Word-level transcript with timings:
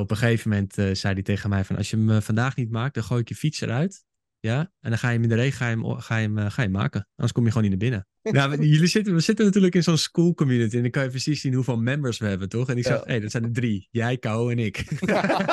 op 0.00 0.10
een 0.10 0.16
gegeven 0.16 0.50
moment 0.50 0.74
zei 0.74 1.14
hij 1.14 1.22
tegen 1.22 1.50
mij 1.50 1.64
van... 1.64 1.76
als 1.76 1.90
je 1.90 1.96
hem 1.96 2.22
vandaag 2.22 2.56
niet 2.56 2.70
maakt, 2.70 2.94
dan 2.94 3.04
gooi 3.04 3.20
ik 3.20 3.28
je 3.28 3.34
fiets 3.34 3.60
eruit. 3.60 4.04
Ja, 4.40 4.58
en 4.80 4.90
dan 4.90 4.98
ga 4.98 5.08
je 5.08 5.14
hem 5.14 5.22
in 5.22 5.28
de 5.28 5.34
regen 5.34 5.58
ga 5.58 5.68
je 5.68 5.76
hem, 5.76 6.00
ga 6.00 6.16
je 6.16 6.28
hem, 6.28 6.50
ga 6.50 6.62
je 6.62 6.68
maken. 6.68 7.08
Anders 7.14 7.32
kom 7.32 7.44
je 7.44 7.50
gewoon 7.50 7.68
niet 7.70 7.80
naar 7.80 7.88
binnen. 7.90 8.08
Nou, 8.38 8.66
jullie 8.66 8.86
zitten, 8.86 9.14
we 9.14 9.20
zitten 9.20 9.44
natuurlijk 9.44 9.74
in 9.74 9.82
zo'n 9.82 9.96
school 9.96 10.34
community. 10.34 10.76
En 10.76 10.82
dan 10.82 10.90
kan 10.90 11.02
je 11.02 11.08
precies 11.08 11.40
zien 11.40 11.54
hoeveel 11.54 11.76
members 11.76 12.18
we 12.18 12.26
hebben, 12.26 12.48
toch? 12.48 12.68
En 12.68 12.76
ik 12.76 12.84
zeg, 12.84 12.96
hé, 12.96 13.04
hey, 13.04 13.20
dat 13.20 13.30
zijn 13.30 13.44
er 13.44 13.52
drie. 13.52 13.88
Jij, 13.90 14.18
Kou 14.18 14.52
en 14.52 14.58
ik. 14.58 14.84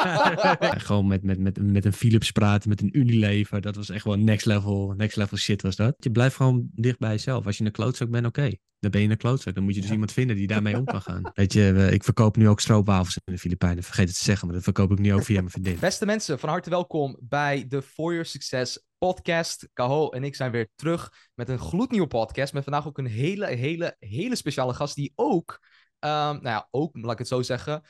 gewoon 0.88 1.08
met, 1.08 1.24
met, 1.24 1.40
met, 1.40 1.62
met 1.62 1.86
een 1.86 1.94
Philips 1.94 2.32
praten, 2.32 2.70
met 2.70 2.82
een 2.82 2.98
Unilever. 2.98 3.62
Dat 3.62 3.76
was 3.76 3.90
echt 3.90 4.06
wel 4.06 4.16
next 4.16 4.46
level, 4.46 4.94
next 4.98 5.16
level 5.16 5.38
shit 5.38 5.62
was 5.62 5.76
dat. 5.76 5.96
Je 5.98 6.12
blijft 6.12 6.36
gewoon 6.36 6.70
dicht 6.74 7.00
bij 7.00 7.10
jezelf. 7.10 7.46
Als 7.46 7.58
je 7.58 7.66
een 7.66 7.72
klootzak 7.72 8.10
bent, 8.10 8.26
oké. 8.26 8.52
Dan 8.80 8.92
ben 8.92 9.02
je 9.02 9.10
een 9.10 9.18
klootzak. 9.18 9.56
Dan 9.56 9.64
moet 9.64 9.76
je 9.76 9.82
dus 9.82 9.92
iemand 9.92 10.12
vinden 10.12 10.36
die 10.36 10.48
daarmee 10.48 10.78
om 10.78 10.86
kan 10.86 11.02
gaan. 11.02 11.32
Weet 11.34 11.54
je, 11.54 11.90
ik 11.92 12.04
verkoop 12.04 12.38
nu 12.38 12.48
ook 12.48 12.60
stroopwafels 12.60 13.20
in 13.26 13.34
de 13.34 13.40
Filipijnen. 13.40 13.84
Vergeet 13.84 14.08
het 14.08 14.18
te 14.18 14.24
zeggen, 14.24 14.46
maar 14.46 14.56
dat 14.56 14.64
verkoop 14.64 14.92
ik 14.92 15.00
nu 15.00 15.14
ook 15.14 15.24
via 15.24 15.40
mijn 15.40 15.52
vriendin. 15.52 15.78
Beste 15.80 16.06
mensen, 16.06 16.40
van 16.40 16.50
harte 16.50 16.70
welkom 16.70 17.18
bij 17.20 17.66
de 17.68 17.82
For 17.82 18.12
Your 18.12 18.26
Success 18.26 18.80
podcast. 19.06 19.70
Caho 19.74 20.10
en 20.10 20.24
ik 20.24 20.36
zijn 20.36 20.52
weer 20.52 20.70
terug 20.76 21.12
met 21.34 21.50
een 21.50 21.60
gloednieuwe 21.60 22.08
podcast. 22.08 22.54
Met 22.54 22.64
vandaag 22.64 22.88
ook 22.88 22.98
een 22.98 23.06
hele, 23.06 23.46
hele, 23.46 23.96
hele 24.00 24.36
speciale 24.36 24.74
gast 24.74 24.96
die 24.96 25.12
ook, 25.16 25.60
um, 26.00 26.10
nou 26.10 26.42
ja, 26.42 26.68
ook, 26.72 26.98
laat 26.98 27.12
ik 27.12 27.18
het 27.18 27.28
zo 27.28 27.42
zeggen, 27.42 27.82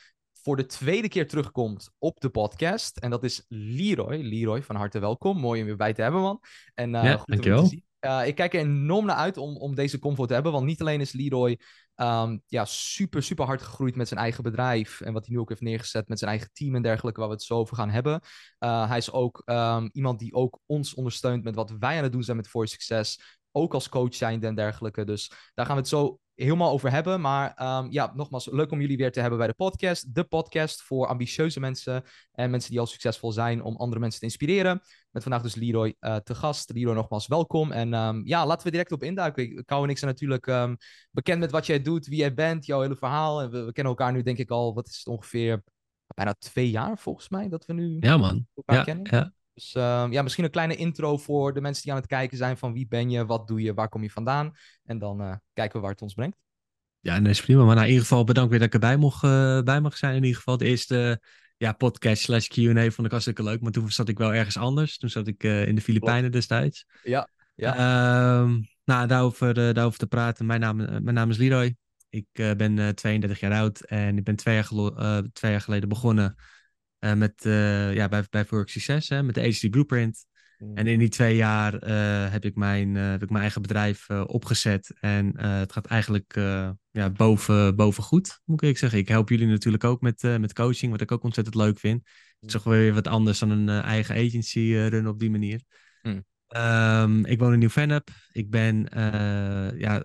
voor 0.42 0.56
de 0.56 0.66
tweede 0.66 1.08
keer 1.08 1.28
terugkomt 1.28 1.90
op 1.98 2.20
de 2.20 2.28
podcast. 2.28 2.96
En 2.96 3.10
dat 3.10 3.24
is 3.24 3.44
Leroy. 3.48 4.16
Leroy, 4.16 4.62
van 4.62 4.76
harte 4.76 4.98
welkom. 4.98 5.38
Mooi 5.38 5.60
om 5.60 5.66
weer 5.66 5.76
bij 5.76 5.92
te 5.92 6.02
hebben, 6.02 6.20
man. 6.20 6.40
En, 6.74 6.94
uh, 6.94 7.04
ja, 7.04 7.16
goed 7.16 7.26
dankjewel. 7.26 7.62
Te 7.62 7.68
zien. 7.68 7.84
Uh, 8.00 8.26
ik 8.26 8.34
kijk 8.34 8.54
er 8.54 8.60
enorm 8.60 9.06
naar 9.06 9.16
uit 9.16 9.36
om, 9.36 9.56
om 9.56 9.74
deze 9.74 9.98
comfort 9.98 10.28
te 10.28 10.34
hebben. 10.34 10.52
Want 10.52 10.64
niet 10.64 10.80
alleen 10.80 11.00
is 11.00 11.12
Leroy 11.12 11.60
um, 11.96 12.42
ja, 12.46 12.64
super, 12.64 13.22
super 13.22 13.44
hard 13.44 13.62
gegroeid 13.62 13.96
met 13.96 14.08
zijn 14.08 14.20
eigen 14.20 14.42
bedrijf. 14.42 15.00
En 15.00 15.12
wat 15.12 15.26
hij 15.26 15.34
nu 15.34 15.40
ook 15.40 15.48
heeft 15.48 15.60
neergezet 15.60 16.08
met 16.08 16.18
zijn 16.18 16.30
eigen 16.30 16.50
team 16.52 16.74
en 16.74 16.82
dergelijke, 16.82 17.20
waar 17.20 17.28
we 17.28 17.34
het 17.34 17.44
zo 17.44 17.54
over 17.54 17.76
gaan 17.76 17.90
hebben. 17.90 18.20
Uh, 18.58 18.88
hij 18.88 18.98
is 18.98 19.12
ook 19.12 19.42
um, 19.44 19.88
iemand 19.92 20.18
die 20.18 20.34
ook 20.34 20.60
ons 20.66 20.94
ondersteunt 20.94 21.44
met 21.44 21.54
wat 21.54 21.70
wij 21.70 21.96
aan 21.96 22.02
het 22.02 22.12
doen 22.12 22.22
zijn 22.22 22.36
met 22.36 22.48
For 22.48 22.68
Success. 22.68 23.38
Ook 23.56 23.74
als 23.74 23.88
coach 23.88 24.14
zijn 24.14 24.42
en 24.42 24.54
dergelijke. 24.54 25.04
Dus 25.04 25.32
daar 25.54 25.66
gaan 25.66 25.74
we 25.74 25.80
het 25.80 25.90
zo 25.90 26.18
helemaal 26.34 26.70
over 26.70 26.90
hebben. 26.90 27.20
Maar 27.20 27.78
um, 27.78 27.90
ja, 27.90 28.12
nogmaals, 28.14 28.48
leuk 28.50 28.70
om 28.70 28.80
jullie 28.80 28.96
weer 28.96 29.12
te 29.12 29.20
hebben 29.20 29.38
bij 29.38 29.46
de 29.46 29.54
podcast. 29.54 30.14
De 30.14 30.24
podcast 30.24 30.82
voor 30.82 31.06
ambitieuze 31.06 31.60
mensen 31.60 32.02
en 32.32 32.50
mensen 32.50 32.70
die 32.70 32.80
al 32.80 32.86
succesvol 32.86 33.32
zijn 33.32 33.62
om 33.62 33.76
andere 33.76 34.00
mensen 34.00 34.20
te 34.20 34.26
inspireren. 34.26 34.80
Met 35.10 35.22
vandaag 35.22 35.42
dus 35.42 35.54
Leroy 35.54 35.96
uh, 36.00 36.16
te 36.16 36.34
gast. 36.34 36.72
Leroy, 36.72 36.94
nogmaals 36.94 37.26
welkom. 37.26 37.72
En 37.72 37.94
um, 37.94 38.26
ja, 38.26 38.46
laten 38.46 38.64
we 38.64 38.70
direct 38.70 38.92
op 38.92 39.02
induiken. 39.02 39.64
Kou 39.64 39.84
en 39.84 39.90
ik 39.90 39.98
zijn 39.98 40.10
natuurlijk 40.10 40.46
um, 40.46 40.76
bekend 41.10 41.40
met 41.40 41.50
wat 41.50 41.66
jij 41.66 41.82
doet, 41.82 42.06
wie 42.06 42.18
jij 42.18 42.34
bent, 42.34 42.66
jouw 42.66 42.80
hele 42.80 42.96
verhaal. 42.96 43.40
En 43.42 43.50
we, 43.50 43.64
we, 43.64 43.72
kennen 43.72 43.92
elkaar 43.92 44.12
nu 44.12 44.22
denk 44.22 44.38
ik 44.38 44.50
al, 44.50 44.74
wat 44.74 44.88
is 44.88 44.96
het 44.96 45.06
ongeveer, 45.06 45.62
bijna 46.14 46.34
twee 46.38 46.70
jaar 46.70 46.98
volgens 46.98 47.28
mij, 47.28 47.48
dat 47.48 47.66
we 47.66 47.72
nu 47.72 47.96
ja, 48.00 48.16
man. 48.16 48.46
elkaar 48.54 48.76
ja, 48.76 48.82
kennen. 48.82 49.06
Ja. 49.10 49.32
Dus 49.56 49.74
uh, 49.74 50.06
ja, 50.10 50.22
misschien 50.22 50.44
een 50.44 50.50
kleine 50.50 50.76
intro 50.76 51.16
voor 51.16 51.54
de 51.54 51.60
mensen 51.60 51.82
die 51.82 51.92
aan 51.92 51.98
het 51.98 52.06
kijken 52.06 52.36
zijn 52.36 52.56
van 52.56 52.72
wie 52.72 52.86
ben 52.88 53.10
je, 53.10 53.26
wat 53.26 53.48
doe 53.48 53.62
je, 53.62 53.74
waar 53.74 53.88
kom 53.88 54.02
je 54.02 54.10
vandaan. 54.10 54.52
En 54.84 54.98
dan 54.98 55.22
uh, 55.22 55.34
kijken 55.52 55.76
we 55.76 55.80
waar 55.80 55.92
het 55.92 56.02
ons 56.02 56.14
brengt. 56.14 56.36
Ja, 57.00 57.20
dat 57.20 57.28
is 57.28 57.40
prima. 57.40 57.64
Maar 57.64 57.74
nou, 57.74 57.86
in 57.86 57.92
ieder 57.92 58.06
geval 58.06 58.24
bedankt 58.24 58.50
weer 58.50 58.58
dat 58.58 58.68
ik 58.68 58.74
erbij 58.74 58.96
mocht, 58.96 59.24
uh, 59.24 59.62
bij 59.62 59.80
mag 59.80 59.96
zijn. 59.96 60.14
In 60.14 60.22
ieder 60.22 60.36
geval 60.36 60.56
de 60.56 60.64
eerste 60.64 61.22
ja, 61.56 61.72
podcast 61.72 62.22
slash 62.22 62.48
Q&A 62.48 62.90
vond 62.90 63.04
ik 63.04 63.10
hartstikke 63.10 63.42
leuk. 63.42 63.60
Maar 63.60 63.72
toen 63.72 63.90
zat 63.90 64.08
ik 64.08 64.18
wel 64.18 64.34
ergens 64.34 64.56
anders. 64.56 64.98
Toen 64.98 65.10
zat 65.10 65.26
ik 65.26 65.42
in 65.42 65.74
de 65.74 65.80
Filipijnen 65.80 66.32
destijds. 66.32 66.86
Ja, 67.02 67.28
ja. 67.54 67.74
Ehm, 67.74 68.60
nou, 68.84 69.06
daarover, 69.06 69.54
daarover 69.54 69.98
te 69.98 70.06
praten. 70.06 70.46
Mijn 70.46 70.60
naam, 70.60 70.76
mijn 70.76 71.14
naam 71.14 71.30
is 71.30 71.36
Leroy. 71.36 71.76
Ik 72.08 72.28
ben 72.32 72.94
32 72.94 73.40
jaar 73.40 73.52
oud 73.52 73.80
en 73.80 74.18
ik 74.18 74.24
ben 74.24 74.36
twee 74.36 74.54
jaar, 74.54 74.68
twee 75.32 75.50
jaar 75.50 75.60
geleden 75.60 75.88
begonnen 75.88 76.36
uh, 77.00 77.12
met, 77.12 77.44
uh, 77.44 77.94
ja, 77.94 78.08
bij, 78.08 78.24
bij 78.30 78.46
Work 78.48 78.68
Success, 78.68 79.08
hè, 79.08 79.22
met 79.22 79.34
de 79.34 79.48
HD 79.48 79.70
Blueprint. 79.70 80.26
Mm. 80.58 80.76
En 80.76 80.86
in 80.86 80.98
die 80.98 81.08
twee 81.08 81.36
jaar 81.36 81.74
uh, 81.74 82.32
heb, 82.32 82.44
ik 82.44 82.54
mijn, 82.54 82.94
heb 82.94 83.22
ik 83.22 83.28
mijn 83.28 83.42
eigen 83.42 83.62
bedrijf 83.62 84.10
opgezet. 84.10 84.94
En 85.00 85.40
het 85.40 85.72
gaat 85.72 85.86
eigenlijk 85.86 86.34
ja, 86.90 87.10
boven, 87.10 87.76
boven 87.76 88.02
goed, 88.02 88.40
moet 88.44 88.62
ik 88.62 88.78
zeggen. 88.78 88.98
Ik 88.98 89.08
help 89.08 89.28
jullie 89.28 89.46
natuurlijk 89.46 89.84
ook 89.84 90.00
met, 90.00 90.22
met 90.22 90.52
coaching, 90.52 90.92
wat 90.92 91.00
ik 91.00 91.12
ook 91.12 91.22
ontzettend 91.22 91.56
leuk 91.56 91.78
vind. 91.78 92.02
Het 92.40 92.48
is 92.48 92.52
toch 92.52 92.64
weer 92.64 92.94
wat 92.94 93.06
anders 93.06 93.38
dan 93.38 93.50
een 93.50 93.68
eigen 93.68 94.14
agency 94.14 94.74
runnen 94.74 95.12
op 95.12 95.18
die 95.18 95.30
manier. 95.30 95.60
Mm. 96.02 96.24
Um, 96.56 97.24
ik 97.24 97.38
woon 97.38 97.52
in 97.52 97.58
Nieuw-Vennep. 97.58 98.08
Ik 98.32 98.50
ben, 98.50 98.88
ja, 99.78 100.04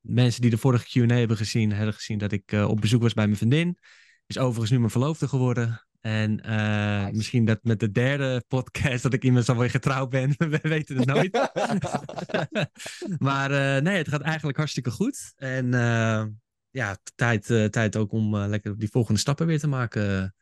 mensen 0.00 0.40
die 0.40 0.50
de 0.50 0.58
vorige 0.58 1.06
Q&A 1.06 1.14
hebben 1.14 1.36
gezien, 1.36 1.72
hebben 1.72 1.94
gezien 1.94 2.18
dat 2.18 2.32
ik 2.32 2.52
op 2.52 2.80
bezoek 2.80 3.02
was 3.02 3.14
bij 3.14 3.26
mijn 3.26 3.38
vriendin. 3.38 3.78
Is 4.26 4.38
overigens 4.38 4.70
nu 4.70 4.78
mijn 4.78 4.90
verloofde 4.90 5.28
geworden. 5.28 5.84
En 6.00 6.40
uh, 6.46 7.02
nice. 7.02 7.16
misschien 7.16 7.44
dat 7.44 7.58
met 7.62 7.80
de 7.80 7.90
derde 7.90 8.44
podcast 8.48 9.02
dat 9.02 9.12
ik 9.12 9.24
iemand 9.24 9.44
zo 9.44 9.56
weer 9.56 9.70
getrouwd 9.70 10.10
ben. 10.10 10.34
We 10.50 10.58
weten 10.62 10.96
het 10.96 11.06
nooit. 11.06 11.32
maar 13.28 13.50
uh, 13.50 13.82
nee, 13.82 13.96
het 13.96 14.08
gaat 14.08 14.20
eigenlijk 14.20 14.58
hartstikke 14.58 14.90
goed. 14.90 15.32
En 15.36 15.66
uh, 15.66 16.24
ja, 16.70 16.96
tijd, 17.14 17.46
tijd 17.70 17.96
ook 17.96 18.12
om 18.12 18.36
lekker 18.36 18.78
die 18.78 18.90
volgende 18.90 19.20
stappen 19.20 19.46
weer 19.46 19.58
te 19.58 19.68
maken 19.68 20.34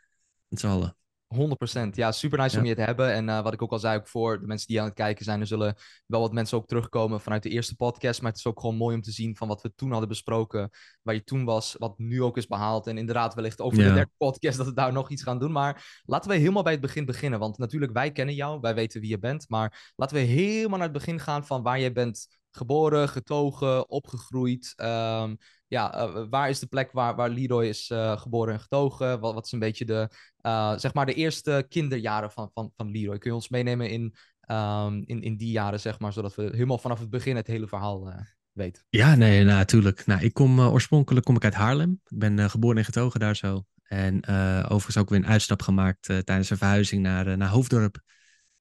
met 0.48 0.60
z'n 0.60 0.66
allen. 0.66 0.97
100%. 1.34 1.89
Ja, 1.91 2.12
super 2.12 2.39
nice 2.39 2.55
ja. 2.55 2.62
om 2.62 2.69
je 2.69 2.75
te 2.75 2.81
hebben. 2.81 3.12
En 3.12 3.28
uh, 3.28 3.43
wat 3.43 3.53
ik 3.53 3.62
ook 3.62 3.72
al 3.72 3.78
zei, 3.78 3.99
ook 3.99 4.09
voor 4.09 4.41
de 4.41 4.47
mensen 4.47 4.66
die 4.66 4.81
aan 4.81 4.87
het 4.87 4.94
kijken 4.94 5.25
zijn, 5.25 5.41
er 5.41 5.47
zullen 5.47 5.77
wel 6.06 6.21
wat 6.21 6.33
mensen 6.33 6.59
ook 6.59 6.66
terugkomen 6.66 7.21
vanuit 7.21 7.43
de 7.43 7.49
eerste 7.49 7.77
podcast. 7.77 8.21
Maar 8.21 8.31
het 8.31 8.39
is 8.39 8.47
ook 8.47 8.61
gewoon 8.61 8.77
mooi 8.77 8.94
om 8.94 9.03
te 9.03 9.11
zien 9.11 9.37
van 9.37 9.49
wat 9.49 9.62
we 9.62 9.72
toen 9.75 9.91
hadden 9.91 10.09
besproken, 10.09 10.71
waar 11.03 11.15
je 11.15 11.25
toen 11.25 11.44
was, 11.44 11.75
wat 11.78 11.99
nu 11.99 12.22
ook 12.22 12.37
is 12.37 12.47
behaald. 12.47 12.87
En 12.87 12.99
inderdaad, 12.99 13.34
wellicht 13.34 13.61
over 13.61 13.78
ja. 13.78 13.89
de 13.89 13.94
derde 13.94 14.11
podcast 14.16 14.56
dat 14.56 14.66
we 14.66 14.75
daar 14.75 14.93
nog 14.93 15.11
iets 15.11 15.22
gaan 15.22 15.39
doen. 15.39 15.53
Maar 15.53 16.03
laten 16.05 16.31
we 16.31 16.37
helemaal 16.37 16.62
bij 16.62 16.72
het 16.72 16.81
begin 16.81 17.05
beginnen. 17.05 17.39
Want 17.39 17.59
natuurlijk, 17.59 17.93
wij 17.93 18.12
kennen 18.12 18.34
jou, 18.34 18.60
wij 18.60 18.75
weten 18.75 19.00
wie 19.00 19.10
je 19.10 19.19
bent. 19.19 19.49
Maar 19.49 19.93
laten 19.97 20.16
we 20.16 20.22
helemaal 20.22 20.78
naar 20.78 20.89
het 20.89 20.99
begin 20.99 21.21
gaan 21.21 21.47
van 21.47 21.62
waar 21.62 21.81
jij 21.81 21.93
bent 21.93 22.27
geboren, 22.50 23.09
getogen, 23.09 23.91
opgegroeid. 23.91 24.72
Um, 24.77 25.37
ja, 25.68 26.08
uh, 26.08 26.24
waar 26.30 26.48
is 26.48 26.58
de 26.58 26.66
plek 26.66 26.92
waar, 26.92 27.16
waar 27.16 27.28
Leroy 27.28 27.64
is 27.64 27.90
uh, 27.90 28.20
geboren 28.20 28.54
en 28.54 28.60
getogen? 28.60 29.20
Wat, 29.20 29.34
wat 29.34 29.44
is 29.44 29.52
een 29.52 29.58
beetje 29.58 29.84
de, 29.84 30.08
uh, 30.42 30.76
zeg 30.76 30.94
maar 30.94 31.06
de 31.06 31.14
eerste 31.14 31.66
kinderjaren 31.68 32.30
van, 32.30 32.50
van, 32.54 32.72
van 32.76 32.90
Leroy? 32.90 33.18
Kun 33.18 33.30
je 33.30 33.36
ons 33.36 33.48
meenemen 33.48 33.90
in, 33.90 34.14
um, 34.50 35.02
in, 35.06 35.22
in 35.22 35.36
die 35.36 35.50
jaren, 35.50 35.80
zeg 35.80 35.98
maar, 35.98 36.12
zodat 36.12 36.34
we 36.34 36.42
helemaal 36.42 36.78
vanaf 36.78 36.98
het 36.98 37.10
begin 37.10 37.36
het 37.36 37.46
hele 37.46 37.68
verhaal 37.68 38.12
weten? 38.52 38.82
Ja, 38.88 39.14
nee, 39.14 39.44
natuurlijk. 39.44 40.06
Nou, 40.06 40.22
ik 40.22 40.34
kom 40.34 40.60
oorspronkelijk 40.60 41.26
kom 41.26 41.36
ik 41.36 41.44
uit 41.44 41.54
Haarlem. 41.54 42.00
Ik 42.04 42.18
ben 42.18 42.50
geboren 42.50 42.78
en 42.78 42.84
getogen 42.84 43.20
daar 43.20 43.36
zo. 43.36 43.64
En 43.82 44.26
overigens 44.64 44.96
ook 44.96 45.08
weer 45.08 45.18
een 45.18 45.26
uitstap 45.26 45.62
gemaakt 45.62 46.06
tijdens 46.06 46.50
een 46.50 46.56
verhuizing 46.56 47.02
naar, 47.02 47.36
naar 47.36 47.48
Hoofddorp. 47.48 48.00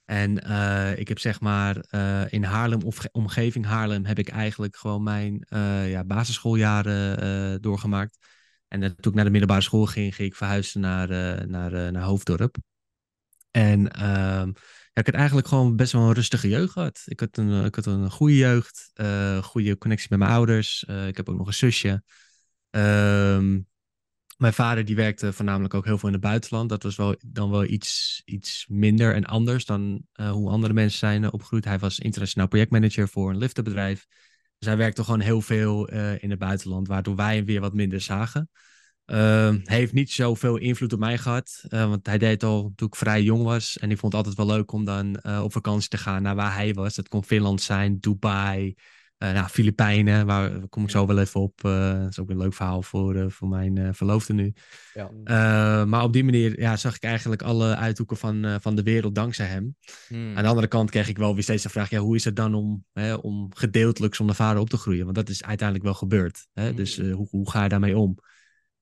En 0.07 0.47
uh, 0.47 0.97
ik 0.97 1.07
heb 1.07 1.19
zeg 1.19 1.39
maar 1.39 1.85
uh, 1.91 2.21
in 2.29 2.43
Haarlem 2.43 2.81
of 2.81 3.05
omgeving 3.11 3.65
Haarlem 3.65 4.05
heb 4.05 4.19
ik 4.19 4.29
eigenlijk 4.29 4.75
gewoon 4.75 5.03
mijn 5.03 5.45
uh, 5.49 5.89
ja, 5.91 6.03
basisschooljaren 6.03 7.61
doorgemaakt. 7.61 8.17
En 8.67 8.79
toen 8.79 9.11
ik 9.11 9.13
naar 9.13 9.25
de 9.25 9.31
middelbare 9.31 9.61
school 9.61 9.85
ging, 9.85 10.15
ging 10.15 10.29
ik 10.29 10.35
verhuizen 10.35 10.81
naar, 10.81 11.07
naar, 11.47 11.91
naar 11.91 12.03
Hoofddorp. 12.03 12.55
En 13.51 13.91
ehm, 13.91 14.49
ik 14.93 15.05
had 15.05 15.15
eigenlijk 15.15 15.47
gewoon 15.47 15.75
best 15.75 15.91
wel 15.91 16.01
een 16.01 16.13
rustige 16.13 16.49
jeugd 16.49 16.71
gehad. 16.71 17.01
Ik 17.05 17.19
had 17.19 17.37
een, 17.37 17.65
ik 17.65 17.75
had 17.75 17.85
een 17.85 18.11
goede 18.11 18.35
jeugd, 18.35 18.91
goede 19.41 19.77
connectie 19.77 20.07
met 20.09 20.19
mijn 20.19 20.31
ouders. 20.31 20.83
ik 20.83 21.17
heb 21.17 21.29
ook 21.29 21.37
nog 21.37 21.47
een 21.47 21.53
zusje. 21.53 22.03
Um, 22.69 23.67
mijn 24.37 24.53
vader 24.53 24.85
die 24.85 24.95
werkte 24.95 25.33
voornamelijk 25.33 25.73
ook 25.73 25.85
heel 25.85 25.97
veel 25.97 26.07
in 26.07 26.15
het 26.15 26.23
buitenland. 26.23 26.69
Dat 26.69 26.83
was 26.83 26.95
wel, 26.95 27.15
dan 27.25 27.49
wel 27.49 27.63
iets, 27.63 28.21
iets 28.25 28.65
minder 28.69 29.13
en 29.13 29.25
anders 29.25 29.65
dan 29.65 30.01
uh, 30.15 30.31
hoe 30.31 30.49
andere 30.49 30.73
mensen 30.73 30.99
zijn 30.99 31.31
opgegroeid. 31.31 31.65
Hij 31.65 31.79
was 31.79 31.99
internationaal 31.99 32.47
projectmanager 32.47 33.09
voor 33.09 33.29
een 33.29 33.37
liftenbedrijf. 33.37 34.05
Dus 34.57 34.67
hij 34.67 34.77
werkte 34.77 35.03
gewoon 35.03 35.19
heel 35.19 35.41
veel 35.41 35.93
uh, 35.93 36.23
in 36.23 36.29
het 36.29 36.39
buitenland, 36.39 36.87
waardoor 36.87 37.15
wij 37.15 37.35
hem 37.35 37.45
weer 37.45 37.61
wat 37.61 37.73
minder 37.73 38.01
zagen. 38.01 38.49
hij 39.05 39.61
heeft 39.63 39.93
niet 39.93 40.11
zoveel 40.11 40.57
invloed 40.57 40.93
op 40.93 40.99
mij 40.99 41.17
gehad, 41.17 41.65
want 41.69 42.05
hij 42.07 42.17
deed 42.17 42.43
al 42.43 42.73
toen 42.75 42.87
ik 42.87 42.95
vrij 42.95 43.23
jong 43.23 43.43
was. 43.43 43.77
En 43.77 43.91
ik 43.91 43.97
vond 43.97 44.13
het 44.13 44.25
altijd 44.25 44.47
wel 44.47 44.57
leuk 44.57 44.71
om 44.71 44.85
dan 44.85 45.23
op 45.41 45.51
vakantie 45.51 45.89
te 45.89 45.97
gaan 45.97 46.21
naar 46.21 46.35
waar 46.35 46.53
hij 46.53 46.73
was. 46.73 46.95
Dat 46.95 47.07
kon 47.07 47.23
Finland 47.23 47.61
zijn, 47.61 47.99
Dubai, 47.99 48.75
uh, 49.23 49.31
nou, 49.31 49.47
Filipijnen, 49.47 50.25
waar 50.25 50.67
kom 50.69 50.83
ik 50.83 50.89
zo 50.89 51.07
wel 51.07 51.19
even 51.19 51.41
op. 51.41 51.63
Uh, 51.65 51.99
dat 51.99 52.09
is 52.09 52.19
ook 52.19 52.29
een 52.29 52.37
leuk 52.37 52.53
verhaal 52.53 52.81
voor, 52.81 53.15
uh, 53.15 53.29
voor 53.29 53.47
mijn 53.47 53.95
verloofde 53.95 54.33
nu. 54.33 54.53
Ja. 54.93 55.85
maar 55.85 56.03
op 56.03 56.13
die 56.13 56.23
manier 56.23 56.59
ja, 56.59 56.75
zag 56.75 56.95
ik 56.95 57.03
eigenlijk 57.03 57.41
alle 57.41 57.75
uithoeken 57.75 58.17
van, 58.17 58.57
van 58.61 58.75
de 58.75 58.83
wereld 58.83 59.15
dankzij 59.15 59.45
hem. 59.45 59.75
Hmm. 60.07 60.35
Aan 60.35 60.43
de 60.43 60.49
andere 60.49 60.67
kant 60.67 60.89
kreeg 60.89 61.07
ik 61.07 61.17
wel 61.17 61.33
weer 61.33 61.43
steeds 61.43 61.63
de 61.63 61.69
vraag: 61.69 61.89
ja, 61.89 61.99
hoe 61.99 62.15
is 62.15 62.25
het 62.25 62.35
dan 62.35 62.53
om, 62.53 62.85
hè, 62.93 63.13
om 63.13 63.49
gedeeltelijk 63.53 64.15
zonder 64.15 64.35
vader 64.35 64.61
op 64.61 64.69
te 64.69 64.77
groeien? 64.77 65.03
Want 65.03 65.15
dat 65.15 65.29
is 65.29 65.43
uiteindelijk 65.43 65.87
wel 65.87 65.97
gebeurd. 65.97 66.47
Hè? 66.53 66.67
Hmm. 66.67 66.75
Dus 66.75 66.97
hoe, 66.97 67.27
hoe 67.29 67.49
ga 67.49 67.63
je 67.63 67.69
daarmee 67.69 67.97
om? 67.97 68.11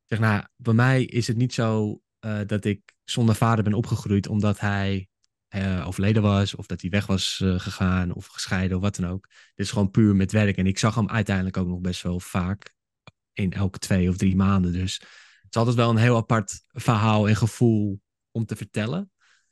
Ik 0.07 0.17
zeg, 0.17 0.19
nou, 0.19 0.43
bij 0.55 0.73
mij 0.73 1.03
is 1.03 1.27
het 1.27 1.37
niet 1.37 1.53
zo 1.53 1.99
dat 2.45 2.65
ik 2.65 2.95
zonder 3.03 3.35
vader 3.35 3.63
ben 3.63 3.73
opgegroeid, 3.73 4.27
omdat 4.27 4.59
hij 4.59 5.07
uh, 5.55 5.87
overleden 5.87 6.21
was, 6.21 6.55
of 6.55 6.65
dat 6.65 6.81
hij 6.81 6.89
weg 6.89 7.05
was 7.05 7.39
uh, 7.43 7.59
gegaan, 7.59 8.13
of 8.13 8.25
gescheiden, 8.25 8.77
of 8.77 8.83
wat 8.83 8.95
dan 8.95 9.09
ook. 9.09 9.27
Dit 9.27 9.65
is 9.65 9.71
gewoon 9.71 9.91
puur 9.91 10.15
met 10.15 10.31
werk. 10.31 10.57
En 10.57 10.67
ik 10.67 10.79
zag 10.79 10.95
hem 10.95 11.09
uiteindelijk 11.09 11.57
ook 11.57 11.67
nog 11.67 11.79
best 11.79 12.01
wel 12.01 12.19
vaak, 12.19 12.73
in 13.33 13.53
elke 13.53 13.79
twee 13.79 14.09
of 14.09 14.17
drie 14.17 14.35
maanden. 14.35 14.71
Dus 14.71 14.93
het 14.93 15.49
is 15.49 15.57
altijd 15.57 15.75
wel 15.75 15.89
een 15.89 15.97
heel 15.97 16.15
apart 16.15 16.63
verhaal 16.67 17.27
en 17.27 17.35
gevoel 17.35 18.01
om 18.31 18.45
te 18.45 18.55
vertellen. 18.55 19.11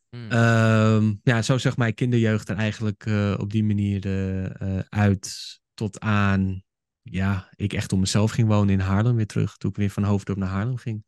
Hmm. 0.10 0.32
Ehm, 0.32 1.14
ja, 1.24 1.42
zo 1.42 1.58
zag 1.58 1.78
mijn 1.78 1.94
kinderjeugd 1.94 2.50
er 2.50 2.56
eigenlijk 2.56 3.06
eh, 3.06 3.36
op 3.40 3.52
die 3.52 3.64
manier 3.64 4.06
eh, 4.06 4.78
eh, 4.78 4.84
uit 4.90 5.60
tot 5.74 6.00
aan, 6.00 6.64
ja, 7.02 7.50
ik 7.56 7.74
echt 7.74 7.94
op 7.94 8.00
mezelf 8.00 8.32
ging 8.32 8.48
wonen 8.48 8.74
in 8.74 8.80
Haarlem 8.80 9.16
weer 9.16 9.28
terug. 9.28 9.58
Toen 9.58 9.70
ik 9.70 9.76
weer 9.76 9.90
van 9.90 10.04
Hoofddorp 10.04 10.38
naar 10.38 10.50
Haarlem 10.50 10.78
ging. 10.78 11.06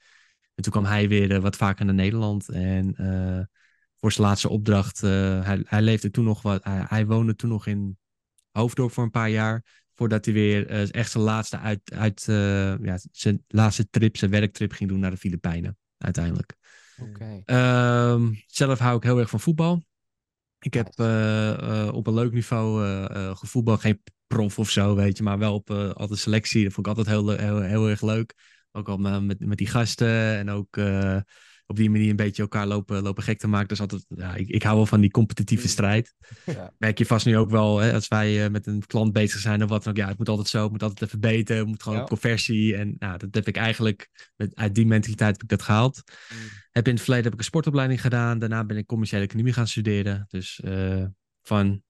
En 0.55 0.63
toen 0.63 0.71
kwam 0.71 0.85
hij 0.85 1.07
weer 1.07 1.41
wat 1.41 1.55
vaker 1.55 1.85
naar 1.85 1.93
Nederland. 1.93 2.49
En 2.49 2.95
voor 3.97 4.11
zijn 4.11 4.27
laatste 4.27 4.49
opdracht, 4.49 5.01
hij, 5.01 5.63
hij 5.65 5.81
leefde 5.81 6.11
toen 6.11 6.25
nog 6.25 6.41
wat, 6.41 6.63
hij, 6.63 6.85
hij 6.87 7.05
woonde 7.05 7.35
toen 7.35 7.49
nog 7.49 7.67
in 7.67 7.97
Hoofddorp 8.51 8.91
voor 8.91 9.03
een 9.03 9.11
paar 9.11 9.29
jaar. 9.29 9.83
Voordat 9.93 10.25
hij 10.25 10.33
weer 10.33 10.91
echt 10.91 11.11
zijn 11.11 11.23
laatste, 11.23 11.57
uit, 11.57 11.81
uit, 11.93 12.23
ja, 12.81 12.99
zijn 13.11 13.43
laatste 13.47 13.89
trip, 13.89 14.17
zijn 14.17 14.31
werktrip 14.31 14.71
ging 14.71 14.89
doen 14.89 14.99
naar 14.99 15.11
de 15.11 15.17
Filipijnen, 15.17 15.77
uiteindelijk. 15.97 16.55
Oké. 17.01 17.41
Ehm, 17.45 18.33
zelf 18.47 18.79
hou 18.79 18.97
ik 18.97 19.03
heel 19.03 19.19
erg 19.19 19.29
van 19.29 19.39
voetbal. 19.39 19.83
Ik 20.59 20.73
heb 20.73 20.99
uh, 20.99 21.89
op 21.93 22.07
een 22.07 22.13
leuk 22.13 22.33
niveau 22.33 22.85
uh, 22.85 23.35
gevoetbal. 23.35 23.77
Geen 23.77 24.01
prof 24.27 24.59
of 24.59 24.69
zo, 24.69 24.95
weet 24.95 25.17
je. 25.17 25.23
Maar 25.23 25.37
wel 25.37 25.53
op 25.53 25.69
altijd 25.71 26.19
selectie. 26.19 26.63
Dat 26.63 26.73
vond 26.73 26.87
ik 26.87 26.97
altijd 26.97 27.15
heel, 27.15 27.29
heel, 27.29 27.61
heel 27.61 27.89
erg 27.89 28.01
leuk. 28.01 28.33
Ook 28.71 28.89
al 28.89 28.97
met, 28.97 29.39
met 29.39 29.57
die 29.57 29.67
gasten. 29.67 30.37
En 30.37 30.49
ook 30.49 30.75
op 31.67 31.75
die 31.75 31.89
manier 31.89 32.09
een 32.09 32.15
beetje 32.15 32.41
elkaar 32.41 32.67
lopen, 32.67 33.01
lopen 33.01 33.23
gek 33.23 33.39
te 33.39 33.47
maken. 33.47 33.67
Dus 33.67 33.79
altijd, 33.79 34.05
ja, 34.07 34.35
ik, 34.35 34.47
ik 34.47 34.63
hou 34.63 34.75
wel 34.75 34.85
van 34.85 35.01
die 35.01 35.11
competitieve 35.11 35.63
mm. 35.63 35.69
strijd. 35.69 36.13
Ja. 36.45 36.73
Merk 36.77 36.97
je 36.97 37.05
vast 37.05 37.25
nu 37.25 37.37
ook 37.37 37.49
wel, 37.49 37.77
hè, 37.77 37.93
als 37.93 38.07
wij 38.07 38.45
uh, 38.45 38.51
met 38.51 38.67
een 38.67 38.85
klant 38.85 39.13
bezig 39.13 39.39
zijn 39.39 39.63
of 39.63 39.69
wat 39.69 39.83
dan 39.83 39.93
ook. 39.93 39.99
Ja, 39.99 40.07
het 40.07 40.17
moet 40.17 40.29
altijd 40.29 40.47
zo, 40.47 40.61
het 40.63 40.71
moet 40.71 40.83
altijd 40.83 41.01
even 41.01 41.19
beter, 41.19 41.57
het 41.57 41.67
moet 41.67 41.83
gewoon 41.83 41.97
ja. 41.97 42.03
conversie. 42.03 42.75
En 42.75 42.95
nou, 42.99 43.17
dat 43.17 43.35
heb 43.35 43.47
ik 43.47 43.57
eigenlijk, 43.57 44.31
met, 44.35 44.55
uit 44.55 44.75
die 44.75 44.85
mentaliteit 44.85 45.31
heb 45.31 45.43
ik 45.43 45.49
dat 45.49 45.61
gehaald. 45.61 46.03
Mm. 46.05 46.37
Heb 46.71 46.87
in 46.87 46.93
het 46.93 47.01
verleden 47.01 47.23
heb 47.23 47.33
ik 47.33 47.39
een 47.39 47.45
sportopleiding 47.45 48.01
gedaan. 48.01 48.39
Daarna 48.39 48.65
ben 48.65 48.77
ik 48.77 48.85
commerciële 48.85 49.23
economie 49.23 49.53
gaan 49.53 49.67
studeren. 49.67 50.25
Dus 50.29 50.61
uh, 50.65 51.05
van 51.41 51.83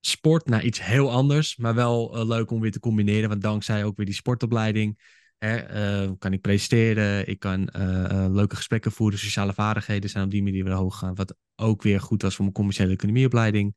sport 0.00 0.46
naar 0.46 0.64
iets 0.64 0.84
heel 0.84 1.10
anders. 1.10 1.56
Maar 1.56 1.74
wel 1.74 2.18
uh, 2.18 2.26
leuk 2.26 2.50
om 2.50 2.60
weer 2.60 2.72
te 2.72 2.80
combineren. 2.80 3.28
Want 3.28 3.42
dankzij 3.42 3.84
ook 3.84 3.96
weer 3.96 4.06
die 4.06 4.14
sportopleiding 4.14 4.98
uh, 5.38 6.10
kan 6.18 6.32
ik 6.32 6.40
presenteren, 6.40 7.28
ik 7.28 7.38
kan 7.38 7.68
uh, 7.76 8.26
leuke 8.30 8.56
gesprekken 8.56 8.92
voeren, 8.92 9.18
sociale 9.18 9.52
vaardigheden 9.52 10.10
zijn 10.10 10.24
op 10.24 10.30
die 10.30 10.42
manier 10.42 10.64
weer 10.64 10.72
hoog 10.72 10.98
gaan. 10.98 11.14
Wat 11.14 11.36
ook 11.56 11.82
weer 11.82 12.00
goed 12.00 12.22
was 12.22 12.34
voor 12.34 12.44
mijn 12.44 12.56
commerciële 12.56 12.92
economieopleiding. 12.92 13.76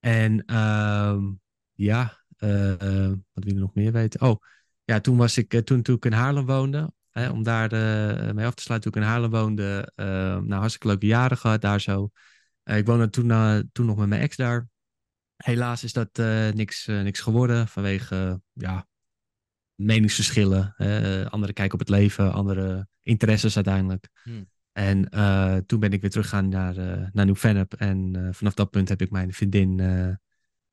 En 0.00 0.44
ehm, 0.44 1.30
ja, 1.72 2.24
wat 3.32 3.44
wil 3.44 3.54
je 3.54 3.54
nog 3.54 3.74
meer 3.74 3.92
weten? 3.92 4.20
Oh, 4.20 4.42
ja, 4.84 5.00
toen 5.00 5.16
was 5.16 5.38
ik, 5.38 5.60
toen, 5.64 5.82
toen 5.82 5.96
ik 5.96 6.04
in 6.04 6.12
Haarlem 6.12 6.46
woonde, 6.46 6.92
hè, 7.10 7.30
om 7.30 7.42
daar 7.42 7.70
mee 8.34 8.46
af 8.46 8.54
te 8.54 8.62
sluiten, 8.62 8.92
toen 8.92 9.02
ik 9.02 9.06
in 9.06 9.12
Haarlem 9.12 9.30
woonde, 9.30 9.92
nou 9.96 10.52
hartstikke 10.52 10.86
leuke 10.86 11.06
jaren 11.06 11.36
gehad 11.36 11.60
daar 11.60 11.80
zo. 11.80 12.10
ik 12.64 12.86
woonde 12.86 13.10
toen, 13.10 13.28
toen 13.72 13.86
nog 13.86 13.96
met 13.96 14.08
mijn 14.08 14.20
ex 14.20 14.36
daar. 14.36 14.68
Helaas 15.36 15.84
is 15.84 15.92
dat 15.92 16.16
niks, 16.54 16.86
niks 16.86 17.20
geworden 17.20 17.68
vanwege, 17.68 18.40
ja, 18.52 18.86
meningsverschillen. 19.84 20.74
Uh, 20.78 21.26
anderen 21.26 21.54
kijken 21.54 21.72
op 21.72 21.78
het 21.78 21.88
leven, 21.88 22.32
andere 22.32 22.86
interesses 23.00 23.54
uiteindelijk. 23.54 24.08
Hmm. 24.22 24.50
En 24.72 25.08
uh, 25.14 25.56
toen 25.56 25.80
ben 25.80 25.92
ik 25.92 26.00
weer 26.00 26.10
teruggegaan 26.10 26.48
naar, 26.48 26.76
uh, 26.76 27.06
naar 27.12 27.24
Nieuw-Vennep. 27.24 27.74
En 27.74 28.28
vanaf 28.34 28.54
dat 28.54 28.70
punt 28.70 28.88
heb 28.88 29.00
ik 29.02 29.10
mijn 29.10 29.32
vriendin 29.32 29.80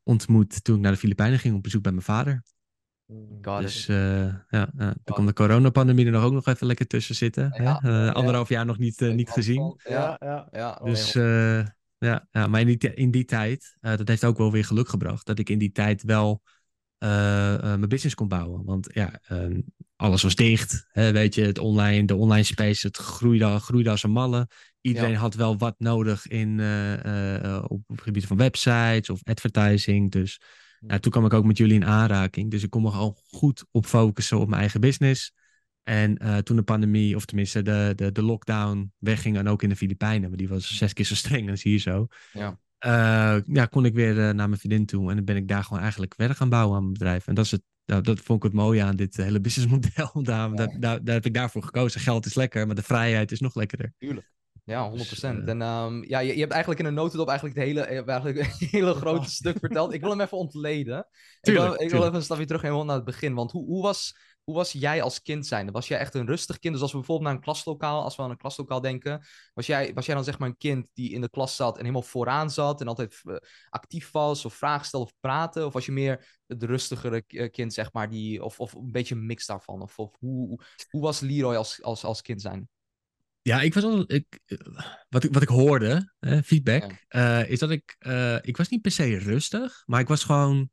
ontmoet 0.04 0.64
toen 0.64 0.76
ik 0.76 0.82
naar 0.82 0.92
de 0.92 0.98
Filipijnen 0.98 1.40
ging 1.40 1.56
op 1.56 1.64
bezoek 1.64 1.82
bij 1.82 1.92
mijn 1.92 2.04
vader. 2.04 2.44
God 3.42 3.62
dus 3.62 3.86
ja, 3.86 4.46
ja, 4.50 4.70
toen 4.76 5.14
kwam 5.14 5.26
de 5.26 5.34
coronapandemie 5.34 6.06
er 6.06 6.12
nog 6.12 6.24
ook 6.24 6.34
nog 6.34 6.48
even 6.48 6.68
lekker 6.68 6.88
tussen 6.88 7.16
zitten. 7.16 7.62
Ja, 7.64 7.80
hè? 7.82 8.14
anderhalf 8.14 8.50
jaar 8.50 8.66
nog 8.66 8.78
niet, 8.78 9.00
niet 9.00 9.30
gezien. 9.30 9.80
Ja, 9.84 10.16
ja, 10.20 10.48
ja. 10.52 10.82
Dus 10.84 11.14
ja, 11.98 12.28
ja, 12.32 12.48
maar 12.48 12.62
in 12.62 12.68
die, 12.68 12.94
in 12.94 13.12
die 13.12 13.26
tijd, 13.26 13.78
dat 13.80 14.08
heeft 14.08 14.26
ook 14.26 14.38
wel 14.38 14.52
weer 14.52 14.66
geluk 14.66 14.90
gebracht. 14.90 15.26
Dat 15.26 15.40
ik 15.40 15.50
in 15.50 15.58
die 15.58 15.72
tijd 15.72 16.04
wel 16.04 16.42
mijn 17.00 17.88
business 17.88 18.16
kon 18.16 18.28
bouwen. 18.28 18.66
Want 18.66 18.90
ja, 18.94 19.20
uh, 19.32 19.58
alles 19.96 20.22
was 20.22 20.36
dicht. 20.36 20.88
Hè, 20.92 21.12
weet 21.12 21.36
je, 21.36 21.42
het 21.42 21.58
online, 21.58 22.06
de 22.06 22.16
online 22.16 22.44
space, 22.44 22.88
het 22.88 22.98
groeide, 22.98 23.60
groeide 23.60 23.90
als 23.90 24.04
een 24.04 24.12
malle. 24.12 24.48
Iedereen 24.82 25.16
had 25.16 25.36
wel 25.36 25.58
wat 25.58 25.76
nodig 25.78 26.28
in, 26.28 26.58
uh, 26.58 27.64
op 27.68 27.82
het 27.88 28.02
gebied 28.02 28.26
van 28.26 28.38
websites 28.38 29.10
of 29.10 29.20
advertising. 29.24 30.12
Dus 30.12 30.42
ja, 30.88 31.00
toen 31.00 31.12
kwam 31.12 31.26
ik 31.26 31.34
ook 31.34 31.46
met 31.46 31.58
jullie 31.58 31.76
in 31.76 31.86
aanraking. 31.86 32.52
Dus 32.52 32.64
ik 32.64 32.70
kon 32.70 32.82
me 32.82 32.92
gewoon 32.92 33.18
goed 33.28 33.66
op 33.72 33.86
focussen 33.86 34.40
op 34.40 34.48
mijn 34.48 34.62
eigen 34.62 34.82
business. 34.82 35.34
En 35.84 36.44
toen 36.44 36.56
de 36.56 36.64
pandemie, 36.64 37.16
of 37.16 37.26
tenminste 37.26 37.62
de, 37.62 37.94
de, 37.96 38.12
de 38.12 38.22
lockdown 38.22 38.92
wegging, 38.98 39.38
en 39.38 39.48
ook 39.48 39.64
in 39.64 39.70
de 39.70 39.76
Filipijnen, 39.76 40.30
maar 40.30 40.38
die 40.38 40.50
was 40.50 40.78
zes 40.78 40.94
keer 40.94 41.06
zo 41.06 41.16
streng 41.16 41.60
zie 41.60 41.72
je 41.72 41.78
zo. 41.78 42.08
Ja. 42.34 42.60
Uh, 42.86 43.38
ja, 43.46 43.66
kon 43.66 43.86
ik 43.86 43.94
weer 43.94 44.16
uh, 44.16 44.18
naar 44.18 44.50
mijn 44.50 44.58
vriendin 44.58 44.86
toe. 44.86 45.10
En 45.10 45.16
dan 45.16 45.26
ben 45.26 45.36
ik 45.36 45.48
daar 45.48 45.64
gewoon 45.64 45.82
eigenlijk 45.82 46.14
verder 46.16 46.36
gaan 46.36 46.50
bouwen 46.50 46.76
aan 46.76 46.82
mijn 46.82 46.94
bedrijf. 46.94 47.28
En 47.28 47.36
dat, 47.36 47.46
is 47.46 47.52
het, 47.52 47.64
nou, 47.86 48.02
dat 48.02 48.20
vond 48.20 48.44
ik 48.44 48.44
het 48.44 48.62
mooie 48.62 48.84
aan 48.84 48.96
dit 48.96 49.18
hele 49.18 49.42
businessmodel. 49.42 50.24
Daar, 50.24 50.56
daar, 50.56 50.80
daar, 50.80 51.04
daar, 51.04 51.16
heb 51.16 51.26
ik 51.26 51.34
daarvoor 51.34 51.64
gekozen. 51.64 52.02
Geld 52.02 52.26
is 52.26 52.36
lekker, 52.36 52.66
maar 52.66 52.76
de 52.76 52.84
vrijheid 52.84 53.32
is 53.32 53.40
nog 53.40 53.56
lekkerder. 53.56 53.94
Tuurlijk. 53.98 54.32
Ja, 54.70 54.92
100%. 54.92 54.94
Dus, 54.94 55.24
uh... 55.24 55.30
En 55.30 55.62
um, 55.62 56.04
ja, 56.08 56.20
je, 56.20 56.34
je, 56.34 56.40
hebt 56.40 56.52
eigenlijk 56.52 56.82
in 56.82 56.88
een 56.88 56.94
notendop 56.94 57.28
eigenlijk 57.28 57.58
het 57.58 57.68
hele, 57.68 57.82
eigenlijk 57.82 58.38
een 58.40 58.68
hele 58.72 58.94
grote 58.94 59.30
stuk 59.30 59.60
verteld. 59.60 59.94
Ik 59.94 60.02
wil 60.02 60.10
hem 60.10 60.22
even 60.22 60.38
ontleden. 60.38 61.08
Tuurlijk, 61.42 61.72
ik, 61.72 61.78
wil, 61.78 61.86
ik 61.86 61.92
wil 61.92 62.04
even 62.04 62.16
een 62.16 62.22
stapje 62.22 62.46
terug 62.46 62.62
helemaal 62.62 62.86
naar 62.86 62.96
het 62.96 63.06
begin. 63.06 63.34
Want 63.34 63.52
hoe, 63.52 63.66
hoe 63.66 63.82
was 63.82 64.14
hoe 64.50 64.58
was 64.58 64.72
jij 64.72 65.02
als 65.02 65.22
kind 65.22 65.48
zijn? 65.48 65.72
Was 65.72 65.88
jij 65.88 66.00
echt 66.00 66.14
een 66.14 66.26
rustig 66.26 66.60
kind? 66.60 66.74
Dus 66.74 66.82
als 66.82 66.92
we 66.92 66.98
bijvoorbeeld 66.98 67.28
naar 67.28 67.38
een 67.38 67.44
klaslokaal, 67.44 68.04
als 68.04 68.16
we 68.16 68.22
aan 68.22 68.30
een 68.30 68.38
klaslokaal 68.38 68.82
denken, 68.82 69.26
was 69.54 69.66
jij, 69.66 69.94
was 69.94 70.06
jij 70.06 70.16
dan 70.16 70.24
zeg 70.24 70.40
maar 70.40 70.50
een 70.50 70.58
kind 70.58 70.90
die 70.94 71.12
in 71.12 71.22
de 71.22 71.30
klas 71.30 71.56
zat 71.56 71.74
en 71.74 71.82
helemaal 71.82 72.02
vooraan 72.02 72.50
zat 72.50 72.82
en 72.82 72.88
altijd 72.88 73.22
uh, 73.24 73.36
actief 73.70 74.12
was 74.12 74.46
of 74.46 74.54
vragen 74.54 74.86
stelde 74.86 75.06
of 75.06 75.14
praten? 75.20 75.66
Of 75.66 75.74
was 75.74 75.86
je 75.86 75.92
meer 75.92 76.42
het 76.48 76.64
rustigere 76.64 77.24
eh, 77.28 77.52
kind, 77.52 77.74
zeg 77.74 77.94
maar, 77.94 78.10
die, 78.10 78.44
of, 78.44 78.60
of 78.60 78.74
een 78.74 78.92
beetje 78.92 79.16
een 79.16 79.26
mix 79.26 79.46
daarvan? 79.46 79.82
Of, 79.82 80.00
of 80.00 80.16
hoe, 80.20 80.60
hoe 80.90 81.02
was 81.02 81.20
Leroy 81.20 81.56
als, 81.56 81.84
als, 81.84 82.04
als 82.04 82.22
kind 82.22 82.42
zijn? 82.42 82.70
Ja, 83.50 83.62
ik 83.62 83.74
was 83.74 83.84
al, 83.84 84.04
ik, 84.08 84.40
wat, 85.10 85.24
ik, 85.24 85.34
wat 85.34 85.42
ik 85.42 85.48
hoorde, 85.48 86.14
feedback, 86.44 86.96
ja. 87.08 87.42
uh, 87.42 87.50
is 87.50 87.60
dat 87.60 87.70
ik, 87.70 87.96
ik 88.42 88.58
was 88.58 88.70
niet 88.70 88.82
per 88.82 88.92
se 88.92 89.18
rustig, 89.18 89.84
maar 89.86 90.00
ik 90.00 90.08
was 90.08 90.24
gewoon, 90.24 90.70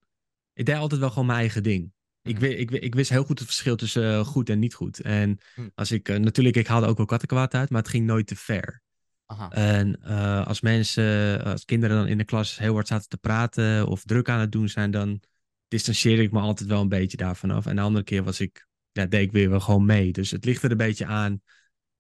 ik 0.53 0.67
deed 0.67 0.77
altijd 0.77 1.01
wel 1.01 1.09
gewoon 1.09 1.27
mijn 1.27 1.39
eigen 1.39 1.63
ding. 1.63 1.93
Ik, 2.23 2.35
mhm. 2.35 2.45
ik, 2.45 2.71
ik, 2.71 2.95
wist 2.95 3.11
heel 3.11 3.25
goed 3.25 3.39
het 3.39 3.49
verschil 3.49 3.77
tussen 3.77 4.13
eh, 4.13 4.25
goed 4.25 4.49
en 4.49 4.59
niet 4.59 4.75
goed. 4.75 5.01
En 5.01 5.39
hm. 5.55 5.69
als 5.75 5.93
ik, 5.93 6.09
uh, 6.09 6.17
natuurlijk, 6.17 6.57
ik 6.57 6.67
haalde 6.67 6.87
ook 6.87 6.97
wel 6.97 7.07
kattenkwaad 7.07 7.55
uit, 7.55 7.71
maar 7.71 7.81
het 7.81 7.91
ging 7.91 8.07
nooit 8.07 8.27
te 8.27 8.37
ver. 8.37 8.83
Aha. 9.27 9.51
En 9.51 10.03
als 10.45 10.61
mensen, 10.61 11.45
als 11.45 11.65
kinderen 11.65 11.97
dan 11.97 12.07
in 12.07 12.19
de 12.19 12.25
klas 12.25 12.59
heel 12.59 12.75
hard 12.75 12.87
zaten 12.87 13.09
te 13.09 13.17
praten 13.17 13.87
of 13.87 14.05
druk 14.05 14.29
aan 14.29 14.41
het 14.41 14.53
doen 14.53 14.69
zijn, 14.69 14.91
dan 14.91 15.21
distancieerde 15.69 16.23
ik 16.23 16.33
me 16.33 16.41
altijd 16.41 16.69
wel 16.69 16.81
een 16.81 16.89
beetje 16.89 17.17
daarvan 17.17 17.51
af. 17.51 17.67
En 17.67 17.77
de 17.77 17.83
andere 17.83 18.05
keer 18.05 18.23
was 18.23 18.41
ik, 18.41 18.67
ja, 18.93 19.07
deed 19.07 19.23
ik 19.23 19.33
weer 19.33 19.51
wel 19.51 19.61
gewoon 19.61 19.85
mee. 19.85 20.13
Dus 20.13 20.31
het 20.31 20.45
ligt 20.45 20.63
er 20.63 20.71
een 20.71 20.77
beetje 20.77 21.07
aan. 21.07 21.41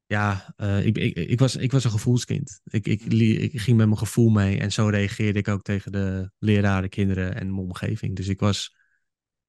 Ja, 0.06 0.54
ik, 0.82 0.98
ik, 0.98 1.14
ik, 1.14 1.38
was, 1.38 1.56
ik 1.56 1.72
was 1.72 1.84
een 1.84 1.90
gevoelskind. 1.90 2.60
Ik, 2.64 2.86
ik, 2.86 3.02
ik 3.52 3.60
ging 3.60 3.76
met 3.76 3.86
mijn 3.86 3.98
gevoel 3.98 4.28
mee 4.28 4.58
en 4.58 4.72
zo 4.72 4.88
reageerde 4.88 5.38
ik 5.38 5.48
ook 5.48 5.62
tegen 5.62 5.92
de 5.92 6.30
leraren, 6.38 6.88
kinderen 6.88 7.34
en 7.34 7.54
mijn 7.54 7.66
omgeving. 7.66 8.16
Dus 8.16 8.28
ik 8.28 8.40
was 8.40 8.76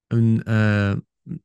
een, 0.08 0.42
uh, 0.48 0.96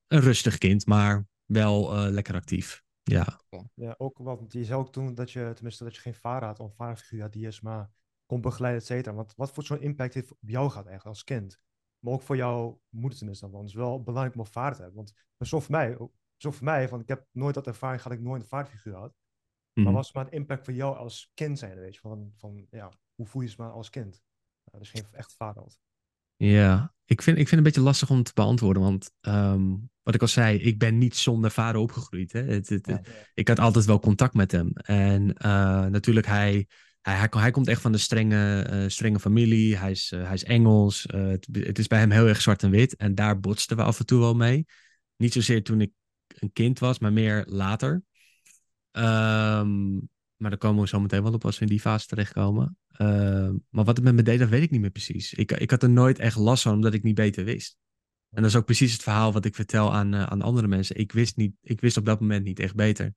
een 0.06 0.20
rustig 0.20 0.58
kind, 0.58 0.86
maar 0.86 1.26
wel 1.44 1.96
uh, 1.96 2.10
lekker 2.10 2.34
actief. 2.34 2.82
Ja. 3.02 3.40
ja, 3.74 3.94
ook 3.98 4.18
want 4.18 4.52
je 4.52 4.64
zei 4.64 4.78
ook 4.78 4.92
toen 4.92 5.14
dat 5.14 5.30
je, 5.30 5.50
tenminste, 5.54 5.84
dat 5.84 5.94
je 5.94 6.00
geen 6.00 6.14
vader 6.14 6.48
had, 6.48 6.60
of 6.60 6.74
vaderfiguur 6.74 7.22
had 7.22 7.32
die 7.32 7.46
is 7.46 7.60
maar 7.60 7.90
kon 8.26 8.40
begeleiden, 8.40 8.80
et 8.82 8.86
cetera. 8.86 9.14
Want 9.14 9.32
wat 9.36 9.52
voor 9.52 9.64
zo'n 9.64 9.80
impact 9.80 10.14
heeft 10.14 10.32
op 10.32 10.48
jou 10.48 10.68
gehad 10.68 10.86
eigenlijk 10.86 11.16
als 11.16 11.24
kind? 11.24 11.58
Maar 11.98 12.12
ook 12.12 12.22
voor 12.22 12.36
jouw 12.36 12.80
moeder 12.88 13.18
tenminste, 13.18 13.50
want 13.50 13.62
het 13.62 13.72
is 13.72 13.78
wel 13.78 14.02
belangrijk 14.02 14.34
om 14.34 14.40
een 14.40 14.52
vader 14.52 14.76
te 14.76 14.82
hebben. 14.82 14.96
Want 14.96 15.48
zo 15.48 15.60
voor 15.60 15.70
mij, 15.70 15.96
zo 16.42 16.50
voor 16.50 16.64
mij, 16.64 16.88
want 16.88 17.02
ik 17.02 17.08
heb 17.08 17.26
nooit 17.32 17.54
dat 17.54 17.66
ervaring 17.66 18.02
gehad, 18.02 18.18
ik 18.18 18.24
nooit 18.24 18.42
een 18.42 18.48
vaderfiguur 18.48 18.94
had. 18.94 19.14
Maar 19.72 19.84
mhm. 19.84 19.94
was 19.94 20.12
maar 20.12 20.24
een 20.24 20.32
impact 20.32 20.64
voor 20.64 20.74
jou 20.74 20.96
als 20.96 21.30
kind 21.34 21.58
zijn, 21.58 21.78
weet 21.78 21.94
je? 21.94 22.00
Van, 22.00 22.32
van 22.36 22.66
ja, 22.70 22.92
hoe 23.14 23.26
voel 23.26 23.42
je 23.42 23.48
je 23.48 23.54
maar 23.58 23.70
als 23.70 23.90
kind? 23.90 24.22
dus 24.78 24.90
geen 24.90 25.06
echt 25.12 25.34
vader 25.34 25.62
had. 25.62 25.78
Ja, 26.36 26.94
ik 27.04 27.22
vind, 27.22 27.38
ik 27.38 27.48
vind 27.48 27.50
het 27.50 27.58
een 27.58 27.62
beetje 27.62 27.80
lastig 27.80 28.10
om 28.10 28.22
te 28.22 28.32
beantwoorden. 28.34 28.82
Want 28.82 29.12
um, 29.20 29.90
wat 30.02 30.14
ik 30.14 30.20
al 30.20 30.28
zei, 30.28 30.58
ik 30.58 30.78
ben 30.78 30.98
niet 30.98 31.16
zonder 31.16 31.50
vader 31.50 31.80
opgegroeid. 31.80 32.32
Hè? 32.32 32.42
Het, 32.42 32.68
het, 32.68 32.86
ja, 32.86 33.00
ja. 33.04 33.10
Ik 33.34 33.48
had 33.48 33.58
altijd 33.58 33.84
wel 33.84 34.00
contact 34.00 34.34
met 34.34 34.52
hem. 34.52 34.72
En 34.74 35.22
uh, 35.22 35.86
natuurlijk, 35.86 36.26
hij, 36.26 36.66
hij, 37.00 37.16
hij, 37.16 37.28
hij, 37.30 37.50
komt 37.50 37.68
echt 37.68 37.80
van 37.80 37.92
de 37.92 37.98
strenge, 37.98 38.68
uh, 38.72 38.88
strenge 38.88 39.20
familie. 39.20 39.76
Hij 39.76 39.90
is, 39.90 40.12
uh, 40.14 40.24
hij 40.24 40.34
is 40.34 40.44
Engels. 40.44 41.02
Het, 41.02 41.48
het, 41.52 41.78
is 41.78 41.86
bij 41.86 41.98
hem 41.98 42.10
heel 42.10 42.26
erg 42.26 42.40
zwart 42.40 42.62
en 42.62 42.70
wit. 42.70 42.96
En 42.96 43.14
daar 43.14 43.40
botsten 43.40 43.76
we 43.76 43.82
af 43.82 43.98
en 43.98 44.06
toe 44.06 44.20
wel 44.20 44.34
mee. 44.34 44.66
Niet 45.16 45.32
zozeer 45.32 45.62
toen 45.62 45.80
ik 45.80 45.92
een 46.38 46.52
kind 46.52 46.78
was, 46.78 46.98
maar 46.98 47.12
meer 47.12 47.44
later. 47.48 48.02
Um, 48.92 50.10
maar 50.36 50.50
daar 50.50 50.58
komen 50.58 50.82
we 50.82 50.88
zo 50.88 51.00
meteen 51.00 51.22
wel 51.22 51.32
op 51.32 51.44
als 51.44 51.58
we 51.58 51.64
in 51.64 51.70
die 51.70 51.80
fase 51.80 52.06
terechtkomen. 52.06 52.76
Uh, 52.92 53.50
maar 53.68 53.84
wat 53.84 53.96
het 53.96 54.04
met 54.04 54.14
me 54.14 54.22
deed, 54.22 54.38
dat 54.38 54.48
weet 54.48 54.62
ik 54.62 54.70
niet 54.70 54.80
meer 54.80 54.90
precies. 54.90 55.32
Ik, 55.32 55.52
ik 55.52 55.70
had 55.70 55.82
er 55.82 55.90
nooit 55.90 56.18
echt 56.18 56.36
last 56.36 56.62
van, 56.62 56.74
omdat 56.74 56.94
ik 56.94 57.02
niet 57.02 57.14
beter 57.14 57.44
wist. 57.44 57.76
En 58.30 58.42
dat 58.42 58.50
is 58.50 58.56
ook 58.56 58.64
precies 58.64 58.92
het 58.92 59.02
verhaal 59.02 59.32
wat 59.32 59.44
ik 59.44 59.54
vertel 59.54 59.94
aan, 59.94 60.14
uh, 60.14 60.22
aan 60.22 60.42
andere 60.42 60.66
mensen. 60.66 60.96
Ik 60.96 61.12
wist, 61.12 61.36
niet, 61.36 61.54
ik 61.62 61.80
wist 61.80 61.96
op 61.96 62.04
dat 62.04 62.20
moment 62.20 62.44
niet 62.44 62.58
echt 62.58 62.74
beter. 62.74 63.14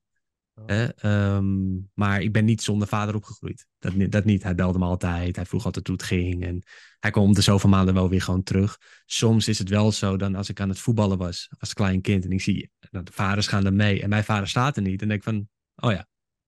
Oh. 0.60 0.88
Ehm, 0.96 1.74
maar 1.94 2.20
ik 2.22 2.32
ben 2.32 2.44
niet 2.44 2.62
zonder 2.62 2.88
vader 2.88 3.14
opgegroeid. 3.14 3.66
Dat, 3.78 3.92
dat 4.10 4.24
niet. 4.24 4.42
Hij 4.42 4.54
belde 4.54 4.78
me 4.78 4.84
altijd. 4.84 5.36
Hij 5.36 5.44
vroeg 5.46 5.64
altijd 5.64 5.86
hoe 5.86 5.96
het 5.96 6.04
ging. 6.06 6.44
En 6.44 6.62
hij 7.00 7.10
kwam 7.10 7.24
om 7.24 7.32
de 7.34 7.40
zoveel 7.40 7.70
maanden 7.70 7.94
wel 7.94 8.08
weer 8.08 8.22
gewoon 8.22 8.42
terug. 8.42 8.78
Soms 9.06 9.48
is 9.48 9.58
het 9.58 9.68
wel 9.68 9.92
zo 9.92 10.16
dan 10.16 10.34
als 10.34 10.48
ik 10.48 10.60
aan 10.60 10.68
het 10.68 10.78
voetballen 10.78 11.18
was 11.18 11.50
als 11.58 11.72
klein 11.74 12.00
kind. 12.00 12.24
En 12.24 12.30
ik 12.30 12.40
zie 12.40 12.70
dat 12.90 13.06
de 13.06 13.12
vaders 13.12 13.46
gaan 13.46 13.64
er 13.66 13.72
mee. 13.74 14.02
En 14.02 14.08
mijn 14.08 14.24
vader 14.24 14.48
staat 14.48 14.76
er 14.76 14.82
niet. 14.82 15.02
En 15.02 15.08
denk 15.08 15.20
ik 15.20 15.26
van, 15.32 15.48
oh 15.76 15.90
ja. 15.90 15.96
Nou, 15.96 16.06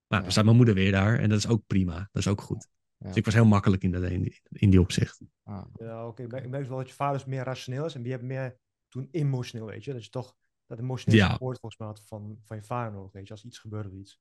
Ja. 0.09 0.21
dan 0.21 0.31
staat 0.31 0.45
mijn 0.45 0.57
moeder 0.57 0.75
weer 0.75 0.93
daar. 0.93 1.19
En 1.19 1.29
dat 1.29 1.39
is 1.39 1.49
ook 1.49 1.63
prima. 1.67 1.95
Dat 2.13 2.23
is 2.23 2.29
ook 2.29 2.41
goed. 2.41 2.69
Ja. 2.97 3.07
Dus 3.07 3.17
ik 3.17 3.25
was 3.25 3.35
heel 3.35 3.45
makkelijk 3.47 3.83
in, 3.83 3.91
dat, 3.91 4.03
in, 4.03 4.23
die, 4.23 4.41
in 4.49 4.71
die 4.71 4.81
opzicht. 4.81 5.21
Ah, 5.43 5.65
Ja, 5.75 6.07
oké. 6.07 6.23
Ik 6.23 6.31
merk- 6.31 6.45
Ik 6.45 6.51
merk 6.51 6.69
wel 6.69 6.79
dat 6.79 6.89
je 6.89 6.95
vader 6.95 7.19
dus 7.19 7.27
meer 7.27 7.45
rationeel 7.45 7.85
is 7.85 7.95
en 7.95 8.03
die 8.03 8.11
hebben 8.11 8.29
meer 8.29 8.59
toen 8.89 9.09
emotioneel, 9.11 9.67
weet 9.67 9.85
je. 9.85 9.93
Dat 9.93 10.05
je 10.05 10.11
toch 10.11 10.35
dat 10.69 10.79
emotionele 10.79 11.23
Ja. 11.23 11.31
support 11.31 11.59
volgens 11.61 11.81
mij 11.81 11.89
had 11.89 12.03
van, 12.07 12.39
van 12.45 12.57
je 12.57 12.63
vader 12.63 12.93
nodig, 12.93 13.13
weet 13.13 13.27
je. 13.27 13.33
Als 13.33 13.45
iets 13.45 13.59
gebeurde 13.59 13.89
of 13.89 13.95
iets. 13.95 14.19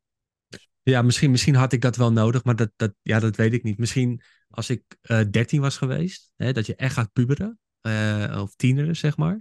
Ja, 0.84 1.01
misschien, 1.01 1.32
misschien 1.32 1.56
had 1.56 1.74
ik 1.74 1.82
dat 1.82 1.96
wel 1.96 2.12
nodig, 2.12 2.44
maar 2.44 2.56
dat, 2.56 2.72
dat, 2.75 2.94
ja, 3.01 3.20
dat 3.20 3.36
weet 3.36 3.54
ik 3.54 3.63
niet. 3.63 3.77
Misschien 3.77 4.22
als 4.50 4.70
ik 4.70 4.84
eh 5.01 5.20
13 5.32 5.62
was 5.62 5.77
geweest, 5.77 6.32
hè, 6.36 6.54
dat 6.54 6.66
je 6.66 6.75
echt 6.75 6.94
gaat 6.94 7.13
puberen, 7.13 7.60
eh, 7.82 8.39
of 8.42 8.56
tieneren, 8.56 8.96
zeg 8.96 9.18
maar. 9.18 9.39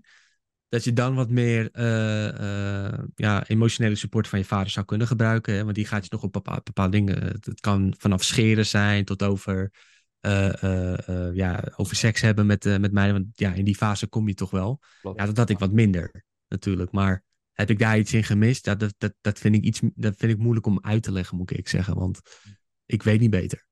Dat 0.69 0.85
je 0.85 0.93
dan 0.93 1.15
wat 1.15 1.31
meer 1.31 1.69
eh, 1.73 2.87
eh, 2.87 3.03
ja, 3.15 3.47
emotionele 3.47 3.95
support 3.95 4.29
van 4.29 4.39
je 4.39 4.45
vader 4.45 4.71
zou 4.71 4.87
kunnen 4.87 5.07
gebruiken. 5.07 5.55
Hè, 5.55 5.63
want 5.65 5.75
die 5.75 5.87
gaat 5.87 6.05
je 6.05 6.09
nog 6.13 6.23
op 6.23 6.33
bepaalde, 6.33 6.61
bepaalde 6.65 6.91
dingen. 6.97 7.23
Het 7.25 7.61
kan 7.61 7.95
vanaf 7.99 8.23
scheren 8.25 8.67
zijn 8.67 9.05
tot 9.05 9.23
over, 9.23 9.73
eh, 10.21 10.63
eh, 10.63 11.09
eh, 11.09 11.35
ja, 11.35 11.65
over 11.77 11.97
seks 11.97 12.21
hebben 12.21 12.47
met, 12.47 12.67
eh, 12.67 12.77
met 12.79 12.93
mij. 12.93 13.13
Want 13.13 13.27
ja, 13.35 13.53
in 13.53 13.65
die 13.65 13.77
fase 13.77 14.07
kom 14.07 14.29
je 14.29 14.35
toch 14.35 14.51
wel. 14.51 14.81
klopt. 15.01 15.19
Ja, 15.21 15.27
dat 15.27 15.37
had 15.37 15.51
ik 15.51 15.59
wat 15.59 15.73
minder, 15.73 16.25
natuurlijk. 16.49 16.93
Maar 16.93 17.25
heb 17.53 17.71
ik 17.71 17.79
daar 17.79 17.99
iets 17.99 18.13
in 18.13 18.25
gemist? 18.25 18.65
Dat, 18.65 18.95
dat, 18.99 19.15
dat, 19.21 19.39
vind 19.39 19.55
ik 19.55 19.63
iets, 19.63 19.81
dat 19.95 20.17
vind 20.17 20.33
ik 20.33 20.39
moeilijk 20.39 20.67
om 20.67 20.81
uit 20.81 21.03
te 21.03 21.13
leggen, 21.13 21.37
moet 21.37 21.59
ik 21.59 21.69
zeggen. 21.69 21.95
Want 21.95 22.21
ik 22.87 23.03
weet 23.03 23.21
niet 23.21 23.31
beter. 23.31 23.67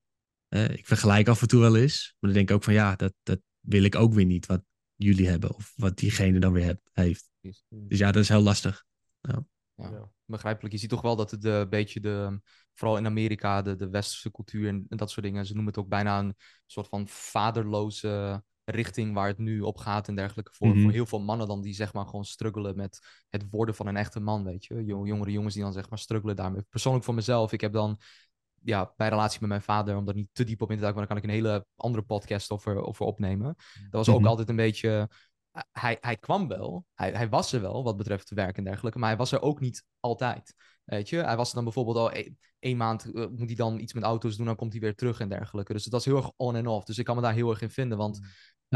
Eh, 0.47 0.69
ik 0.69 0.85
vergelijk 0.85 1.27
af 1.27 1.41
en 1.41 1.47
toe 1.47 1.59
wel 1.59 1.75
eens. 1.77 2.15
Maar 2.19 2.29
dan 2.29 2.37
denk 2.39 2.49
ik 2.49 2.55
ook 2.55 2.63
van 2.63 2.73
ja, 2.73 2.95
dat, 2.95 3.13
dat 3.23 3.39
wil 3.59 3.83
ik 3.83 3.95
ook 3.95 4.13
weer 4.13 4.25
niet 4.25 4.45
wat 4.45 4.63
jullie 4.95 5.27
hebben. 5.27 5.55
Of 5.55 5.73
wat 5.75 5.97
diegene 5.97 6.39
dan 6.39 6.53
weer 6.53 6.65
heb, 6.65 6.79
heeft. 6.91 7.29
Dus 7.69 7.99
ja, 7.99 8.11
dat 8.11 8.23
is 8.23 8.29
heel 8.29 8.41
lastig. 8.41 8.85
Ja. 9.21 9.45
Ja. 9.75 10.09
Begrijpelijk. 10.25 10.73
Je 10.73 10.79
ziet 10.79 10.89
toch 10.89 11.01
wel 11.01 11.15
dat 11.15 11.31
het 11.31 11.43
een 11.43 11.69
beetje 11.69 11.99
de, 11.99 12.39
vooral 12.73 12.97
in 12.97 13.05
Amerika, 13.05 13.61
de, 13.61 13.75
de 13.75 13.89
westerse 13.89 14.31
cultuur 14.31 14.67
en, 14.67 14.85
en 14.89 14.97
dat 14.97 15.11
soort 15.11 15.25
dingen, 15.25 15.45
ze 15.45 15.53
noemen 15.53 15.73
het 15.73 15.83
ook 15.83 15.89
bijna 15.89 16.19
een 16.19 16.35
soort 16.65 16.87
van 16.87 17.07
vaderloze 17.07 18.43
richting 18.65 19.13
waar 19.13 19.27
het 19.27 19.37
nu 19.37 19.61
op 19.61 19.77
gaat 19.77 20.07
en 20.07 20.15
dergelijke. 20.15 20.51
Voor, 20.53 20.67
Mhm. 20.67 20.81
voor 20.81 20.91
heel 20.91 21.05
veel 21.05 21.21
mannen 21.21 21.47
dan 21.47 21.61
die 21.61 21.73
zeg 21.73 21.93
maar 21.93 22.05
gewoon 22.05 22.25
struggelen 22.25 22.75
met 22.75 22.99
het 23.29 23.45
worden 23.49 23.75
van 23.75 23.87
een 23.87 23.97
echte 23.97 24.19
man, 24.19 24.43
weet 24.43 24.65
je. 24.65 24.85
Jong- 24.85 25.07
Jongere 25.07 25.31
jongens 25.31 25.53
die 25.53 25.63
dan 25.63 25.73
zeg 25.73 25.89
maar 25.89 25.99
struggelen 25.99 26.35
daarmee. 26.35 26.61
Persoonlijk 26.69 27.05
voor 27.05 27.13
mezelf, 27.13 27.51
ik 27.51 27.61
heb 27.61 27.73
dan 27.73 27.97
ja, 28.61 28.93
bij 28.97 29.09
relatie 29.09 29.39
met 29.39 29.49
mijn 29.49 29.61
vader, 29.61 29.97
om 29.97 30.05
daar 30.05 30.15
niet 30.15 30.29
te 30.31 30.43
diep 30.43 30.61
op 30.61 30.69
in 30.69 30.75
te 30.75 30.81
duiken, 30.81 30.99
maar 30.99 31.09
dan 31.09 31.19
kan 31.21 31.29
ik 31.31 31.35
een 31.37 31.43
hele 31.45 31.65
andere 31.75 32.03
podcast 32.03 32.51
over, 32.51 32.83
over 32.83 33.05
opnemen. 33.05 33.55
Dat 33.81 33.91
was 33.91 34.09
ook 34.09 34.19
Mhm. 34.19 34.27
altijd 34.27 34.49
een 34.49 34.55
beetje. 34.55 34.89
eh, 34.89 35.61
Hij, 35.71 35.97
hij 36.01 36.17
kwam 36.17 36.47
wel, 36.47 36.85
hij, 36.93 37.11
hij 37.11 37.29
was 37.29 37.53
er 37.53 37.61
wel 37.61 37.83
wat 37.83 37.97
betreft 37.97 38.29
werk 38.29 38.57
en 38.57 38.63
dergelijke, 38.63 38.99
maar 38.99 39.09
hij 39.09 39.17
was 39.17 39.31
er 39.31 39.41
ook 39.41 39.59
niet 39.59 39.83
altijd. 39.99 40.53
Weet 40.83 41.09
je, 41.09 41.17
hij 41.17 41.35
was 41.37 41.49
er 41.49 41.55
dan 41.55 41.63
bijvoorbeeld 41.63 41.97
al 41.97 42.13
e- 42.13 42.29
één 42.59 42.77
maand, 42.77 43.05
eh, 43.13 43.27
moet 43.27 43.45
hij 43.47 43.55
dan 43.55 43.79
iets 43.79 43.93
met 43.93 44.03
auto's 44.03 44.35
doen, 44.37 44.45
dan 44.45 44.55
komt 44.55 44.71
hij 44.71 44.81
weer 44.81 44.95
terug 44.95 45.19
en 45.19 45.29
dergelijke. 45.29 45.73
Dus 45.73 45.83
het 45.83 45.93
was 45.93 46.05
heel 46.05 46.17
erg 46.17 46.31
on 46.35 46.55
en 46.55 46.67
off. 46.67 46.85
Dus 46.85 46.97
ik 46.97 47.05
kan 47.05 47.15
me 47.15 47.21
daar 47.21 47.33
heel 47.33 47.49
erg 47.49 47.61
in 47.61 47.69
vinden. 47.69 47.97
Want 47.97 48.19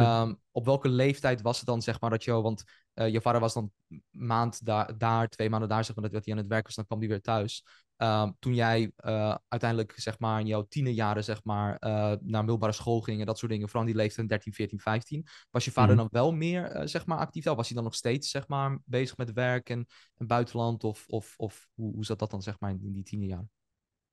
Ja. 0.01 0.21
ehm, 0.21 0.33
op 0.51 0.65
welke 0.65 0.89
leeftijd 0.89 1.41
was 1.41 1.57
het 1.57 1.65
dan, 1.65 1.81
zeg 1.81 2.01
maar, 2.01 2.09
dat 2.09 2.23
je, 2.23 2.31
want 2.31 2.63
eh, 2.93 3.09
je 3.09 3.21
vader 3.21 3.41
was 3.41 3.53
dan 3.53 3.71
een 3.89 4.03
maand 4.09 4.65
daar, 4.65 4.97
daar, 4.97 5.29
twee 5.29 5.49
maanden 5.49 5.69
daar, 5.69 5.85
zeg 5.85 5.95
maar, 5.95 6.09
dat 6.09 6.25
hij 6.25 6.33
aan 6.33 6.39
het 6.39 6.49
werk 6.49 6.65
was, 6.65 6.75
dan 6.75 6.85
kwam 6.85 6.99
hij 6.99 7.07
weer 7.07 7.21
thuis. 7.21 7.65
Ehm, 7.95 8.31
toen 8.39 8.53
jij 8.55 8.91
eh, 8.95 9.35
uiteindelijk, 9.47 9.93
zeg 9.95 10.19
maar, 10.19 10.39
in 10.39 10.45
jouw 10.47 10.65
tienerjaren, 10.69 11.23
zeg 11.23 11.43
maar, 11.43 11.77
eh, 11.77 11.89
naar 12.21 12.41
middelbare 12.43 12.71
school 12.71 13.01
ging 13.01 13.19
en 13.19 13.25
dat 13.25 13.37
soort 13.37 13.51
dingen, 13.51 13.67
vooral 13.69 13.85
die 13.85 13.95
leeftijd 13.95 14.29
13, 14.29 14.53
14, 14.53 14.79
15, 14.79 15.25
was 15.51 15.65
je 15.65 15.71
vader 15.71 15.95
Mhm. 15.95 15.99
dan 15.99 16.07
wel 16.11 16.31
meer, 16.31 16.81
zeg 16.83 17.05
maar, 17.05 17.17
actief? 17.17 17.43
Was 17.43 17.67
hij 17.67 17.75
dan 17.75 17.83
nog 17.83 17.95
steeds, 17.95 18.29
zeg 18.29 18.47
maar, 18.47 18.79
bezig 18.85 19.17
met 19.17 19.33
werk 19.33 19.69
en, 19.69 19.85
en 20.17 20.27
buitenland? 20.27 20.83
Of, 20.83 21.05
of, 21.07 21.33
of 21.37 21.67
hoe, 21.73 21.93
hoe 21.93 22.05
zat 22.05 22.19
dat 22.19 22.31
dan, 22.31 22.41
zeg 22.41 22.59
maar, 22.59 22.69
in, 22.69 22.81
in 22.83 22.91
die 22.93 23.03
tienerjaren? 23.03 23.49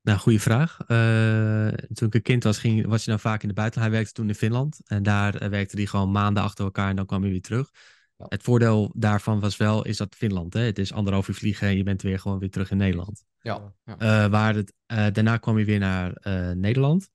Nou, 0.06 0.18
goede 0.18 0.40
vraag. 0.40 0.80
Eh, 0.86 1.68
toen 1.92 2.08
ik 2.08 2.14
een 2.14 2.22
kind 2.22 2.42
was, 2.42 2.58
ging, 2.58 2.86
was 2.86 3.04
hij 3.04 3.14
dan 3.14 3.22
vaak 3.22 3.42
in 3.42 3.48
de 3.48 3.54
buitenland. 3.54 3.90
Hij 3.90 3.98
werkte 3.98 4.20
toen 4.20 4.28
in 4.28 4.34
Finland. 4.34 4.80
En 4.84 5.02
daar 5.02 5.34
eh, 5.34 5.48
werkte 5.48 5.76
hij 5.76 5.86
gewoon 5.86 6.10
maanden 6.10 6.42
achter 6.42 6.64
elkaar 6.64 6.90
en 6.90 6.96
dan 6.96 7.06
kwam 7.06 7.22
hij 7.22 7.30
weer 7.30 7.40
terug. 7.40 7.70
Ja. 8.16 8.26
Het 8.28 8.42
voordeel 8.42 8.92
daarvan 8.94 9.40
was 9.40 9.56
wel, 9.56 9.84
is 9.84 9.96
dat 9.96 10.14
Finland, 10.14 10.52
hè? 10.52 10.60
het 10.60 10.78
is 10.78 10.92
anderhalf 10.92 11.28
uur 11.28 11.34
vliegen 11.34 11.68
en 11.68 11.76
je 11.76 11.82
bent 11.82 12.02
weer 12.02 12.18
gewoon 12.18 12.38
weer 12.38 12.50
terug 12.50 12.70
in 12.70 12.76
Nederland. 12.76 13.24
Ja, 13.40 13.74
ja. 13.84 13.98
Eh, 13.98 14.30
waar 14.30 14.54
het, 14.54 14.72
eh, 14.86 15.06
daarna 15.12 15.36
kwam 15.36 15.54
hij 15.54 15.64
weer 15.64 15.78
naar 15.78 16.12
eh, 16.12 16.50
Nederland. 16.50 17.10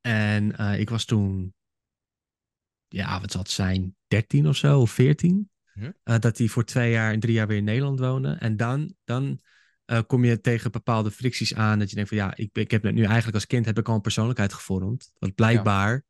En 0.00 0.56
eh, 0.56 0.80
ik 0.80 0.90
was 0.90 1.04
toen, 1.04 1.54
ja, 2.88 3.20
wat 3.20 3.30
zal 3.30 3.40
het 3.40 3.50
zijn, 3.50 3.96
13 4.06 4.48
of 4.48 4.56
zo, 4.56 4.80
of 4.80 4.90
14. 4.90 5.50
Mhm. 5.74 5.90
Eh, 6.02 6.18
dat 6.18 6.38
hij 6.38 6.48
voor 6.48 6.64
twee 6.64 6.90
jaar 6.90 7.12
en 7.12 7.20
drie 7.20 7.34
jaar 7.34 7.46
weer 7.46 7.56
in 7.56 7.64
Nederland 7.64 7.98
woonde. 7.98 8.32
En 8.32 8.56
dan, 8.56 8.94
dan 9.04 9.40
eh, 9.92 10.00
kom 10.06 10.24
je 10.24 10.40
tegen 10.40 10.70
bepaalde 10.70 11.10
fricties 11.10 11.54
aan. 11.54 11.78
Dat 11.78 11.88
je 11.88 11.94
denkt 11.94 12.10
van 12.10 12.18
ja, 12.18 12.36
ik, 12.36 12.50
ik 12.52 12.70
heb 12.70 12.82
nu 12.82 13.02
eigenlijk 13.04 13.34
als 13.34 13.46
kind 13.46 13.66
heb 13.66 13.78
ik 13.78 13.88
al 13.88 13.94
een 13.94 14.00
persoonlijkheid 14.00 14.52
gevormd. 14.52 15.12
Wat 15.18 15.34
blijkbaar 15.34 16.04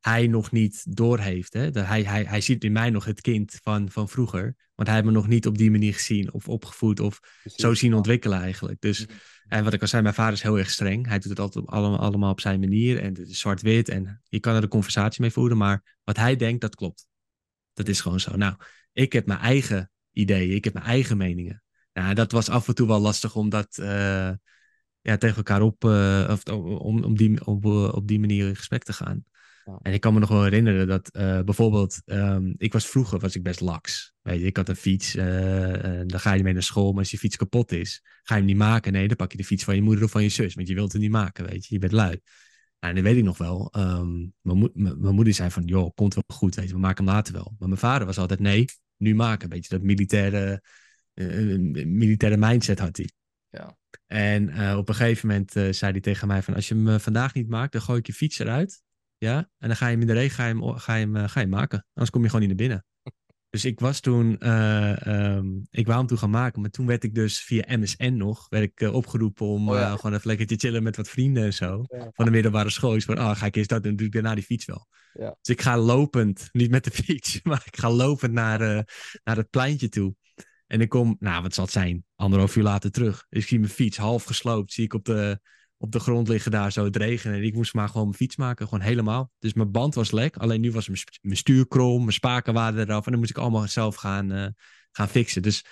hij 0.00 0.26
nog 0.26 0.50
niet 0.50 0.96
doorheeft. 0.96 1.52
Hè? 1.52 1.70
Dat 1.70 1.86
hij, 1.86 2.02
hij, 2.02 2.24
hij 2.24 2.40
ziet 2.40 2.64
in 2.64 2.72
mij 2.72 2.90
nog 2.90 3.04
het 3.04 3.20
kind 3.20 3.58
van, 3.62 3.90
van 3.90 4.08
vroeger. 4.08 4.56
Want 4.74 4.88
hij 4.88 4.96
heeft 4.96 5.08
me 5.08 5.14
nog 5.14 5.28
niet 5.28 5.46
op 5.46 5.58
die 5.58 5.70
manier 5.70 5.94
gezien 5.94 6.32
of 6.32 6.48
opgevoed 6.48 7.00
of 7.00 7.20
Precies. 7.42 7.60
zo 7.60 7.74
zien 7.74 7.94
ontwikkelen 7.94 8.40
eigenlijk. 8.40 8.80
Dus, 8.80 9.06
Mhm. 9.06 9.16
en 9.48 9.64
wat 9.64 9.72
ik 9.72 9.80
al 9.80 9.86
zei, 9.88 10.02
mijn 10.02 10.14
vader 10.14 10.32
is 10.32 10.42
heel 10.42 10.58
erg 10.58 10.70
streng. 10.70 11.06
Hij 11.06 11.18
doet 11.18 11.30
het 11.30 11.38
altijd 11.40 11.64
op, 11.64 11.70
allemaal, 11.70 11.98
allemaal 11.98 12.30
op 12.30 12.40
zijn 12.40 12.60
manier 12.60 12.98
en 13.00 13.14
het 13.14 13.28
is 13.28 13.38
zwart-wit 13.38 13.88
en 13.88 14.22
je 14.28 14.40
kan 14.40 14.54
er 14.54 14.62
een 14.62 14.68
conversatie 14.68 15.20
mee 15.20 15.30
voeren, 15.30 15.56
maar 15.56 15.98
wat 16.04 16.16
hij 16.16 16.36
denkt, 16.36 16.60
dat 16.60 16.74
klopt. 16.74 17.06
Dat 17.72 17.88
is 17.88 18.00
gewoon 18.00 18.20
zo. 18.20 18.36
Nou, 18.36 18.54
ik 18.92 19.12
heb 19.12 19.26
mijn 19.26 19.40
eigen 19.40 19.90
ideeën, 20.12 20.54
ik 20.54 20.64
heb 20.64 20.72
mijn 20.72 20.86
eigen 20.86 21.16
meningen. 21.16 21.62
Nou, 22.00 22.14
dat 22.14 22.32
was 22.32 22.48
af 22.48 22.68
en 22.68 22.74
toe 22.74 22.86
wel 22.86 23.00
lastig 23.00 23.36
om 23.36 23.48
dat 23.48 23.78
eh, 23.78 24.30
ja, 25.00 25.16
tegen 25.16 25.36
elkaar 25.36 25.62
op, 25.62 25.84
eh, 25.84 26.28
of, 26.30 26.44
om, 26.44 27.04
om 27.04 27.16
die, 27.16 27.46
op, 27.46 27.64
eh, 27.64 27.92
op 27.94 28.08
die 28.08 28.20
manier 28.20 28.48
in 28.48 28.56
gesprek 28.56 28.82
te 28.82 28.92
gaan. 28.92 29.24
Ja. 29.64 29.78
En 29.82 29.92
ik 29.92 30.00
kan 30.00 30.14
me 30.14 30.20
nog 30.20 30.28
wel 30.28 30.42
herinneren 30.42 30.86
dat 30.86 31.10
bijvoorbeeld, 31.44 32.02
ehm, 32.04 32.52
ik 32.56 32.72
was 32.72 32.86
vroeger 32.86 33.18
was 33.18 33.34
ik 33.34 33.42
best 33.42 33.60
laks. 33.60 34.12
Weet 34.22 34.40
je, 34.40 34.46
ik 34.46 34.56
had 34.56 34.68
een 34.68 34.76
fiets, 34.76 35.14
en 35.14 36.06
dan 36.06 36.20
ga 36.20 36.32
je 36.32 36.42
mee 36.42 36.52
naar 36.52 36.62
school, 36.62 36.90
maar 36.90 36.98
als 36.98 37.10
je 37.10 37.18
fiets 37.18 37.36
kapot 37.36 37.72
is, 37.72 38.02
ga 38.22 38.34
je 38.34 38.40
hem 38.40 38.44
niet 38.48 38.56
maken. 38.56 38.92
Nee, 38.92 39.08
dan 39.08 39.16
pak 39.16 39.30
je 39.30 39.36
de 39.36 39.44
fiets 39.44 39.64
van 39.64 39.74
je 39.74 39.82
moeder 39.82 40.04
of 40.04 40.10
van 40.10 40.22
je 40.22 40.28
zus, 40.28 40.54
want 40.54 40.68
je 40.68 40.74
wilt 40.74 40.92
het 40.92 41.00
niet 41.00 41.10
maken, 41.10 41.46
weet 41.46 41.66
je, 41.66 41.74
je 41.74 41.80
bent 41.80 41.92
lui. 41.92 42.20
Nou, 42.80 42.94
en 42.94 42.94
dat 42.94 43.04
weet 43.04 43.16
ik 43.16 43.24
nog 43.24 43.38
wel. 43.38 43.68
Ehm, 43.72 44.26
mijn, 44.40 44.70
mijn 44.74 45.14
moeder 45.14 45.34
zei 45.34 45.50
van, 45.50 45.64
joh, 45.64 45.94
komt 45.94 46.14
wel 46.14 46.24
goed, 46.26 46.54
weet 46.54 46.68
je, 46.68 46.74
we 46.74 46.80
maken 46.80 47.04
hem 47.04 47.14
later 47.14 47.32
wel. 47.32 47.54
Maar 47.58 47.68
mijn 47.68 47.80
vader 47.80 48.06
was 48.06 48.18
altijd, 48.18 48.40
nee, 48.40 48.64
nu 48.96 49.14
maken. 49.14 49.48
Weet 49.48 49.66
je, 49.66 49.74
dat 49.74 49.82
militaire, 49.82 50.62
militaire 51.14 52.36
mindset 52.38 52.78
had 52.78 52.96
hij. 52.96 53.10
Ja. 53.48 53.76
En 54.06 54.48
eh, 54.48 54.76
op 54.76 54.88
een 54.88 54.94
gegeven 54.94 55.28
moment 55.28 55.56
eh, 55.56 55.72
zei 55.72 55.92
hij 55.92 56.00
tegen 56.00 56.28
mij 56.28 56.42
van, 56.42 56.54
als 56.54 56.68
je 56.68 56.74
hem 56.74 56.88
eh, 56.88 56.98
vandaag 56.98 57.34
niet 57.34 57.48
maakt, 57.48 57.72
dan 57.72 57.82
gooi 57.82 57.98
ik 57.98 58.06
je 58.06 58.12
fiets 58.12 58.38
eruit. 58.38 58.82
Ja, 59.18 59.36
en 59.58 59.68
dan 59.68 59.76
ga 59.76 59.86
je 59.86 59.92
hem 59.92 60.00
in 60.00 60.06
de 60.06 60.12
regen 60.12 60.34
ga 60.34 60.46
je 60.46 60.54
hem, 60.54 60.78
ga 60.78 60.94
je 60.94 61.04
hem, 61.04 61.16
eh, 61.16 61.22
ga 61.22 61.40
je 61.40 61.46
hem 61.46 61.48
maken. 61.56 61.86
Anders 61.92 62.10
kom 62.10 62.22
je 62.22 62.28
gewoon 62.30 62.48
niet 62.48 62.56
naar 62.58 62.66
binnen. 62.68 62.84
Dus 63.50 63.64
ik 63.64 63.80
was 63.80 64.00
toen, 64.00 64.38
eh, 64.38 65.06
ehm, 65.06 65.46
ik 65.70 65.86
wou 65.86 65.98
hem 65.98 66.06
toen 66.06 66.18
gaan 66.18 66.30
maken, 66.30 66.60
maar 66.60 66.70
toen 66.70 66.86
werd 66.86 67.04
ik 67.04 67.14
dus 67.14 67.40
via 67.40 67.76
MSN 67.78 68.14
nog, 68.16 68.46
werd 68.48 68.64
ik 68.64 68.80
eh, 68.80 68.94
opgeroepen 68.94 69.46
om 69.46 69.68
Oh 69.68 69.74
ja. 69.74 69.80
eh, 69.90 69.94
gewoon 69.96 70.14
even 70.14 70.26
lekker 70.26 70.46
te 70.46 70.54
chillen 70.56 70.82
met 70.82 70.96
wat 70.96 71.08
vrienden 71.08 71.44
en 71.44 71.52
zo. 71.54 71.84
Ja. 71.88 72.10
Van 72.12 72.24
de 72.24 72.30
middelbare 72.30 72.70
school. 72.70 72.94
is 72.94 73.04
van, 73.04 73.18
ah, 73.18 73.36
ga 73.36 73.46
ik 73.46 73.56
eerst 73.56 73.68
dat 73.68 73.82
doen, 73.82 73.88
dan 73.88 73.96
doe 73.96 74.06
ik 74.06 74.12
daarna 74.12 74.34
die 74.34 74.44
fiets 74.44 74.64
wel. 74.64 74.86
Ja. 75.12 75.36
Dus 75.40 75.54
ik 75.54 75.60
ga 75.62 75.78
lopend, 75.78 76.48
niet 76.52 76.70
met 76.70 76.84
de 76.84 76.90
fiets, 76.90 77.40
maar 77.42 77.62
ik 77.66 77.76
ga 77.76 77.90
lopend 77.90 78.32
naar, 78.32 78.60
eh, 78.60 78.82
naar 79.24 79.36
het 79.36 79.50
pleintje 79.50 79.88
toe. 79.88 80.14
En 80.70 80.80
ik 80.80 80.88
kom, 80.88 81.16
nou 81.18 81.42
wat 81.42 81.54
zal 81.54 81.64
het 81.64 81.72
zijn, 81.72 82.04
anderhalf 82.14 82.56
uur 82.56 82.62
later 82.62 82.90
terug. 82.90 83.26
Dus 83.28 83.42
ik 83.42 83.48
zie 83.48 83.58
mijn 83.58 83.72
fiets 83.72 83.96
half 83.96 84.24
gesloopt, 84.24 84.72
zie 84.72 84.84
ik 84.84 84.94
op 84.94 85.04
de, 85.04 85.40
op 85.76 85.92
de 85.92 86.00
grond 86.00 86.28
liggen 86.28 86.50
daar 86.50 86.72
zo 86.72 86.84
het 86.84 86.96
regenen. 86.96 87.36
En 87.36 87.44
ik 87.44 87.54
moest 87.54 87.74
maar 87.74 87.88
gewoon 87.88 88.04
mijn 88.04 88.16
fiets 88.16 88.36
maken, 88.36 88.68
gewoon 88.68 88.84
helemaal. 88.84 89.30
Dus 89.38 89.52
mijn 89.52 89.70
band 89.70 89.94
was 89.94 90.10
lek, 90.10 90.36
alleen 90.36 90.60
nu 90.60 90.72
was 90.72 90.88
mijn, 91.22 91.36
stuur 91.36 91.68
krom, 91.68 92.00
mijn 92.00 92.12
spaken 92.12 92.54
waren 92.54 92.80
eraf. 92.80 93.04
En 93.04 93.10
dan 93.10 93.20
moest 93.20 93.30
ik 93.30 93.38
allemaal 93.38 93.68
zelf 93.68 93.94
gaan, 93.94 94.32
eh, 94.32 94.46
gaan 94.90 95.08
fixen. 95.08 95.42
Dus 95.42 95.64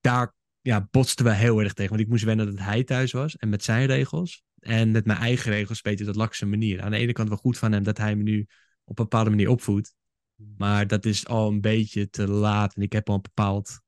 daar 0.00 0.34
ja, 0.60 0.88
botsten 0.90 1.24
we 1.24 1.34
heel 1.34 1.60
erg 1.60 1.72
tegen. 1.72 1.90
Want 1.90 2.02
ik 2.02 2.08
moest 2.08 2.24
wennen 2.24 2.46
dat 2.46 2.64
hij 2.64 2.84
thuis 2.84 3.12
was 3.12 3.36
en 3.36 3.48
met 3.48 3.64
zijn 3.64 3.86
regels. 3.86 4.42
En 4.58 4.90
met 4.90 5.06
mijn 5.06 5.18
eigen 5.18 5.52
regels, 5.52 5.80
beetje 5.80 6.04
dat 6.04 6.16
lakse 6.16 6.46
manier. 6.46 6.82
Aan 6.82 6.90
de 6.90 6.96
ene 6.96 7.12
kant 7.12 7.28
wel 7.28 7.38
goed 7.38 7.58
van 7.58 7.72
hem 7.72 7.82
dat 7.82 7.98
hij 7.98 8.16
me 8.16 8.22
nu 8.22 8.40
op 8.84 8.98
een 8.98 9.04
bepaalde 9.04 9.30
manier 9.30 9.48
opvoedt. 9.48 9.94
Maar 10.56 10.86
dat 10.86 11.04
is 11.04 11.26
al 11.26 11.48
een 11.48 11.60
beetje 11.60 12.10
te 12.10 12.28
laat. 12.28 12.74
En 12.74 12.82
ik 12.82 12.92
heb 12.92 13.08
al 13.08 13.14
een 13.14 13.22
bepaald 13.22 13.84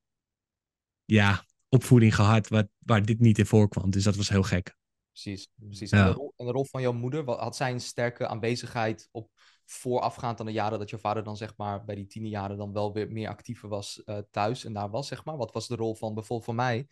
ja, 1.11 1.45
opvoeding 1.69 2.15
gehad 2.15 2.47
waar, 2.47 2.67
waar 2.79 3.05
dit 3.05 3.19
niet 3.19 3.37
in 3.37 3.45
voorkwam. 3.45 3.89
Dus 3.89 4.03
dat 4.03 4.15
was 4.15 4.29
heel 4.29 4.43
gek. 4.43 4.75
Precies, 5.11 5.49
precies. 5.55 5.89
Ja. 5.89 5.97
En, 5.97 6.05
de 6.05 6.17
rol, 6.17 6.33
en 6.37 6.45
de 6.45 6.51
rol 6.51 6.65
van 6.65 6.81
jouw 6.81 6.93
moeder, 6.93 7.29
had 7.29 7.55
zij 7.55 7.71
een 7.71 7.81
sterke 7.81 8.27
aanwezigheid 8.27 9.09
op 9.11 9.29
voorafgaand 9.65 10.39
aan 10.39 10.45
de 10.45 10.51
jaren 10.51 10.79
dat 10.79 10.89
je 10.89 10.97
vader 10.97 11.23
dan 11.23 11.37
zeg 11.37 11.53
maar 11.57 11.85
bij 11.85 11.95
die 11.95 12.07
tienerjaren 12.07 12.57
dan 12.57 12.73
wel 12.73 12.93
weer 12.93 13.11
meer 13.11 13.29
actiever 13.29 13.69
was 13.69 14.03
eh, 14.03 14.17
thuis 14.31 14.65
en 14.65 14.73
daar 14.73 14.89
was 14.89 15.07
zeg 15.07 15.25
maar? 15.25 15.37
Wat 15.37 15.53
was 15.53 15.67
de 15.67 15.75
rol 15.75 15.95
van 15.95 16.13
bijvoorbeeld 16.13 16.45
voor 16.45 16.55
mij? 16.55 16.87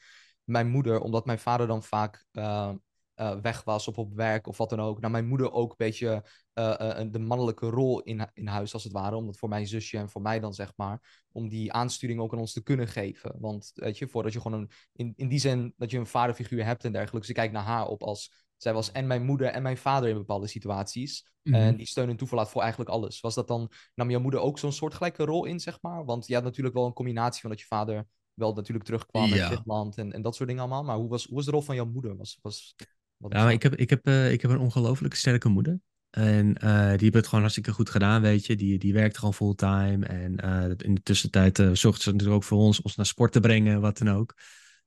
mijn 0.48 0.68
moeder, 0.68 1.00
omdat 1.00 1.26
mijn 1.26 1.40
vader 1.40 1.68
dan 1.68 1.84
vaak 1.84 2.26
uh, 2.32 2.74
uh, 3.18 3.36
weg 3.42 3.64
was 3.64 3.88
of 3.88 3.98
op 3.98 4.14
werk 4.14 4.48
of 4.48 4.58
wat 4.58 4.70
dan 4.70 4.80
ook. 4.80 5.00
Nou, 5.00 5.12
mijn 5.12 5.28
moeder 5.28 5.52
ook 5.52 5.70
een 5.70 5.76
beetje 5.78 6.24
uh, 6.54 7.02
de 7.12 7.20
mannelijke 7.20 7.70
rol 7.70 8.02
in, 8.02 8.30
in 8.34 8.48
huis, 8.48 8.74
als 8.74 8.84
het 8.84 8.94
ware. 8.94 9.16
Omdat 9.16 9.38
voor 9.38 9.50
mijn 9.50 9.68
zusje 9.68 9.98
en 9.98 10.10
voor 10.10 10.22
mij 10.22 10.40
dan, 10.40 10.54
zeg 10.54 10.74
maar, 10.76 11.26
om 11.32 11.50
die 11.50 11.74
aansturing 11.74 12.20
ook 12.20 12.34
aan 12.34 12.40
ons 12.40 12.54
te 12.54 12.64
kunnen 12.64 12.88
geven. 12.88 13.36
Want, 13.40 13.72
weet 13.74 13.98
je, 13.98 14.08
voordat 14.08 14.34
je 14.34 14.42
gewoon 14.42 14.60
een, 14.60 14.70
in, 14.94 15.14
in 15.16 15.28
die 15.28 15.40
zin 15.40 15.74
dat 15.78 15.92
je 15.92 15.98
een 15.98 16.08
vaderfiguur 16.08 16.66
hebt 16.66 16.84
en 16.84 16.92
dergelijke. 16.92 17.20
Dus 17.20 17.30
ik 17.30 17.36
kijk 17.36 17.52
naar 17.52 17.64
haar 17.64 17.88
op 17.88 18.04
als, 18.04 18.46
zij 18.58 18.74
was 18.74 18.92
en 18.92 19.08
mijn 19.08 19.26
moeder 19.26 19.48
en 19.48 19.62
mijn 19.62 19.78
vader 19.78 20.10
in 20.10 20.16
bepaalde 20.16 20.48
situaties. 20.48 21.28
Mm 21.44 21.54
-hmm. 21.54 21.62
En 21.62 21.76
die 21.76 21.88
steun 21.88 22.10
en 22.10 22.18
toeverlaat 22.18 22.50
voor 22.50 22.62
eigenlijk 22.62 22.92
alles. 22.92 23.20
Was 23.20 23.36
dat 23.36 23.48
dan, 23.48 23.72
nam 23.96 24.10
jouw 24.10 24.20
moeder 24.20 24.40
ook 24.40 24.60
zo'n 24.60 24.72
soortgelijke 24.72 25.26
rol 25.26 25.46
in, 25.46 25.60
zeg 25.60 25.82
maar? 25.82 26.06
Want 26.06 26.28
je 26.28 26.34
had 26.34 26.44
natuurlijk 26.44 26.76
wel 26.76 26.86
een 26.86 26.94
combinatie 26.94 27.42
van 27.42 27.50
dat 27.50 27.60
je 27.60 27.66
vader 27.66 28.08
wel 28.34 28.54
natuurlijk 28.54 28.86
terugkwam 28.86 29.26
ja. 29.26 29.50
uit 29.50 29.62
land 29.66 29.98
en, 29.98 30.12
en 30.12 30.22
dat 30.22 30.36
soort 30.36 30.50
dingen 30.50 30.64
allemaal. 30.64 30.84
Maar 30.84 30.98
hoe 30.98 31.10
was, 31.10 31.26
hoe 31.26 31.36
was 31.36 31.46
de 31.46 31.52
rol 31.52 31.62
van 31.62 31.76
jouw 31.76 31.86
moeder? 31.86 32.18
Was, 32.18 32.40
was, 32.42 32.76
ja, 33.18 33.44
maar 33.44 33.52
ik 33.52 33.64
heb, 33.64 33.76
ik, 33.76 33.90
heb, 33.90 34.08
uh, 34.08 34.32
ik 34.32 34.42
heb 34.42 34.52
een 34.52 34.60
ongelooflijk 34.60 35.14
sterke 35.14 35.50
moeder. 35.50 35.80
En 36.10 36.48
uh, 36.64 36.90
die 36.90 37.00
heeft 37.00 37.14
het 37.14 37.26
gewoon 37.26 37.40
hartstikke 37.40 37.72
goed 37.72 37.90
gedaan, 37.90 38.22
weet 38.22 38.46
je. 38.46 38.56
Die, 38.56 38.78
die 38.78 38.94
werkte 38.94 39.20
gewoon 39.20 39.34
fulltime. 39.34 40.06
En 40.06 40.46
uh, 40.46 40.64
in 40.78 40.96
de 40.96 41.02
tussentijd 41.04 41.60
uh, 41.60 41.70
zorgde 41.74 42.04
ze 42.04 42.12
natuurlijk 42.12 42.38
ook 42.38 42.44
voor 42.44 42.58
ons, 42.58 42.82
ons 42.82 42.96
naar 42.96 43.06
sport 43.06 43.32
te 43.32 43.40
brengen, 43.40 43.82
wat 43.82 43.98
dan 43.98 44.10
ook. 44.10 44.34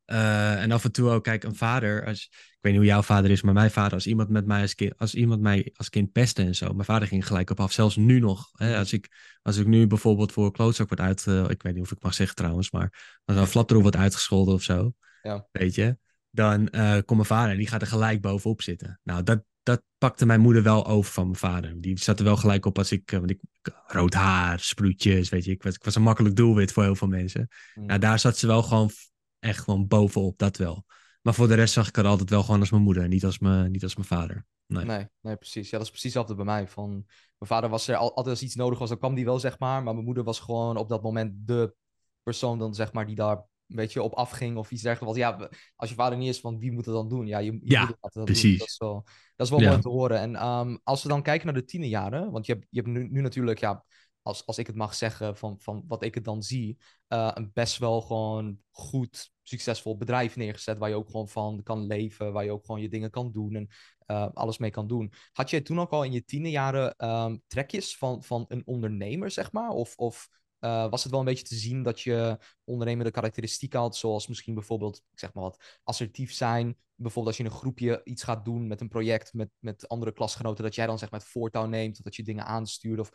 en 0.04 0.72
af 0.72 0.84
en 0.84 0.92
toe 0.92 1.10
ook, 1.10 1.24
kijk, 1.24 1.44
een 1.44 1.54
vader, 1.54 2.06
als, 2.06 2.24
ik 2.30 2.58
weet 2.60 2.72
niet 2.72 2.80
hoe 2.80 2.90
jouw 2.90 3.02
vader 3.02 3.30
is, 3.30 3.42
maar 3.42 3.54
mijn 3.54 3.70
vader, 3.70 3.92
als 3.92 4.06
iemand, 4.06 4.28
met 4.28 4.46
mij 4.46 4.60
als, 4.60 4.74
kind, 4.74 4.98
als 4.98 5.14
iemand 5.14 5.40
mij 5.40 5.70
als 5.76 5.88
kind 5.88 6.12
pestte 6.12 6.42
en 6.42 6.54
zo, 6.54 6.72
mijn 6.72 6.84
vader 6.84 7.08
ging 7.08 7.26
gelijk 7.26 7.50
op 7.50 7.60
af, 7.60 7.72
zelfs 7.72 7.96
nu 7.96 8.18
nog. 8.18 8.50
Hè, 8.52 8.78
als, 8.78 8.92
ik, 8.92 9.08
als 9.42 9.56
ik 9.56 9.66
nu 9.66 9.86
bijvoorbeeld 9.86 10.32
voor 10.32 10.52
klootzak 10.52 10.88
word 10.88 11.00
uit, 11.00 11.26
ik 11.50 11.62
weet 11.62 11.74
niet 11.74 11.82
of 11.82 11.92
ik 11.92 12.02
mag 12.02 12.14
zeggen 12.14 12.36
trouwens, 12.36 12.70
maar 12.70 13.20
als 13.24 13.36
een 13.36 13.46
flapdrol 13.46 13.82
wordt 13.82 13.96
uitgescholden 13.96 14.54
of 14.54 14.62
zo, 14.62 14.92
ja. 15.22 15.48
weet 15.52 15.74
je, 15.74 15.96
dan 16.30 16.68
uh, 16.70 16.92
komt 16.92 17.10
mijn 17.10 17.24
vader 17.24 17.50
en 17.50 17.58
die 17.58 17.68
gaat 17.68 17.80
er 17.80 17.86
gelijk 17.86 18.20
bovenop 18.20 18.62
zitten. 18.62 19.00
Nou, 19.02 19.22
dat, 19.22 19.42
dat 19.62 19.82
pakte 19.98 20.26
mijn 20.26 20.40
moeder 20.40 20.62
wel 20.62 20.86
over 20.86 21.12
van 21.12 21.24
mijn 21.24 21.38
vader. 21.38 21.80
Die 21.80 21.98
zat 21.98 22.18
er 22.18 22.24
wel 22.24 22.36
gelijk 22.36 22.66
op 22.66 22.78
als 22.78 22.92
ik, 22.92 23.10
want 23.10 23.30
ik 23.30 23.40
rood 23.86 24.14
haar, 24.14 24.60
sproetjes, 24.60 25.28
weet 25.28 25.44
je. 25.44 25.50
Ik 25.50 25.62
was, 25.62 25.74
ik 25.74 25.84
was 25.84 25.94
een 25.94 26.02
makkelijk 26.02 26.36
doelwit 26.36 26.72
voor 26.72 26.82
heel 26.82 26.94
veel 26.94 27.08
mensen. 27.08 27.48
Mm. 27.74 27.86
Nou, 27.86 27.98
daar 27.98 28.18
zat 28.18 28.36
ze 28.36 28.46
wel 28.46 28.62
gewoon 28.62 28.90
echt 29.38 29.60
gewoon 29.60 29.86
bovenop, 29.86 30.38
dat 30.38 30.56
wel. 30.56 30.84
Maar 31.22 31.34
voor 31.34 31.48
de 31.48 31.54
rest 31.54 31.72
zag 31.72 31.88
ik 31.88 31.96
haar 31.96 32.06
altijd 32.06 32.30
wel 32.30 32.42
gewoon 32.42 32.60
als 32.60 32.70
mijn 32.70 32.82
moeder, 32.82 33.08
niet 33.08 33.24
als 33.24 33.38
mijn, 33.38 33.70
niet 33.70 33.82
als 33.82 33.96
mijn 33.96 34.08
vader. 34.08 34.46
Nee. 34.66 34.84
nee. 34.84 35.06
Nee, 35.20 35.36
precies. 35.36 35.70
Ja, 35.70 35.76
dat 35.76 35.86
is 35.86 35.92
precies 35.92 36.14
hetzelfde 36.14 36.34
bij 36.34 36.54
mij. 36.54 36.68
Van, 36.68 36.90
mijn 37.38 37.50
vader 37.50 37.70
was 37.70 37.88
er 37.88 37.96
altijd 37.96 38.26
als 38.26 38.42
iets 38.42 38.54
nodig 38.54 38.78
was, 38.78 38.88
dan 38.88 38.98
kwam 38.98 39.14
die 39.14 39.24
wel, 39.24 39.38
zeg 39.38 39.58
maar. 39.58 39.82
Maar 39.82 39.92
mijn 39.92 40.04
moeder 40.04 40.24
was 40.24 40.40
gewoon 40.40 40.76
op 40.76 40.88
dat 40.88 41.02
moment 41.02 41.32
de 41.46 41.74
persoon 42.22 42.58
dan, 42.58 42.74
zeg 42.74 42.92
maar, 42.92 43.06
die 43.06 43.14
daar 43.14 43.44
een 43.70 43.76
beetje 43.76 44.02
op 44.02 44.12
afging 44.12 44.56
of 44.56 44.70
iets 44.70 44.82
dergelijks. 44.82 45.18
Want 45.18 45.40
ja, 45.40 45.48
als 45.76 45.88
je 45.88 45.94
vader 45.94 46.18
niet 46.18 46.28
is, 46.28 46.40
van 46.40 46.58
wie 46.58 46.72
moet 46.72 46.84
het 46.84 46.94
dan 46.94 47.08
doen? 47.08 47.26
Ja, 47.26 47.38
je, 47.38 47.52
je 47.52 47.60
ja, 47.62 47.96
dat 48.00 48.24
precies. 48.24 48.58
Doen. 48.58 48.58
Dat 48.58 48.68
is 48.68 48.78
wel, 48.78 49.04
dat 49.36 49.46
is 49.46 49.50
wel 49.50 49.60
ja. 49.60 49.68
mooi 49.68 49.80
te 49.80 49.88
horen. 49.88 50.18
En 50.18 50.46
um, 50.46 50.80
als 50.84 51.02
we 51.02 51.08
dan 51.08 51.22
kijken 51.22 51.46
naar 51.46 51.54
de 51.54 51.64
tienerjaren, 51.64 52.30
want 52.30 52.46
je 52.46 52.52
hebt, 52.52 52.66
je 52.70 52.80
hebt 52.80 52.92
nu, 52.92 53.08
nu 53.08 53.20
natuurlijk, 53.20 53.58
ja, 53.58 53.84
als, 54.22 54.46
als 54.46 54.58
ik 54.58 54.66
het 54.66 54.76
mag 54.76 54.94
zeggen, 54.94 55.36
van, 55.36 55.60
van 55.60 55.84
wat 55.88 56.02
ik 56.02 56.14
het 56.14 56.24
dan 56.24 56.42
zie, 56.42 56.78
uh, 57.08 57.30
een 57.34 57.50
best 57.52 57.78
wel 57.78 58.00
gewoon 58.00 58.58
goed, 58.70 59.32
succesvol 59.42 59.96
bedrijf 59.96 60.36
neergezet, 60.36 60.78
waar 60.78 60.88
je 60.88 60.94
ook 60.94 61.10
gewoon 61.10 61.28
van 61.28 61.62
kan 61.62 61.86
leven, 61.86 62.32
waar 62.32 62.44
je 62.44 62.52
ook 62.52 62.64
gewoon 62.64 62.80
je 62.80 62.88
dingen 62.88 63.10
kan 63.10 63.32
doen 63.32 63.54
en 63.54 63.68
uh, 64.06 64.28
alles 64.32 64.58
mee 64.58 64.70
kan 64.70 64.86
doen. 64.86 65.12
Had 65.32 65.50
jij 65.50 65.60
toen 65.60 65.80
ook 65.80 65.90
al 65.90 66.04
in 66.04 66.12
je 66.12 66.24
tienerjaren 66.24 67.08
um, 67.08 67.42
trekjes 67.46 67.96
van, 67.96 68.22
van 68.22 68.44
een 68.48 68.66
ondernemer, 68.66 69.30
zeg 69.30 69.52
maar? 69.52 69.70
Of, 69.70 69.96
of 69.96 70.28
uh, 70.60 70.90
was 70.90 71.02
het 71.02 71.10
wel 71.10 71.20
een 71.20 71.26
beetje 71.26 71.44
te 71.44 71.54
zien 71.54 71.82
dat 71.82 72.00
je 72.00 72.38
ondernemende 72.64 73.10
karakteristieken 73.10 73.80
had, 73.80 73.96
zoals 73.96 74.26
misschien 74.26 74.54
bijvoorbeeld, 74.54 74.96
ik 74.96 75.18
zeg 75.18 75.34
maar 75.34 75.42
wat, 75.42 75.78
assertief 75.84 76.32
zijn. 76.32 76.76
Bijvoorbeeld 76.94 77.26
als 77.26 77.36
je 77.36 77.44
in 77.44 77.50
een 77.50 77.56
groepje 77.56 78.00
iets 78.04 78.22
gaat 78.22 78.44
doen 78.44 78.66
met 78.66 78.80
een 78.80 78.88
project 78.88 79.32
met, 79.32 79.50
met 79.58 79.88
andere 79.88 80.12
klasgenoten, 80.12 80.64
dat 80.64 80.74
jij 80.74 80.86
dan 80.86 80.98
zeg 80.98 81.10
maar 81.10 81.20
het 81.20 81.28
voortouw 81.28 81.66
neemt, 81.66 82.04
dat 82.04 82.16
je 82.16 82.22
dingen 82.22 82.44
aanstuurt. 82.44 83.00
Of 83.00 83.10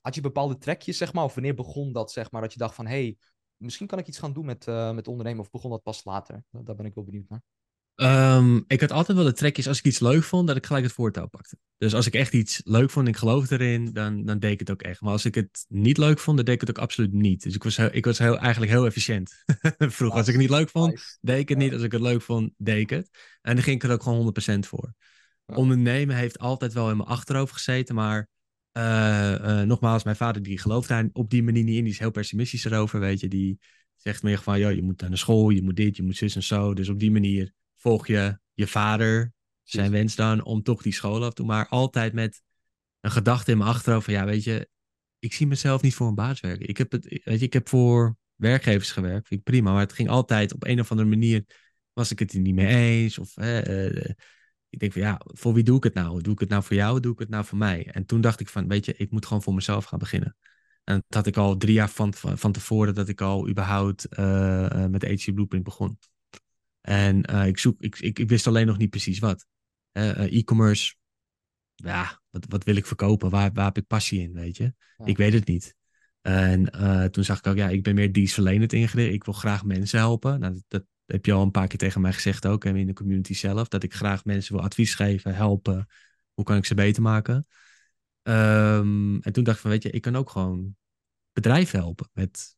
had 0.00 0.14
je 0.14 0.20
bepaalde 0.20 0.58
trekjes, 0.58 0.96
zeg 0.96 1.12
maar, 1.12 1.24
of 1.24 1.34
wanneer 1.34 1.54
begon 1.54 1.92
dat, 1.92 2.12
zeg 2.12 2.30
maar, 2.30 2.40
dat 2.40 2.52
je 2.52 2.58
dacht 2.58 2.74
van, 2.74 2.86
hé, 2.86 2.92
hey, 2.92 3.16
misschien 3.56 3.86
kan 3.86 3.98
ik 3.98 4.06
iets 4.06 4.18
gaan 4.18 4.32
doen 4.32 4.44
met, 4.44 4.66
uh, 4.66 4.92
met 4.92 5.08
ondernemen, 5.08 5.40
of 5.40 5.50
begon 5.50 5.70
dat 5.70 5.82
pas 5.82 6.04
later? 6.04 6.44
Daar 6.50 6.74
ben 6.74 6.86
ik 6.86 6.94
wel 6.94 7.04
benieuwd 7.04 7.28
naar. 7.28 7.42
Um, 7.94 8.64
ik 8.66 8.80
had 8.80 8.90
altijd 8.90 9.16
wel 9.16 9.26
de 9.26 9.32
trekjes 9.32 9.68
als 9.68 9.78
ik 9.78 9.84
iets 9.84 10.00
leuk 10.00 10.22
vond, 10.22 10.46
dat 10.46 10.56
ik 10.56 10.66
gelijk 10.66 10.84
het 10.84 10.94
voortouw 10.94 11.26
pakte. 11.26 11.56
Dus 11.78 11.94
als 11.94 12.06
ik 12.06 12.14
echt 12.14 12.32
iets 12.32 12.60
leuk 12.64 12.90
vond 12.90 13.06
en 13.06 13.12
ik 13.12 13.18
geloofde 13.18 13.60
erin, 13.60 13.92
dan, 13.92 14.24
dan 14.24 14.38
deed 14.38 14.52
ik 14.52 14.58
het 14.58 14.70
ook 14.70 14.82
echt. 14.82 15.00
Maar 15.00 15.12
als 15.12 15.24
ik 15.24 15.34
het 15.34 15.64
niet 15.68 15.98
leuk 15.98 16.18
vond, 16.18 16.36
dan 16.36 16.44
deed 16.44 16.54
ik 16.54 16.60
het 16.60 16.70
ook 16.70 16.78
absoluut 16.78 17.12
niet. 17.12 17.42
Dus 17.42 17.54
ik 17.54 17.62
was, 17.62 17.76
heel, 17.76 17.88
ik 17.92 18.04
was 18.04 18.18
heel, 18.18 18.38
eigenlijk 18.38 18.72
heel 18.72 18.86
efficiënt. 18.86 19.44
Vroeger, 19.78 20.04
nice. 20.04 20.16
als 20.16 20.26
ik 20.26 20.32
het 20.32 20.42
niet 20.42 20.50
leuk 20.50 20.68
vond, 20.68 20.90
nice. 20.90 21.18
deed 21.20 21.38
ik 21.38 21.48
het 21.48 21.58
niet. 21.58 21.72
Als 21.72 21.82
ik 21.82 21.92
het 21.92 22.00
leuk 22.00 22.22
vond, 22.22 22.52
deed 22.56 22.80
ik 22.80 22.90
het. 22.90 23.10
En 23.42 23.54
dan 23.54 23.64
ging 23.64 23.76
ik 23.76 23.82
er 23.82 23.94
ook 23.94 24.02
gewoon 24.02 24.34
100% 24.56 24.58
voor. 24.58 24.94
Ja. 25.46 25.54
Ondernemen 25.54 26.16
heeft 26.16 26.38
altijd 26.38 26.72
wel 26.72 26.90
in 26.90 26.96
mijn 26.96 27.08
achterhoofd 27.08 27.52
gezeten, 27.52 27.94
maar 27.94 28.28
uh, 28.78 29.34
uh, 29.40 29.62
nogmaals, 29.62 30.04
mijn 30.04 30.16
vader 30.16 30.42
die 30.42 30.58
gelooft 30.58 30.88
daar 30.88 31.08
op 31.12 31.30
die 31.30 31.42
manier 31.42 31.64
niet 31.64 31.76
in. 31.76 31.84
Die 31.84 31.92
is 31.92 31.98
heel 31.98 32.10
pessimistisch 32.10 32.64
erover, 32.64 33.00
weet 33.00 33.20
je. 33.20 33.28
Die 33.28 33.58
zegt 33.96 34.22
meer 34.22 34.38
van, 34.38 34.58
joh, 34.58 34.72
je 34.72 34.82
moet 34.82 35.00
naar 35.00 35.10
de 35.10 35.16
school, 35.16 35.50
je 35.50 35.62
moet 35.62 35.76
dit, 35.76 35.96
je 35.96 36.02
moet 36.02 36.16
zus 36.16 36.34
en 36.34 36.42
zo. 36.42 36.74
Dus 36.74 36.88
op 36.88 36.98
die 36.98 37.10
manier 37.10 37.52
volg 37.82 38.06
je 38.06 38.38
je 38.52 38.66
vader 38.66 39.32
zijn 39.62 39.90
wens 39.90 40.14
dan 40.14 40.44
om 40.44 40.62
toch 40.62 40.82
die 40.82 40.92
school 40.92 41.24
af 41.24 41.28
te 41.28 41.34
doen. 41.34 41.46
Maar 41.46 41.68
altijd 41.68 42.12
met 42.12 42.42
een 43.00 43.10
gedachte 43.10 43.50
in 43.50 43.58
mijn 43.58 43.70
achterhoofd 43.70 44.04
van 44.04 44.14
ja, 44.14 44.24
weet 44.24 44.44
je, 44.44 44.68
ik 45.18 45.32
zie 45.32 45.46
mezelf 45.46 45.82
niet 45.82 45.94
voor 45.94 46.08
een 46.08 46.14
baas 46.14 46.40
werken. 46.40 46.68
Ik 46.68 46.76
heb, 46.76 46.92
het, 46.92 47.20
weet 47.24 47.38
je, 47.38 47.46
ik 47.46 47.52
heb 47.52 47.68
voor 47.68 48.16
werkgevers 48.34 48.90
gewerkt, 48.90 49.28
vind 49.28 49.40
ik 49.40 49.46
prima. 49.46 49.72
Maar 49.72 49.80
het 49.80 49.92
ging 49.92 50.08
altijd 50.08 50.54
op 50.54 50.64
een 50.64 50.80
of 50.80 50.90
andere 50.90 51.08
manier, 51.08 51.44
was 51.92 52.10
ik 52.10 52.18
het 52.18 52.32
er 52.32 52.40
niet 52.40 52.54
mee 52.54 52.66
eens. 52.66 53.18
Of 53.18 53.36
uh, 53.36 53.94
ik 54.68 54.78
denk 54.78 54.92
van 54.92 55.02
ja, 55.02 55.20
voor 55.24 55.54
wie 55.54 55.62
doe 55.62 55.76
ik 55.76 55.84
het 55.84 55.94
nou? 55.94 56.22
Doe 56.22 56.32
ik 56.32 56.40
het 56.40 56.48
nou 56.48 56.62
voor 56.62 56.76
jou? 56.76 57.00
Doe 57.00 57.12
ik 57.12 57.18
het 57.18 57.28
nou 57.28 57.44
voor 57.44 57.58
mij? 57.58 57.88
En 57.90 58.06
toen 58.06 58.20
dacht 58.20 58.40
ik 58.40 58.48
van, 58.48 58.68
weet 58.68 58.84
je, 58.84 58.94
ik 58.96 59.10
moet 59.10 59.26
gewoon 59.26 59.42
voor 59.42 59.54
mezelf 59.54 59.84
gaan 59.84 59.98
beginnen. 59.98 60.36
En 60.84 60.94
dat 60.94 61.14
had 61.14 61.26
ik 61.26 61.36
al 61.36 61.56
drie 61.56 61.74
jaar 61.74 61.90
van, 61.90 62.14
van, 62.14 62.52
tevoren 62.52 62.94
dat 62.94 63.08
ik 63.08 63.20
al 63.20 63.48
überhaupt 63.48 64.06
uh, 64.18 64.86
met 64.86 65.00
de 65.00 65.08
HC 65.08 65.34
Blueprint 65.34 65.64
begon. 65.64 65.98
En 66.82 67.30
uh, 67.30 67.46
ik, 67.46 67.58
zoek, 67.58 67.80
ik, 67.80 67.98
ik, 67.98 68.18
ik, 68.18 68.28
wist 68.28 68.46
alleen 68.46 68.66
nog 68.66 68.78
niet 68.78 68.90
precies 68.90 69.18
wat. 69.18 69.46
Uh, 69.92 70.38
e-commerce, 70.38 70.94
ja, 71.74 72.20
wat, 72.30 72.46
wat 72.48 72.64
wil 72.64 72.76
ik 72.76 72.86
verkopen? 72.86 73.30
Waar, 73.30 73.52
waar 73.52 73.64
heb 73.64 73.76
ik 73.76 73.86
passie 73.86 74.20
in, 74.20 74.32
weet 74.32 74.56
je? 74.56 74.74
Ja. 74.96 75.04
Ik 75.04 75.16
weet 75.16 75.32
het 75.32 75.46
niet. 75.46 75.76
En 76.20 76.76
uh, 76.76 77.04
toen 77.04 77.24
zag 77.24 77.38
ik 77.38 77.46
ook, 77.46 77.56
ja, 77.56 77.68
ik 77.68 77.82
ben 77.82 77.94
meer 77.94 78.12
dienstverlenend 78.12 78.72
ingericht. 78.72 79.14
Ik 79.14 79.24
wil 79.24 79.34
graag 79.34 79.64
mensen 79.64 79.98
helpen. 79.98 80.40
Nou, 80.40 80.52
dat, 80.52 80.64
dat, 80.68 80.84
heb 81.06 81.26
je 81.26 81.32
al 81.32 81.42
een 81.42 81.50
paar 81.50 81.66
keer 81.66 81.78
tegen 81.78 82.00
mij 82.00 82.12
gezegd 82.12 82.46
ook, 82.46 82.64
in 82.64 82.86
de 82.86 82.92
community 82.92 83.34
zelf. 83.34 83.68
Dat 83.68 83.82
ik 83.82 83.94
graag 83.94 84.24
mensen 84.24 84.54
wil 84.54 84.64
advies 84.64 84.94
geven, 84.94 85.34
helpen. 85.34 85.86
Hoe 86.34 86.44
kan 86.44 86.56
ik 86.56 86.64
ze 86.64 86.74
beter 86.74 87.02
maken? 87.02 87.46
Um, 88.22 89.20
en 89.20 89.32
toen 89.32 89.44
dacht 89.44 89.56
ik 89.56 89.62
van, 89.62 89.70
weet 89.70 89.82
je, 89.82 89.90
ik 89.90 90.02
kan 90.02 90.16
ook 90.16 90.30
gewoon 90.30 90.76
bedrijven 91.32 91.78
helpen 91.78 92.10
met 92.12 92.56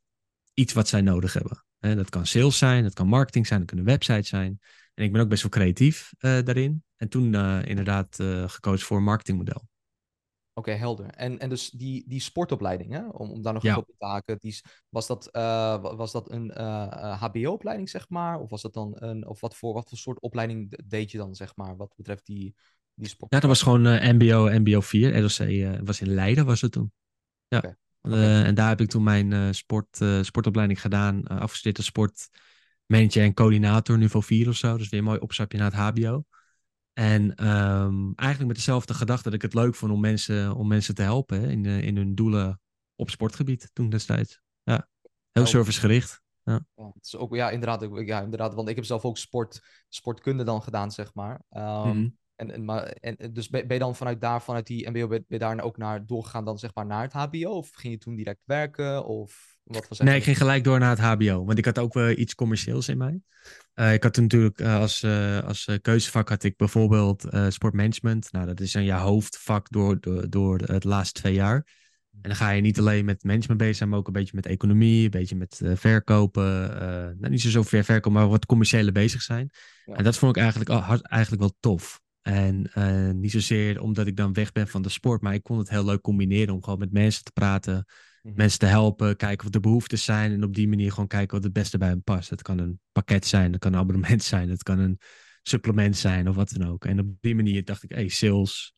iets 0.55 0.73
wat 0.73 0.89
zij 0.89 1.01
nodig 1.01 1.33
hebben. 1.33 1.64
Dat 1.93 2.11
kan 2.11 2.27
sales 2.27 2.59
zijn, 2.59 2.83
dat 2.83 2.95
kan 2.95 3.07
marketing 3.07 3.47
zijn, 3.47 3.59
dat 3.59 3.69
kunnen 3.69 3.87
websites 3.87 4.29
zijn. 4.29 4.61
En 4.95 5.05
ik 5.05 5.13
ben 5.13 5.21
ook 5.21 5.29
best 5.29 5.43
wel 5.43 5.51
creatief 5.51 6.13
uh, 6.19 6.39
daarin. 6.43 6.85
En 6.97 7.09
toen 7.09 7.33
uh, 7.33 7.61
inderdaad 7.65 8.17
gekozen 8.47 8.87
voor 8.87 8.97
een 8.97 9.03
marketingmodel. 9.03 9.69
Oké, 10.57 10.69
okay, 10.69 10.77
helder. 10.77 11.07
En, 11.07 11.39
en 11.39 11.49
dus 11.49 11.71
die, 11.71 12.05
die 12.09 12.21
sportopleiding, 12.21 12.93
hè? 12.93 13.09
Om, 13.09 13.31
om 13.31 13.43
daar 13.43 13.53
nog 13.53 13.63
ja. 13.63 13.77
op 13.77 13.87
te 13.87 13.95
taken, 13.99 14.39
die, 14.39 14.61
was, 14.89 15.07
dat, 15.07 15.29
was 15.81 16.13
dat 16.13 16.31
een 16.31 16.51
HBO-opleiding, 17.19 17.91
zeg 17.91 18.09
maar? 18.09 18.41
Of 18.41 18.51
was 18.51 18.63
dat 18.63 18.75
dan 18.75 18.93
een, 18.95 19.27
of 19.27 19.41
wat 19.41 19.57
voor, 19.57 19.75
wat 19.75 19.89
voor 19.89 19.99
soort 19.99 20.21
opleiding 20.21 20.79
deed 20.87 21.11
je 21.11 21.19
dan, 21.19 21.35
zeg 21.35 21.57
maar, 21.57 21.77
wat 21.77 21.93
betreft 21.97 22.27
die, 22.27 22.55
die 22.95 23.09
sport? 23.09 23.33
Ja, 23.33 23.41
dat 23.41 23.49
was 23.49 23.63
gewoon 23.63 24.17
MBO, 24.17 24.49
MBO 24.59 24.81
4. 24.81 25.21
ROC 25.21 25.87
was 25.87 26.01
in 26.01 26.15
Leiden, 26.15 26.47
was 26.47 26.61
het 26.61 26.73
toen. 26.73 26.93
Ja. 27.49 27.59
Okay. 27.59 27.77
Okay. 28.07 28.19
Uh, 28.19 28.47
en 28.47 28.55
daar 28.55 28.69
heb 28.69 28.81
ik 28.81 28.89
toen 28.89 29.03
mijn 29.03 29.31
uh, 29.31 29.49
sport, 29.51 30.01
uh, 30.01 30.23
sportopleiding 30.23 30.81
gedaan. 30.81 31.27
Afgestudeerd 31.27 31.77
als 31.77 31.87
sportmanager 31.87 33.23
en 33.23 33.35
coördinator, 33.35 33.99
niveau 33.99 34.25
4 34.25 34.49
of 34.49 34.57
zo. 34.57 34.77
Dus 34.77 34.89
weer 34.89 35.01
een 35.01 35.07
mooi 35.07 35.19
opstapje 35.19 35.59
naar 35.59 35.73
het 35.73 35.81
HBO. 35.81 36.25
En 36.93 37.23
um, 37.23 38.13
eigenlijk 38.15 38.47
met 38.47 38.57
dezelfde 38.57 38.95
gedachte 38.95 39.25
dat 39.25 39.33
ik 39.33 39.43
het 39.43 39.55
leuk 39.55 39.75
vond 39.75 39.93
om 39.93 40.01
mensen, 40.01 40.55
om 40.55 40.69
mensen 40.69 40.95
te 40.95 41.03
helpen 41.03 41.41
hè, 41.41 41.49
in, 41.49 41.65
in 41.65 41.97
hun 41.97 42.15
doelen 42.15 42.61
op 42.97 43.11
sportgebied 43.11 43.71
toen 43.73 43.89
destijds. 43.89 44.41
Ja, 44.63 44.89
heel 45.33 45.47
servicegericht. 45.47 46.23
Ja. 46.43 46.67
Ja, 46.75 46.91
het 46.95 47.05
is 47.05 47.17
ook, 47.17 47.35
ja, 47.35 47.51
inderdaad, 47.51 47.89
ja, 48.07 48.21
inderdaad. 48.21 48.55
Want 48.55 48.69
ik 48.69 48.77
heb 48.77 48.85
zelf 48.85 49.05
ook 49.05 49.19
sport, 49.19 49.85
sportkunde 49.89 50.45
dan 50.45 50.63
gedaan, 50.63 50.91
zeg 50.91 51.15
maar. 51.15 51.43
Um, 51.51 51.63
mm 51.63 51.83
-hmm. 51.83 52.19
En, 52.37 52.51
en, 52.51 52.65
maar, 52.65 52.83
en 52.83 53.33
dus 53.33 53.49
ben 53.49 53.65
je 53.69 53.79
dan 53.79 53.97
vanuit 53.97 54.21
daar, 54.21 54.43
vanuit 54.43 54.67
die 54.67 54.91
MBO, 54.91 55.09
ben 55.09 55.25
je 55.29 55.39
daar 55.39 55.61
ook 55.61 55.77
naar 55.77 56.07
doorgegaan 56.07 56.45
dan 56.45 56.59
zeg 56.59 56.75
maar 56.75 56.87
naar 56.87 57.03
het 57.03 57.13
HBO? 57.13 57.51
Of 57.51 57.71
ging 57.73 57.93
je 57.93 57.99
toen 57.99 58.15
direct 58.15 58.43
werken? 58.45 59.05
Of 59.05 59.57
wat 59.63 59.89
was 59.89 59.99
nee, 59.99 60.17
ik 60.17 60.23
ging 60.25 60.37
gelijk 60.37 60.65
door 60.65 60.79
naar 60.79 60.97
het 60.97 61.23
HBO. 61.23 61.45
Want 61.45 61.59
ik 61.59 61.65
had 61.65 61.79
ook 61.79 61.93
wel 61.95 62.11
iets 62.11 62.35
commercieels 62.35 62.89
in 62.89 62.99
mij. 62.99 63.21
Uh, 63.75 63.93
ik 63.93 64.03
had 64.03 64.17
natuurlijk 64.17 64.61
uh, 64.61 64.79
als, 64.79 65.03
uh, 65.03 65.43
als 65.43 65.79
keuzevak 65.83 66.29
had 66.29 66.43
ik 66.43 66.57
bijvoorbeeld 66.57 67.27
sportmanagement. 67.49 68.33
Nou, 68.33 68.47
dat 68.47 68.61
is 68.61 68.75
een 68.75 68.85
jaar 68.85 69.01
hoofdvak 69.01 69.71
door, 69.71 70.01
door, 70.01 70.31
door 70.31 70.59
het 70.59 70.85
laatste 70.85 71.21
twee 71.21 71.35
jaar. 71.35 71.83
En 72.23 72.31
dan 72.31 72.39
ga 72.39 72.51
je 72.51 72.61
niet 72.61 72.79
alleen 72.79 73.05
met 73.05 73.25
management 73.25 73.61
bezig 73.61 73.77
zijn, 73.77 73.89
maar 73.89 73.99
ook 73.99 74.07
een 74.07 74.13
beetje 74.13 74.35
met 74.35 74.47
economie, 74.47 75.05
een 75.05 75.11
beetje 75.11 75.37
met 75.37 75.61
uh, 75.63 75.77
verkopen. 75.77 76.71
Uh, 76.71 76.79
nou, 77.19 77.29
niet 77.29 77.41
zo 77.41 77.63
ver 77.63 77.85
verkopen, 77.85 78.13
maar 78.13 78.29
wat 78.29 78.47
commerciële 78.47 78.93
bezig 78.93 79.23
zijn. 79.23 79.51
Ja. 79.85 79.95
En 79.95 80.05
dat 80.05 80.17
vond 80.17 80.37
ik 80.37 80.43
eigenlijk, 80.43 80.71
al, 80.71 81.01
eigenlijk 81.03 81.43
wel 81.43 81.57
tof. 81.61 82.03
En 82.25 82.71
uh, 82.79 83.11
niet 83.11 83.31
zozeer 83.31 83.81
omdat 83.81 84.07
ik 84.07 84.17
dan 84.17 84.33
weg 84.33 84.53
ben 84.53 84.69
van 84.69 84.83
de 84.83 84.89
sport, 84.89 85.23
maar 85.23 85.35
ik 85.35 85.43
kon 85.43 85.59
het 85.59 85.69
heel 85.69 85.85
leuk 85.85 86.01
combineren 86.01 86.55
om 86.55 86.63
gewoon 86.63 86.79
met 86.79 86.93
mensen 86.93 87.25
te 87.25 87.33
praten, 87.33 87.75
mm-hmm. 87.75 88.39
mensen 88.39 88.59
te 88.59 88.67
helpen, 88.67 89.17
kijken 89.17 89.45
wat 89.45 89.53
de 89.53 89.61
behoeftes 89.61 90.05
zijn 90.05 90.33
en 90.33 90.45
op 90.45 90.55
die 90.55 90.69
manier 90.69 90.91
gewoon 90.91 91.07
kijken 91.07 91.35
wat 91.35 91.45
het 91.45 91.53
beste 91.53 91.79
bij 91.79 91.89
hen 91.89 92.03
past. 92.03 92.31
Het 92.31 92.43
kan 92.43 92.59
een 92.59 92.81
pakket 92.93 93.27
zijn, 93.27 93.53
het 93.53 93.61
kan 93.61 93.73
een 93.73 93.79
abonnement 93.79 94.23
zijn, 94.33 94.49
het 94.49 94.63
kan 94.63 94.79
een 94.79 94.99
supplement 95.43 95.97
zijn 95.97 96.29
of 96.29 96.35
wat 96.35 96.53
dan 96.53 96.69
ook. 96.69 96.85
En 96.85 97.01
op 97.01 97.07
die 97.21 97.35
manier 97.35 97.65
dacht 97.65 97.83
ik, 97.83 97.91
hey, 97.91 98.09
sales, 98.09 98.75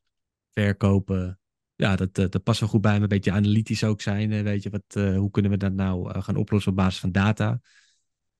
verkopen, 0.52 1.40
ja, 1.74 1.96
dat, 1.96 2.14
dat, 2.14 2.32
dat 2.32 2.42
past 2.42 2.60
wel 2.60 2.68
goed 2.68 2.80
bij 2.80 2.96
me. 2.96 3.02
Een 3.02 3.08
beetje 3.08 3.32
analytisch 3.32 3.84
ook 3.84 4.00
zijn, 4.00 4.42
weet 4.42 4.62
je, 4.62 4.70
wat, 4.70 4.94
uh, 4.96 5.18
hoe 5.18 5.30
kunnen 5.30 5.50
we 5.50 5.56
dat 5.56 5.72
nou 5.72 6.20
gaan 6.20 6.36
oplossen 6.36 6.70
op 6.70 6.76
basis 6.76 7.00
van 7.00 7.12
data. 7.12 7.60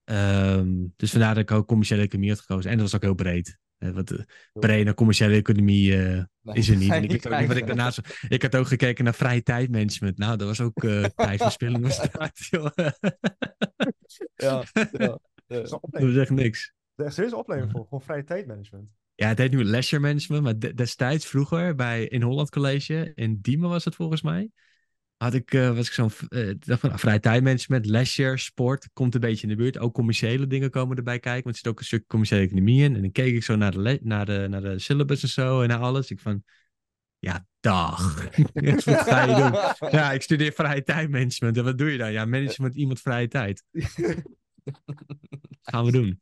Um, 0.05 0.93
dus 0.97 1.11
vandaar 1.11 1.35
dat 1.35 1.43
ik 1.43 1.51
ook 1.51 1.67
commerciële 1.67 2.03
economie 2.03 2.31
had 2.31 2.41
gekozen. 2.41 2.71
En 2.71 2.77
dat 2.77 2.91
was 2.91 2.95
ook 2.95 3.03
heel 3.03 3.15
breed. 3.15 3.59
Uh, 3.79 3.91
wat 3.91 4.25
brede 4.53 4.95
commerciële 4.95 5.35
economie 5.35 5.97
uh, 5.97 6.23
nee, 6.41 6.57
is 6.57 6.69
er 6.69 6.77
niet. 6.77 6.91
En 6.93 7.03
ik 7.03 7.11
weet 7.11 7.27
ook 7.27 7.39
niet 7.39 7.49
wat 7.49 7.57
ik 7.57 7.67
daarnaast. 7.67 8.01
Ik 8.29 8.43
had 8.43 8.57
ook 8.57 8.67
gekeken 8.67 9.05
naar 9.05 9.15
vrije 9.15 9.43
tijdmanagement. 9.43 10.19
Nou, 10.19 10.37
dat 10.37 10.49
was 10.49 10.61
ook 10.61 10.83
uh, 10.85 11.05
tijdverspilling. 11.05 11.83
was 11.83 12.11
dat, 12.11 12.37
joh. 12.37 12.71
ja, 14.35 14.65
ja, 14.73 14.89
ja. 14.93 15.19
Dat 15.47 15.81
was 15.91 16.17
echt 16.17 16.31
niks. 16.31 16.75
Er 16.95 17.07
is 17.07 17.17
een 17.17 17.35
opleiding 17.35 17.73
voor, 17.73 17.83
gewoon 17.83 18.03
vrije 18.03 18.25
tijdmanagement. 18.25 18.89
Ja, 19.15 19.29
het 19.29 19.39
heet 19.39 19.51
nu 19.51 19.65
leisure 19.65 20.03
management, 20.03 20.43
maar 20.43 20.75
destijds 20.75 21.27
vroeger 21.27 21.75
bij 21.75 22.07
in 22.07 22.23
Holland 22.23 22.51
College, 22.51 23.13
in 23.15 23.39
Diemen 23.41 23.69
was 23.69 23.85
het 23.85 23.95
volgens 23.95 24.23
mij, 24.23 24.51
had 25.17 25.35
ik, 25.35 25.55
uh, 25.55 25.75
was 25.75 25.87
ik 25.87 25.93
zo'n 25.93 26.11
uh, 26.29 26.55
dacht 26.59 26.81
van, 26.81 26.89
nou, 26.89 27.01
vrije 27.01 27.21
tijdmanagement, 27.21 27.87
leisure, 27.87 28.39
sport, 28.39 28.89
komt 28.93 29.15
een 29.15 29.21
beetje 29.21 29.43
in 29.43 29.49
de 29.49 29.63
buurt. 29.63 29.79
Ook 29.79 29.95
commerciële 29.95 30.47
dingen 30.47 30.71
komen 30.71 30.97
erbij 30.97 31.19
kijken, 31.19 31.43
want 31.43 31.55
er 31.55 31.63
zit 31.63 31.73
ook 31.73 31.79
een 31.79 31.85
stuk 31.85 32.07
commerciële 32.07 32.41
economie 32.41 32.83
in. 32.83 32.95
En 32.95 33.01
dan 33.01 33.13
keek 33.13 33.35
ik 33.35 33.45
zo 33.45 33.57
naar 33.57 33.71
de, 33.71 33.99
naar 34.03 34.27
de, 34.27 34.47
naar 34.51 34.63
de 34.63 34.79
syllabus 34.79 35.23
en 35.23 35.29
zo 35.29 35.63
en 35.63 35.69
naar 35.69 35.79
alles. 35.79 36.11
Ik 36.11 36.21
van, 36.21 36.45
ja, 37.19 37.47
dag. 37.61 38.25
wat 38.85 38.85
ga 38.85 39.25
je 39.25 39.35
doen? 39.35 39.91
Ja, 40.01 40.13
ik 40.13 40.23
studeer 40.23 40.53
vrije 40.53 40.83
tijdmanagement. 40.83 41.57
En 41.57 41.65
wat 41.65 41.79
doe 41.79 41.93
je 41.93 41.99
dan? 41.99 42.13
Ja, 42.13 42.25
management 42.25 42.75
iemand 42.75 43.01
vrije 43.01 43.29
tijd. 43.29 43.65
Gaan 45.63 45.85
we 45.85 45.93
doen. 45.93 46.21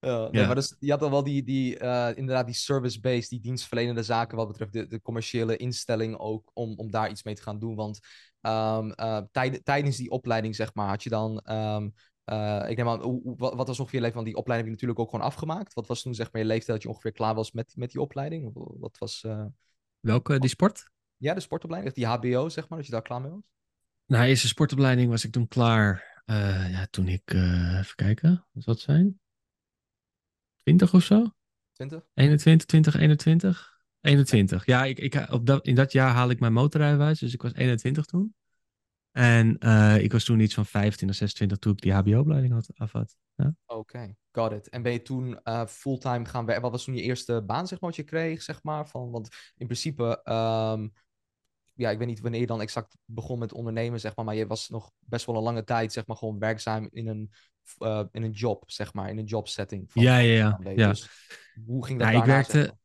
Ja, 0.00 0.28
nee, 0.30 0.46
maar 0.46 0.54
dus, 0.54 0.76
je 0.78 0.90
had 0.90 1.02
al 1.02 1.10
wel 1.10 1.22
die, 1.22 1.42
die 1.42 1.80
uh, 1.80 2.10
inderdaad 2.14 2.46
die 2.46 2.54
service-based, 2.54 3.30
die 3.30 3.40
dienstverlenende 3.40 4.02
zaken 4.02 4.36
wat 4.36 4.48
betreft 4.48 4.72
de, 4.72 4.86
de 4.86 5.00
commerciële 5.02 5.56
instelling 5.56 6.16
ook 6.16 6.50
om, 6.54 6.74
om 6.76 6.90
daar 6.90 7.10
iets 7.10 7.22
mee 7.22 7.34
te 7.34 7.42
gaan 7.42 7.58
doen. 7.58 7.74
Want 7.74 7.98
um, 8.40 8.92
uh, 8.96 9.20
tijd, 9.32 9.64
tijdens 9.64 9.96
die 9.96 10.10
opleiding, 10.10 10.54
zeg 10.54 10.74
maar, 10.74 10.88
had 10.88 11.02
je 11.02 11.08
dan, 11.08 11.42
um, 11.50 11.94
uh, 12.24 12.64
ik 12.68 12.76
neem 12.76 12.88
aan, 12.88 13.02
hoe, 13.02 13.36
wat, 13.36 13.54
wat 13.54 13.66
was 13.66 13.80
ongeveer 13.80 13.98
je 13.98 14.04
leeftijd? 14.04 14.14
Want 14.14 14.26
die 14.26 14.36
opleiding 14.36 14.68
heb 14.68 14.80
je 14.80 14.86
natuurlijk 14.86 15.00
ook 15.00 15.10
gewoon 15.10 15.32
afgemaakt. 15.32 15.74
Wat 15.74 15.86
was 15.86 16.02
toen 16.02 16.14
zeg 16.14 16.32
maar 16.32 16.42
je 16.42 16.48
leeftijd 16.48 16.72
dat 16.72 16.82
je 16.82 16.88
ongeveer 16.88 17.12
klaar 17.12 17.34
was 17.34 17.52
met, 17.52 17.72
met 17.76 17.90
die 17.90 18.00
opleiding? 18.00 18.50
Wat 18.54 18.98
was... 18.98 19.26
Welke, 20.00 20.38
die 20.38 20.50
sport? 20.50 20.90
Ja, 21.16 21.34
de 21.34 21.40
sportopleiding, 21.40 21.94
die 21.94 22.06
HBO 22.06 22.48
zeg 22.48 22.68
maar, 22.68 22.78
dat 22.78 22.86
je 22.86 22.92
daar 22.92 23.02
klaar 23.02 23.20
mee 23.20 23.30
was? 23.30 23.50
Nou, 24.06 24.24
eerste 24.24 24.48
sportopleiding 24.48 25.10
was 25.10 25.24
ik 25.24 25.32
toen 25.32 25.48
klaar, 25.48 26.22
ja, 26.70 26.86
toen 26.90 27.08
ik, 27.08 27.32
even 27.32 27.94
kijken, 27.94 28.46
wat 28.52 28.62
zou 28.62 28.76
het 28.76 28.84
zijn? 28.84 29.20
20 30.66 30.94
of 30.94 31.02
zo? 31.02 31.30
20? 31.72 32.08
21, 32.14 32.66
20, 32.66 32.94
21? 32.94 33.80
21. 34.00 34.66
Ja, 34.66 34.84
ik, 34.84 34.98
ik, 34.98 35.26
op 35.30 35.46
dat, 35.46 35.66
in 35.66 35.74
dat 35.74 35.92
jaar 35.92 36.10
haal 36.10 36.30
ik 36.30 36.40
mijn 36.40 36.52
motorrijbewijs, 36.52 37.18
dus 37.18 37.32
ik 37.32 37.42
was 37.42 37.54
21 37.54 38.04
toen. 38.04 38.34
En 39.10 39.56
uh, 39.58 40.02
ik 40.02 40.12
was 40.12 40.24
toen 40.24 40.40
iets 40.40 40.54
van 40.54 40.66
25, 40.66 41.18
26 41.18 41.58
toen 41.58 41.72
ik 41.72 41.80
die 41.80 41.92
HBO-opleiding 41.92 42.52
had 42.52 42.70
afhad. 42.74 43.16
Ja? 43.34 43.54
Oké, 43.66 43.78
okay, 43.78 44.16
got 44.30 44.52
it. 44.52 44.68
En 44.68 44.82
ben 44.82 44.92
je 44.92 45.02
toen 45.02 45.40
uh, 45.44 45.66
fulltime 45.66 46.24
gaan 46.24 46.44
werken? 46.44 46.62
Wat 46.62 46.72
was 46.72 46.84
toen 46.84 46.96
je 46.96 47.02
eerste 47.02 47.42
baan, 47.42 47.66
zeg 47.66 47.80
maar, 47.80 47.90
wat 47.90 47.98
je 47.98 48.04
kreeg, 48.04 48.42
zeg 48.42 48.62
maar? 48.62 48.88
Van, 48.88 49.10
want 49.10 49.28
in 49.56 49.66
principe, 49.66 50.20
um, 50.24 50.92
ja, 51.74 51.90
ik 51.90 51.98
weet 51.98 52.06
niet 52.06 52.20
wanneer 52.20 52.40
je 52.40 52.46
dan 52.46 52.60
exact 52.60 52.96
begon 53.04 53.38
met 53.38 53.52
ondernemen, 53.52 54.00
zeg 54.00 54.16
maar, 54.16 54.24
maar 54.24 54.34
je 54.34 54.46
was 54.46 54.68
nog 54.68 54.90
best 54.98 55.26
wel 55.26 55.36
een 55.36 55.42
lange 55.42 55.64
tijd, 55.64 55.92
zeg 55.92 56.06
maar, 56.06 56.16
gewoon 56.16 56.38
werkzaam 56.38 56.88
in 56.90 57.06
een 57.06 57.30
uh, 57.78 58.02
in 58.12 58.22
een 58.22 58.30
job, 58.30 58.70
zeg 58.70 58.92
maar, 58.92 59.08
in 59.08 59.18
een 59.18 59.24
jobsetting. 59.24 59.90
Ja, 59.92 60.18
ja, 60.18 60.58
ja. 60.62 60.70
ja. 60.74 60.88
Dus 60.88 61.08
hoe 61.66 61.86
ging 61.86 61.98
dat 61.98 62.08
nou, 62.08 62.20
ik 62.20 62.26
werkte, 62.26 62.78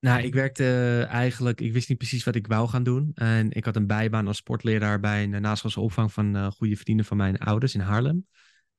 Nou, 0.00 0.22
ik 0.22 0.34
werkte 0.34 1.06
eigenlijk, 1.10 1.60
ik 1.60 1.72
wist 1.72 1.88
niet 1.88 1.98
precies 1.98 2.24
wat 2.24 2.34
ik 2.34 2.46
wou 2.46 2.68
gaan 2.68 2.82
doen. 2.82 3.10
En 3.14 3.50
ik 3.50 3.64
had 3.64 3.76
een 3.76 3.86
bijbaan 3.86 4.26
als 4.26 4.36
sportleraar 4.36 5.00
bij 5.00 5.22
een 5.22 5.42
naschoolse 5.42 5.80
opvang 5.80 6.12
van 6.12 6.36
uh, 6.36 6.46
goede 6.46 6.76
vrienden 6.76 7.06
van 7.06 7.16
mijn 7.16 7.38
ouders 7.38 7.74
in 7.74 7.80
Haarlem. 7.80 8.26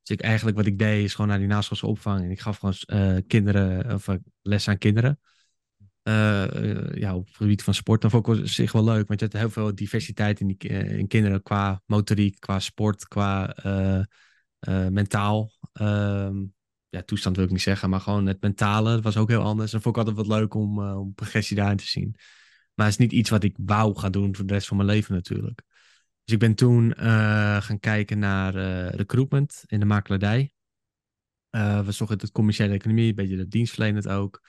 Dus 0.01 0.17
ik 0.17 0.21
eigenlijk 0.21 0.57
wat 0.57 0.65
ik 0.65 0.79
deed 0.79 1.03
is 1.03 1.13
gewoon 1.13 1.29
naar 1.29 1.39
die 1.39 1.47
naschoolse 1.47 1.87
opvang 1.87 2.23
en 2.23 2.31
ik 2.31 2.39
gaf 2.39 2.57
gewoon 2.57 2.75
uh, 2.87 3.17
kinderen, 3.27 3.93
of 3.93 4.07
les 4.41 4.67
aan 4.67 4.77
kinderen. 4.77 5.19
ja, 6.93 7.15
op 7.15 7.25
het 7.25 7.35
gebied 7.35 7.63
van 7.63 7.73
sport. 7.73 8.01
Dan 8.01 8.09
vond 8.09 8.27
ik 8.27 8.47
zich 8.47 8.71
wel 8.71 8.83
leuk, 8.83 9.07
want 9.07 9.19
je 9.19 9.25
had 9.25 9.35
heel 9.39 9.49
veel 9.49 9.75
diversiteit 9.75 10.39
in, 10.39 10.47
die, 10.47 10.57
in 10.67 11.07
kinderen 11.07 11.43
qua 11.43 11.81
motoriek, 11.85 12.39
qua 12.39 12.59
sport, 12.59 13.07
qua 13.07 13.55
mentaal. 14.69 15.51
Uh, 15.81 16.29
ja, 16.89 17.01
toestand 17.01 17.35
wil 17.35 17.45
ik 17.45 17.51
niet 17.51 17.61
zeggen, 17.61 17.89
maar 17.89 17.99
gewoon 17.99 18.25
het 18.25 18.41
mentale 18.41 19.01
was 19.01 19.17
ook 19.17 19.29
heel 19.29 19.41
anders. 19.41 19.73
En 19.73 19.81
vond 19.81 19.97
ik 19.97 20.01
altijd 20.01 20.27
wat 20.27 20.37
leuk 20.37 20.53
om, 20.53 20.79
uh, 20.79 20.99
om 20.99 21.13
progressie 21.13 21.55
daarin 21.55 21.77
te 21.77 21.87
zien. 21.87 22.15
Maar 22.73 22.85
het 22.85 22.99
is 22.99 23.01
niet 23.01 23.11
iets 23.11 23.29
wat 23.29 23.43
ik 23.43 23.55
wou 23.59 23.97
gaan 23.97 24.11
doen 24.11 24.35
voor 24.35 24.45
de 24.45 24.53
rest 24.53 24.67
van 24.67 24.77
mijn 24.77 24.89
leven 24.89 25.13
natuurlijk. 25.13 25.61
Dus 26.23 26.33
ik 26.33 26.39
ben 26.39 26.55
toen 26.55 26.93
uh, 26.97 27.61
gaan 27.61 27.79
kijken 27.79 28.19
naar 28.19 28.53
recruitment 28.95 29.63
in 29.65 29.79
de 29.79 29.85
makelaardij. 29.85 30.53
we 31.49 31.91
zochten 31.91 32.17
het 32.17 32.31
commerciële 32.31 32.73
economie, 32.73 33.09
een 33.09 33.15
beetje 33.15 33.37
de 33.37 33.47
dienstverlenend 33.47 34.07
ook. 34.07 34.41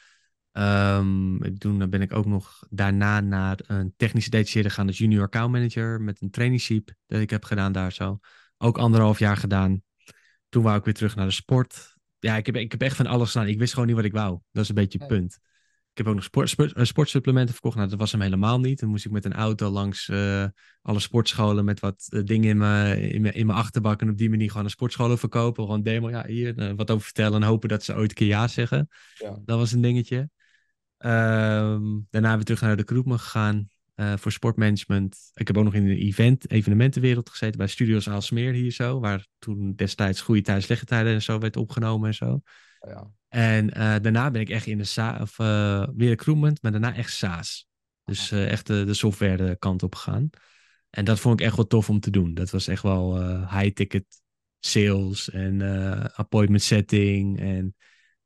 Um, 0.52 1.58
toen 1.58 1.90
ben 1.90 2.02
ik 2.02 2.12
ook 2.12 2.26
nog 2.26 2.66
daarna 2.70 3.20
naar 3.20 3.60
een 3.66 3.94
technische 3.96 4.30
detacheerder 4.30 4.70
gegaan 4.70 4.86
als 4.86 4.98
junior 4.98 5.22
account 5.22 5.52
manager 5.52 6.00
met 6.00 6.20
een 6.22 6.30
traineeship 6.30 6.94
dat 7.06 7.20
ik 7.20 7.30
heb 7.30 7.44
gedaan 7.44 7.72
daar 7.72 7.92
zo. 7.92 8.18
Ook 8.58 8.78
anderhalf 8.78 9.18
jaar 9.18 9.36
gedaan. 9.36 9.82
Toen 10.52 10.62
wou 10.62 10.78
ik 10.78 10.84
weer 10.84 10.94
terug 10.94 11.16
naar 11.16 11.26
de 11.26 11.32
sport. 11.32 11.96
Ja, 12.18 12.36
ik 12.36 12.46
heb, 12.46 12.56
ik 12.56 12.70
heb 12.70 12.82
echt 12.82 12.96
van 12.96 13.06
alles 13.06 13.30
gedaan. 13.30 13.48
Ik 13.48 13.58
wist 13.58 13.72
gewoon 13.72 13.88
niet 13.88 13.96
wat 13.96 14.04
ik 14.04 14.12
wou. 14.12 14.38
Dat 14.50 14.62
is 14.62 14.68
een 14.68 14.74
beetje 14.74 14.98
het 14.98 15.08
punt. 15.08 15.38
Ik 15.90 15.98
heb 15.98 16.06
ook 16.06 16.14
nog 16.14 16.24
sport, 16.24 16.48
sport, 16.48 16.72
eh, 16.72 16.84
sportsupplementen 16.84 17.52
verkocht. 17.52 17.76
Nou, 17.76 17.88
dat 17.88 17.98
was 17.98 18.12
hem 18.12 18.20
helemaal 18.20 18.60
niet. 18.60 18.80
Dan 18.80 18.88
moest 18.88 19.04
ik 19.04 19.10
met 19.10 19.24
een 19.24 19.32
auto 19.32 19.70
langs 19.70 20.08
uh, 20.08 20.46
alle 20.82 21.00
sportscholen 21.00 21.64
met 21.64 21.80
wat 21.80 22.06
uh, 22.08 22.24
dingen 22.24 22.48
in 22.48 22.56
mijn, 22.56 22.98
in, 22.98 23.22
mijn, 23.22 23.34
in 23.34 23.46
mijn 23.46 23.58
achterbak. 23.58 24.00
En 24.00 24.10
op 24.10 24.16
die 24.16 24.30
manier 24.30 24.48
gewoon 24.48 24.64
een 24.64 24.70
sportscholen 24.70 25.18
verkopen. 25.18 25.64
Gewoon 25.64 25.82
demo, 25.82 26.10
ja, 26.10 26.26
hier 26.26 26.58
uh, 26.58 26.72
wat 26.76 26.90
over 26.90 27.04
vertellen. 27.04 27.42
En 27.42 27.48
hopen 27.48 27.68
dat 27.68 27.84
ze 27.84 27.94
ooit 27.94 28.10
een 28.10 28.16
keer 28.16 28.26
ja 28.26 28.48
zeggen. 28.48 28.88
Ja. 29.14 29.38
Dat 29.44 29.58
was 29.58 29.72
een 29.72 29.80
dingetje. 29.82 30.30
Um, 30.98 32.06
daarna 32.10 32.34
weer 32.34 32.44
terug 32.44 32.60
naar 32.60 32.76
de 32.76 32.84
Kroepman 32.84 33.18
gegaan. 33.18 33.68
Uh, 33.96 34.16
voor 34.16 34.32
sportmanagement. 34.32 35.30
Ik 35.34 35.46
heb 35.46 35.56
ook 35.56 35.64
nog 35.64 35.74
in 35.74 35.86
de 35.86 35.96
event, 35.96 36.50
evenementenwereld 36.50 37.30
gezeten 37.30 37.58
bij 37.58 37.66
Studios 37.66 38.08
Aalsmeer 38.08 38.52
hier 38.52 38.70
zo. 38.70 39.00
Waar 39.00 39.26
toen 39.38 39.74
destijds 39.74 40.20
goede 40.20 40.40
tijden, 40.40 40.62
slechte 40.62 40.84
tijden 40.84 41.12
en 41.12 41.22
zo 41.22 41.38
werd 41.38 41.56
opgenomen 41.56 42.08
en 42.08 42.14
zo. 42.14 42.40
Ja. 42.80 43.10
En 43.28 43.66
uh, 43.66 43.72
daarna 43.74 44.30
ben 44.30 44.40
ik 44.40 44.48
echt 44.48 44.66
in 44.66 44.78
de 44.78 44.84
SaaS, 44.84 45.20
of 45.20 45.38
uh, 45.38 45.86
weer 45.96 46.08
recruitment, 46.08 46.62
maar 46.62 46.70
daarna 46.72 46.94
echt 46.94 47.12
SaaS. 47.12 47.68
Dus 48.04 48.30
echt 48.30 48.66
de, 48.66 48.84
de 48.84 48.94
software 48.94 49.56
kant 49.56 49.82
op 49.82 49.94
gegaan. 49.94 50.30
En 50.90 51.04
dat 51.04 51.20
vond 51.20 51.40
ik 51.40 51.46
echt 51.46 51.56
wel 51.56 51.66
tof 51.66 51.88
om 51.88 52.00
te 52.00 52.10
doen. 52.10 52.34
Dat 52.34 52.50
was 52.50 52.66
echt 52.66 52.82
wel 52.82 53.18
high-ticket 53.58 54.04
sales 54.60 55.30
en 55.30 55.62
appointment 56.14 56.62
setting 56.62 57.40
en 57.40 57.74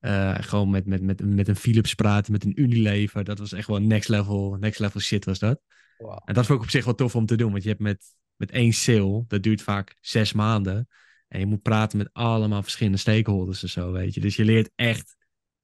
uh, 0.06 0.34
gewoon 0.40 0.70
met, 0.70 0.86
met, 0.86 1.02
met, 1.02 1.24
met 1.24 1.48
een 1.48 1.56
Philips 1.56 1.94
praten, 1.94 2.32
met 2.32 2.44
een 2.44 2.60
Unilever. 2.60 3.24
Dat 3.24 3.38
was 3.38 3.52
echt 3.52 3.68
wel 3.68 3.78
next 3.78 4.08
level, 4.08 4.56
next 4.60 4.80
level 4.80 5.00
shit 5.00 5.24
was 5.24 5.38
dat. 5.38 5.60
Wow. 5.98 6.18
En 6.24 6.34
dat 6.34 6.46
vond 6.46 6.58
ik 6.58 6.64
op 6.64 6.70
zich 6.70 6.84
wel 6.84 6.94
tof 6.94 7.14
om 7.14 7.26
te 7.26 7.36
doen. 7.36 7.50
Want 7.50 7.62
je 7.62 7.68
hebt 7.68 7.80
met, 7.80 8.04
met 8.36 8.50
één 8.50 8.72
sale, 8.72 9.24
dat 9.28 9.42
duurt 9.42 9.62
vaak 9.62 9.96
zes 10.00 10.32
maanden. 10.32 10.88
En 11.28 11.40
je 11.40 11.46
moet 11.46 11.62
praten 11.62 11.98
met 11.98 12.08
allemaal 12.12 12.62
verschillende 12.62 12.98
stakeholders 12.98 13.62
en 13.62 13.68
zo, 13.68 13.92
weet 13.92 14.14
je. 14.14 14.20
Dus 14.20 14.36
je 14.36 14.44
leert 14.44 14.70
echt, 14.74 15.16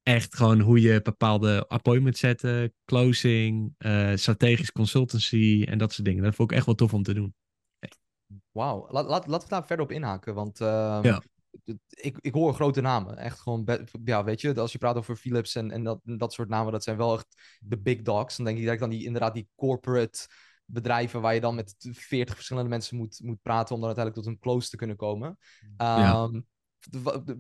echt 0.03 0.37
gewoon 0.37 0.61
hoe 0.61 0.81
je 0.81 1.03
bepaalde 1.03 1.65
appointments 1.69 2.21
zetten, 2.21 2.75
closing, 2.85 3.75
uh, 3.79 4.13
strategisch 4.15 4.73
consultancy 4.73 5.65
en 5.69 5.79
dat 5.79 5.93
soort 5.93 6.07
dingen. 6.07 6.23
Dat 6.23 6.35
vond 6.35 6.51
ik 6.51 6.57
echt 6.57 6.67
wel 6.67 6.75
tof 6.75 6.95
om 6.95 7.03
te 7.03 7.15
doen. 7.15 7.35
Wauw, 8.51 8.87
laat, 8.91 9.09
laat, 9.09 9.27
laten 9.27 9.49
we 9.49 9.55
daar 9.55 9.67
verder 9.67 9.85
op 9.85 9.93
inhaken. 9.93 10.35
Want 10.35 10.61
uh, 10.61 10.99
ja 11.03 11.23
ik, 11.89 12.17
ik 12.21 12.35
hoor 12.35 12.55
grote 12.55 12.81
namen. 12.81 13.17
Echt 13.17 13.41
gewoon, 13.41 13.87
ja, 14.05 14.25
weet 14.25 14.41
je, 14.41 14.61
als 14.61 14.73
je 14.73 14.79
praat 14.79 14.97
over 14.97 15.17
Philips 15.17 15.55
en, 15.55 15.71
en 15.71 15.85
dat, 15.85 16.01
dat 16.03 16.33
soort 16.33 16.49
namen, 16.49 16.73
dat 16.73 16.85
zijn 16.85 16.97
wel 16.97 17.15
echt 17.15 17.59
de 17.61 17.79
big 17.79 18.03
dogs. 18.03 18.37
Dan 18.37 18.45
denk 18.45 18.59
ik 18.59 18.65
dat 18.65 18.75
ik 18.75 18.81
dan 18.81 18.91
die, 18.91 19.05
inderdaad 19.05 19.35
die 19.35 19.49
corporate 19.55 20.29
bedrijven 20.65 21.21
waar 21.21 21.35
je 21.35 21.41
dan 21.41 21.55
met 21.55 21.75
40 21.79 22.35
verschillende 22.35 22.69
mensen 22.69 22.97
moet, 22.97 23.21
moet 23.23 23.43
praten 23.43 23.75
om 23.75 23.81
dan 23.81 23.97
uiteindelijk 23.97 24.27
tot 24.27 24.35
een 24.35 24.41
close 24.41 24.69
te 24.69 24.77
kunnen 24.77 24.97
komen. 24.97 25.39
Ja. 25.77 26.23
Um, 26.23 26.47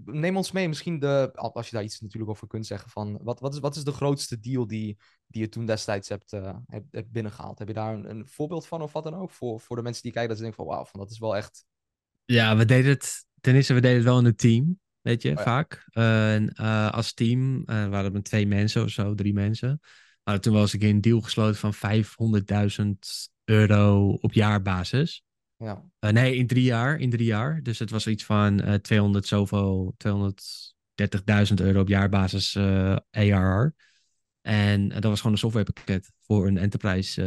neem 0.04 0.36
ons 0.36 0.52
mee, 0.52 0.68
misschien 0.68 0.98
de, 0.98 1.30
als 1.34 1.68
je 1.68 1.74
daar 1.74 1.84
iets 1.84 2.00
natuurlijk 2.00 2.30
over 2.30 2.46
kunt 2.46 2.66
zeggen, 2.66 2.90
van 2.90 3.18
wat, 3.22 3.40
wat, 3.40 3.54
is, 3.54 3.60
wat 3.60 3.76
is 3.76 3.84
de 3.84 3.92
grootste 3.92 4.40
deal 4.40 4.66
die, 4.66 4.98
die 5.26 5.42
je 5.42 5.48
toen 5.48 5.66
destijds 5.66 6.08
hebt, 6.08 6.32
uh, 6.32 6.56
hebt, 6.66 6.86
hebt, 6.90 7.10
binnengehaald. 7.10 7.58
Heb 7.58 7.68
je 7.68 7.74
daar 7.74 7.94
een, 7.94 8.10
een, 8.10 8.26
voorbeeld 8.26 8.66
van 8.66 8.82
of 8.82 8.92
wat 8.92 9.04
dan 9.04 9.14
ook? 9.14 9.30
Voor, 9.30 9.60
voor 9.60 9.76
de 9.76 9.82
mensen 9.82 10.02
die 10.02 10.12
kijken, 10.12 10.30
dat 10.30 10.38
ze 10.38 10.44
denken 10.44 10.64
van 10.64 10.74
wauw, 10.74 10.84
van 10.84 11.00
dat 11.00 11.10
is 11.10 11.18
wel 11.18 11.36
echt... 11.36 11.64
Ja, 12.24 12.56
we 12.56 12.64
deden 12.64 12.90
het, 12.90 13.26
ten 13.42 13.54
eerste, 13.54 13.74
we 13.74 13.80
deden 13.80 13.96
het 13.96 14.06
wel 14.06 14.18
in 14.18 14.24
een 14.24 14.36
team, 14.36 14.80
weet 15.00 15.22
je, 15.22 15.30
oh 15.30 15.42
vaak. 15.42 15.84
en 15.92 16.54
als 16.92 17.12
team 17.12 17.64
waren 17.64 18.04
het 18.04 18.12
met 18.12 18.24
twee 18.24 18.46
mensen 18.46 18.82
of 18.82 18.90
zo, 18.90 19.14
drie 19.14 19.32
mensen. 19.32 19.80
Maar 20.24 20.40
toen 20.40 20.52
was 20.52 20.74
ik 20.74 20.82
een 20.82 21.00
deal 21.00 21.20
gesloten 21.20 21.72
van 21.72 21.74
500.000 21.74 22.88
euro 23.44 24.10
op 24.10 24.32
jaarbasis. 24.32 25.24
Ja. 25.56 25.84
Uh, 26.00 26.10
nee, 26.10 26.36
in 26.36 26.46
drie 26.46 26.64
jaar. 26.64 26.98
In 26.98 27.10
drie 27.10 27.26
jaar. 27.26 27.62
Dus 27.62 27.78
het 27.78 27.90
was 27.90 28.06
iets 28.06 28.24
van 28.24 28.68
uh, 28.68 28.74
200 28.74 29.26
zoveel, 29.26 29.94
230.000 29.96 31.54
euro 31.54 31.80
op 31.80 31.88
jaarbasis 31.88 32.54
eh, 32.54 32.96
ARR. 33.10 33.74
En 34.40 34.88
dat 34.88 35.04
was 35.04 35.16
gewoon 35.16 35.32
een 35.32 35.38
softwarepakket 35.38 36.12
voor 36.20 36.46
een 36.46 36.58
enterprise, 36.58 37.22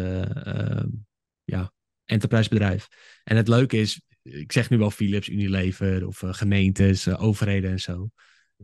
ja, 1.44 1.74
enterprise 2.06 2.50
bedrijf. 2.50 2.88
En 3.24 3.38
het 3.38 3.48
leuke 3.48 3.78
is, 3.78 4.02
ik 4.26 4.52
zeg 4.52 4.70
nu 4.70 4.78
wel 4.78 4.92
Philips, 4.92 5.30
Unilever 5.30 6.08
of 6.08 6.24
eh, 6.24 6.34
gemeentes, 6.34 7.18
overheden 7.18 7.72
en 7.72 7.80
zo. 7.80 8.10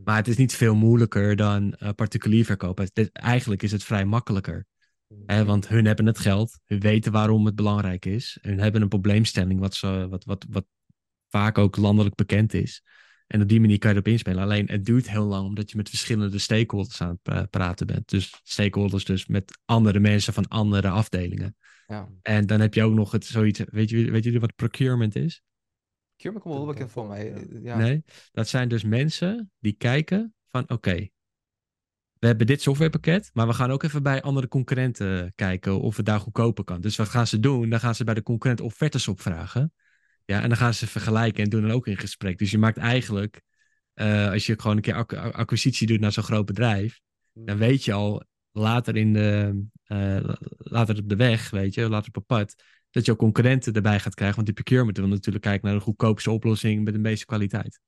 Maar 0.04 0.16
het 0.16 0.28
is 0.28 0.36
niet 0.36 0.54
veel 0.54 0.74
moeilijker 0.74 1.36
dan 1.36 1.78
particulier 1.94 2.44
verkopen. 2.44 2.90
eigenlijk 3.12 3.62
is 3.62 3.72
het 3.72 3.84
vrij 3.84 4.04
makkelijker. 4.04 4.66
Hè, 5.26 5.44
want 5.44 5.68
hun 5.68 5.84
hebben 5.84 6.06
het 6.06 6.18
geld, 6.18 6.58
hun 6.64 6.80
weten 6.80 7.12
waarom 7.12 7.46
het 7.46 7.54
belangrijk 7.54 8.04
is. 8.04 8.38
Hun 8.40 8.58
hebben 8.58 8.82
een 8.82 8.88
probleemstelling 8.88 9.60
wat, 9.60 9.74
ze, 9.74 10.06
wat, 10.10 10.24
wat, 10.24 10.46
wat 10.50 10.66
vaak 11.28 11.58
ook 11.58 11.76
landelijk 11.76 12.14
bekend 12.14 12.54
is. 12.54 12.82
En 13.26 13.42
op 13.42 13.48
die 13.48 13.60
manier 13.60 13.78
kan 13.78 13.90
je 13.90 13.96
erop 13.96 14.12
inspelen. 14.12 14.42
Alleen 14.42 14.66
het 14.66 14.84
duurt 14.84 15.10
heel 15.10 15.24
lang 15.24 15.46
omdat 15.46 15.70
je 15.70 15.76
met 15.76 15.88
verschillende 15.88 16.38
stakeholders 16.38 17.00
aan 17.00 17.18
het 17.22 17.50
praten 17.50 17.86
bent. 17.86 18.08
Dus 18.08 18.40
stakeholders 18.42 19.04
dus 19.04 19.26
met 19.26 19.58
andere 19.64 20.00
mensen 20.00 20.32
van 20.32 20.48
andere 20.48 20.88
afdelingen. 20.88 21.56
Ja. 21.86 22.08
En 22.22 22.46
dan 22.46 22.60
heb 22.60 22.74
je 22.74 22.82
ook 22.82 22.94
nog 22.94 23.12
het 23.12 23.24
zoiets, 23.24 23.60
weet, 23.70 23.90
je, 23.90 24.10
weet 24.10 24.24
jullie 24.24 24.40
wat 24.40 24.56
procurement 24.56 25.16
is? 25.16 25.42
Procurement 26.22 26.42
komt 26.42 26.54
wel 26.54 26.74
bekend 26.74 26.92
voor 26.92 27.06
mij. 27.06 27.46
Ja. 27.62 27.76
Nee, 27.76 28.04
dat 28.32 28.48
zijn 28.48 28.68
dus 28.68 28.84
mensen 28.84 29.50
die 29.58 29.72
kijken 29.72 30.34
van 30.48 30.70
oké, 30.70 31.08
we 32.18 32.26
hebben 32.26 32.46
dit 32.46 32.62
softwarepakket, 32.62 33.30
maar 33.32 33.46
we 33.46 33.52
gaan 33.52 33.70
ook 33.70 33.82
even 33.82 34.02
bij 34.02 34.22
andere 34.22 34.48
concurrenten 34.48 35.32
kijken 35.34 35.80
of 35.80 35.96
het 35.96 36.06
daar 36.06 36.20
goedkoper 36.20 36.64
kan. 36.64 36.80
Dus 36.80 36.96
wat 36.96 37.08
gaan 37.08 37.26
ze 37.26 37.40
doen? 37.40 37.70
Dan 37.70 37.80
gaan 37.80 37.94
ze 37.94 38.04
bij 38.04 38.14
de 38.14 38.22
concurrent 38.22 38.60
offertes 38.60 39.08
opvragen. 39.08 39.72
Ja, 40.24 40.42
en 40.42 40.48
dan 40.48 40.58
gaan 40.58 40.74
ze 40.74 40.86
vergelijken 40.86 41.44
en 41.44 41.50
doen 41.50 41.62
dan 41.62 41.70
ook 41.70 41.86
in 41.86 41.96
gesprek. 41.96 42.38
Dus 42.38 42.50
je 42.50 42.58
maakt 42.58 42.76
eigenlijk, 42.76 43.42
uh, 43.94 44.30
als 44.30 44.46
je 44.46 44.60
gewoon 44.60 44.76
een 44.76 44.82
keer 44.82 45.06
acquisitie 45.32 45.86
doet 45.86 46.00
naar 46.00 46.12
zo'n 46.12 46.22
groot 46.22 46.46
bedrijf, 46.46 47.00
dan 47.32 47.48
hmm. 47.48 47.58
weet 47.58 47.84
je 47.84 47.92
al 47.92 48.22
later, 48.52 48.96
in 48.96 49.12
de, 49.12 49.62
uh, 49.86 50.34
later 50.58 50.98
op 50.98 51.08
de 51.08 51.16
weg, 51.16 51.50
weet 51.50 51.74
je, 51.74 51.88
later 51.88 52.08
op 52.08 52.14
het 52.14 52.26
pad, 52.26 52.54
dat 52.92 53.04
je 53.04 53.12
ook 53.12 53.18
concurrenten 53.18 53.72
erbij 53.72 54.00
gaat 54.00 54.14
krijgen. 54.14 54.36
Want 54.36 54.46
die 54.46 54.64
procurement 54.64 54.96
wil 54.96 55.08
natuurlijk 55.08 55.44
kijken 55.44 55.68
naar 55.68 55.78
de 55.78 55.84
goedkoopste 55.84 56.30
oplossing 56.30 56.84
met 56.84 56.94
de 56.94 57.00
meeste 57.00 57.26
kwaliteit. 57.26 57.80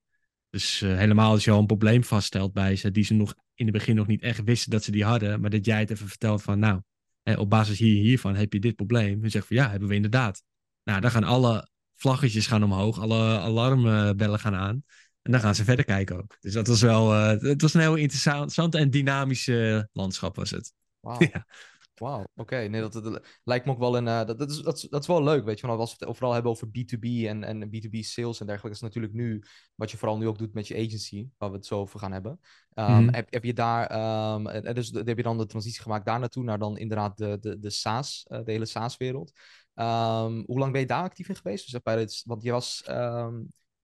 Dus 0.51 0.81
uh, 0.81 0.97
helemaal 0.97 1.31
als 1.31 1.45
je 1.45 1.51
al 1.51 1.59
een 1.59 1.67
probleem 1.67 2.05
vaststelt 2.05 2.53
bij 2.53 2.77
ze, 2.77 2.91
die 2.91 3.05
ze 3.05 3.15
nog 3.15 3.35
in 3.55 3.65
het 3.67 3.75
begin 3.75 3.95
nog 3.95 4.07
niet 4.07 4.23
echt 4.23 4.43
wisten 4.45 4.71
dat 4.71 4.85
ze 4.85 4.91
die 4.91 5.05
hadden, 5.05 5.41
maar 5.41 5.51
dat 5.51 5.65
jij 5.65 5.81
het 5.81 5.91
even 5.91 6.09
vertelt 6.09 6.43
van, 6.43 6.59
nou, 6.59 6.81
op 7.37 7.51
basis 7.51 7.79
hier, 7.79 8.03
hiervan 8.03 8.35
heb 8.35 8.53
je 8.53 8.61
dit 8.61 8.77
probleem. 8.77 9.25
En 9.25 9.31
zegt 9.31 9.47
van, 9.47 9.57
ja, 9.57 9.71
hebben 9.71 9.89
we 9.89 9.95
inderdaad. 9.95 10.43
Nou, 10.85 11.01
dan 11.01 11.11
gaan 11.11 11.25
alle 11.25 11.69
vlaggetjes 11.95 12.47
gaan 12.47 12.65
omhoog, 12.65 13.01
alle 13.01 13.39
alarmbellen 13.39 14.39
gaan 14.39 14.55
aan. 14.55 14.85
En 15.23 15.33
dan 15.33 15.41
gaan 15.41 15.55
ze 15.55 15.65
verder 15.65 15.85
kijken 15.85 16.17
ook. 16.17 16.37
Dus 16.41 16.53
dat 16.53 16.67
was 16.67 16.81
wel, 16.81 17.13
uh, 17.13 17.41
het 17.41 17.63
was 17.63 17.75
een 17.75 17.81
heel 17.81 17.95
interessant 17.95 18.75
en 18.75 18.91
dynamisch 18.91 19.51
landschap 19.93 20.37
was 20.37 20.51
het. 20.51 20.73
Wow. 21.01 21.23
Ja. 21.33 21.47
Wauw, 21.99 22.25
oké. 22.35 22.57
Nee, 22.57 22.81
dat, 22.81 22.93
dat, 22.93 23.27
lijkt 23.45 23.67
me 23.67 23.73
ook 23.73 23.79
wel 23.79 23.97
een. 23.97 24.07
Uh, 24.07 24.25
dat, 24.25 24.39
dat, 24.39 24.51
is, 24.51 24.59
dat, 24.59 24.77
is, 24.77 24.83
dat 24.83 25.01
is 25.01 25.07
wel 25.07 25.23
leuk, 25.23 25.45
weet 25.45 25.61
je. 25.61 25.67
Want 25.67 25.79
als 25.81 25.91
we 25.91 25.97
het 25.99 26.09
overal 26.09 26.33
hebben 26.33 26.51
over 26.51 26.69
B2B 26.69 27.27
en, 27.27 27.45
en 27.45 27.67
B2B 27.67 27.99
sales 27.99 28.41
en 28.41 28.47
dergelijke, 28.47 28.77
is 28.77 28.83
natuurlijk 28.83 29.13
nu 29.13 29.43
wat 29.75 29.91
je 29.91 29.97
vooral 29.97 30.19
nu 30.19 30.27
ook 30.27 30.39
doet 30.39 30.55
met 30.55 30.69
je 30.69 30.77
agency, 30.77 31.29
waar 31.39 31.51
we 31.51 31.57
het 31.57 31.67
zo 31.67 31.81
over 31.81 31.99
gaan 31.99 32.13
hebben. 32.13 32.41
Um, 32.75 32.85
mm 32.85 32.97
-hmm. 32.97 33.15
heb, 33.15 33.33
heb, 33.33 33.45
je 33.45 33.55
daar, 33.55 34.35
um, 34.35 34.75
dus 34.75 34.91
heb 34.91 35.17
je 35.17 35.23
dan 35.23 35.39
de 35.39 35.47
transitie 35.47 35.83
gemaakt 35.83 36.07
daar 36.07 36.19
naartoe, 36.19 36.45
naar 36.45 36.59
dan 36.59 36.79
inderdaad 36.79 37.17
de, 37.17 37.39
de, 37.41 37.59
de 37.59 37.71
SaaS, 37.71 38.27
uh, 38.29 38.39
de 38.45 38.51
hele 38.53 38.67
SaaS-wereld. 38.67 39.33
Um, 39.75 40.43
hoe 40.47 40.59
lang 40.59 40.73
ben 40.73 40.81
je 40.81 40.87
daar 40.87 41.03
actief 41.03 41.29
in 41.29 41.37
geweest? 41.37 41.63
Dus 41.63 41.71
zeg 41.71 41.81
maar, 41.85 42.23
want 42.25 42.43
je 42.43 42.51
was 42.51 42.83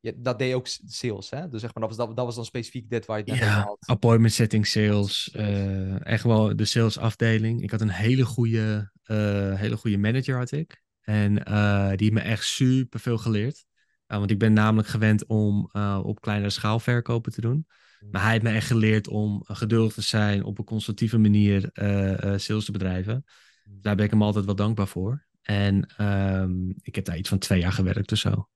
je, 0.00 0.14
dat 0.20 0.38
deed 0.38 0.48
je 0.48 0.54
ook 0.54 0.66
sales, 0.86 1.30
hè? 1.30 1.48
Dus 1.48 1.60
zeg 1.60 1.74
maar, 1.74 1.88
dat 1.88 1.96
was, 1.96 2.06
dat, 2.06 2.16
dat 2.16 2.24
was 2.24 2.34
dan 2.34 2.44
specifiek 2.44 2.90
dit 2.90 3.06
waar 3.06 3.18
je 3.18 3.22
het 3.22 3.32
net 3.32 3.48
ja, 3.48 3.62
had. 3.62 3.78
appointment 3.80 4.32
setting 4.32 4.66
sales. 4.66 5.34
Uh, 5.36 6.06
echt 6.06 6.24
wel 6.24 6.56
de 6.56 6.64
sales 6.64 6.98
afdeling. 6.98 7.62
Ik 7.62 7.70
had 7.70 7.80
een 7.80 7.90
hele 7.90 8.24
goede, 8.24 8.92
uh, 9.06 9.54
hele 9.54 9.76
goede 9.76 9.98
manager 9.98 10.36
had 10.36 10.52
ik. 10.52 10.82
En 11.00 11.32
uh, 11.48 11.88
die 11.88 11.96
heeft 11.98 12.12
me 12.12 12.20
echt 12.20 12.44
super 12.44 13.00
veel 13.00 13.18
geleerd. 13.18 13.64
want 14.06 14.30
ik 14.30 14.38
ben 14.38 14.52
namelijk 14.52 14.88
gewend 14.88 15.26
om 15.26 15.70
op 16.02 16.20
kleinere 16.20 16.50
schaal 16.50 16.80
verkopen 16.80 17.32
te 17.32 17.40
doen. 17.40 17.66
Hmm. 17.98 18.08
Maar 18.10 18.22
hij 18.22 18.30
heeft 18.30 18.42
me 18.42 18.50
echt 18.50 18.66
geleerd 18.66 19.08
om 19.08 19.40
geduldig 19.44 19.92
te 19.92 20.02
zijn, 20.02 20.44
op 20.44 20.58
een 20.58 20.64
consultieve 20.64 21.18
manier 21.18 21.70
sales 22.36 22.64
te 22.64 22.72
bedrijven. 22.72 23.24
Hmm. 23.64 23.78
Daar 23.80 23.96
ben 23.96 24.04
ik 24.04 24.10
hem 24.10 24.22
altijd 24.22 24.44
wel 24.44 24.54
dankbaar 24.54 24.88
voor. 24.88 25.26
En 25.42 26.04
um, 26.04 26.74
ik 26.82 26.94
heb 26.94 27.04
daar 27.04 27.18
iets 27.18 27.28
van 27.28 27.38
twee 27.38 27.60
jaar 27.60 27.72
gewerkt 27.72 28.12
of 28.12 28.18
zo. 28.18 28.48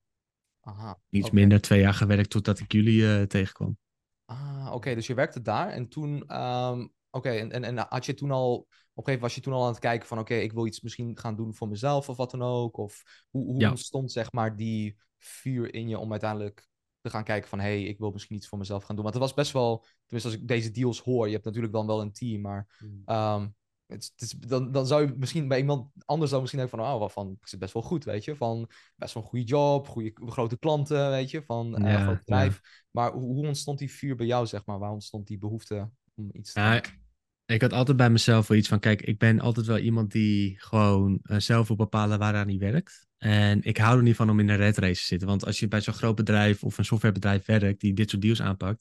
Aha, 0.64 1.00
Iets 1.08 1.30
minder 1.30 1.60
twee 1.60 1.80
jaar 1.80 1.94
gewerkt 1.94 2.30
totdat 2.30 2.60
ik 2.60 2.72
jullie 2.72 3.00
uh, 3.00 3.22
tegenkwam. 3.22 3.78
Ah, 4.24 4.70
oké. 4.72 4.94
Dus 4.94 5.06
je 5.06 5.14
werkte 5.14 5.42
daar 5.42 5.68
en 5.68 5.88
toen... 5.88 6.40
Um, 6.42 6.92
oké, 7.10 7.30
en, 7.30 7.52
en, 7.52 7.64
en 7.64 7.86
had 7.88 8.06
je 8.06 8.14
toen 8.14 8.30
al... 8.30 8.54
Op 8.54 8.66
een 8.66 8.68
gegeven 9.04 9.04
moment 9.04 9.20
was 9.20 9.34
je 9.34 9.40
toen 9.40 9.52
al 9.52 9.62
aan 9.62 9.72
het 9.72 9.78
kijken 9.78 10.08
van... 10.08 10.18
Oké, 10.18 10.34
ik 10.34 10.52
wil 10.52 10.66
iets 10.66 10.80
misschien 10.80 11.18
gaan 11.18 11.36
doen 11.36 11.54
voor 11.54 11.68
mezelf 11.68 12.08
of 12.08 12.16
wat 12.16 12.30
dan 12.30 12.42
ook. 12.42 12.76
Of 12.76 13.02
hoe, 13.30 13.44
hoe 13.44 13.60
ja. 13.60 13.70
ontstond 13.70 14.12
zeg 14.12 14.32
maar 14.32 14.56
die 14.56 14.96
vuur 15.18 15.74
in 15.74 15.88
je 15.88 15.98
om 15.98 16.10
uiteindelijk 16.10 16.68
te 17.00 17.10
gaan 17.10 17.24
kijken 17.24 17.48
van... 17.48 17.58
Hé, 17.58 17.64
hey, 17.64 17.82
ik 17.82 17.98
wil 17.98 18.10
misschien 18.10 18.36
iets 18.36 18.48
voor 18.48 18.58
mezelf 18.58 18.84
gaan 18.84 18.94
doen. 18.94 19.04
Want 19.04 19.16
het 19.16 19.24
was 19.24 19.34
best 19.34 19.52
wel... 19.52 19.84
Tenminste, 20.06 20.32
als 20.32 20.40
ik 20.40 20.48
deze 20.48 20.70
deals 20.70 21.00
hoor... 21.00 21.26
Je 21.26 21.32
hebt 21.32 21.44
natuurlijk 21.44 21.72
dan 21.72 21.86
wel 21.86 22.00
een 22.00 22.12
team, 22.12 22.40
maar... 22.40 22.82
Um, 23.06 23.54
het, 23.86 24.12
het 24.16 24.22
is, 24.22 24.30
dan, 24.30 24.72
dan 24.72 24.86
zou 24.86 25.06
je 25.06 25.14
misschien 25.16 25.48
bij 25.48 25.58
iemand 25.58 25.90
anders 26.04 26.30
dan 26.30 26.40
misschien 26.40 26.60
denken 26.60 26.78
van, 26.78 27.02
oh, 27.02 27.08
van, 27.08 27.36
ik 27.40 27.48
zit 27.48 27.58
best 27.58 27.72
wel 27.72 27.82
goed, 27.82 28.04
weet 28.04 28.24
je. 28.24 28.36
Van 28.36 28.70
best 28.96 29.14
wel 29.14 29.22
een 29.22 29.28
goede 29.28 29.44
job, 29.44 29.88
goede, 29.88 30.12
grote 30.14 30.58
klanten, 30.58 31.10
weet 31.10 31.30
je, 31.30 31.42
van 31.42 31.82
uh, 31.84 31.92
ja, 31.92 32.02
groot 32.02 32.18
bedrijf. 32.18 32.60
Ja. 32.62 32.70
Maar 32.90 33.12
hoe, 33.12 33.34
hoe, 33.34 33.46
ontstond 33.46 33.78
die 33.78 33.92
vuur 33.92 34.16
bij 34.16 34.26
jou, 34.26 34.46
zeg 34.46 34.64
maar? 34.64 34.78
Waar 34.78 34.90
ontstond 34.90 35.26
die 35.26 35.38
behoefte 35.38 35.90
om 36.14 36.28
iets 36.32 36.52
te 36.52 36.60
ja, 36.60 36.82
Ik 37.46 37.60
had 37.60 37.72
altijd 37.72 37.96
bij 37.96 38.10
mezelf 38.10 38.48
wel 38.48 38.58
iets 38.58 38.68
van, 38.68 38.80
kijk, 38.80 39.02
ik 39.02 39.18
ben 39.18 39.40
altijd 39.40 39.66
wel 39.66 39.78
iemand 39.78 40.12
die 40.12 40.60
gewoon 40.60 41.20
uh, 41.22 41.38
zelf 41.38 41.66
wil 41.66 41.76
bepalen 41.76 42.18
waaraan 42.18 42.48
hij 42.48 42.58
werkt. 42.58 43.06
En 43.18 43.62
ik 43.62 43.76
hou 43.76 43.96
er 43.96 44.02
niet 44.02 44.16
van 44.16 44.30
om 44.30 44.40
in 44.40 44.48
een 44.48 44.56
red 44.56 44.78
race 44.78 45.00
te 45.00 45.06
zitten. 45.06 45.28
Want 45.28 45.44
als 45.44 45.58
je 45.58 45.68
bij 45.68 45.80
zo'n 45.80 45.94
groot 45.94 46.14
bedrijf 46.14 46.64
of 46.64 46.78
een 46.78 46.84
softwarebedrijf 46.84 47.44
werkt 47.44 47.80
die 47.80 47.94
dit 47.94 48.10
soort 48.10 48.22
deals 48.22 48.42
aanpakt, 48.42 48.80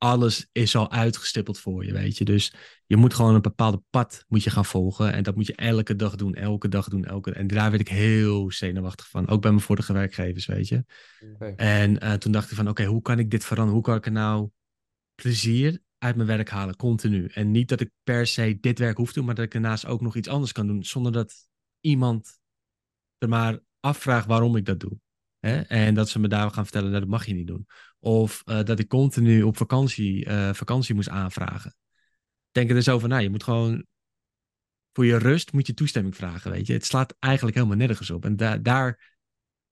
alles 0.00 0.48
is 0.52 0.76
al 0.76 0.90
uitgestippeld 0.90 1.58
voor 1.58 1.84
je, 1.84 1.92
weet 1.92 2.18
je. 2.18 2.24
Dus 2.24 2.52
je 2.86 2.96
moet 2.96 3.14
gewoon 3.14 3.34
een 3.34 3.42
bepaalde 3.42 3.82
pad 3.90 4.24
moet 4.28 4.42
je 4.42 4.50
gaan 4.50 4.64
volgen. 4.64 5.12
En 5.12 5.22
dat 5.22 5.34
moet 5.34 5.46
je 5.46 5.54
elke 5.54 5.96
dag 5.96 6.14
doen, 6.14 6.34
elke 6.34 6.68
dag 6.68 6.88
doen, 6.88 7.04
elke 7.04 7.32
En 7.32 7.46
daar 7.46 7.70
werd 7.70 7.82
ik 7.82 7.88
heel 7.88 8.50
zenuwachtig 8.50 9.08
van. 9.08 9.28
Ook 9.28 9.40
bij 9.40 9.50
mijn 9.50 9.62
vorige 9.62 9.92
werkgevers, 9.92 10.46
weet 10.46 10.68
je. 10.68 10.84
Okay. 11.34 11.54
En 11.54 12.04
uh, 12.04 12.12
toen 12.12 12.32
dacht 12.32 12.50
ik 12.50 12.56
van, 12.56 12.68
oké, 12.68 12.80
okay, 12.80 12.92
hoe 12.92 13.02
kan 13.02 13.18
ik 13.18 13.30
dit 13.30 13.44
veranderen? 13.44 13.74
Hoe 13.74 13.82
kan 13.82 13.96
ik 13.96 14.06
er 14.06 14.12
nou 14.12 14.50
plezier 15.14 15.82
uit 15.98 16.16
mijn 16.16 16.28
werk 16.28 16.48
halen, 16.48 16.76
continu? 16.76 17.26
En 17.26 17.50
niet 17.50 17.68
dat 17.68 17.80
ik 17.80 17.90
per 18.02 18.26
se 18.26 18.58
dit 18.60 18.78
werk 18.78 18.96
hoef 18.96 19.08
te 19.08 19.14
doen, 19.14 19.24
maar 19.24 19.34
dat 19.34 19.44
ik 19.44 19.52
daarnaast 19.52 19.86
ook 19.86 20.00
nog 20.00 20.16
iets 20.16 20.28
anders 20.28 20.52
kan 20.52 20.66
doen. 20.66 20.84
Zonder 20.84 21.12
dat 21.12 21.34
iemand 21.80 22.38
er 23.18 23.28
maar 23.28 23.58
afvraagt 23.80 24.26
waarom 24.26 24.56
ik 24.56 24.64
dat 24.64 24.80
doe. 24.80 24.98
En 25.40 25.94
dat 25.94 26.08
ze 26.08 26.18
me 26.18 26.28
daar 26.28 26.50
gaan 26.50 26.64
vertellen, 26.64 26.92
dat 26.92 27.06
mag 27.06 27.26
je 27.26 27.34
niet 27.34 27.46
doen. 27.46 27.66
Of 27.98 28.42
uh, 28.44 28.62
dat 28.62 28.78
ik 28.78 28.88
continu 28.88 29.42
op 29.42 29.56
vakantie, 29.56 30.26
uh, 30.26 30.52
vakantie 30.52 30.94
moest 30.94 31.08
aanvragen. 31.08 31.74
Denk 32.50 32.68
er 32.68 32.74
dus 32.74 32.88
over 32.88 33.08
na. 33.08 33.18
Je 33.18 33.30
moet 33.30 33.42
gewoon 33.42 33.86
voor 34.92 35.06
je 35.06 35.16
rust 35.16 35.52
moet 35.52 35.66
je 35.66 35.74
toestemming 35.74 36.16
vragen, 36.16 36.50
weet 36.50 36.66
je. 36.66 36.72
Het 36.72 36.84
slaat 36.84 37.16
eigenlijk 37.18 37.56
helemaal 37.56 37.76
nergens 37.76 38.10
op. 38.10 38.24
En 38.24 38.36
da 38.36 38.56
daar 38.56 39.18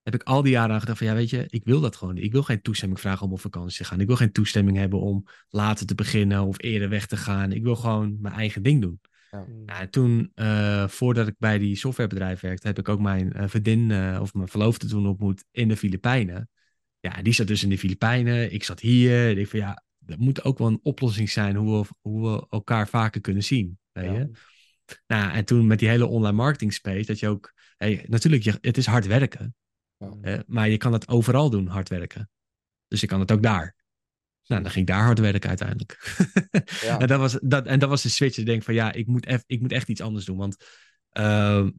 heb 0.02 0.14
ik 0.14 0.22
al 0.22 0.42
die 0.42 0.52
jaren 0.52 0.74
aan 0.74 0.80
gedacht 0.80 0.98
van, 0.98 1.06
ja, 1.06 1.14
weet 1.14 1.30
je, 1.30 1.44
ik 1.48 1.64
wil 1.64 1.80
dat 1.80 1.96
gewoon 1.96 2.14
niet. 2.14 2.24
Ik 2.24 2.32
wil 2.32 2.42
geen 2.42 2.60
toestemming 2.60 3.00
vragen 3.00 3.26
om 3.26 3.32
op 3.32 3.40
vakantie 3.40 3.76
te 3.78 3.84
gaan. 3.84 4.00
Ik 4.00 4.06
wil 4.06 4.16
geen 4.16 4.32
toestemming 4.32 4.76
hebben 4.76 5.00
om 5.00 5.24
later 5.48 5.86
te 5.86 5.94
beginnen 5.94 6.42
of 6.42 6.62
eerder 6.62 6.88
weg 6.88 7.06
te 7.06 7.16
gaan. 7.16 7.52
Ik 7.52 7.62
wil 7.62 7.76
gewoon 7.76 8.16
mijn 8.20 8.34
eigen 8.34 8.62
ding 8.62 8.80
doen. 8.80 9.00
Ja. 9.30 9.46
Nou, 9.66 9.88
toen, 9.88 10.32
uh, 10.34 10.88
voordat 10.88 11.28
ik 11.28 11.34
bij 11.38 11.58
die 11.58 11.76
softwarebedrijf 11.76 12.40
werkte, 12.40 12.66
heb 12.66 12.78
ik 12.78 12.88
ook 12.88 13.00
mijn 13.00 13.32
uh, 13.36 13.48
vriendin 13.48 13.90
uh, 13.90 14.18
of 14.20 14.34
mijn 14.34 14.48
verloofde 14.48 14.86
toen 14.86 15.06
ontmoet 15.06 15.44
in 15.50 15.68
de 15.68 15.76
Filipijnen. 15.76 16.50
Ja, 17.00 17.22
die 17.22 17.32
zat 17.32 17.46
dus 17.46 17.62
in 17.62 17.68
de 17.68 17.78
Filipijnen. 17.78 18.52
Ik 18.52 18.64
zat 18.64 18.80
hier. 18.80 19.30
Ik 19.30 19.36
dacht 19.36 19.50
van 19.50 19.58
ja, 19.58 19.82
er 20.06 20.18
moet 20.18 20.44
ook 20.44 20.58
wel 20.58 20.66
een 20.66 20.80
oplossing 20.82 21.30
zijn 21.30 21.56
hoe 21.56 21.80
we, 21.80 21.88
hoe 22.00 22.32
we 22.32 22.46
elkaar 22.50 22.88
vaker 22.88 23.20
kunnen 23.20 23.44
zien. 23.44 23.78
Weet 23.92 24.10
je? 24.10 24.30
Nou, 25.06 25.32
en 25.32 25.44
toen 25.44 25.66
met 25.66 25.78
die 25.78 25.88
hele 25.88 26.06
online 26.06 26.36
marketing 26.36 26.72
space, 26.72 27.06
dat 27.06 27.18
je 27.18 27.28
ook, 27.28 27.52
hey, 27.76 28.04
natuurlijk, 28.08 28.42
je, 28.42 28.58
het 28.60 28.76
is 28.76 28.86
hard 28.86 29.06
werken. 29.06 29.54
Ja. 29.96 30.42
maar 30.46 30.68
je 30.68 30.76
kan 30.76 30.92
het 30.92 31.08
overal 31.08 31.50
doen, 31.50 31.66
hard 31.66 31.88
werken. 31.88 32.30
Dus 32.88 33.00
je 33.00 33.06
kan 33.06 33.20
het 33.20 33.32
ook 33.32 33.42
daar. 33.42 33.74
Nou, 34.48 34.62
dan 34.62 34.70
ging 34.70 34.88
ik 34.88 34.94
daar 34.94 35.04
hard 35.04 35.18
werken 35.18 35.48
uiteindelijk. 35.48 35.98
Ja. 36.80 36.98
en, 36.98 37.06
dat 37.06 37.18
was, 37.20 37.38
dat, 37.42 37.66
en 37.66 37.78
dat 37.78 37.88
was 37.88 38.02
de 38.02 38.08
switch. 38.08 38.36
Ik 38.38 38.46
denk 38.46 38.62
van 38.62 38.74
ja, 38.74 38.92
ik 38.92 39.06
moet, 39.06 39.26
eff- 39.26 39.44
ik 39.46 39.60
moet 39.60 39.72
echt 39.72 39.88
iets 39.88 40.00
anders 40.00 40.24
doen. 40.24 40.36
Want 40.36 40.56
ehm, 41.10 41.70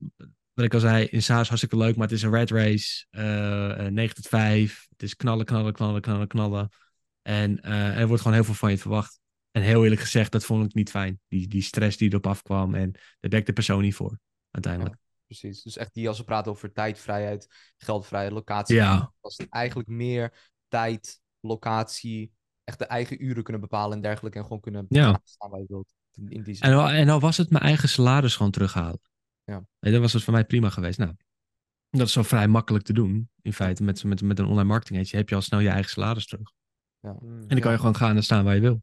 wat 0.53 0.65
ik 0.65 0.73
al 0.73 0.79
zei, 0.79 1.05
in 1.05 1.23
SaaS 1.23 1.47
hartstikke 1.47 1.77
leuk, 1.77 1.95
maar 1.95 2.08
het 2.08 2.15
is 2.15 2.21
een 2.21 2.32
red 2.32 2.51
race. 2.51 3.05
eh 3.10 3.86
eh, 3.86 3.91
9 3.93 4.15
tot 4.15 4.27
5. 4.27 4.86
Het 4.89 5.03
is 5.03 5.15
knallen, 5.15 5.45
knallen, 5.45 5.73
knallen, 5.73 6.01
knallen, 6.01 6.27
knallen. 6.27 6.69
En 7.21 7.62
eh, 7.62 7.99
er 7.99 8.08
wordt 8.08 8.21
gewoon 8.21 8.38
heel 8.38 8.45
veel 8.45 8.53
van 8.53 8.71
je 8.71 8.77
verwacht. 8.77 9.19
En 9.51 9.62
heel 9.62 9.84
eerlijk 9.84 10.01
gezegd, 10.01 10.32
dat 10.32 10.45
vond 10.45 10.65
ik 10.65 10.73
niet 10.73 10.89
fijn. 10.89 11.19
Die, 11.27 11.47
die 11.47 11.62
stress 11.62 11.97
die 11.97 12.10
erop 12.10 12.27
afkwam. 12.27 12.75
En 12.75 12.91
daar 13.19 13.39
ik 13.39 13.45
de 13.45 13.53
persoon 13.53 13.82
niet 13.82 13.95
voor, 13.95 14.19
uiteindelijk. 14.51 14.95
Precies. 15.25 15.62
Dus 15.62 15.77
echt 15.77 15.93
die, 15.93 16.08
als 16.08 16.17
we 16.17 16.23
praten 16.23 16.51
over 16.51 16.71
tijd, 16.71 16.99
vrijheid, 16.99 17.47
geldvrijheid, 17.77 18.34
locatie. 18.34 18.75
Ja. 18.75 19.13
Was 19.21 19.38
het 19.38 19.49
eigenlijk 19.49 19.89
meer 19.89 20.51
tijd, 20.67 21.21
locatie, 21.39 22.32
echt 22.69 22.79
de 22.79 22.86
eigen 22.86 23.23
uren 23.25 23.43
kunnen 23.43 23.62
bepalen 23.62 23.95
en 23.95 24.01
dergelijke. 24.01 24.38
En 24.38 24.43
gewoon 24.43 24.60
kunnen 24.60 24.86
Ja. 24.89 25.19
staan 25.23 25.49
waar 25.49 25.60
je 25.60 25.65
wilt. 25.67 25.93
In, 26.13 26.29
in 26.29 26.43
die. 26.43 26.60
En, 26.60 26.73
al- 26.73 26.89
en 26.89 27.10
al 27.10 27.19
was 27.19 27.38
het 27.38 27.49
mijn 27.49 27.63
eigen 27.63 27.89
salaris 27.89 28.36
gewoon 28.36 28.51
terughalen. 28.51 28.99
Ja. 29.43 29.63
Nee, 29.79 29.91
dat 29.93 30.01
was 30.01 30.13
het 30.13 30.23
voor 30.23 30.34
mij 30.34 30.45
prima 30.45 30.69
geweest. 30.69 30.97
Nou, 30.99 31.13
dat 31.89 32.08
is 32.08 32.13
zo 32.13 32.23
vrij 32.23 32.47
makkelijk 32.47 32.86
te 32.86 32.93
doen. 32.93 33.29
In 33.41 33.53
feite, 33.53 33.84
met, 33.84 34.03
met, 34.03 34.21
met 34.21 34.39
een 34.39 34.45
online 34.45 34.67
marketing 34.67 35.12
heb 35.12 35.29
je 35.29 35.36
al 35.36 35.41
snel 35.41 35.60
je 35.60 35.69
eigen 35.69 35.91
salaris 35.91 36.27
terug. 36.27 36.51
Mm. 37.01 37.12
En 37.12 37.47
dan 37.47 37.47
kan 37.47 37.58
Ja. 37.60 37.71
je 37.71 37.77
gewoon 37.77 37.95
gaan 37.95 38.15
en 38.15 38.23
staan 38.23 38.43
waar 38.43 38.55
je 38.55 38.62
wil. 38.62 38.82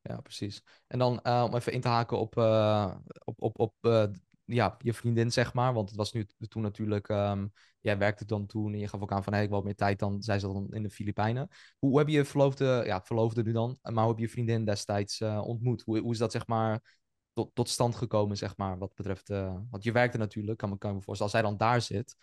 Ja, 0.00 0.16
precies. 0.20 0.62
En 0.86 0.98
dan 0.98 1.22
eh, 1.22 1.44
om 1.48 1.54
even 1.54 1.72
in 1.72 1.80
te 1.80 1.88
haken 1.88 2.18
op, 2.18 2.36
eh, 2.36 2.94
op, 3.24 3.42
op, 3.42 3.58
op 3.58 3.74
eh, 3.80 4.04
ja, 4.44 4.76
je 4.78 4.94
vriendin, 4.94 5.32
zeg 5.32 5.54
maar. 5.54 5.72
Want 5.72 5.88
het 5.88 5.98
was 5.98 6.12
nu 6.12 6.26
toen 6.48 6.62
natuurlijk, 6.62 7.08
ehm, 7.08 7.46
jij 7.82 7.98
werkte 7.98 8.24
dan 8.24 8.46
toen 8.46 8.72
en 8.72 8.78
je 8.78 8.88
gaf 8.88 9.00
ook 9.00 9.12
aan 9.12 9.24
van, 9.24 9.32
hey, 9.32 9.42
ik 9.42 9.48
wil 9.48 9.56
wat 9.56 9.66
meer 9.66 9.76
tijd. 9.76 9.98
Dan 9.98 10.22
zei 10.22 10.38
ze 10.38 10.46
dan 10.46 10.68
in 10.70 10.82
de 10.82 10.90
Filipijnen. 10.90 11.48
Hoe, 11.78 11.90
hoe 11.90 11.98
heb 11.98 12.08
je 12.08 12.14
je 12.14 12.24
verloofde, 12.24 12.82
ja, 12.86 13.02
verloofde 13.02 13.42
nu 13.42 13.52
dan, 13.52 13.78
maar 13.82 14.02
hoe 14.04 14.08
heb 14.08 14.16
je 14.16 14.24
je 14.24 14.30
vriendin 14.30 14.64
destijds 14.64 15.20
eh, 15.20 15.42
ontmoet? 15.44 15.82
Hoe, 15.82 15.98
hoe 15.98 16.12
is 16.12 16.18
dat, 16.18 16.32
zeg 16.32 16.46
maar, 16.46 16.98
tot, 17.32 17.50
tot 17.54 17.68
stand 17.68 17.94
gekomen, 17.94 18.36
zeg 18.36 18.56
maar, 18.56 18.78
wat 18.78 18.94
betreft, 18.94 19.30
eh, 19.30 19.56
want 19.70 19.84
je 19.84 19.92
werkte 19.92 20.18
natuurlijk, 20.18 20.58
kan 20.58 20.68
me, 20.68 20.78
kan 20.78 20.94
me 20.94 21.02
voorstellen. 21.02 21.32
Als 21.32 21.40
zij 21.40 21.50
dan 21.50 21.56
daar 21.56 21.80
zit, 21.80 22.16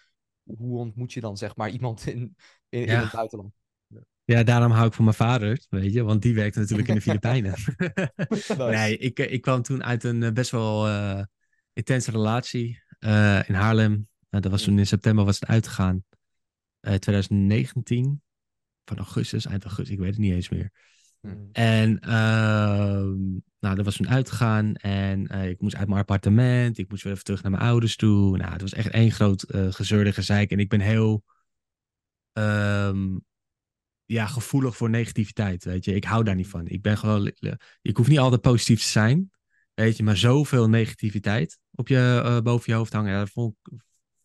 hoe 0.44 0.78
ontmoet 0.78 1.14
je 1.14 1.22
dan, 1.22 1.38
zeg 1.38 1.56
maar, 1.56 1.70
iemand 1.70 2.06
in, 2.06 2.36
in, 2.70 2.90
het 2.90 3.12
buitenland? 3.12 3.54
Ja, 4.24 4.44
daarom 4.44 4.72
hou 4.72 4.88
ik 4.88 4.94
van 4.94 5.04
mijn 5.04 5.16
vader, 5.16 5.66
weet 5.70 5.94
je. 5.94 6.04
Want 6.04 6.22
die 6.22 6.36
werkte 6.36 6.60
natuurlijk 6.60 6.88
in 6.88 6.96
de 6.96 7.02
Filipijnen. 7.02 7.54
Nee, 8.58 8.98
ik, 8.98 9.20
eh, 9.20 9.32
ik 9.32 9.42
kwam 9.42 9.62
toen 9.62 9.84
uit 9.84 10.04
een 10.04 10.34
best 10.34 10.52
wel 10.52 10.88
intense 11.74 12.12
relatie 12.12 12.84
in 13.48 13.54
Haarlem. 13.54 14.09
Nou, 14.30 14.44
dat 14.44 14.52
was 14.52 14.64
toen 14.64 14.80
in 14.80 14.88
september 14.88 15.26
was 15.26 15.40
het 15.40 15.50
uitgegaan. 15.50 16.04
Eh 16.80 16.94
2019. 16.94 18.22
Van 18.86 18.98
augustus, 18.98 19.46
eind 19.46 19.64
augustus, 19.64 19.96
ik 19.96 20.02
weet 20.02 20.10
het 20.10 20.20
niet 20.20 20.34
eens 20.34 20.50
meer. 20.50 20.72
Mm. 21.22 21.50
En 21.52 22.00
ehm, 22.00 23.18
nou, 23.60 23.76
dat 23.76 23.86
was 23.86 23.96
toen 23.96 24.10
uitgegaan. 24.10 24.76
En 24.76 25.28
eh, 25.28 25.50
ik 25.50 25.62
moest 25.62 25.76
uit 25.76 25.88
mijn 25.88 26.00
appartement. 26.00 26.78
Ik 26.78 26.90
moest 26.90 27.04
weer 27.04 27.12
even 27.14 27.24
terug 27.24 27.42
naar 27.42 27.52
mijn 27.52 27.64
ouders 27.64 27.96
toe. 27.96 28.38
Nou, 28.38 28.52
het 28.52 28.62
was 28.62 28.74
echt 28.74 28.90
één 28.90 29.12
groot 29.12 29.44
eh 29.44 29.72
gezeurde 29.72 30.14
gezeik. 30.14 30.52
En 30.52 30.60
ik 30.60 30.70
ben 30.70 30.80
heel 30.80 31.24
ehm, 32.34 33.18
ja, 34.06 34.26
gevoelig 34.26 34.78
voor 34.78 34.90
negativiteit. 34.90 35.64
Weet 35.64 35.86
je, 35.86 35.94
ik 35.94 36.04
hou 36.04 36.24
daar 36.24 36.36
niet 36.36 36.48
van. 36.48 36.68
Ik 36.68 36.82
ben 36.82 36.98
gewoon. 36.98 37.32
Ik 37.82 37.98
hoef 37.98 38.08
niet 38.08 38.20
altijd 38.20 38.42
positief 38.42 38.82
te 38.82 38.88
zijn. 38.88 39.32
Weet 39.74 39.98
je, 39.98 40.04
maar 40.04 40.18
zoveel 40.18 40.70
negativiteit 40.70 41.60
op 41.72 41.88
je, 41.88 42.22
eh, 42.24 42.42
boven 42.42 42.72
je 42.72 42.78
hoofd 42.78 42.94
hangen. 42.94 43.12
Ja, 43.12 43.20
dat, 43.20 43.30
vond 43.30 43.56
ik, 43.62 43.80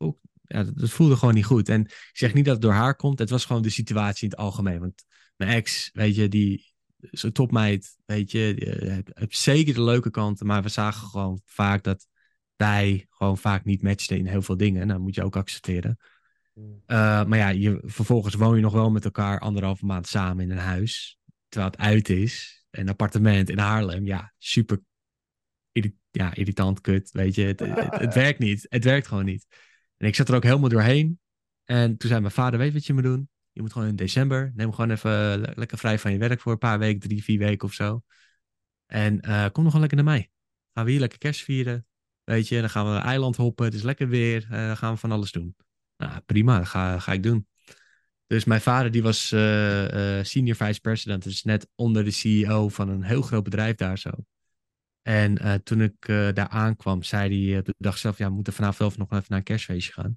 ik- 0.08 0.30
ja, 0.42 0.64
dat, 0.64 0.78
dat 0.78 0.90
voelde 0.90 1.16
gewoon 1.16 1.34
niet 1.34 1.44
goed. 1.44 1.68
En 1.68 1.80
ik 1.80 2.10
zeg 2.12 2.34
niet 2.34 2.44
dat 2.44 2.52
het 2.54 2.62
door 2.62 2.72
haar 2.72 2.96
komt. 2.96 3.18
Het 3.18 3.30
was 3.30 3.44
gewoon 3.44 3.62
de 3.62 3.70
situatie 3.70 4.24
in 4.24 4.30
het 4.30 4.38
algemeen. 4.38 4.80
Want 4.80 5.04
mijn 5.36 5.50
ex, 5.50 5.90
weet 5.92 6.14
je, 6.14 6.28
die 6.28 6.72
een 7.10 7.32
topmeid. 7.32 7.96
Weet 8.06 8.30
je, 8.30 8.54
eh, 8.54 8.98
heeft 9.14 9.38
zeker 9.38 9.74
de 9.74 9.82
leuke 9.82 10.10
kanten. 10.10 10.46
Maar 10.46 10.62
we 10.62 10.68
zagen 10.68 11.08
gewoon 11.08 11.40
vaak 11.44 11.82
dat 11.82 12.06
wij 12.56 13.06
gewoon 13.10 13.38
vaak 13.38 13.64
niet 13.64 13.82
matchten 13.82 14.18
in 14.18 14.26
heel 14.26 14.42
veel 14.42 14.56
dingen. 14.56 14.86
Nou, 14.86 15.00
moet 15.00 15.14
je 15.14 15.22
ook 15.24 15.36
accepteren. 15.36 15.96
Mm. 16.54 16.82
Uh, 16.86 17.24
maar 17.24 17.38
ja, 17.38 17.48
je, 17.48 17.80
vervolgens 17.84 18.34
woon 18.34 18.56
je 18.56 18.62
nog 18.62 18.72
wel 18.72 18.90
met 18.90 19.04
elkaar 19.04 19.38
anderhalve 19.40 19.84
maand 19.84 20.06
samen 20.06 20.44
in 20.44 20.50
een 20.50 20.58
huis. 20.58 21.18
Terwijl 21.48 21.70
het 21.72 21.80
uit 21.80 22.08
is. 22.08 22.64
Een 22.70 22.88
appartement 22.88 23.50
in 23.50 23.58
Haarlem. 23.58 24.06
Ja, 24.06 24.32
super 24.38 24.80
irri- 25.72 25.96
ja, 26.10 26.34
irritant, 26.34 26.80
kut. 26.80 27.10
Weet 27.10 27.34
je, 27.34 27.44
het, 27.44 27.60
het, 27.60 27.94
het 27.98 28.14
werkt 28.14 28.38
niet. 28.38 28.66
Het 28.68 28.84
werkt 28.84 29.06
gewoon 29.06 29.24
niet. 29.24 29.46
En 29.96 30.06
ik 30.06 30.14
zat 30.14 30.28
er 30.28 30.34
ook 30.34 30.42
helemaal 30.42 30.68
doorheen. 30.68 31.20
En 31.64 31.96
toen 31.96 32.08
zei 32.08 32.20
mijn 32.20 32.32
vader, 32.32 32.58
weet 32.58 32.72
wat 32.72 32.86
je 32.86 32.92
moet 32.92 33.02
doen? 33.02 33.28
Je 33.52 33.60
moet 33.60 33.72
gewoon 33.72 33.88
in 33.88 33.96
december, 33.96 34.52
neem 34.54 34.72
gewoon 34.72 34.90
even 34.90 35.40
le- 35.40 35.52
lekker 35.54 35.78
vrij 35.78 35.98
van 35.98 36.12
je 36.12 36.18
werk 36.18 36.40
voor 36.40 36.52
een 36.52 36.58
paar 36.58 36.78
weken, 36.78 37.00
drie, 37.00 37.24
vier 37.24 37.38
weken 37.38 37.68
of 37.68 37.72
zo. 37.74 38.02
En 38.86 39.20
eh, 39.20 39.42
kom 39.44 39.62
nog 39.62 39.72
gewoon 39.72 39.80
lekker 39.88 39.96
naar 40.04 40.14
mij. 40.14 40.30
Gaan 40.72 40.84
we 40.84 40.90
hier 40.90 41.00
lekker 41.00 41.18
kerst 41.18 41.42
vieren. 41.42 41.86
Weet 42.24 42.48
je, 42.48 42.60
dan 42.60 42.70
gaan 42.70 42.86
we 42.86 42.90
een 42.96 43.02
eiland 43.02 43.36
hoppen. 43.36 43.64
Het 43.64 43.74
is 43.74 43.82
lekker 43.82 44.08
weer. 44.08 44.46
eh, 44.50 44.66
dan 44.66 44.76
gaan 44.76 44.92
we 44.92 44.98
van 44.98 45.12
alles 45.12 45.32
doen. 45.32 45.56
Nou, 45.96 46.20
prima, 46.20 46.64
ga, 46.64 46.98
ga 46.98 47.12
ik 47.12 47.22
doen. 47.22 47.48
Dus 48.26 48.44
mijn 48.44 48.60
vader 48.60 48.90
die 48.90 49.02
was 49.02 49.32
eh, 49.32 50.18
eh, 50.18 50.24
senior 50.24 50.56
vice 50.56 50.80
president, 50.80 51.22
dus 51.22 51.42
net 51.42 51.68
onder 51.74 52.04
de 52.04 52.10
CEO 52.10 52.68
van 52.68 52.88
een 52.88 53.02
heel 53.02 53.22
groot 53.22 53.42
bedrijf 53.44 53.76
daar 53.76 53.98
zo. 53.98 54.10
En 55.04 55.38
eh, 55.38 55.54
toen 55.54 55.80
ik 55.80 56.08
eh, 56.08 56.28
daar 56.32 56.48
aankwam, 56.48 57.02
zei 57.02 57.28
hij, 57.28 57.58
uh, 57.58 57.64
de 57.64 57.74
dag 57.78 57.98
zelf, 57.98 58.18
ja, 58.18 58.28
we 58.28 58.34
moeten 58.34 58.52
vanavond 58.52 58.78
wel 58.78 59.06
nog 59.06 59.18
even 59.18 59.24
naar 59.28 59.38
een 59.38 59.44
kerstfeestje 59.44 59.92
gaan. 59.92 60.16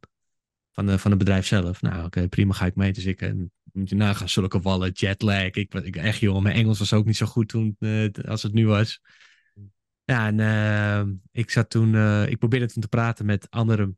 Van, 0.71 0.85
de, 0.85 0.99
van 0.99 1.11
het 1.11 1.19
bedrijf 1.19 1.45
zelf. 1.45 1.81
Nou, 1.81 2.05
oké, 2.05 2.27
prima, 2.27 2.53
ga 2.53 2.65
ik 2.65 2.75
mee. 2.75 2.93
Dus 2.93 3.05
ik, 3.05 3.21
moet 3.77 3.89
je 3.89 3.95
nagaan, 3.95 4.29
zulke 4.29 4.59
wallen, 4.59 4.91
jetlag. 4.91 5.43
Ik, 5.43 5.73
ik 5.73 5.95
echt, 5.95 6.19
jongen, 6.19 6.43
mijn 6.43 6.55
Engels 6.55 6.79
was 6.79 6.93
ook 6.93 7.05
niet 7.05 7.17
zo 7.17 7.25
goed 7.25 7.47
toen 7.47 7.75
eh, 7.79 8.09
als 8.27 8.43
het 8.43 8.53
nu 8.53 8.67
was. 8.67 9.01
Ja, 10.03 10.27
en 10.27 10.39
eh, 10.39 11.13
ik 11.31 11.49
zat 11.49 11.69
toen, 11.69 11.95
eh, 11.95 12.27
ik 12.27 12.37
probeerde 12.37 12.67
toen 12.67 12.81
te 12.81 12.87
praten 12.87 13.25
met 13.25 13.49
andere 13.49 13.95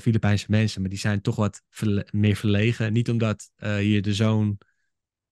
Filipijnse 0.00 0.46
mensen, 0.48 0.80
maar 0.80 0.90
die 0.90 0.98
zijn 0.98 1.20
toch 1.20 1.36
wat 1.36 1.62
meer 2.10 2.36
verlegen. 2.36 2.92
Niet 2.92 3.10
omdat 3.10 3.50
je 3.56 3.98
de 4.00 4.14
zoon 4.14 4.58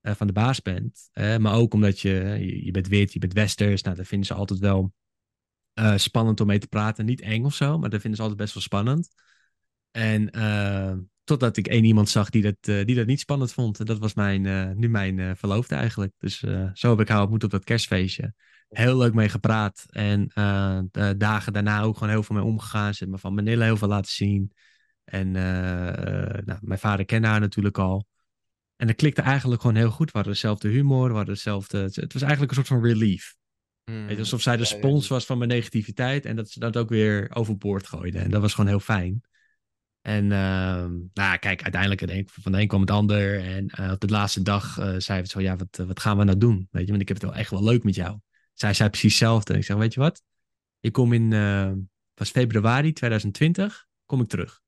van 0.07 0.27
de 0.27 0.33
baas 0.33 0.63
bent, 0.63 1.11
maar 1.15 1.55
ook 1.55 1.75
omdat 1.75 2.01
je, 2.01 2.39
je, 2.65 2.71
bent 2.71 2.89
wit, 2.89 3.13
je 3.13 3.19
bent 3.19 3.33
westers. 3.33 3.83
Nou, 3.83 3.97
dat 3.97 4.07
vinden 4.07 4.27
ze 4.27 4.35
altijd 4.35 4.59
wel 4.59 4.93
uh, 5.75 5.97
spannend 5.97 6.41
om 6.41 6.47
mee 6.47 6.59
te 6.59 6.67
praten. 6.67 7.05
Niet 7.05 7.21
eng 7.21 7.45
of 7.45 7.55
zo, 7.55 7.79
maar 7.79 7.91
dat 7.91 8.01
vinden 8.01 8.17
ze 8.17 8.23
altijd 8.23 8.41
best 8.41 8.55
wel 8.55 8.63
spannend. 8.63 9.09
En 9.91 10.37
uh, 10.37 10.93
totdat 11.25 11.57
ik 11.57 11.67
één 11.67 11.85
iemand 11.85 12.09
zag 12.09 12.31
die 12.31 12.43
dat, 12.43 12.87
die 12.87 12.95
dat 12.95 13.07
niet 13.07 13.21
spannend 13.21 13.53
vond. 13.53 13.79
En 13.79 13.85
dat 13.85 13.99
was 13.99 14.15
mijn, 14.15 14.79
nu 14.79 14.89
mijn 14.89 15.37
verloofde 15.37 15.75
eigenlijk. 15.75 16.13
Dus 16.19 16.39
zo 16.73 16.91
heb 16.91 17.01
ik 17.01 17.09
haar 17.09 17.21
ontmoet 17.21 17.45
op 17.45 17.51
dat 17.51 17.65
kerstfeestje. 17.65 18.35
Heel 18.69 18.97
leuk 18.97 19.15
mee 19.15 19.29
gepraat. 19.29 19.85
En 19.91 20.31
dagen 21.17 21.53
daarna 21.53 21.83
ook 21.83 21.95
gewoon 21.95 22.13
heel 22.13 22.23
veel 22.23 22.37
mee 22.37 22.45
omgegaan. 22.45 22.95
Ze 22.95 23.07
me 23.07 23.19
van 23.19 23.35
Manila 23.35 23.65
heel 23.65 23.77
veel 23.77 23.89
laten 23.89 24.13
zien. 24.13 24.53
En 25.05 25.31
nou, 25.31 26.59
mijn 26.61 26.79
vader 26.79 27.05
kende 27.05 27.29
haar 27.29 27.41
natuurlijk 27.41 27.79
al. 27.79 28.07
En 28.85 28.91
dat 28.91 28.99
klikte 28.99 29.23
eigenlijk 29.23 29.61
gewoon 29.61 29.77
heel 29.77 29.91
goed. 29.91 30.07
We 30.07 30.17
hadden 30.17 30.33
dezelfde 30.33 30.69
humor. 30.69 31.09
We 31.09 31.17
hadden 31.17 31.35
dezelfde... 31.35 31.79
Het 31.79 32.13
was 32.13 32.23
eigenlijk 32.23 32.51
een 32.51 32.57
soort 32.57 32.81
van 32.81 32.85
relief. 32.85 33.37
Mm. 33.85 34.07
Weet 34.07 34.15
je, 34.15 34.23
alsof 34.23 34.43
zij 34.43 34.57
de 34.57 34.65
spons 34.65 35.09
was 35.09 35.27
van 35.27 35.39
mijn 35.39 35.51
negativiteit. 35.51 36.25
En 36.25 36.37
dat 36.37 36.51
ze 36.51 36.59
dat 36.59 36.77
ook 36.77 36.89
weer 36.89 37.31
overboord 37.35 37.87
gooide. 37.87 38.19
En 38.19 38.31
dat 38.31 38.41
was 38.41 38.55
gewoon 38.55 38.71
heel 38.71 38.81
fijn. 38.81 39.23
En 40.01 40.25
uh, 40.25 40.87
nou, 41.15 41.39
kijk, 41.39 41.63
uiteindelijk 41.63 42.07
denk 42.07 42.21
ik, 42.21 42.31
van 42.31 42.53
de 42.53 42.61
een 42.61 42.67
kwam 42.67 42.81
het 42.81 42.91
ander. 42.91 43.41
En 43.41 43.73
uh, 43.81 43.91
op 43.91 44.01
de 44.01 44.09
laatste 44.09 44.43
dag 44.43 44.79
uh, 44.79 44.95
zei 44.99 45.21
we 45.21 45.29
zo, 45.29 45.41
ja, 45.41 45.57
wat, 45.57 45.87
wat 45.87 46.01
gaan 46.01 46.19
we 46.19 46.25
nou 46.25 46.39
doen? 46.39 46.69
Weet 46.71 46.85
je, 46.85 46.91
want 46.91 47.03
ik 47.03 47.09
heb 47.09 47.21
het 47.21 47.31
wel 47.31 47.41
echt 47.41 47.51
wel 47.51 47.65
leuk 47.65 47.85
met 47.85 47.95
jou. 47.95 48.19
Zij 48.53 48.75
zei 48.75 48.89
precies 48.89 49.11
hetzelfde. 49.11 49.53
En 49.53 49.59
ik 49.59 49.65
zeg, 49.65 49.77
weet 49.77 49.95
je 49.95 50.01
wat? 50.01 50.23
Ik 50.81 50.93
kom 50.93 51.13
in, 51.13 51.29
was 52.15 52.31
februari 52.31 52.93
2020, 52.93 53.87
kom 54.07 54.21
ik 54.21 54.29
terug. 54.29 54.64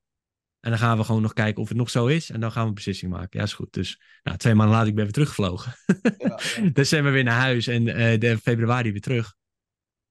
En 0.66 0.72
dan 0.72 0.80
gaan 0.80 0.98
we 0.98 1.04
gewoon 1.04 1.22
nog 1.22 1.32
kijken 1.32 1.62
of 1.62 1.68
het 1.68 1.76
nog 1.76 1.90
zo 1.90 2.06
is. 2.06 2.30
En 2.30 2.40
dan 2.40 2.52
gaan 2.52 2.62
we 2.62 2.68
een 2.68 2.74
beslissing 2.74 3.12
maken. 3.12 3.38
Ja, 3.38 3.44
is 3.44 3.52
goed. 3.52 3.72
Dus 3.72 4.00
nou, 4.22 4.36
twee 4.36 4.54
maanden 4.54 4.74
later, 4.74 4.88
ik 4.88 4.94
ben 4.94 5.04
weer 5.04 5.12
teruggevlogen. 5.12 5.74
Ja, 6.02 6.14
ja. 6.56 6.70
dus 6.70 6.88
zijn 6.88 7.04
we 7.04 7.10
weer 7.10 7.24
naar 7.24 7.40
huis. 7.40 7.66
En 7.66 7.86
uh, 7.86 8.18
de 8.18 8.38
februari 8.38 8.92
weer 8.92 9.00
terug. 9.00 9.34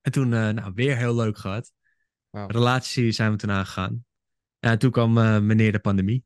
En 0.01 0.11
toen, 0.11 0.31
uh, 0.31 0.49
nou, 0.49 0.71
weer 0.75 0.97
heel 0.97 1.15
leuk 1.15 1.37
gehad. 1.37 1.71
Wow. 2.29 2.51
Relatie 2.51 3.11
zijn 3.11 3.31
we 3.31 3.37
toen 3.37 3.51
aangegaan. 3.51 4.05
En 4.59 4.79
toen 4.79 4.91
kwam 4.91 5.17
uh, 5.17 5.39
meneer 5.39 5.71
de 5.71 5.79
pandemie. 5.79 6.23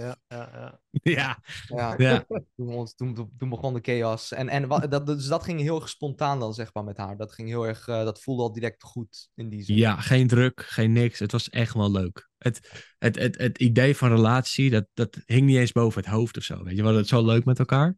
Ja, 0.00 0.16
ja, 0.28 0.80
ja. 1.02 1.42
ja. 1.68 1.94
ja. 1.98 2.24
Toen, 2.56 2.86
toen, 2.96 3.30
toen, 3.38 3.48
begon 3.48 3.74
de 3.74 3.80
chaos. 3.82 4.32
En, 4.32 4.48
en 4.48 4.68
wat, 4.68 4.90
dat, 4.90 5.06
dus 5.06 5.26
dat 5.26 5.42
ging 5.42 5.60
heel 5.60 5.80
erg 5.80 5.88
spontaan 5.88 6.40
dan, 6.40 6.54
zeg 6.54 6.74
maar, 6.74 6.84
met 6.84 6.96
haar. 6.96 7.16
Dat 7.16 7.32
ging 7.32 7.48
heel 7.48 7.66
erg, 7.66 7.88
uh, 7.88 8.04
dat 8.04 8.22
voelde 8.22 8.42
al 8.42 8.52
direct 8.52 8.82
goed 8.82 9.30
in 9.34 9.48
die 9.48 9.62
zin. 9.62 9.76
Ja, 9.76 9.96
geen 9.96 10.26
druk, 10.26 10.62
geen 10.62 10.92
niks. 10.92 11.18
Het 11.18 11.32
was 11.32 11.48
echt 11.48 11.74
wel 11.74 11.90
leuk. 11.90 12.30
Het, 12.38 12.84
het, 12.98 13.18
het, 13.18 13.38
het 13.38 13.58
idee 13.58 13.96
van 13.96 14.08
relatie, 14.08 14.70
dat, 14.70 14.86
dat 14.94 15.22
hing 15.26 15.46
niet 15.46 15.56
eens 15.56 15.72
boven 15.72 16.02
het 16.02 16.10
hoofd 16.10 16.36
of 16.36 16.42
zo. 16.42 16.62
Weet 16.62 16.70
je, 16.70 16.76
we 16.76 16.82
hadden 16.82 17.00
het 17.00 17.10
zo 17.10 17.24
leuk 17.24 17.44
met 17.44 17.58
elkaar. 17.58 17.96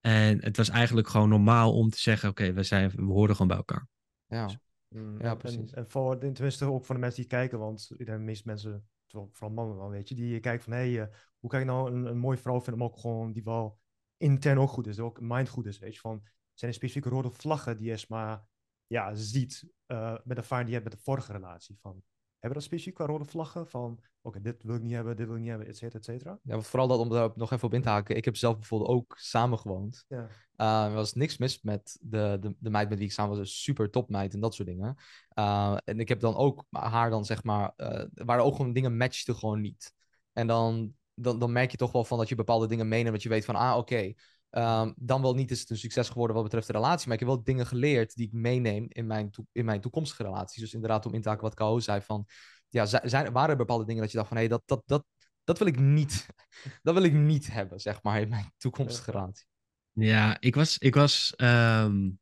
En 0.00 0.44
het 0.44 0.56
was 0.56 0.68
eigenlijk 0.68 1.08
gewoon 1.08 1.28
normaal 1.28 1.74
om 1.74 1.90
te 1.90 2.00
zeggen, 2.00 2.28
oké, 2.28 2.42
okay, 2.42 2.54
we, 2.54 2.62
zijn, 2.62 2.90
we 2.90 3.02
horen 3.02 3.32
gewoon 3.32 3.48
bij 3.48 3.56
elkaar. 3.56 3.88
Ja. 4.26 4.46
Dus 4.46 4.56
Mm, 4.94 5.20
ja, 5.20 5.34
precies. 5.34 5.72
En, 5.72 5.74
en 5.74 5.90
voor, 5.90 6.18
tenminste 6.18 6.64
ook 6.64 6.84
voor 6.84 6.94
de 6.94 7.00
mensen 7.00 7.20
die 7.20 7.30
kijken, 7.30 7.58
want 7.58 7.90
de 7.96 8.18
meeste 8.18 8.42
mensen, 8.46 8.88
vooral 9.14 9.54
mannen 9.54 9.76
dan, 9.76 9.88
weet 9.88 10.08
je, 10.08 10.14
die 10.14 10.40
kijken 10.40 10.64
van, 10.64 10.72
hé, 10.72 10.78
hey, 10.78 11.08
uh, 11.08 11.14
hoe 11.38 11.50
kan 11.50 11.60
ik 11.60 11.66
nou 11.66 11.92
een, 11.92 12.18
mooie 12.18 12.38
vrouw 12.38 12.60
vinden 12.60 12.82
om 12.82 12.88
ook 12.88 12.98
gewoon 12.98 13.32
die 13.32 13.42
wel 13.42 13.78
intern 14.16 14.58
ook 14.58 14.68
goed 14.68 14.86
is, 14.86 14.98
ook 14.98 15.20
mind 15.20 15.48
goed 15.48 15.66
is, 15.66 15.78
weet 15.78 15.94
je. 15.94 16.00
Van, 16.00 16.22
zijn 16.54 16.70
er 16.70 16.76
specifieke 16.76 17.08
rode 17.08 17.30
vlaggen 17.30 17.78
die 17.78 18.06
maar 18.08 18.44
ja, 18.86 19.14
ziet 19.14 19.64
uh, 19.86 20.12
met 20.12 20.36
de 20.36 20.42
ervaring 20.42 20.68
die 20.68 20.76
je 20.76 20.82
hebt 20.82 20.90
met 20.90 20.98
de 20.98 21.10
vorige 21.10 21.32
relatie? 21.32 21.78
Van, 21.80 22.02
hebben 22.44 22.62
we 22.62 22.68
dat 22.68 22.78
specifiek 22.78 22.94
qua 22.94 23.06
rode 23.06 23.24
vlaggen? 23.24 23.66
Van, 23.66 23.98
oké, 24.22 24.40
dit 24.40 24.62
wil 24.62 24.74
ik 24.74 24.82
niet 24.82 24.92
hebben, 24.92 25.16
dit 25.16 25.26
wil 25.26 25.34
ik 25.34 25.40
niet 25.40 25.50
hebben, 25.50 25.68
et 25.68 25.76
cetera, 25.76 25.98
et 25.98 26.04
cetera? 26.04 26.38
Ja, 26.42 26.60
vooral 26.60 26.88
dat 26.88 26.98
om 26.98 27.08
daar 27.08 27.30
nog 27.34 27.52
even 27.52 27.66
op 27.66 27.74
in 27.74 27.82
te 27.82 27.88
haken. 27.88 28.16
Ik 28.16 28.24
heb 28.24 28.36
zelf 28.36 28.54
bijvoorbeeld 28.54 28.90
ook 28.90 29.14
samengewoond. 29.16 30.04
Ja. 30.08 30.28
Uh, 30.56 30.84
er 30.84 30.94
was 30.94 31.14
niks 31.14 31.38
mis 31.38 31.62
met 31.62 31.98
de, 32.00 32.36
de, 32.40 32.56
de 32.58 32.70
meid 32.70 32.88
met 32.88 32.98
wie 32.98 33.06
ik 33.06 33.12
samen 33.12 33.30
was. 33.30 33.38
Een 33.38 33.46
super 33.46 33.90
top 33.90 34.10
meid 34.10 34.34
en 34.34 34.40
dat 34.40 34.54
soort 34.54 34.68
dingen. 34.68 34.96
Uh, 35.38 35.76
en 35.84 36.00
ik 36.00 36.08
heb 36.08 36.20
dan 36.20 36.36
ook 36.36 36.64
haar 36.70 37.10
dan, 37.10 37.24
zeg 37.24 37.44
maar... 37.44 37.72
Uh, 37.76 38.04
waar 38.14 38.38
ook 38.38 38.56
gewoon 38.56 38.72
dingen 38.72 38.96
matchten 38.96 39.36
gewoon 39.36 39.60
niet. 39.60 39.94
En 40.32 40.46
dan, 40.46 40.94
dan, 41.14 41.38
dan 41.38 41.52
merk 41.52 41.70
je 41.70 41.76
toch 41.76 41.92
wel 41.92 42.04
van 42.04 42.18
dat 42.18 42.28
je 42.28 42.34
bepaalde 42.34 42.66
dingen 42.66 42.88
meeneemt. 42.88 43.14
Dat 43.14 43.22
je 43.22 43.28
weet 43.28 43.44
van, 43.44 43.56
ah, 43.56 43.76
oké. 43.76 44.12
Um, 44.56 44.94
dan 44.96 45.22
wel 45.22 45.34
niet 45.34 45.50
is 45.50 45.60
het 45.60 45.70
een 45.70 45.76
succes 45.76 46.08
geworden 46.08 46.34
wat 46.36 46.44
betreft 46.44 46.66
de 46.66 46.72
relatie. 46.72 47.04
Maar 47.08 47.14
ik 47.14 47.20
heb 47.20 47.28
wel 47.28 47.44
dingen 47.44 47.66
geleerd 47.66 48.14
die 48.14 48.26
ik 48.26 48.32
meeneem 48.32 48.86
in 48.88 49.06
mijn, 49.06 49.30
in 49.52 49.64
mijn 49.64 49.80
toekomstige 49.80 50.22
relaties. 50.22 50.60
Dus 50.60 50.74
inderdaad, 50.74 51.06
om 51.06 51.14
in 51.14 51.22
te 51.22 51.28
haken 51.28 51.44
wat 51.44 51.54
Kao 51.54 51.78
zei 51.78 52.00
van... 52.00 52.26
Ja, 52.68 52.86
zijn, 52.86 53.32
waren 53.32 53.50
er 53.50 53.56
bepaalde 53.56 53.84
dingen 53.84 54.02
dat 54.02 54.10
je 54.10 54.16
dacht 54.16 54.28
van... 54.28 54.36
Hé, 54.36 54.42
hey, 54.42 54.52
dat, 54.52 54.62
dat, 54.66 54.82
dat, 54.86 55.04
dat 55.44 55.58
wil 55.58 55.66
ik 55.66 55.78
niet... 55.78 56.26
dat 56.82 56.94
wil 56.94 57.02
ik 57.02 57.12
niet 57.12 57.52
hebben, 57.52 57.80
zeg 57.80 58.02
maar, 58.02 58.20
in 58.20 58.28
mijn 58.28 58.52
toekomstige 58.56 59.10
relatie. 59.10 59.46
Ja, 59.92 60.36
ik 60.40 60.54
was... 60.54 60.78
Ik 60.78 60.94
was 60.94 61.34
um... 61.36 62.18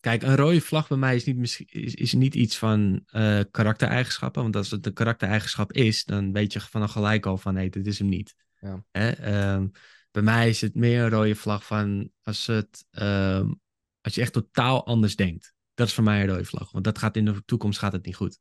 Kijk, 0.00 0.22
een 0.22 0.36
rode 0.36 0.60
vlag 0.60 0.88
bij 0.88 0.98
mij 0.98 1.16
is 1.16 1.24
niet, 1.24 1.64
is, 1.66 1.94
is 1.94 2.12
niet 2.12 2.34
iets 2.34 2.58
van 2.58 3.04
uh, 3.12 3.40
karaktereigenschappen. 3.50 4.42
Want 4.42 4.56
als 4.56 4.70
het 4.70 4.86
een 4.86 4.92
karaktereigenschap 4.92 5.72
is, 5.72 6.04
dan 6.04 6.32
weet 6.32 6.52
je 6.52 6.60
van 6.60 6.88
gelijk 6.88 7.26
al 7.26 7.36
van 7.36 7.54
nee, 7.54 7.70
dit 7.70 7.86
is 7.86 7.98
hem 7.98 8.08
niet. 8.08 8.34
Ja. 8.60 8.84
Hè? 8.90 9.52
Um, 9.54 9.70
bij 10.10 10.22
mij 10.22 10.48
is 10.48 10.60
het 10.60 10.74
meer 10.74 11.02
een 11.02 11.10
rode 11.10 11.34
vlag 11.34 11.66
van 11.66 12.10
als, 12.22 12.46
het, 12.46 12.86
um, 12.90 13.60
als 14.00 14.14
je 14.14 14.20
echt 14.20 14.32
totaal 14.32 14.86
anders 14.86 15.16
denkt. 15.16 15.54
Dat 15.74 15.86
is 15.86 15.94
voor 15.94 16.04
mij 16.04 16.20
een 16.20 16.28
rode 16.28 16.44
vlag. 16.44 16.72
Want 16.72 16.84
dat 16.84 16.98
gaat 16.98 17.16
in 17.16 17.24
de 17.24 17.42
toekomst 17.44 17.78
gaat 17.78 17.92
het 17.92 18.06
niet 18.06 18.16
goed. 18.16 18.38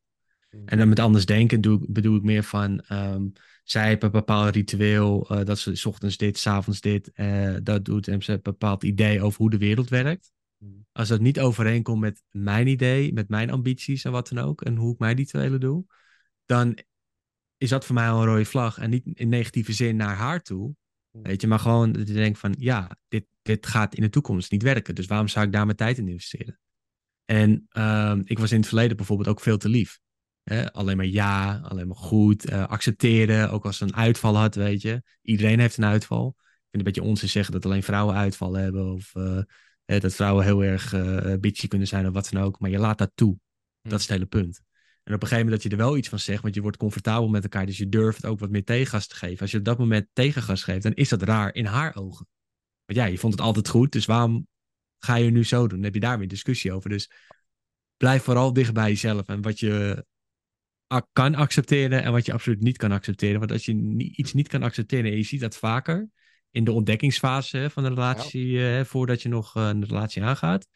Hmm. 0.49 0.68
En 0.68 0.78
dan 0.78 0.89
met 0.89 0.99
anders 0.99 1.26
denken 1.26 1.61
doe, 1.61 1.86
bedoel 1.89 2.15
ik 2.15 2.24
meer 2.24 2.43
van... 2.43 2.84
Um, 2.91 3.34
zij 3.63 3.88
hebben 3.89 4.05
een 4.05 4.20
bepaald 4.20 4.55
ritueel, 4.55 5.32
uh, 5.32 5.45
dat 5.45 5.59
ze 5.59 5.76
s 5.76 5.86
ochtends 5.86 6.18
dit, 6.18 6.38
s 6.38 6.47
avonds 6.47 6.82
dit, 6.82 7.11
uh, 7.15 7.55
dat 7.63 7.86
doet. 7.86 8.07
En 8.07 8.22
ze 8.24 8.32
hebben 8.32 8.53
een 8.53 8.59
bepaald 8.59 8.84
idee 8.84 9.22
over 9.22 9.41
hoe 9.41 9.49
de 9.49 9.57
wereld 9.57 9.89
werkt. 9.89 10.32
Hmm. 10.57 10.86
Als 10.91 11.07
dat 11.07 11.20
niet 11.20 11.39
overeenkomt 11.39 11.99
met 11.99 12.24
mijn 12.30 12.68
idee, 12.68 13.13
met 13.13 13.30
mijn 13.30 13.51
ambities 13.51 14.03
en 14.03 14.11
wat 14.11 14.28
dan 14.28 14.38
ook, 14.43 14.61
en 14.61 14.76
hoe 14.76 14.93
ik 14.93 14.99
mij 14.99 15.15
die 15.15 15.26
twee 15.26 15.57
doe, 15.57 15.86
dan 16.45 16.78
is 17.57 17.70
dat 17.70 17.86
voor 17.86 17.95
mij 17.95 18.09
al 18.09 18.22
een 18.22 18.28
rode 18.28 18.45
vlag. 18.45 18.78
En 18.78 18.89
niet 18.89 19.05
in 19.13 19.30
negatieve 19.30 19.74
zin 19.74 19.95
naar 19.95 20.15
haar 20.15 20.41
toe, 20.41 20.76
Weet 21.22 21.41
je, 21.41 21.47
maar 21.47 21.59
gewoon 21.59 21.91
dat 21.91 22.07
je 22.07 22.13
denkt 22.13 22.39
van 22.39 22.55
ja, 22.59 22.97
dit, 23.07 23.26
dit 23.41 23.68
gaat 23.68 23.95
in 23.95 24.01
de 24.01 24.09
toekomst 24.09 24.51
niet 24.51 24.63
werken. 24.63 24.95
Dus 24.95 25.05
waarom 25.05 25.28
zou 25.28 25.45
ik 25.45 25.51
daar 25.51 25.65
mijn 25.65 25.78
tijd 25.78 25.97
in 25.97 26.07
investeren? 26.07 26.59
En 27.26 27.68
uh, 27.72 28.18
ik 28.24 28.39
was 28.39 28.51
in 28.51 28.57
het 28.57 28.68
verleden 28.68 28.97
bijvoorbeeld 28.97 29.30
ook 29.30 29.39
veel 29.39 29.57
te 29.57 29.70
lief. 29.70 29.99
Hè? 30.43 30.74
Alleen 30.74 30.97
maar 30.97 31.05
ja, 31.05 31.59
alleen 31.63 31.88
maar 31.88 31.97
goed, 31.97 32.49
uh, 32.49 32.68
accepteren. 32.68 33.51
Ook 33.51 33.65
als 33.65 33.78
ze 33.78 33.84
een 33.84 33.95
uitval 33.95 34.38
had, 34.38 34.55
weet 34.55 34.82
je. 34.82 35.03
Iedereen 35.22 35.59
heeft 35.59 35.78
een 35.78 35.86
uitval. 35.86 36.28
Ik 36.28 36.43
vind 36.43 36.47
het 36.70 36.80
een 36.80 36.84
beetje 36.84 37.09
onzin 37.09 37.30
zeggen 37.30 37.53
dat 37.53 37.65
alleen 37.65 37.84
vrouwen 37.84 38.15
uitval 38.15 38.53
hebben. 38.53 38.93
Of 38.93 39.15
uh, 39.15 39.41
dat 39.86 40.13
vrouwen 40.13 40.43
heel 40.43 40.63
erg 40.63 40.93
uh, 40.93 41.34
bitchy 41.39 41.68
kunnen 41.68 41.88
zijn 41.88 42.07
of 42.07 42.13
wat 42.13 42.30
dan 42.32 42.43
ook. 42.43 42.59
Maar 42.59 42.70
je 42.70 42.80
laat 42.80 42.97
dat 42.97 43.11
toe. 43.15 43.38
Dat 43.82 43.99
is 43.99 44.01
het 44.01 44.11
hele 44.11 44.26
punt. 44.26 44.61
En 45.08 45.14
op 45.14 45.22
een 45.22 45.28
gegeven 45.28 45.45
moment 45.45 45.64
dat 45.64 45.72
je 45.72 45.78
er 45.78 45.86
wel 45.86 45.97
iets 45.97 46.10
van 46.10 46.20
zegt, 46.20 46.41
want 46.41 46.55
je 46.55 46.62
wordt 46.62 46.78
comfortabel 46.78 47.28
met 47.28 47.43
elkaar, 47.43 47.66
dus 47.66 47.78
je 47.78 47.89
durft 47.89 48.26
ook 48.26 48.39
wat 48.39 48.49
meer 48.49 48.64
tegengas 48.64 49.08
te 49.08 49.16
geven. 49.16 49.39
Als 49.39 49.51
je 49.51 49.58
op 49.58 49.64
dat 49.64 49.78
moment 49.78 50.08
tegengas 50.14 50.64
geeft, 50.64 50.84
dan 50.84 50.93
is 50.93 51.10
dat 51.10 51.22
raar 51.22 51.53
in 51.53 51.66
haar 51.66 51.95
ogen. 51.95 52.28
Want 52.86 52.99
ja, 52.99 53.05
je 53.05 53.18
vond 53.18 53.34
het 53.34 53.41
altijd 53.41 53.68
goed, 53.68 53.91
dus 53.91 54.05
waarom 54.05 54.47
ga 54.99 55.16
je 55.16 55.32
nu 55.32 55.43
zo 55.43 55.60
doen? 55.60 55.70
Dan 55.70 55.84
heb 55.84 55.93
je 55.93 55.99
daar 55.99 56.18
weer 56.18 56.28
discussie 56.28 56.74
over. 56.74 56.89
Dus 56.89 57.12
blijf 57.97 58.24
vooral 58.24 58.53
dicht 58.53 58.74
bij 58.74 58.89
jezelf 58.89 59.28
en 59.28 59.41
wat 59.41 59.60
je 59.60 60.05
kan 61.12 61.36
accepteren 61.36 62.03
en 62.03 62.12
wat 62.12 62.26
je 62.26 62.34
absoluut 62.34 62.62
niet 62.62 62.78
kan 62.78 62.91
accepteren. 62.91 63.39
Want 63.39 63.51
als 63.51 63.66
je 63.66 63.95
iets 63.97 64.34
niet 64.34 64.47
kan 64.47 64.64
accepteren 64.64 65.12
en 65.12 65.18
je 65.18 65.24
ziet 65.24 65.41
dat 65.41 65.58
vaker 65.58 66.10
in 66.51 66.64
de 66.64 66.72
ontdekkingsfase 66.72 67.70
van 67.72 67.84
de 67.84 67.89
relatie, 67.89 68.68
eh, 68.70 68.84
voordat 68.84 69.22
je 69.22 69.30
nog 69.30 69.55
uh, 69.55 69.68
een 69.68 69.86
relatie 69.86 70.24
aangaat, 70.24 70.68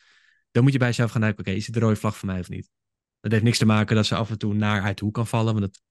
dan 0.51 0.63
moet 0.63 0.71
je 0.71 0.77
bij 0.79 0.87
jezelf 0.87 1.11
gaan 1.11 1.21
kijken, 1.21 1.39
oké, 1.39 1.51
is 1.51 1.65
het 1.65 1.73
de 1.73 1.81
rode 1.81 1.95
vlag 1.95 2.17
voor 2.17 2.27
mij 2.27 2.39
of 2.39 2.49
niet? 2.49 2.69
Dat 3.21 3.31
heeft 3.31 3.43
niks 3.43 3.57
te 3.57 3.65
maken 3.65 3.95
dat 3.95 4.05
ze 4.05 4.15
af 4.15 4.29
en 4.29 4.37
toe 4.37 4.53
naar 4.53 4.81
uit 4.81 4.97
de 4.97 5.05
hoek 5.05 5.13
kan 5.13 5.27
vallen, 5.27 5.53
want 5.53 5.65
dat, 5.65 5.81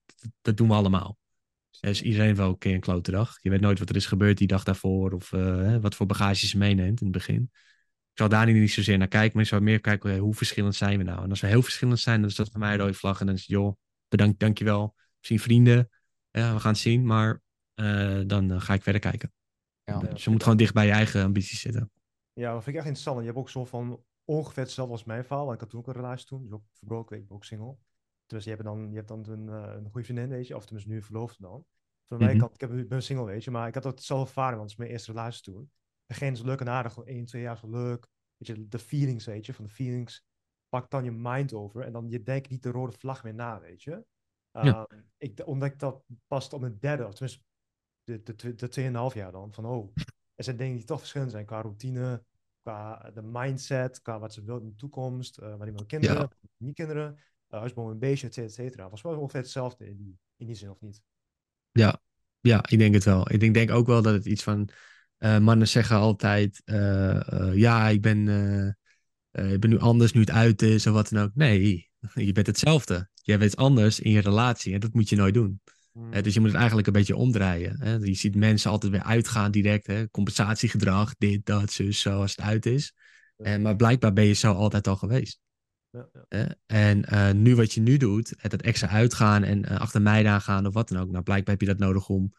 dat, 0.41 0.57
doen 0.57 0.67
we 0.67 0.73
allemaal. 0.73 1.17
Dus 1.79 2.01
iedereen 2.01 2.35
wel 2.35 2.49
een 2.49 2.57
keer 2.57 2.73
een 2.73 2.79
klote 2.79 3.11
dag. 3.11 3.37
Je 3.41 3.49
weet 3.49 3.61
nooit 3.61 3.79
wat 3.79 3.89
er 3.89 3.95
is 3.95 4.05
gebeurd 4.05 4.37
die 4.37 4.47
dag 4.47 4.63
daarvoor 4.63 5.11
of 5.11 5.31
uh, 5.31 5.77
wat 5.77 5.95
voor 5.95 6.05
bagage 6.05 6.47
ze 6.47 6.57
meeneemt 6.57 6.99
in 6.99 7.07
het 7.07 7.15
begin. 7.15 7.49
Ik 8.11 8.17
zal 8.17 8.29
daar 8.29 8.51
niet 8.51 8.71
zozeer 8.71 8.97
naar 8.97 9.07
kijken, 9.07 9.31
maar 9.33 9.43
ik 9.43 9.49
zou 9.49 9.61
meer 9.61 9.79
kijken 9.79 10.17
hoe 10.17 10.33
verschillend 10.33 10.75
zijn 10.75 10.97
we 10.97 11.03
nou. 11.03 11.23
En 11.23 11.29
als 11.29 11.41
we 11.41 11.47
heel 11.47 11.61
verschillend 11.61 11.99
zijn, 11.99 12.19
dan 12.19 12.29
is 12.29 12.35
dat 12.35 12.49
voor 12.51 12.59
mij 12.59 12.71
een 12.71 12.79
rode 12.79 12.93
vlag. 12.93 13.19
En 13.19 13.25
dan 13.25 13.35
is 13.35 13.41
het, 13.41 13.49
joh, 13.49 13.75
bedankt, 14.07 14.39
dankjewel. 14.39 14.95
Misschien 15.17 15.39
vrienden, 15.39 15.89
ja, 16.31 16.53
we 16.53 16.59
gaan 16.59 16.71
het 16.71 16.81
zien, 16.81 17.05
maar 17.05 17.41
uh, 17.75 18.21
dan 18.25 18.51
uh, 18.51 18.61
ga 18.61 18.73
ik 18.73 18.83
verder 18.83 19.01
kijken. 19.01 19.33
Ja, 19.83 19.99
dus 19.99 20.23
je 20.23 20.29
moet 20.29 20.43
gewoon 20.43 20.57
dicht 20.57 20.73
bij 20.73 20.85
je 20.85 20.91
eigen 20.91 21.23
ambities 21.23 21.59
zitten. 21.59 21.91
Ja, 22.33 22.53
dat 22.53 22.63
vind 22.63 22.75
ik 22.75 22.81
echt 22.81 22.85
interessant. 22.85 23.19
Je 23.19 23.25
hebt 23.25 23.37
ook 23.37 23.49
zo 23.49 23.65
van 23.65 24.03
ongeveer 24.31 24.63
hetzelfde 24.63 24.93
als 24.93 25.03
mijn 25.03 25.23
verhaal. 25.23 25.43
Want 25.43 25.55
ik 25.55 25.61
had 25.61 25.69
toen 25.69 25.79
ook 25.79 25.87
een 25.87 25.93
relatie 25.93 26.25
toen, 26.25 26.43
dus 26.43 26.51
ook 26.51 26.63
verbroken, 26.71 27.17
ik 27.17 27.27
ben 27.27 27.35
ook 27.35 27.45
single. 27.45 27.77
Dus 28.25 28.43
je 28.43 28.49
hebt 28.49 28.63
dan, 28.63 28.89
je 28.89 28.95
hebt 28.95 29.07
dan 29.07 29.29
een, 29.29 29.47
uh, 29.47 29.73
een 29.75 29.89
goede 29.89 30.03
vriendin, 30.03 30.29
weet 30.29 30.47
je, 30.47 30.55
of 30.55 30.65
tenminste 30.65 30.91
nu 30.91 31.01
verloofd 31.01 31.41
dan. 31.41 31.65
Van 32.07 32.17
mij 32.17 32.35
mm 32.35 32.43
ik 32.43 32.61
heb, 32.61 32.87
ben 32.87 33.03
single, 33.03 33.25
weet 33.25 33.43
je, 33.43 33.51
maar 33.51 33.67
ik 33.67 33.73
had 33.73 33.83
dat 33.83 33.93
hetzelfde 33.93 34.27
ervaren, 34.27 34.57
want 34.57 34.61
het 34.61 34.71
is 34.71 34.77
mijn 34.77 34.91
eerste 34.91 35.11
relatie 35.11 35.41
toen. 35.41 35.71
Geen 36.07 36.35
zo 36.35 36.45
leuk 36.45 36.59
en 36.59 36.69
aardig, 36.69 36.93
gewoon 36.93 37.09
één, 37.09 37.25
twee 37.25 37.41
jaar 37.41 37.57
zo 37.57 37.69
leuk. 37.69 38.07
Weet 38.37 38.47
je, 38.47 38.67
de 38.67 38.79
feelings, 38.79 39.25
weet 39.25 39.45
je, 39.45 39.53
van 39.53 39.65
de 39.65 39.71
feelings 39.71 40.25
pakt 40.69 40.91
dan 40.91 41.03
je 41.03 41.11
mind 41.11 41.53
over 41.53 41.81
en 41.81 41.91
dan 41.91 42.09
je 42.09 42.23
denkt 42.23 42.49
niet 42.49 42.63
de 42.63 42.71
rode 42.71 42.97
vlag 42.97 43.23
meer 43.23 43.33
na, 43.33 43.59
weet 43.59 43.83
je. 43.83 44.05
Ja. 44.51 44.87
Um, 44.91 45.11
ik 45.17 45.41
ontdek 45.45 45.79
dat 45.79 46.03
pas 46.27 46.49
op 46.49 46.61
mijn 46.61 46.77
derde, 46.79 47.05
of 47.05 47.13
tenminste 47.13 47.43
de, 48.03 48.23
de, 48.23 48.35
de, 48.35 48.55
de 48.55 48.67
tweeënhalf 48.67 49.13
jaar 49.13 49.31
dan, 49.31 49.53
van 49.53 49.65
oh, 49.65 49.91
er 50.35 50.43
zijn 50.43 50.57
dingen 50.57 50.75
die 50.75 50.85
toch 50.85 50.99
verschillend 50.99 51.31
zijn 51.31 51.45
qua 51.45 51.61
routine, 51.61 52.23
qua 52.61 53.11
de 53.13 53.21
mindset, 53.21 54.01
qua 54.01 54.19
wat 54.19 54.33
ze 54.33 54.43
wil 54.43 54.59
in 54.59 54.67
de 54.67 54.75
toekomst, 54.75 55.39
uh, 55.39 55.55
wat 55.55 55.67
die 55.67 55.85
kinderen, 55.85 56.29
niet 56.57 56.75
kinderen, 56.75 57.15
uh, 57.49 57.59
huisboom 57.59 57.89
een 57.89 57.99
beestje, 57.99 58.27
et 58.27 58.33
cetera, 58.33 58.63
et 58.63 58.71
cetera. 58.71 58.89
Was 58.89 59.01
wel 59.01 59.19
ongeveer 59.19 59.41
hetzelfde 59.41 59.87
in 59.87 59.97
die, 59.97 60.17
in 60.37 60.45
die 60.45 60.55
zin, 60.55 60.69
of 60.69 60.81
niet? 60.81 61.01
Ja. 61.71 62.01
ja, 62.39 62.65
ik 62.69 62.77
denk 62.77 62.93
het 62.93 63.03
wel. 63.03 63.31
Ik 63.31 63.39
denk, 63.39 63.53
denk 63.53 63.71
ook 63.71 63.87
wel 63.87 64.01
dat 64.01 64.13
het 64.13 64.25
iets 64.25 64.43
van, 64.43 64.69
uh, 65.19 65.37
mannen 65.37 65.67
zeggen 65.67 65.95
altijd, 65.95 66.61
ja, 67.53 67.89
ik 67.89 68.01
ben, 68.01 68.27
ik 69.31 69.59
ben 69.59 69.69
nu 69.69 69.79
anders 69.79 70.13
nu 70.13 70.19
het 70.19 70.31
uit 70.31 70.61
is 70.61 70.87
of 70.87 70.93
wat 70.93 71.09
dan 71.09 71.23
ook. 71.23 71.35
Nee, 71.35 71.91
je 72.13 72.31
bent 72.31 72.47
hetzelfde. 72.47 73.09
Jij 73.13 73.37
bent 73.37 73.55
anders 73.55 73.99
in 73.99 74.11
je 74.11 74.21
relatie 74.21 74.73
en 74.73 74.79
dat 74.79 74.93
moet 74.93 75.09
je 75.09 75.15
nooit 75.15 75.33
doen. 75.33 75.61
Hmm. 75.91 76.21
dus 76.21 76.33
je 76.33 76.39
moet 76.39 76.49
het 76.49 76.57
eigenlijk 76.57 76.87
een 76.87 76.93
beetje 76.93 77.15
omdraaien. 77.15 77.79
Hè? 77.79 77.93
Je 77.93 78.13
ziet 78.13 78.35
mensen 78.35 78.71
altijd 78.71 78.91
weer 78.91 79.03
uitgaan 79.03 79.51
direct. 79.51 79.87
Hè? 79.87 80.09
Compensatiegedrag, 80.09 81.15
dit, 81.17 81.45
dat, 81.45 81.71
zus, 81.71 81.99
zo 81.99 82.21
als 82.21 82.35
het 82.35 82.45
uit 82.45 82.65
is. 82.65 82.93
En, 83.37 83.61
maar 83.61 83.75
blijkbaar 83.75 84.13
ben 84.13 84.25
je 84.25 84.33
zo 84.33 84.53
altijd 84.53 84.87
al 84.87 84.95
geweest. 84.95 85.39
Ja, 85.89 86.09
ja. 86.29 86.55
En 86.65 87.05
uh, 87.13 87.31
nu 87.31 87.55
wat 87.55 87.73
je 87.73 87.81
nu 87.81 87.97
doet, 87.97 88.33
het 88.37 88.61
extra 88.61 88.87
uitgaan 88.87 89.43
en 89.43 89.71
uh, 89.71 89.79
achter 89.79 90.01
mij 90.01 90.27
aan 90.27 90.41
gaan 90.41 90.67
of 90.67 90.73
wat 90.73 90.89
dan 90.89 91.01
ook. 91.01 91.11
Nou, 91.11 91.23
blijkbaar 91.23 91.53
heb 91.53 91.61
je 91.61 91.73
dat 91.73 91.79
nodig 91.79 92.09
om, 92.09 92.33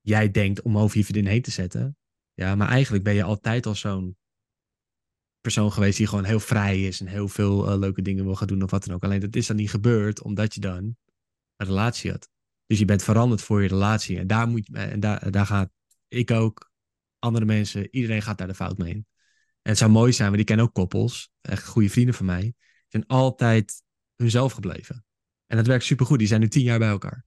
jij 0.00 0.30
denkt, 0.30 0.62
om 0.62 0.78
over 0.78 0.98
je 0.98 1.04
vriendin 1.04 1.32
heen 1.32 1.42
te 1.42 1.50
zetten. 1.50 1.96
Ja, 2.34 2.54
maar 2.54 2.68
eigenlijk 2.68 3.04
ben 3.04 3.14
je 3.14 3.22
altijd 3.22 3.66
al 3.66 3.74
zo'n 3.74 4.16
persoon 5.40 5.72
geweest 5.72 5.96
die 5.96 6.06
gewoon 6.06 6.24
heel 6.24 6.40
vrij 6.40 6.82
is 6.82 7.00
en 7.00 7.06
heel 7.06 7.28
veel 7.28 7.72
uh, 7.72 7.78
leuke 7.78 8.02
dingen 8.02 8.24
wil 8.24 8.34
gaan 8.34 8.46
doen 8.46 8.62
of 8.62 8.70
wat 8.70 8.84
dan 8.84 8.94
ook. 8.94 9.04
Alleen 9.04 9.20
dat 9.20 9.36
is 9.36 9.46
dan 9.46 9.56
niet 9.56 9.70
gebeurd 9.70 10.22
omdat 10.22 10.54
je 10.54 10.60
dan 10.60 10.96
een 11.56 11.66
relatie 11.66 12.10
had. 12.10 12.28
Dus 12.66 12.78
je 12.78 12.84
bent 12.84 13.02
veranderd 13.02 13.42
voor 13.42 13.62
je 13.62 13.68
relatie. 13.68 14.18
En 14.18 14.26
daar, 14.26 14.48
moet 14.48 14.68
en 14.72 15.00
daar, 15.00 15.30
daar 15.30 15.46
gaat 15.46 15.70
ik 16.08 16.30
ook, 16.30 16.70
andere 17.18 17.44
mensen, 17.44 17.88
iedereen 17.90 18.22
gaat 18.22 18.38
daar 18.38 18.46
de 18.46 18.54
fout 18.54 18.78
mee 18.78 18.90
in. 18.90 19.06
En 19.62 19.72
het 19.72 19.78
zou 19.78 19.90
mooi 19.90 20.12
zijn, 20.12 20.28
want 20.28 20.40
ik 20.40 20.46
ken 20.46 20.58
ook 20.58 20.72
koppels, 20.72 21.30
echt 21.40 21.66
goede 21.66 21.90
vrienden 21.90 22.14
van 22.14 22.26
mij, 22.26 22.40
die 22.40 22.54
zijn 22.88 23.06
altijd 23.06 23.82
hunzelf 24.16 24.52
gebleven. 24.52 25.04
En 25.46 25.56
dat 25.56 25.66
werkt 25.66 25.84
supergoed. 25.84 26.18
Die 26.18 26.28
zijn 26.28 26.40
nu 26.40 26.48
tien 26.48 26.62
jaar 26.62 26.78
bij 26.78 26.88
elkaar. 26.88 27.24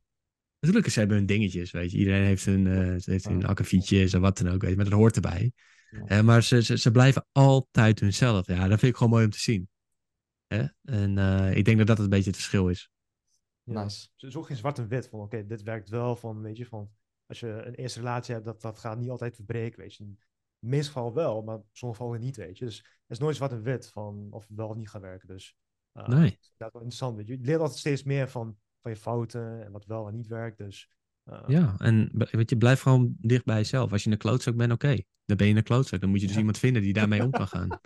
Natuurlijk, 0.60 0.90
ze 0.92 1.00
hebben 1.00 1.18
hun 1.18 1.26
dingetjes, 1.26 1.72
weet 1.72 1.92
je. 1.92 1.98
Iedereen 1.98 2.24
heeft 2.24 2.46
hun, 2.46 2.66
uh, 2.66 2.96
heeft 3.04 3.28
hun 3.28 3.46
akkefietjes 3.46 4.14
en 4.14 4.22
wat 4.22 4.38
dan 4.38 4.54
ook, 4.54 4.62
weet 4.62 4.70
je. 4.70 4.76
Maar 4.76 4.86
dat 4.86 4.94
hoort 4.94 5.16
erbij. 5.16 5.52
Ja. 6.08 6.22
maar 6.22 6.44
ze, 6.44 6.64
ze, 6.64 6.78
ze, 6.78 6.92
blijven 6.92 7.28
altijd 7.32 8.00
hunzelf. 8.00 8.48
Ja, 8.48 8.68
dat 8.68 8.80
vind 8.80 8.92
ik 8.92 8.98
gewoon 8.98 9.12
mooi 9.12 9.26
om 9.26 9.32
te 9.32 9.40
zien. 9.40 9.70
En 10.82 11.18
uh, 11.18 11.56
ik 11.56 11.66
denk 11.66 11.78
dat 11.78 11.88
dat 11.88 12.00
een 12.00 12.10
beetje 12.10 12.30
het 12.30 12.36
verschil 12.36 12.68
is. 12.68 12.90
Ja. 13.72 13.84
Nice. 13.84 14.08
Is 14.18 14.36
ook 14.36 14.46
geen 14.46 14.58
zwart 14.58 14.78
en 14.78 14.88
wit 14.88 15.08
van 15.08 15.20
oké, 15.20 15.46
dit 15.46 15.64
werkt 15.64 15.90
wel 15.90 16.16
van, 16.16 16.42
weet 16.42 16.58
je, 16.58 16.66
van 16.66 16.90
als 17.26 17.40
je 17.40 17.48
een 17.48 17.76
eerste 17.76 18.00
relatie 18.00 18.34
hebt, 18.34 18.46
dat, 18.46 18.62
dat 18.62 18.80
gaat 18.80 18.98
niet 18.98 19.10
altijd 19.10 19.36
verbreken, 19.36 19.80
weet 19.80 19.96
je. 19.96 20.04
In 20.04 20.20
de 20.60 20.68
meeste 20.68 20.88
gevallen 20.92 21.14
wel, 21.14 21.42
maar 21.42 21.60
sommige 21.72 22.02
gevallen 22.02 22.22
niet, 22.22 22.36
weet 22.36 22.58
je. 22.58 22.66
Dus 22.66 22.78
het 22.78 22.88
is 23.08 23.20
nooit 23.20 23.36
zwart 23.36 23.52
en 23.52 23.62
wit 23.62 23.88
van 23.88 24.28
of 24.32 24.48
het 24.48 24.58
wel 24.58 24.70
of 24.70 24.76
niet 24.76 24.90
gaat 24.90 25.02
werken. 25.02 25.28
Dus 25.28 25.58
uh, 25.94 26.08
nee. 26.08 26.30
dat 26.30 26.40
is 26.40 26.54
wel 26.58 26.70
interessant, 26.72 27.16
weet 27.16 27.28
je. 27.28 27.38
Je 27.38 27.46
leert 27.46 27.60
altijd 27.60 27.80
steeds 27.80 28.04
meer 28.04 28.30
van, 28.30 28.58
van 28.82 28.92
je 28.92 28.98
fouten 28.98 29.66
en 29.66 29.72
wat 29.72 29.86
wel 29.86 30.08
en 30.08 30.14
niet 30.14 30.28
werkt. 30.28 30.58
Dus 30.58 30.90
Uh, 31.26 31.44
Ja, 31.48 31.76
en 31.78 32.10
weet 32.14 32.50
je, 32.50 32.58
blijf 32.58 32.82
gewoon 32.82 33.16
dicht 33.20 33.46
bij 33.46 33.56
jezelf. 33.56 33.92
Als 33.92 34.04
je 34.04 34.12
een 34.12 34.18
klootzak 34.18 34.56
bent, 34.56 34.72
oké. 34.72 34.98
Dan 35.26 35.38
ben 35.38 35.48
je 35.48 35.56
een 35.56 35.64
klootzak. 35.64 36.02
Dan 36.02 36.10
moet 36.10 36.20
je 36.20 36.26
dus 36.26 36.34
Ja. 36.34 36.40
iemand 36.40 36.58
vinden 36.58 36.82
die 36.82 36.94
daarmee 36.94 37.24
om 37.24 37.32
kan 37.32 37.48
gaan. 37.48 37.68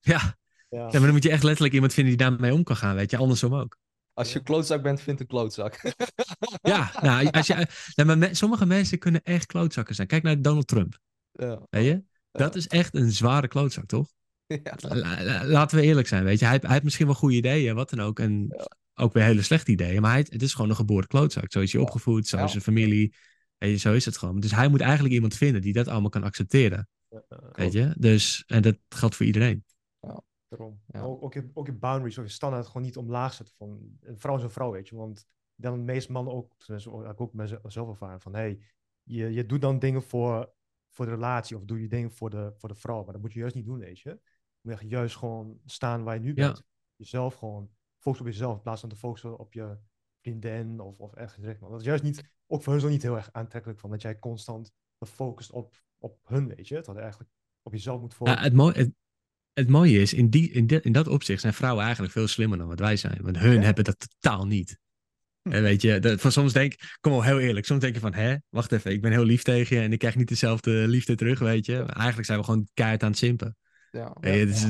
Ja. 0.00 0.20
ja. 0.68 0.78
ja, 0.78 0.90
maar 0.90 1.00
dan 1.00 1.10
moet 1.12 1.22
je 1.22 1.30
echt 1.30 1.42
letterlijk 1.42 1.74
iemand 1.74 1.92
vinden 1.92 2.16
die 2.16 2.26
daarmee 2.26 2.54
om 2.54 2.62
kan 2.62 2.76
gaan, 2.76 2.94
weet 2.94 3.10
je. 3.10 3.16
Andersom 3.16 3.54
ook. 3.54 3.78
Als 4.14 4.32
je 4.32 4.42
klootzak 4.42 4.82
bent, 4.82 5.00
vind 5.00 5.20
een 5.20 5.26
klootzak. 5.26 5.80
Ja, 6.62 6.92
nou, 7.02 7.30
als 7.30 7.46
je, 7.46 7.66
nou, 7.94 8.08
maar 8.08 8.18
me- 8.18 8.34
sommige 8.34 8.66
mensen 8.66 8.98
kunnen 8.98 9.22
echt 9.22 9.46
klootzakken 9.46 9.94
zijn. 9.94 10.06
Kijk 10.06 10.22
naar 10.22 10.42
Donald 10.42 10.66
Trump, 10.66 10.98
ja. 11.32 11.66
weet 11.70 11.84
je. 11.84 12.02
Dat 12.30 12.54
is 12.56 12.66
echt 12.68 12.94
een 12.94 13.12
zware 13.12 13.48
klootzak, 13.48 13.86
toch? 13.86 14.08
Ja. 14.46 14.76
La- 14.76 15.22
la- 15.22 15.44
laten 15.46 15.76
we 15.78 15.82
eerlijk 15.84 16.06
zijn, 16.08 16.24
weet 16.24 16.38
je. 16.38 16.44
Hij, 16.44 16.58
hij 16.60 16.70
heeft 16.70 16.84
misschien 16.84 17.06
wel 17.06 17.14
goede 17.14 17.36
ideeën, 17.36 17.74
wat 17.74 17.90
dan 17.90 18.00
ook. 18.00 18.18
En 18.18 18.46
Ja. 18.48 18.66
ook 18.94 19.12
weer 19.12 19.22
hele 19.24 19.42
slechte 19.42 19.70
ideeën. 19.72 20.02
Maar 20.02 20.10
hij, 20.10 20.26
het 20.28 20.42
is 20.42 20.54
gewoon 20.54 20.70
een 20.70 20.76
geboren 20.76 21.06
klootzak. 21.08 21.52
Zo 21.52 21.60
is 21.60 21.72
hij 21.72 21.80
opgevoed, 21.82 22.26
zo 22.26 22.44
is 22.44 22.50
zijn 22.50 22.62
familie. 22.62 23.14
Je, 23.58 23.76
zo 23.76 23.92
is 23.92 24.04
het 24.04 24.16
gewoon. 24.18 24.40
Dus 24.40 24.50
hij 24.50 24.68
moet 24.68 24.80
eigenlijk 24.80 25.14
iemand 25.14 25.36
vinden 25.36 25.60
die 25.60 25.72
dat 25.72 25.88
allemaal 25.88 26.10
kan 26.10 26.22
accepteren. 26.24 26.88
Weet 27.52 27.72
je? 27.72 27.94
Dus, 27.98 28.44
en 28.46 28.62
dat 28.62 28.76
geldt 28.88 29.14
voor 29.16 29.26
iedereen. 29.26 29.64
Daarom. 30.56 30.80
Ja. 30.86 31.00
Ook, 31.02 31.22
ook, 31.22 31.34
je, 31.34 31.50
ook 31.54 31.66
je 31.66 31.72
boundaries 31.72 32.18
of 32.18 32.24
je 32.24 32.30
standaard 32.30 32.66
gewoon 32.66 32.82
niet 32.82 32.96
omlaag 32.96 33.32
zetten 33.34 33.54
van 33.56 33.96
een 34.00 34.18
vrouw 34.18 34.36
is 34.36 34.42
een 34.42 34.50
vrouw, 34.50 34.70
weet 34.70 34.88
je. 34.88 34.96
Want 34.96 35.26
dan 35.54 35.72
de 35.76 35.82
meeste 35.82 36.12
mannen 36.12 36.32
ook, 36.34 36.56
tenminste, 36.58 36.90
heb 36.96 37.10
ik 37.12 37.20
ook 37.20 37.32
mezelf 37.32 37.88
ervaren 37.88 38.20
van, 38.20 38.34
hey, 38.34 38.60
je, 39.02 39.32
je 39.32 39.46
doet 39.46 39.60
dan 39.60 39.78
dingen 39.78 40.02
voor, 40.02 40.52
voor 40.90 41.04
de 41.04 41.10
relatie 41.10 41.56
of 41.56 41.64
doe 41.64 41.80
je 41.80 41.88
dingen 41.88 42.10
voor 42.12 42.30
de, 42.30 42.52
voor 42.56 42.68
de 42.68 42.74
vrouw. 42.74 43.04
Maar 43.04 43.12
dat 43.12 43.22
moet 43.22 43.32
je 43.32 43.38
juist 43.38 43.54
niet 43.54 43.64
doen, 43.64 43.78
weet 43.78 44.00
je. 44.00 44.10
Je 44.60 44.70
moet 44.70 44.80
juist 44.90 45.16
gewoon 45.16 45.60
staan 45.64 46.02
waar 46.04 46.14
je 46.14 46.20
nu 46.20 46.32
Ja. 46.34 46.46
bent. 46.46 46.62
Jezelf 46.96 47.34
gewoon, 47.34 47.70
focus 47.98 48.20
op 48.20 48.26
jezelf 48.26 48.56
in 48.56 48.62
plaats 48.62 48.80
van 48.80 48.88
te 48.88 48.96
focussen 48.96 49.38
op 49.38 49.52
je 49.52 49.78
vriendin 50.20 50.80
of, 50.80 51.00
of 51.00 51.14
echt 51.14 51.36
direct. 51.40 51.60
Dat 51.60 51.80
is 51.80 51.86
juist 51.86 52.02
niet, 52.02 52.30
ook 52.46 52.62
voor 52.62 52.72
hun 52.72 52.82
zo 52.82 52.88
niet 52.88 53.02
heel 53.02 53.16
erg 53.16 53.32
aantrekkelijk 53.32 53.80
van 53.80 53.90
dat 53.90 54.02
jij 54.02 54.18
constant 54.18 54.72
focust 55.06 55.52
op, 55.52 55.74
op 55.98 56.18
hun, 56.24 56.48
weet 56.48 56.68
je. 56.68 56.74
Dat 56.74 56.94
je 56.94 57.00
eigenlijk 57.00 57.30
op 57.62 57.72
jezelf 57.72 58.00
moet 58.00 58.10
Ja, 58.10 58.16
focussen. 58.16 58.42
het, 58.42 58.52
mooie, 58.52 58.74
het, 58.74 58.92
het 59.54 59.68
mooie 59.68 60.00
is, 60.00 60.12
in, 60.12 60.30
die, 60.30 60.50
in, 60.50 60.66
dat- 60.66 60.82
in 60.84 60.92
dat 60.92 61.08
opzicht 61.08 61.40
zijn 61.40 61.54
vrouwen 61.54 61.82
eigenlijk 61.84 62.12
veel 62.12 62.26
slimmer 62.28 62.58
dan 62.58 62.66
wat 62.68 62.78
wij 62.78 62.96
zijn. 62.96 63.18
Want 63.22 63.38
hun 63.38 63.54
Ja. 63.54 63.60
hebben 63.62 63.84
dat 63.84 64.06
totaal 64.20 64.46
niet. 64.46 64.78
En 65.42 65.62
weet 65.62 65.82
je, 65.82 65.98
dat, 65.98 66.20
van 66.20 66.32
soms 66.32 66.52
denk 66.52 66.72
ik, 66.72 66.96
kom 67.00 67.12
wel 67.12 67.22
heel 67.22 67.38
eerlijk, 67.40 67.66
soms 67.66 67.80
denk 67.80 67.94
je 67.94 68.00
van, 68.00 68.14
hè, 68.14 68.34
wacht 68.48 68.72
even, 68.72 68.90
ik 68.92 69.00
ben 69.02 69.12
heel 69.12 69.24
lief 69.24 69.42
tegen 69.42 69.76
je 69.76 69.82
en 69.82 69.92
ik 69.92 69.98
krijg 69.98 70.16
niet 70.16 70.28
dezelfde 70.28 70.70
liefde 70.88 71.14
terug, 71.14 71.38
weet 71.38 71.66
je. 71.66 71.76
Maar 71.78 71.96
eigenlijk 71.96 72.26
zijn 72.26 72.38
we 72.38 72.44
gewoon 72.44 72.68
keihard 72.74 73.02
aan 73.02 73.08
het 73.08 73.18
simpen. 73.18 73.56
Ja. 73.90 74.16
Je, 74.20 74.46
dus-. 74.46 74.66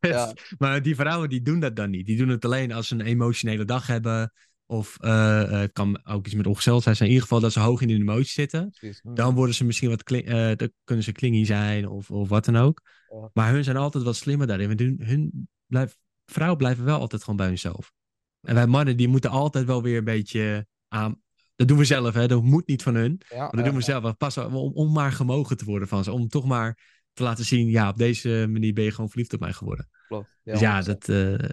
Ja. 0.00 0.32
maar 0.58 0.82
die 0.82 0.94
vrouwen 0.94 1.28
die 1.28 1.42
doen 1.42 1.60
dat 1.60 1.76
dan 1.76 1.90
niet. 1.90 2.06
Die 2.06 2.16
doen 2.16 2.28
het 2.28 2.44
alleen 2.44 2.72
als 2.72 2.88
ze 2.88 2.94
een 2.94 3.00
emotionele 3.00 3.64
dag 3.64 3.86
hebben. 3.86 4.32
Of 4.66 4.96
eh, 5.00 5.42
eh, 5.42 5.50
het 5.50 5.72
kan 5.72 6.06
ook 6.06 6.26
iets 6.26 6.34
met 6.34 6.46
ongesteldheid 6.46 6.96
zijn. 6.96 7.08
In 7.08 7.14
ieder 7.14 7.28
geval 7.28 7.42
dat 7.42 7.52
ze 7.52 7.60
hoog 7.60 7.80
in 7.80 7.88
de 7.88 7.94
emotie 7.94 8.32
zitten. 8.32 8.70
Precies. 8.70 9.00
Dan 9.14 9.34
worden 9.34 9.54
ze 9.54 9.64
misschien 9.64 9.88
wat 9.88 10.02
eh, 10.02 10.56
dan 10.56 10.72
kunnen 10.84 11.04
ze 11.04 11.12
klingy 11.12 11.44
zijn 11.44 11.88
of, 11.88 12.10
of 12.10 12.28
wat 12.28 12.44
dan 12.44 12.56
ook. 12.56 12.80
Ja. 13.08 13.30
Maar 13.32 13.52
hun 13.52 13.64
zijn 13.64 13.76
altijd 13.76 14.04
wat 14.04 14.16
slimmer 14.16 14.46
daarin. 14.46 14.66
Want 14.68 14.80
hun, 14.80 15.00
hun 15.02 15.48
blijf, 15.66 15.96
vrouwen 16.26 16.58
blijven 16.58 16.84
wel 16.84 16.98
altijd 16.98 17.22
gewoon 17.22 17.36
bij 17.36 17.46
hunzelf. 17.46 17.92
En 18.40 18.54
wij 18.54 18.66
mannen 18.66 18.96
die 18.96 19.08
moeten 19.08 19.30
altijd 19.30 19.66
wel 19.66 19.82
weer 19.82 19.98
een 19.98 20.04
beetje 20.04 20.66
aan. 20.88 21.22
Dat 21.56 21.68
doen 21.68 21.78
we 21.78 21.84
zelf, 21.84 22.14
hè? 22.14 22.26
Dat 22.26 22.42
moet 22.42 22.66
niet 22.66 22.82
van 22.82 22.94
hun. 22.94 23.20
Ja, 23.28 23.36
Maar 23.38 23.50
dat 23.50 23.60
ja, 23.60 23.66
doen 23.66 23.74
we 23.74 24.12
zelf. 24.30 24.52
Om, 24.52 24.72
om 24.74 24.92
maar 24.92 25.12
gemogen 25.12 25.56
te 25.56 25.64
worden 25.64 25.88
van 25.88 26.04
ze. 26.04 26.12
Om 26.12 26.28
toch 26.28 26.44
maar 26.44 26.78
te 27.12 27.22
laten 27.22 27.44
zien, 27.44 27.68
ja, 27.68 27.88
op 27.88 27.96
deze 27.98 28.46
manier 28.50 28.72
ben 28.72 28.84
je 28.84 28.90
gewoon 28.90 29.10
verliefd 29.10 29.32
op 29.32 29.40
mij 29.40 29.52
geworden. 29.52 29.88
klopt. 30.06 30.36
Dus 30.42 30.60
ja, 30.60 30.82
100%. 30.82 30.86
dat, 30.86 31.06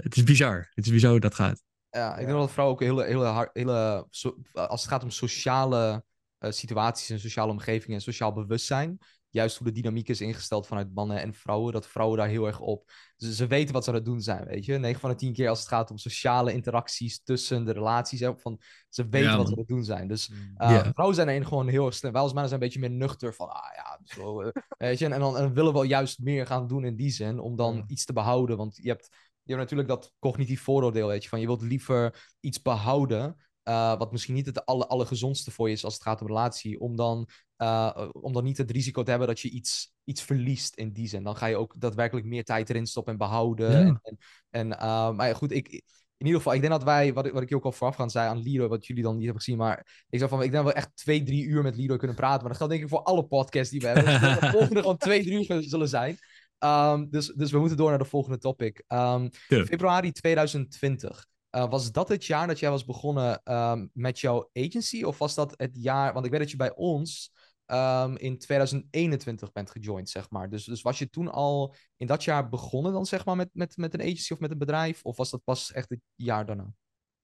het 0.03 0.15
is 0.15 0.23
bizar. 0.23 0.71
Het 0.73 0.85
is 0.85 0.91
bizar 0.91 1.11
hoe 1.11 1.19
dat 1.19 1.35
gaat. 1.35 1.61
Ja, 1.91 2.13
ik 2.13 2.19
Ja. 2.19 2.25
denk 2.25 2.37
dat 2.39 2.51
vrouwen 2.51 2.75
ook 2.77 2.83
hele, 2.83 3.03
hele, 3.05 3.25
hard- 3.25 3.49
hele 3.53 4.05
so- 4.09 4.37
als 4.53 4.81
het 4.81 4.89
gaat 4.89 5.03
om 5.03 5.09
sociale 5.09 6.03
eh, 6.37 6.51
situaties 6.51 7.09
en 7.09 7.19
sociale 7.19 7.51
omgevingen 7.51 7.95
en 7.95 8.01
sociaal 8.03 8.33
bewustzijn, 8.33 8.97
juist 9.29 9.57
hoe 9.57 9.67
de 9.67 9.73
dynamiek 9.73 10.09
is 10.09 10.21
ingesteld 10.21 10.67
vanuit 10.67 10.93
mannen 10.93 11.21
en 11.21 11.33
vrouwen, 11.33 11.73
dat 11.73 11.87
vrouwen 11.87 12.17
daar 12.17 12.27
heel 12.27 12.45
erg 12.47 12.59
op. 12.59 12.91
Dus 13.17 13.35
ze 13.35 13.47
weten 13.47 13.73
wat 13.73 13.83
ze 13.83 13.89
aan 13.89 13.95
het 13.95 14.05
doen 14.05 14.21
zijn, 14.21 14.45
weet 14.45 14.65
je. 14.65 14.77
9 14.77 14.99
van 14.99 15.09
de 15.09 15.15
10 15.15 15.33
keer 15.33 15.49
als 15.49 15.59
het 15.59 15.67
gaat 15.67 15.91
om 15.91 15.97
sociale 15.97 16.53
interacties 16.53 17.23
tussen 17.23 17.65
de 17.65 17.71
relaties, 17.71 18.19
hè, 18.19 18.37
van, 18.37 18.59
ze 18.89 19.07
weten 19.09 19.29
Ja, 19.29 19.37
wat 19.37 19.45
ze 19.45 19.51
aan 19.53 19.59
het 19.59 19.67
doen 19.67 19.83
zijn. 19.83 20.07
Dus. 20.07 20.29
Uh. 20.57 20.83
Vrouwen 20.93 21.15
zijn 21.15 21.29
erin 21.29 21.45
gewoon 21.47 21.67
heel 21.67 21.85
erg 21.85 21.95
slim. 21.95 22.11
Wij 22.11 22.21
als 22.21 22.31
mannen 22.33 22.49
zijn 22.49 22.61
een 22.61 22.67
beetje 22.67 22.89
meer 22.89 22.97
nuchter 22.97 23.33
van, 23.33 23.49
ah 23.49 23.75
ja, 23.75 23.99
zo, 24.03 24.41
eh, 24.41 24.51
weet 24.77 24.99
je. 24.99 25.05
En, 25.05 25.11
en 25.13 25.19
dan 25.19 25.37
en 25.37 25.53
willen 25.53 25.73
we 25.73 25.87
juist 25.87 26.19
meer 26.19 26.45
gaan 26.45 26.67
doen 26.67 26.85
in 26.85 26.95
die 26.95 27.11
zin, 27.11 27.39
om 27.39 27.55
dan 27.55 27.75
Ja. 27.75 27.83
iets 27.87 28.05
te 28.05 28.13
behouden. 28.13 28.57
Want 28.57 28.75
je 28.81 28.89
hebt, 28.89 29.09
je 29.43 29.53
hebt 29.55 29.59
natuurlijk 29.59 29.89
dat 29.89 30.13
cognitief 30.19 30.61
vooroordeel, 30.61 31.07
weet 31.07 31.23
je, 31.23 31.29
van 31.29 31.39
je 31.39 31.45
wilt 31.45 31.61
liever 31.61 32.29
iets 32.39 32.61
behouden, 32.61 33.35
uh, 33.63 33.97
wat 33.97 34.11
misschien 34.11 34.33
niet 34.33 34.45
het 34.45 34.65
alle, 34.65 34.87
allergezondste 34.87 35.51
voor 35.51 35.67
je 35.67 35.73
is 35.73 35.83
als 35.83 35.93
het 35.93 36.03
gaat 36.03 36.21
om 36.21 36.27
relatie, 36.27 36.79
om 36.79 36.95
dan, 36.95 37.27
uh, 37.57 38.07
om 38.11 38.33
dan 38.33 38.43
niet 38.43 38.57
het 38.57 38.71
risico 38.71 39.03
te 39.03 39.09
hebben 39.09 39.27
dat 39.27 39.39
je 39.39 39.49
iets, 39.49 39.93
iets 40.03 40.21
verliest 40.21 40.75
in 40.75 40.91
die 40.91 41.07
zin. 41.07 41.23
Dan 41.23 41.35
ga 41.35 41.45
je 41.45 41.57
ook 41.57 41.73
daadwerkelijk 41.77 42.25
meer 42.25 42.43
tijd 42.43 42.69
erin 42.69 42.87
stoppen 42.87 43.13
en 43.13 43.19
behouden. 43.19 43.71
Ja. 43.71 43.77
En, 43.77 43.99
en, 44.01 44.17
en, 44.49 44.67
uh, 44.67 45.11
maar 45.11 45.35
goed, 45.35 45.51
ik, 45.51 45.83
in 46.17 46.27
ieder 46.27 46.41
geval, 46.41 46.53
ik 46.55 46.61
denk 46.61 46.73
dat 46.73 46.83
wij, 46.83 47.13
wat, 47.13 47.25
ik- 47.25 47.33
wat 47.33 47.41
ik 47.41 47.49
je 47.49 47.55
ook 47.55 47.65
al 47.65 47.71
voorafgaand 47.71 48.11
zei 48.11 48.27
aan 48.29 48.41
Leroy, 48.43 48.67
wat 48.67 48.85
jullie 48.85 49.03
dan 49.03 49.13
niet 49.15 49.23
hebben 49.23 49.41
gezien, 49.43 49.57
maar 49.57 50.05
ik 50.09 50.17
zou 50.19 50.29
van, 50.29 50.43
ik 50.43 50.51
denk 50.51 50.63
dat 50.63 50.73
we 50.73 50.79
echt 50.79 50.95
twee, 50.95 51.23
drie 51.23 51.43
uur 51.43 51.61
met 51.63 51.75
Leroy 51.75 51.97
kunnen 51.97 52.15
praten. 52.15 52.39
Maar 52.39 52.47
dat 52.49 52.57
geldt 52.57 52.71
denk 52.73 52.83
ik 52.83 52.89
voor 52.89 53.03
alle 53.03 53.25
podcasts 53.25 53.71
die 53.71 53.79
we 53.79 53.87
hebben. 53.87 54.05
Dus 54.05 54.19
de 54.39 54.49
volgende 54.49 54.79
gewoon 54.79 54.97
twee, 54.97 55.23
drie 55.23 55.49
uur 55.49 55.63
zullen 55.63 55.89
zijn. 55.89 56.17
Um, 56.63 57.09
dus, 57.09 57.27
dus 57.27 57.51
we 57.51 57.59
moeten 57.59 57.77
door 57.77 57.89
naar 57.89 57.99
de 57.99 58.05
volgende 58.05 58.37
topic. 58.37 58.83
Um, 58.87 59.29
Ja. 59.47 59.65
Februari 59.65 60.11
2020. 60.11 61.25
Uh, 61.55 61.69
was 61.69 61.91
dat 61.91 62.09
het 62.09 62.25
jaar 62.25 62.47
dat 62.47 62.59
jij 62.59 62.69
was 62.69 62.85
begonnen 62.85 63.41
um, 63.43 63.89
met 63.93 64.19
jouw 64.19 64.49
agency? 64.53 65.03
Of 65.03 65.17
was 65.17 65.35
dat 65.35 65.53
het 65.57 65.77
jaar... 65.81 66.13
Want 66.13 66.25
ik 66.25 66.31
weet 66.31 66.39
dat 66.39 66.51
je 66.51 66.57
bij 66.57 66.75
ons 66.75 67.31
um, 67.65 68.17
in 68.17 68.37
2021 68.37 69.51
bent 69.51 69.71
gejoind, 69.71 70.09
zeg 70.09 70.29
maar. 70.29 70.49
Dus, 70.49 70.65
dus 70.65 70.81
was 70.81 70.99
je 70.99 71.09
toen 71.09 71.31
al 71.31 71.75
in 71.97 72.07
dat 72.07 72.23
jaar 72.23 72.49
begonnen 72.49 72.91
dan, 72.91 73.05
zeg 73.05 73.25
maar, 73.25 73.35
met, 73.35 73.49
met, 73.53 73.77
met 73.77 73.93
een 73.93 74.01
agency 74.01 74.33
of 74.33 74.39
met 74.39 74.51
een 74.51 74.57
bedrijf? 74.57 75.03
Of 75.03 75.17
was 75.17 75.29
dat 75.29 75.43
pas 75.43 75.71
echt 75.71 75.89
het 75.89 75.99
jaar 76.15 76.45
daarna? 76.45 76.73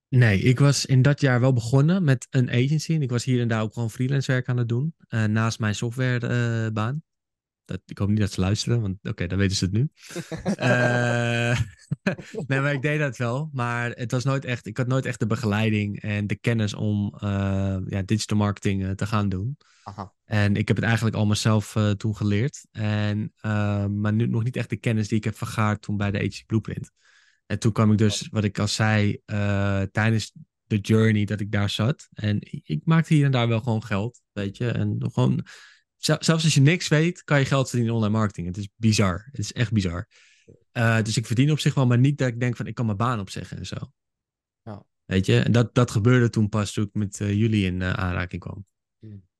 Nee, 0.09 0.39
ik 0.39 0.59
was 0.59 0.85
in 0.85 1.01
dat 1.01 1.21
jaar 1.21 1.39
wel 1.39 1.53
begonnen 1.53 2.03
met 2.03 2.27
een 2.29 2.49
agency. 2.49 2.93
En 2.93 3.01
ik 3.01 3.09
was 3.09 3.23
hier 3.23 3.41
en 3.41 3.47
daar 3.47 3.61
ook 3.61 3.73
gewoon 3.73 3.91
freelance 3.91 4.31
werk 4.31 4.49
aan 4.49 4.57
het 4.57 4.69
doen. 4.69 4.95
eh, 5.07 5.23
naast 5.23 5.59
mijn 5.59 5.75
softwarebaan. 5.75 7.03
Dat, 7.67 7.81
ik 7.85 7.97
hoop 7.97 8.09
niet 8.09 8.19
dat 8.19 8.31
ze 8.31 8.41
luisteren, 8.41 8.81
want 8.81 8.97
oké, 9.01 9.27
dan 9.27 9.37
weten 9.37 9.57
ze 9.57 9.65
het 9.65 9.73
nu. 9.73 9.89
Eh, 10.55 11.59
nee, 12.47 12.59
maar 12.59 12.73
ik 12.73 12.81
deed 12.81 12.99
dat 12.99 13.17
wel. 13.17 13.49
Maar 13.53 13.91
het 13.91 14.11
was 14.11 14.23
nooit 14.23 14.45
echt, 14.45 14.65
ik 14.65 14.77
had 14.77 14.87
nooit 14.87 15.05
echt 15.05 15.19
de 15.19 15.27
begeleiding 15.27 16.01
en 16.01 16.27
de 16.27 16.35
kennis 16.35 16.73
om 16.73 17.15
eh, 17.19 17.77
ja, 17.85 18.01
digital 18.05 18.37
marketing 18.37 18.85
eh, 18.85 18.91
te 18.91 19.05
gaan 19.05 19.29
doen. 19.29 19.57
Aha. 19.83 20.13
En 20.25 20.55
ik 20.55 20.67
heb 20.67 20.77
het 20.77 20.85
eigenlijk 20.85 21.15
al 21.15 21.25
mezelf 21.25 21.75
toen 21.97 22.15
geleerd. 22.15 22.65
En, 22.71 23.33
maar 24.01 24.13
nu 24.13 24.27
nog 24.27 24.43
niet 24.43 24.55
echt 24.55 24.69
de 24.69 24.77
kennis 24.77 25.07
die 25.07 25.17
ik 25.17 25.23
heb 25.23 25.37
vergaard 25.37 25.81
toen 25.81 25.97
bij 25.97 26.11
de 26.11 26.17
HC 26.17 26.45
Blueprint. 26.45 26.91
En 27.45 27.59
toen 27.59 27.71
kwam 27.71 27.91
ik 27.91 27.97
dus, 27.97 28.27
wat 28.31 28.43
ik 28.43 28.59
al 28.59 28.67
zei, 28.67 29.21
tijdens 29.91 30.33
de 30.65 30.77
journey 30.77 31.25
dat 31.25 31.39
ik 31.39 31.51
daar 31.51 31.69
zat. 31.69 32.07
En 32.13 32.37
ik 32.63 32.81
maakte 32.83 33.13
hier 33.13 33.25
en 33.25 33.31
daar 33.31 33.47
wel 33.47 33.61
gewoon 33.61 33.83
geld, 33.83 34.21
weet 34.31 34.57
je. 34.57 34.71
En 34.71 34.97
gewoon, 35.13 35.45
zelfs 35.97 36.29
als 36.29 36.53
je 36.53 36.61
niks 36.61 36.87
weet, 36.87 37.23
kan 37.23 37.39
je 37.39 37.45
geld 37.45 37.69
verdienen 37.69 37.95
in 37.95 38.01
online 38.01 38.17
marketing. 38.17 38.47
Het 38.47 38.57
is 38.57 38.69
bizar. 38.75 39.27
Het 39.31 39.39
is 39.39 39.53
echt 39.53 39.71
bizar. 39.71 40.07
Uh, 40.73 41.01
dus 41.01 41.17
ik 41.17 41.25
verdien 41.25 41.51
op 41.51 41.59
zich 41.59 41.73
wel, 41.73 41.87
maar 41.87 41.97
niet 41.97 42.17
dat 42.17 42.27
ik 42.27 42.39
denk 42.39 42.55
van 42.55 42.67
ik 42.67 42.75
kan 42.75 42.85
mijn 42.85 42.97
baan 42.97 43.19
opzeggen 43.19 43.57
en 43.57 43.65
zo. 43.65 43.75
Ja. 44.63 44.83
Weet 45.05 45.25
je, 45.25 45.39
en 45.39 45.51
dat, 45.51 45.75
dat 45.75 45.91
gebeurde 45.91 46.29
toen 46.29 46.49
pas 46.49 46.73
toen 46.73 46.83
ik 46.83 46.93
met 46.93 47.19
uh, 47.19 47.33
jullie 47.33 47.65
in 47.65 47.81
uh, 47.81 47.93
aanraking 47.93 48.41
kwam. 48.41 48.65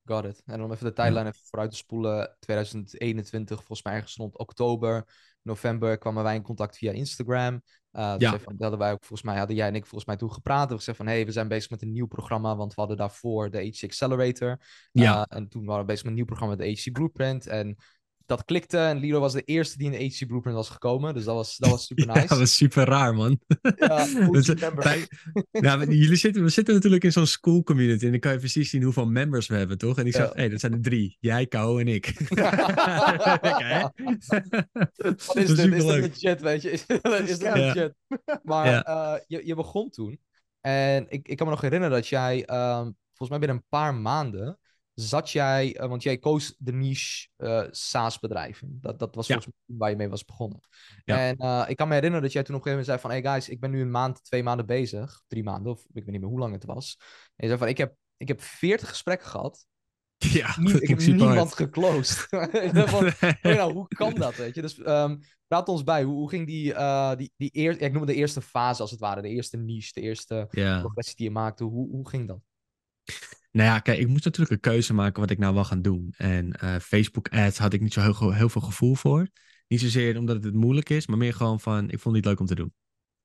Got 0.05 0.26
it. 0.26 0.41
En 0.45 0.62
om 0.62 0.72
even 0.72 0.86
de 0.86 0.93
tijdlijn 0.93 1.26
ja. 1.26 1.32
even 1.32 1.45
vooruit 1.45 1.72
te 1.72 1.78
spoelen. 1.78 2.36
2021, 2.39 3.58
volgens 3.58 3.84
mij 3.84 3.93
ergens 3.93 4.16
rond 4.16 4.38
oktober, 4.38 5.03
november 5.41 5.97
kwamen 5.97 6.24
wij 6.24 6.36
in 6.36 6.41
contact 6.41 6.78
via 6.78 6.91
Instagram. 6.91 7.62
Uh, 7.98 8.16
ja. 8.18 8.39
van, 8.39 8.56
hadden 8.58 8.80
wij 8.80 8.91
ook 8.91 9.04
volgens 9.04 9.22
mij, 9.22 9.38
hadden 9.38 9.56
jij 9.56 9.68
en 9.68 9.76
ik 9.76 9.86
volgens 9.86 10.06
mij 10.06 10.16
toen 10.16 10.32
gepraat. 10.32 10.70
We 10.70 10.76
gezegd 10.76 10.98
van, 10.98 11.08
hé, 11.08 11.14
hey, 11.14 11.26
we 11.26 11.32
zijn 11.32 11.48
bezig 11.48 11.70
met 11.70 11.82
een 11.82 11.91
nieuw 11.91 12.08
programma, 12.08 12.56
want 12.56 12.74
we 12.74 12.80
hadden 12.80 12.98
daarvoor 12.98 13.50
de 13.50 13.68
HC 13.68 13.84
Accelerator. 13.84 14.60
Ja. 14.91 15.16
Uh, 15.16 15.38
en 15.38 15.48
toen 15.48 15.66
waren 15.66 15.82
we 15.82 15.88
bezig 15.88 16.02
met 16.02 16.12
een 16.12 16.18
nieuw 16.18 16.26
programma, 16.26 16.56
de 16.56 16.70
HC 16.70 16.91
Blueprint. 16.91 17.48
En 17.48 17.78
dat 18.28 18.46
klikte 18.46 18.78
en 18.78 18.98
Lilo 18.98 19.20
was 19.20 19.34
de 19.34 19.42
eerste 19.42 19.78
die 19.78 19.92
in 19.92 20.00
de 20.00 20.06
HC 20.06 20.28
Blueprint 20.28 20.56
was 20.56 20.70
gekomen. 20.70 21.14
Dus 21.14 21.24
dat 21.24 21.36
was, 21.36 21.58
dat 21.58 21.70
was 21.70 21.86
super 21.86 22.06
nice. 22.06 22.20
Ja, 22.22 22.28
dat 22.28 22.38
was 22.38 22.56
super 22.56 22.86
raar, 22.86 23.14
man. 23.14 23.40
Ja, 23.78 24.06
dus, 24.32 24.48
wij, 24.76 25.08
nou, 25.52 25.94
jullie 25.96 26.16
zitten, 26.16 26.44
we 26.44 26.50
zitten 26.50 26.74
natuurlijk 26.74 27.04
in 27.04 27.12
zo'n 27.12 27.28
school 27.28 27.64
community 27.64 28.06
en 28.06 28.12
dan 28.12 28.20
kan 28.20 28.32
je 28.32 28.38
precies 28.38 28.70
zien 28.70 28.84
hoeveel 28.84 29.06
members 29.06 29.48
we 29.48 29.56
hebben, 29.56 29.78
toch? 29.78 29.98
En 29.98 30.06
ik 30.06 30.14
zag, 30.14 30.26
hé, 30.26 30.30
ja. 30.30 30.36
hey, 30.36 30.50
dat 30.50 30.60
zijn 30.60 30.74
er 30.74 30.82
drie. 30.82 31.18
Jij, 31.20 31.48
Kou 31.48 31.82
en 31.82 31.88
ik. 31.88 32.14
okay. 32.30 33.92
Wat 34.96 35.36
is 35.36 35.48
dit? 35.48 35.50
Is 35.50 35.56
dit 35.56 35.84
legit, 35.84 36.42
weet 36.42 36.62
je? 36.62 36.72
Is, 36.72 36.86
dit 36.86 37.04
legit? 37.42 37.94
Ja. 38.26 38.40
Maar 38.44 38.88
uh, 38.88 39.14
je, 39.28 39.46
je 39.46 39.56
begon 39.56 39.90
toen. 39.90 40.20
En 40.62 41.06
ik, 41.10 41.28
ik 41.28 41.38
kan 41.38 41.46
me 41.48 41.54
nog 41.54 41.62
herinneren 41.62 41.96
dat 41.96 42.08
jij, 42.08 42.38
um, 42.38 42.96
volgens 43.08 43.30
mij 43.30 43.40
binnen 43.40 43.58
een 43.58 43.66
paar 43.70 43.96
maanden, 43.96 44.60
zat 45.00 45.32
jij, 45.32 45.80
uh, 45.82 45.88
want 45.88 46.04
jij 46.04 46.18
koos 46.18 46.56
de 46.58 46.74
niche 46.74 47.28
uh, 47.38 47.64
SaaS-bedrijven. 47.70 48.78
Dat, 48.82 49.00
dat 49.00 49.16
was 49.16 49.28
ja. 49.28 49.34
volgens 49.34 49.56
mij 49.66 49.78
waar 49.78 49.89
je 49.89 49.95
mee 49.95 50.10
was 50.10 50.26
begonnen. 50.26 50.60
Ja. 51.06 51.18
En 51.18 51.36
uh, 51.39 51.66
ik 51.68 51.76
kan 51.76 51.88
me 51.88 51.93
herinneren 51.93 52.24
dat 52.24 52.34
jij 52.34 52.43
toen 52.43 52.56
op 52.56 52.66
een 52.66 52.68
gegeven 52.68 52.86
moment 52.86 52.86
zei 52.86 53.00
van... 53.00 53.10
Hey 53.10 53.34
guys, 53.34 53.50
ik 53.50 53.60
ben 53.60 53.72
nu 53.72 53.82
een 53.82 53.91
maand, 53.91 54.24
twee 54.24 54.43
maanden 54.43 54.66
bezig. 54.66 55.22
Drie 55.28 55.43
maanden, 55.43 55.72
of 55.72 55.82
ik 55.82 56.04
weet 56.04 56.12
niet 56.12 56.22
meer 56.22 56.30
hoe 56.30 56.39
lang 56.39 56.54
het 56.54 56.66
was. 56.66 56.95
En 57.26 57.34
je 57.36 57.48
zei 57.48 57.58
van, 57.58 57.68
ik 57.68 57.78
heb 57.78 57.95
ik 58.18 58.28
heb 58.28 58.41
40 58.41 58.89
gesprekken 58.89 59.28
gehad. 59.28 59.66
Ja, 60.18 60.58
ik 60.80 60.88
heb 60.88 61.00
niemand 61.00 61.54
geclosed. 61.54 62.28
Van, 62.89 63.12
ja, 63.41 63.72
hoe 63.72 63.88
kan 63.88 64.14
dat, 64.14 64.36
weet 64.36 64.56
je? 64.56 64.62
Dus 64.62 64.80
ehm, 64.80 65.18
praat 65.48 65.70
ons 65.70 65.84
bij, 65.84 66.04
hoe, 66.04 66.16
hoe 66.16 66.30
ging 66.30 66.48
die, 66.48 66.74
eh 66.74 67.16
die, 67.16 67.32
die 67.36 67.50
eer, 67.54 67.80
ja, 67.80 67.86
ik 67.86 67.91
noem 67.91 68.02
het 68.02 68.10
de 68.10 68.18
eerste 68.18 68.41
fase 68.41 68.82
als 68.82 68.91
het 68.91 69.00
ware, 69.00 69.22
de 69.22 69.30
eerste 69.30 69.58
niche, 69.58 69.91
de 69.93 70.02
eerste 70.02 70.48
progressie 70.50 71.16
die 71.16 71.26
je 71.26 71.32
maakte. 71.32 71.64
Hoe, 71.64 71.89
hoe 71.89 72.10
ging 72.10 72.28
dat? 72.28 72.39
Nou 73.58 73.70
ja, 73.70 73.80
kijk, 73.80 73.99
ik 73.99 74.08
moest 74.08 74.24
natuurlijk 74.24 74.51
een 74.53 74.72
keuze 74.72 74.93
maken 74.93 75.22
wat 75.22 75.30
ik 75.30 75.38
nou 75.38 75.53
wil 75.53 75.64
gaan 75.64 75.82
doen. 75.82 76.14
En 76.18 76.51
eh, 76.51 76.76
Facebook 76.76 77.28
ads 77.30 77.58
had 77.58 77.74
ik 77.74 77.82
niet 77.82 77.93
zo 77.93 78.32
heel, 78.32 78.49
veel 78.49 78.62
gevoel 78.62 78.95
voor. 78.95 79.28
Niet 79.68 79.82
zozeer 79.82 80.18
omdat 80.18 80.43
het 80.43 80.53
moeilijk 80.53 80.89
is, 80.89 81.08
maar 81.08 81.18
meer 81.18 81.34
gewoon 81.34 81.60
van, 81.60 81.84
ik 81.84 81.99
vond 81.99 82.03
het 82.03 82.14
niet 82.14 82.26
leuk 82.26 82.39
om 82.39 82.45
te 82.45 82.55
doen. 82.55 82.74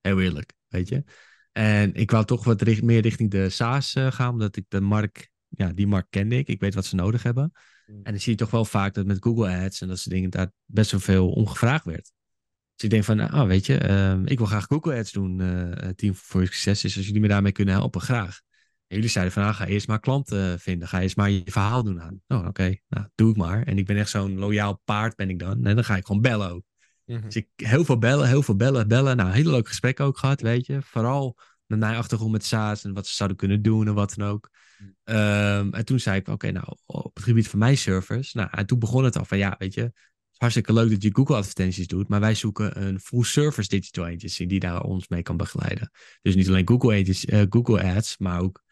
Heel 0.01 0.21
eerlijk, 0.21 0.53
weet 0.67 0.89
je. 0.89 1.03
En 1.51 1.93
ik 1.93 2.11
wou 2.11 2.25
toch 2.25 2.43
wat 2.43 2.61
richt- 2.61 2.83
meer 2.83 3.01
richting 3.01 3.31
de 3.31 3.49
SaaS 3.49 3.95
eh, 3.95 4.11
gaan, 4.11 4.29
omdat 4.29 4.55
ik 4.55 4.65
de 4.67 4.81
markt, 4.81 5.29
ja, 5.47 5.71
die 5.73 5.87
markt 5.87 6.09
kende 6.09 6.37
ik. 6.37 6.47
Ik 6.47 6.59
weet 6.59 6.73
wat 6.73 6.85
ze 6.85 6.95
nodig 6.95 7.23
hebben. 7.23 7.51
Mm. 7.85 7.95
En 7.95 8.11
dan 8.11 8.19
zie 8.19 8.31
je 8.31 8.37
toch 8.37 8.51
wel 8.51 8.65
vaak 8.65 8.93
dat 8.93 9.05
met 9.05 9.17
Google 9.23 9.57
ads 9.57 9.81
en 9.81 9.87
dat 9.87 9.99
soort 9.99 10.15
dingen 10.15 10.29
daar 10.29 10.51
best 10.65 10.91
wel 10.91 10.99
veel 10.99 11.31
om 11.31 11.47
gevraagd 11.47 11.85
werd. 11.85 12.11
Dus 12.75 12.83
ik 12.83 12.89
denk 12.89 13.03
van, 13.03 13.19
ah, 13.19 13.47
weet 13.47 13.65
je, 13.65 13.77
ehm, 13.77 14.25
ik 14.25 14.37
wil 14.37 14.47
graag 14.47 14.65
Google 14.65 14.97
ads 14.97 15.11
doen. 15.11 15.41
eh 15.41 15.89
Team 15.89 16.15
voor 16.15 16.45
Succes 16.45 16.83
is 16.83 16.97
als 16.97 17.05
jullie 17.05 17.21
me 17.21 17.27
daarmee 17.27 17.51
kunnen 17.51 17.73
helpen, 17.73 18.01
graag. 18.01 18.41
Jullie 18.93 19.09
zeiden 19.09 19.33
van, 19.33 19.43
ah, 19.43 19.55
ga 19.55 19.65
eerst 19.65 19.87
maar 19.87 19.99
klanten 19.99 20.59
vinden. 20.59 20.87
Ga 20.87 21.01
eerst 21.01 21.15
maar 21.15 21.29
je 21.29 21.41
verhaal 21.45 21.83
doen 21.83 22.01
aan. 22.01 22.21
Oh, 22.27 22.47
oké, 22.47 22.75
nou, 22.87 23.07
doe 23.15 23.29
ik 23.29 23.37
maar. 23.37 23.63
En 23.63 23.77
ik 23.77 23.85
ben 23.85 23.97
echt 23.97 24.09
zo'n 24.09 24.39
loyaal 24.39 24.81
paard 24.85 25.15
ben 25.15 25.29
ik 25.29 25.39
dan. 25.39 25.65
En 25.65 25.75
dan 25.75 25.83
ga 25.83 25.95
ik 25.95 26.05
gewoon 26.05 26.21
bellen 26.21 26.51
ook. 26.51 26.63
Dus 27.05 27.35
ik 27.35 27.47
heel 27.55 27.85
veel 27.85 27.97
bellen, 27.97 28.27
heel 28.27 28.43
veel 28.43 28.55
bellen, 28.55 28.87
bellen. 28.87 29.17
Nou, 29.17 29.31
hele 29.31 29.51
leuke 29.51 29.67
gesprekken 29.67 30.05
ook 30.05 30.17
gehad, 30.17 30.41
weet 30.41 30.65
je. 30.65 30.81
Vooral 30.81 31.37
met 31.65 31.79
mijn 31.79 31.95
achtergrond 31.95 32.31
met 32.31 32.45
SaaS 32.45 32.83
en 32.83 32.93
wat 32.93 33.07
ze 33.07 33.15
zouden 33.15 33.37
kunnen 33.37 33.61
doen 33.61 33.87
en 33.87 33.93
wat 33.93 34.13
dan 34.15 34.27
ook. 34.27 34.49
Mm. 34.77 34.95
Ehm, 35.03 35.73
en 35.73 35.85
toen 35.85 35.99
zei 35.99 36.19
ik, 36.19 36.27
oké, 36.27 36.51
nou, 36.51 36.65
op 36.85 37.15
het 37.15 37.23
gebied 37.23 37.47
van 37.47 37.59
mijn 37.59 37.77
service. 37.77 38.37
Nou, 38.37 38.49
en 38.51 38.65
toen 38.65 38.79
begon 38.79 39.03
het 39.03 39.17
al 39.17 39.25
van, 39.25 39.37
ja, 39.37 39.55
weet 39.57 39.73
je, 39.73 39.81
het 39.81 39.91
is 40.31 40.37
hartstikke 40.37 40.73
leuk 40.73 40.89
dat 40.89 41.03
je 41.03 41.09
Google 41.13 41.35
advertenties 41.35 41.87
doet, 41.87 42.07
maar 42.07 42.19
wij 42.19 42.35
zoeken 42.35 42.83
een 42.83 42.99
full 42.99 43.23
service 43.23 43.69
digital 43.69 44.05
agency 44.05 44.45
die 44.45 44.59
daar 44.59 44.81
ons 44.81 45.07
mee 45.07 45.21
kan 45.21 45.37
begeleiden. 45.37 45.91
Dus 46.21 46.35
niet 46.35 46.47
alleen 46.47 46.67
Google, 46.67 47.01
agency, 47.01 47.25
eh, 47.25 47.41
Google 47.49 47.83
ads, 47.83 48.17
maar 48.17 48.41
ook 48.41 48.62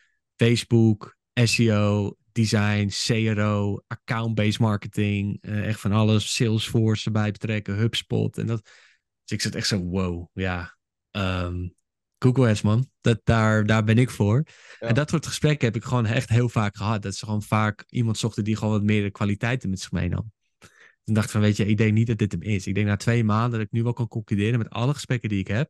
Facebook, 0.41 1.17
SEO, 1.33 2.15
design, 2.31 2.89
CRO, 2.89 3.83
account-based 3.87 4.59
marketing, 4.59 5.37
eh, 5.41 5.67
echt 5.67 5.79
van 5.79 5.91
alles, 5.91 6.35
Salesforce 6.35 7.05
erbij 7.05 7.31
betrekken, 7.31 7.75
HubSpot 7.75 8.37
en 8.37 8.47
dat. 8.47 8.61
Dus 9.23 9.37
ik 9.37 9.41
zat 9.41 9.55
echt 9.55 9.67
zo, 9.67 9.79
wow, 9.79 10.27
ja, 10.33 10.77
ehm, 11.11 11.67
Google 12.17 12.49
Ads 12.49 12.61
man, 12.61 12.89
dat, 13.01 13.19
daar, 13.23 13.65
daar 13.65 13.83
ben 13.83 13.97
ik 13.97 14.09
voor. 14.09 14.43
Ja. 14.79 14.87
En 14.87 14.93
dat 14.93 15.09
soort 15.09 15.25
gesprekken 15.25 15.67
heb 15.67 15.75
ik 15.75 15.83
gewoon 15.83 16.05
echt 16.05 16.29
heel 16.29 16.49
vaak 16.49 16.75
gehad. 16.75 17.01
Dat 17.01 17.15
ze 17.15 17.25
gewoon 17.25 17.43
vaak 17.43 17.83
iemand 17.89 18.17
zochten 18.17 18.43
die 18.43 18.55
gewoon 18.55 18.73
wat 18.73 18.83
meer 18.83 19.11
kwaliteiten 19.11 19.69
met 19.69 19.79
zich 19.79 19.91
meenam. 19.91 20.31
Toen 21.03 21.13
dacht 21.13 21.25
ik 21.25 21.31
van, 21.31 21.41
weet 21.41 21.57
je, 21.57 21.65
ik 21.65 21.77
denk 21.77 21.93
niet 21.93 22.07
dat 22.07 22.17
dit 22.17 22.31
hem 22.31 22.41
is. 22.41 22.67
Ik 22.67 22.75
denk 22.75 22.87
na 22.87 22.95
twee 22.95 23.23
maanden 23.23 23.51
dat 23.51 23.67
ik 23.67 23.71
nu 23.71 23.83
wel 23.83 23.93
kan 23.93 24.07
concluderen 24.07 24.59
met 24.59 24.69
alle 24.69 24.93
gesprekken 24.93 25.29
die 25.29 25.39
ik 25.39 25.47
heb. 25.47 25.69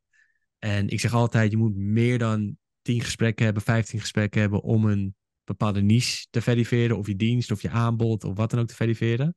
En 0.60 0.88
ik 0.88 1.00
zeg 1.00 1.14
altijd, 1.14 1.52
je 1.52 1.58
moet 1.58 1.76
meer 1.76 2.18
dan 2.18 2.58
10 2.82 3.02
gesprekken 3.02 3.46
hebben, 3.46 3.64
15 3.64 4.00
gesprekken 4.00 4.42
hebben 4.42 4.62
om 4.62 4.86
een 4.86 5.16
bepaalde 5.44 5.82
niche 5.82 6.28
te 6.30 6.42
verifiëren. 6.42 6.98
Of 6.98 7.08
je 7.08 7.16
dienst, 7.16 7.52
of 7.52 7.62
je 7.62 7.70
aanbod, 7.70 8.24
of 8.24 8.36
wat 8.36 8.50
dan 8.50 8.60
ook 8.60 8.68
te 8.68 8.76
verifiëren. 8.76 9.36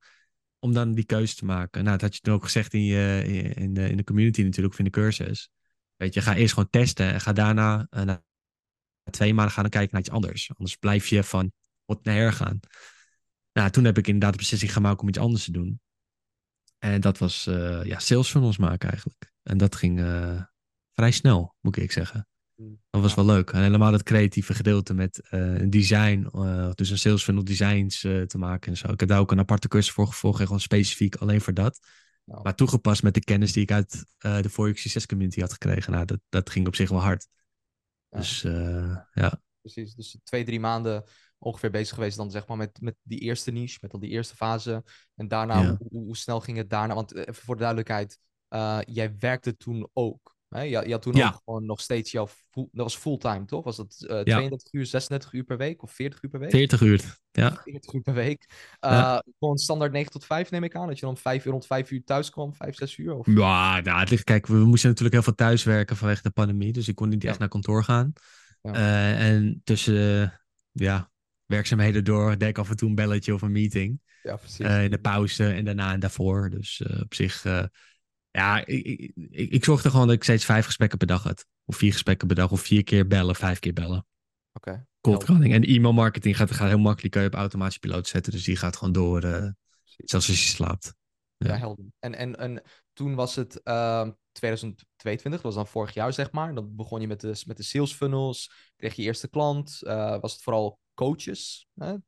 Om 0.58 0.72
dan 0.72 0.94
die 0.94 1.04
keuze 1.04 1.34
te 1.34 1.44
maken. 1.44 1.84
Nou, 1.84 1.96
dat 1.96 2.00
had 2.00 2.14
je 2.14 2.20
toen 2.20 2.34
ook 2.34 2.44
gezegd 2.44 2.74
in, 2.74 2.84
je, 2.84 3.22
in, 3.54 3.74
de, 3.74 3.88
in 3.88 3.96
de 3.96 4.04
community 4.04 4.42
natuurlijk, 4.42 4.72
of 4.72 4.78
in 4.78 4.84
de 4.84 4.90
cursus. 4.90 5.50
Weet 5.96 6.14
je, 6.14 6.20
ga 6.20 6.34
eerst 6.34 6.54
gewoon 6.54 6.70
testen 6.70 7.12
en 7.12 7.20
ga 7.20 7.32
daarna, 7.32 7.86
eh, 7.90 8.02
na 8.02 8.22
twee 9.10 9.34
maanden 9.34 9.54
gaan 9.54 9.68
kijken 9.68 9.90
naar 9.92 10.00
iets 10.00 10.10
anders. 10.10 10.50
Anders 10.56 10.76
blijf 10.76 11.06
je 11.06 11.24
van 11.24 11.52
wat 11.84 12.04
naar 12.04 12.14
her 12.14 12.32
gaan. 12.32 12.60
Nou, 13.52 13.70
toen 13.70 13.84
heb 13.84 13.98
ik 13.98 14.06
inderdaad 14.06 14.32
de 14.32 14.38
beslissing 14.38 14.72
gemaakt 14.72 15.00
om 15.00 15.08
iets 15.08 15.18
anders 15.18 15.44
te 15.44 15.52
doen. 15.52 15.80
En 16.78 17.00
dat 17.00 17.18
was 17.18 17.46
eh, 17.46 17.84
ja, 17.84 17.98
sales 17.98 18.30
funnels 18.30 18.58
maken 18.58 18.88
eigenlijk. 18.88 19.32
En 19.42 19.58
dat 19.58 19.74
ging 19.74 20.00
eh, 20.00 20.42
vrij 20.92 21.10
snel, 21.10 21.54
moet 21.60 21.76
ik 21.76 21.92
zeggen. 21.92 22.28
Dat 22.90 23.00
was 23.02 23.14
wel 23.14 23.24
leuk. 23.24 23.50
En 23.50 23.62
helemaal 23.62 23.92
het 23.92 24.02
creatieve 24.02 24.54
gedeelte 24.54 24.94
met 24.94 25.20
eh, 25.30 25.54
een 25.54 25.70
design, 25.70 26.28
eh, 26.32 26.70
dus 26.74 26.90
een 26.90 26.98
sales 26.98 27.22
funnel 27.22 27.44
designs 27.44 28.04
eh, 28.04 28.22
te 28.22 28.38
maken 28.38 28.70
en 28.70 28.76
zo. 28.76 28.92
Ik 28.92 29.00
heb 29.00 29.08
daar 29.08 29.18
ook 29.18 29.32
een 29.32 29.38
aparte 29.38 29.68
cursus 29.68 29.92
voor 29.92 30.06
gevolgd, 30.06 30.42
gewoon 30.42 30.60
specifiek 30.60 31.16
alleen 31.16 31.40
voor 31.40 31.54
dat. 31.54 31.78
Ja. 32.24 32.40
Maar 32.42 32.54
toegepast 32.54 33.02
met 33.02 33.14
de 33.14 33.24
kennis 33.24 33.52
die 33.52 33.62
ik 33.62 33.70
uit 33.70 34.04
eh, 34.18 34.42
de 34.42 34.50
For 34.50 34.76
Success 34.76 35.06
community 35.06 35.40
had 35.40 35.52
gekregen. 35.52 35.92
Nou, 35.92 36.04
dat, 36.04 36.20
dat 36.28 36.50
ging 36.50 36.66
op 36.66 36.74
zich 36.74 36.90
wel 36.90 37.02
hard. 37.02 37.28
Ja. 38.08 38.18
Dus 38.18 38.40
ja. 39.12 39.42
Precies, 39.60 39.94
dus 39.94 40.18
twee, 40.22 40.44
drie 40.44 40.60
maanden 40.60 41.04
ongeveer 41.38 41.70
bezig 41.70 41.94
geweest 41.94 42.16
dan 42.16 42.30
zeg 42.30 42.46
maar 42.46 42.56
met, 42.56 42.80
met 42.80 42.96
die 43.02 43.18
eerste 43.18 43.50
niche, 43.50 43.78
met 43.80 43.92
al 43.92 43.98
die 43.98 44.10
eerste 44.10 44.36
fase. 44.36 44.84
En 45.14 45.28
daarna, 45.28 45.60
Ja. 45.60 45.76
hoe, 45.76 46.02
hoe, 46.02 46.16
snel 46.16 46.40
ging 46.40 46.56
het 46.56 46.70
daarna? 46.70 46.94
Want 46.94 47.14
even 47.14 47.34
voor 47.34 47.54
de 47.54 47.60
duidelijkheid, 47.60 48.18
jij 48.94 49.16
werkte 49.18 49.56
toen 49.56 49.88
ook. 49.92 50.34
Hè? 50.54 50.62
Je, 50.62 50.82
je 50.86 50.92
had 50.92 51.02
toen 51.02 51.14
Ja. 51.14 51.26
ook 51.28 51.40
gewoon 51.44 51.64
nog 51.66 51.80
steeds 51.80 52.10
jouw, 52.10 52.28
dat 52.52 52.68
was 52.72 52.96
fulltime 52.96 53.44
toch? 53.44 53.64
Was 53.64 53.76
dat 53.76 54.04
eh 54.08 54.20
32 54.20 54.72
uur, 54.72 54.86
36 54.86 55.32
uur 55.32 55.44
per 55.44 55.56
week 55.56 55.82
of 55.82 55.92
40 55.92 56.22
uur 56.22 56.30
per 56.30 56.40
week? 56.40 56.50
40 56.50 56.80
uur. 56.80 57.18
Ja. 57.32 57.60
40 57.64 57.92
uur 57.92 58.00
per 58.00 58.14
week. 58.14 58.46
Eh, 58.80 58.90
Ja. 58.90 59.22
Gewoon 59.38 59.58
standaard 59.58 59.92
9 59.92 60.12
tot 60.12 60.24
5 60.24 60.50
neem 60.50 60.64
ik 60.64 60.76
aan. 60.76 60.86
Dat 60.86 60.98
je 60.98 61.06
dan 61.06 61.16
5 61.16 61.44
uur 61.44 61.52
rond 61.52 61.66
5 61.66 61.90
uur 61.90 62.04
thuis 62.04 62.30
kwam, 62.30 62.54
5, 62.54 62.74
6 62.76 62.96
uur? 62.96 63.14
Of... 63.14 63.26
Ja, 63.26 63.80
nou, 63.80 64.00
het 64.00 64.10
ligt, 64.10 64.24
kijk, 64.24 64.46
we 64.46 64.54
moesten 64.56 64.88
natuurlijk 64.88 65.14
heel 65.14 65.22
veel 65.24 65.34
thuiswerken 65.34 65.96
vanwege 65.96 66.22
de 66.22 66.30
pandemie. 66.30 66.72
Dus 66.72 66.88
ik 66.88 66.94
kon 66.94 67.08
niet 67.08 67.24
echt 67.24 67.38
naar 67.38 67.48
kantoor 67.48 67.84
gaan. 67.84 68.12
Eh, 68.62 69.28
en 69.28 69.60
tussen 69.64 70.22
eh, 70.22 70.28
ja, 70.72 71.10
werkzaamheden 71.46 72.04
door 72.04 72.38
deed 72.38 72.48
ik 72.48 72.58
af 72.58 72.70
en 72.70 72.76
toe 72.76 72.88
een 72.88 72.94
belletje 72.94 73.34
of 73.34 73.42
een 73.42 73.52
meeting. 73.52 74.00
Ja, 74.22 74.36
precies. 74.36 74.58
Eh, 74.66 74.84
in 74.84 74.90
de 74.90 74.98
pauze 74.98 75.46
en 75.52 75.64
daarna 75.64 75.92
en 75.92 76.00
daarvoor. 76.00 76.50
Dus 76.50 76.82
eh, 76.82 77.00
op 77.02 77.14
zich, 77.14 77.44
eh, 77.44 77.64
ja, 78.38 78.66
ik, 78.66 78.84
ik, 78.84 79.12
ik, 79.30 79.50
ik 79.50 79.64
zorgde 79.64 79.90
gewoon 79.90 80.06
dat 80.06 80.16
ik 80.16 80.22
steeds 80.22 80.44
vijf 80.44 80.64
gesprekken 80.64 80.98
per 80.98 81.06
dag 81.06 81.22
had. 81.22 81.46
Of 81.64 81.76
vier 81.76 81.92
gesprekken 81.92 82.26
per 82.26 82.36
dag, 82.36 82.50
of 82.50 82.60
vier 82.60 82.84
keer 82.84 83.06
bellen, 83.06 83.34
vijf 83.34 83.58
keer 83.58 83.72
bellen. 83.72 84.06
Oké. 84.52 84.86
Cold 85.00 85.24
calling. 85.24 85.52
En 85.52 85.62
e-mail 85.64 85.92
marketing 85.92 86.36
gaat, 86.36 86.50
gaat 86.50 86.68
heel 86.68 86.78
makkelijk, 86.78 87.12
kan 87.12 87.22
je 87.22 87.28
op 87.28 87.34
automatische 87.34 87.80
piloot 87.80 88.08
zetten. 88.08 88.32
Dus 88.32 88.44
die 88.44 88.56
gaat 88.56 88.76
gewoon 88.76 88.92
door, 88.92 89.20
Precies. 89.20 89.54
zelfs 90.10 90.28
als 90.28 90.44
je 90.44 90.48
slaapt. 90.50 90.94
Ja, 91.36 91.48
Ja. 91.48 91.56
helder. 91.56 91.84
En, 91.98 92.14
en, 92.14 92.36
en 92.36 92.62
toen 92.92 93.14
was 93.14 93.34
het 93.34 93.62
ehm 93.62 94.10
2022, 94.32 95.32
dat 95.42 95.42
was 95.42 95.54
dan 95.64 95.72
vorig 95.72 95.94
jaar 95.94 96.12
zeg 96.12 96.32
maar. 96.32 96.54
Dan 96.54 96.76
begon 96.76 97.00
je 97.00 97.06
met 97.06 97.20
de, 97.20 97.42
met 97.46 97.56
de 97.56 97.62
sales 97.62 97.92
funnels, 97.94 98.52
kreeg 98.76 98.94
je 98.94 99.02
eerste 99.02 99.28
klant. 99.28 99.82
eh, 99.82 100.20
was 100.20 100.32
het 100.32 100.42
vooral 100.42 100.78
coaches, 100.94 101.66
hè? 101.74 101.92
Eh, 101.92 101.98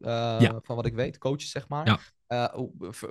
Ja. 0.41 0.61
van 0.62 0.76
wat 0.76 0.87
ik 0.87 0.95
weet, 0.95 1.18
coaches 1.18 1.51
zeg 1.51 1.68
maar. 1.68 1.87
Ja. 1.87 1.99
Eh, 2.26 2.62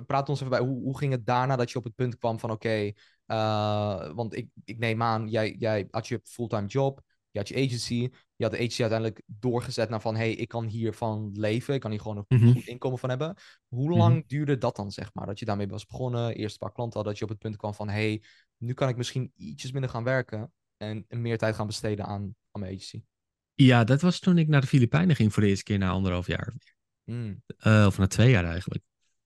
praat 0.05 0.30
ons 0.30 0.39
even 0.39 0.49
bij, 0.51 0.59
hoe, 0.59 0.82
hoe 0.82 0.97
ging 0.97 1.11
het 1.11 1.26
daarna 1.26 1.55
dat 1.55 1.71
je 1.71 1.78
op 1.78 1.84
het 1.84 1.95
punt 1.95 2.17
kwam 2.17 2.39
van 2.39 2.51
oké, 2.51 2.91
eh, 3.26 4.11
want 4.13 4.36
ik, 4.36 4.49
ik 4.63 4.78
neem 4.78 5.01
aan, 5.01 5.28
jij, 5.30 5.55
jij 5.59 5.88
had 5.91 6.07
je 6.07 6.19
fulltime 6.23 6.67
job, 6.67 7.01
je 7.32 7.39
had 7.39 7.47
je 7.47 7.55
agency, 7.55 8.09
je 8.36 8.43
had 8.43 8.51
de 8.51 8.57
agency 8.57 8.82
uiteindelijk 8.82 9.21
doorgezet 9.26 9.89
naar 9.89 10.01
van 10.01 10.15
hey, 10.15 10.32
ik 10.32 10.47
kan 10.47 10.65
hiervan 10.65 11.32
leven, 11.34 11.73
ik 11.73 11.80
kan 11.80 11.91
hier 11.91 11.99
gewoon 11.99 12.17
een 12.17 12.38
Mhm. 12.39 12.51
goed 12.51 12.67
inkomen 12.67 12.99
van 12.99 13.09
hebben. 13.09 13.36
Hoe 13.67 13.91
lang 13.91 14.28
duurde 14.28 14.57
dat 14.57 14.76
dan, 14.76 14.91
zeg 14.91 15.13
maar? 15.13 15.26
Dat 15.26 15.39
je 15.39 15.45
daarmee 15.45 15.67
was 15.67 15.86
begonnen, 15.86 16.36
eerst 16.36 16.51
een 16.53 16.59
paar 16.59 16.71
klanten 16.71 16.97
had, 16.99 17.07
dat 17.07 17.17
je 17.17 17.23
op 17.23 17.30
het 17.30 17.39
punt 17.39 17.55
kwam 17.57 17.73
van 17.73 17.89
hey, 17.89 18.23
nu 18.57 18.73
kan 18.73 18.89
ik 18.89 18.97
misschien 18.97 19.32
ietsjes 19.36 19.71
minder 19.71 19.89
gaan 19.89 20.03
werken 20.03 20.53
en 20.78 21.05
meer 21.09 21.38
tijd 21.38 21.55
gaan 21.55 21.67
besteden 21.67 22.05
aan, 22.05 22.36
aan 22.51 22.61
mijn 22.61 22.73
agency. 22.73 23.03
Ja, 23.56 23.84
dat 23.84 24.01
was 24.01 24.20
toen 24.20 24.38
ik 24.38 24.47
naar 24.47 24.62
de 24.62 24.68
Filipijnen 24.68 25.16
ging 25.16 25.34
voor 25.34 25.43
de 25.43 25.49
eerste 25.49 25.64
keer 25.64 25.78
na 25.78 25.89
anderhalf 25.89 26.28
jaar. 26.28 26.53
Hmm. 27.03 27.43
Eh, 27.58 27.84
of 27.88 27.97
na 27.97 28.08
twee 28.08 28.30
jaar 28.30 28.45
eigenlijk. 28.45 28.84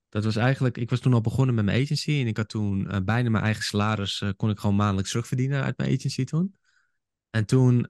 Dat 0.10 0.24
was 0.24 0.36
eigenlijk, 0.36 0.78
ik 0.78 0.90
was 0.90 1.00
toen 1.00 1.14
al 1.14 1.22
begonnen 1.22 1.56
met 1.56 1.66
mijn 1.66 1.82
agency 1.82 2.12
en 2.12 2.28
ik 2.28 2.38
had 2.38 2.50
toen 2.50 2.90
eh, 2.90 3.00
bijna 3.04 3.30
mijn 3.30 3.44
eigen 3.44 3.64
salaris, 3.64 4.22
eh, 4.22 4.30
kon 4.36 4.50
ik 4.50 4.60
gewoon 4.60 4.76
maandelijks 4.76 5.10
terugverdienen 5.10 5.64
uit 5.64 5.78
mijn 5.78 5.94
agency 5.94 6.24
toen. 6.24 6.56
En 7.30 7.46
toen 7.46 7.86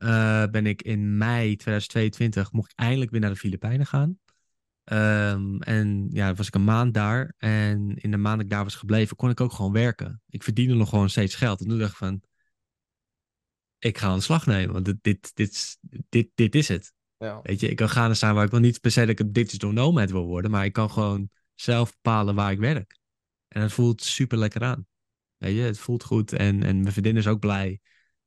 ben 0.51 0.65
ik 0.65 0.81
in 0.81 1.17
mei 1.17 1.55
2022, 1.55 2.51
mocht 2.51 2.71
ik 2.71 2.79
eindelijk 2.79 3.11
weer 3.11 3.19
naar 3.19 3.29
de 3.29 3.35
Filipijnen 3.35 3.85
gaan. 3.85 4.19
Ehm, 4.83 5.55
en 5.59 6.07
ja, 6.11 6.33
was 6.33 6.47
ik 6.47 6.55
een 6.55 6.63
maand 6.63 6.93
daar. 6.93 7.33
En 7.37 7.95
in 7.95 8.11
de 8.11 8.17
maand 8.17 8.35
dat 8.35 8.45
ik 8.45 8.51
daar 8.51 8.63
was 8.63 8.75
gebleven, 8.75 9.15
kon 9.15 9.29
ik 9.29 9.41
ook 9.41 9.53
gewoon 9.53 9.71
werken. 9.71 10.21
Ik 10.29 10.43
verdiende 10.43 10.73
nog 10.73 10.89
gewoon 10.89 11.09
steeds 11.09 11.35
geld. 11.35 11.61
En 11.61 11.67
toen 11.67 11.79
dacht 11.79 11.91
ik 11.91 11.97
van, 11.97 12.21
ik 13.79 13.97
ga 13.97 14.07
aan 14.07 14.17
de 14.17 14.23
slag 14.23 14.45
nemen, 14.45 14.73
want 14.73 14.85
dit, 14.85 14.97
dit, 15.01 15.31
dit, 15.33 15.77
dit, 16.09 16.29
dit 16.35 16.55
is 16.55 16.67
het. 16.67 16.93
Ja. 17.17 17.39
Weet 17.43 17.59
je, 17.59 17.69
ik 17.69 17.75
kan 17.75 17.89
gaan 17.89 18.09
en 18.09 18.15
staan 18.15 18.35
waar 18.35 18.45
ik 18.45 18.51
wil 18.51 18.59
niet 18.59 18.81
per 18.81 18.91
se 18.91 18.99
dat 18.99 19.09
ik 19.09 19.19
een 19.19 19.33
digital 19.33 19.71
nomad 19.71 20.11
wil 20.11 20.25
worden, 20.25 20.51
maar 20.51 20.65
ik 20.65 20.73
kan 20.73 20.91
gewoon 20.91 21.29
zelf 21.55 21.91
bepalen 21.91 22.35
waar 22.35 22.51
ik 22.51 22.59
werk. 22.59 22.99
En 23.47 23.61
het 23.61 23.71
voelt 23.71 24.03
super 24.03 24.37
lekker 24.37 24.63
aan. 24.63 24.87
Weet 25.37 25.55
je, 25.55 25.61
het 25.61 25.79
voelt 25.79 26.03
goed 26.03 26.33
en, 26.33 26.63
en 26.63 26.81
mijn 26.81 26.91
vriendin 26.91 27.17
is 27.17 27.27
ook 27.27 27.39
blij. 27.39 27.79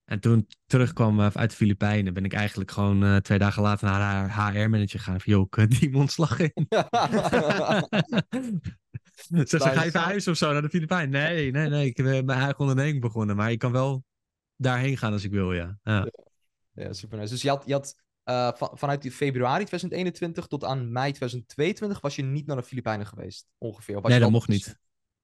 En 0.05 0.21
toen 0.21 0.39
ik 0.39 0.57
terugkwam 0.67 1.21
eh, 1.21 1.27
uit 1.33 1.51
de 1.51 1.57
Filipijnen, 1.57 2.15
ben 2.15 2.25
ik 2.25 2.33
eigenlijk 2.33 2.71
gewoon 2.71 3.05
eh, 3.05 3.17
twee 3.17 3.39
dagen 3.39 3.63
later 3.63 3.87
naar 3.87 4.29
haar 4.29 4.53
HR-manager 4.53 4.99
gegaan. 4.99 5.21
Van, 5.21 5.33
joh, 5.33 5.47
ik 5.51 5.71
die 5.81 5.95
ontslag 5.95 6.39
in. 6.39 6.53
Zeg, 9.49 9.63
ga 9.63 9.85
je 9.85 9.91
verhuizen 9.91 10.33
of 10.33 10.39
zo 10.39 10.53
naar 10.53 10.63
de 10.63 10.69
Filipijnen? 10.69 11.11
Nee, 11.11 11.51
nee, 11.51 11.69
nee. 11.69 11.87
Ik 11.87 11.97
heb 11.97 12.07
eh, 12.07 12.23
mijn 12.23 12.39
eigen 12.39 12.59
onderneming 12.59 13.01
begonnen, 13.01 13.37
maar 13.37 13.51
ik 13.51 13.59
kan 13.59 13.73
wel 13.73 14.05
daarheen 14.63 14.97
gaan 14.97 15.13
als 15.13 15.25
ik 15.25 15.31
wil, 15.31 15.53
ja. 15.53 15.79
ja. 15.83 16.09
Ja, 16.73 16.93
super 16.93 17.19
nice. 17.19 17.33
Dus 17.33 17.43
je 17.43 17.49
had, 17.49 17.63
je 17.67 17.73
had 17.73 17.95
eh, 18.25 18.53
van, 18.55 18.71
vanuit 18.75 19.09
februari 19.13 19.65
2021 19.65 20.47
tot 20.47 20.65
aan 20.65 20.93
mei 20.93 21.13
2022 21.13 22.01
was 22.01 22.17
je 22.17 22.23
niet 22.23 22.47
naar 22.47 22.57
de 22.57 22.63
Filipijnen 22.63 23.07
geweest, 23.07 23.47
ongeveer. 23.59 24.01
Nee, 24.03 24.21
dat 24.21 24.31
mocht 24.31 24.49
niet. 24.49 24.79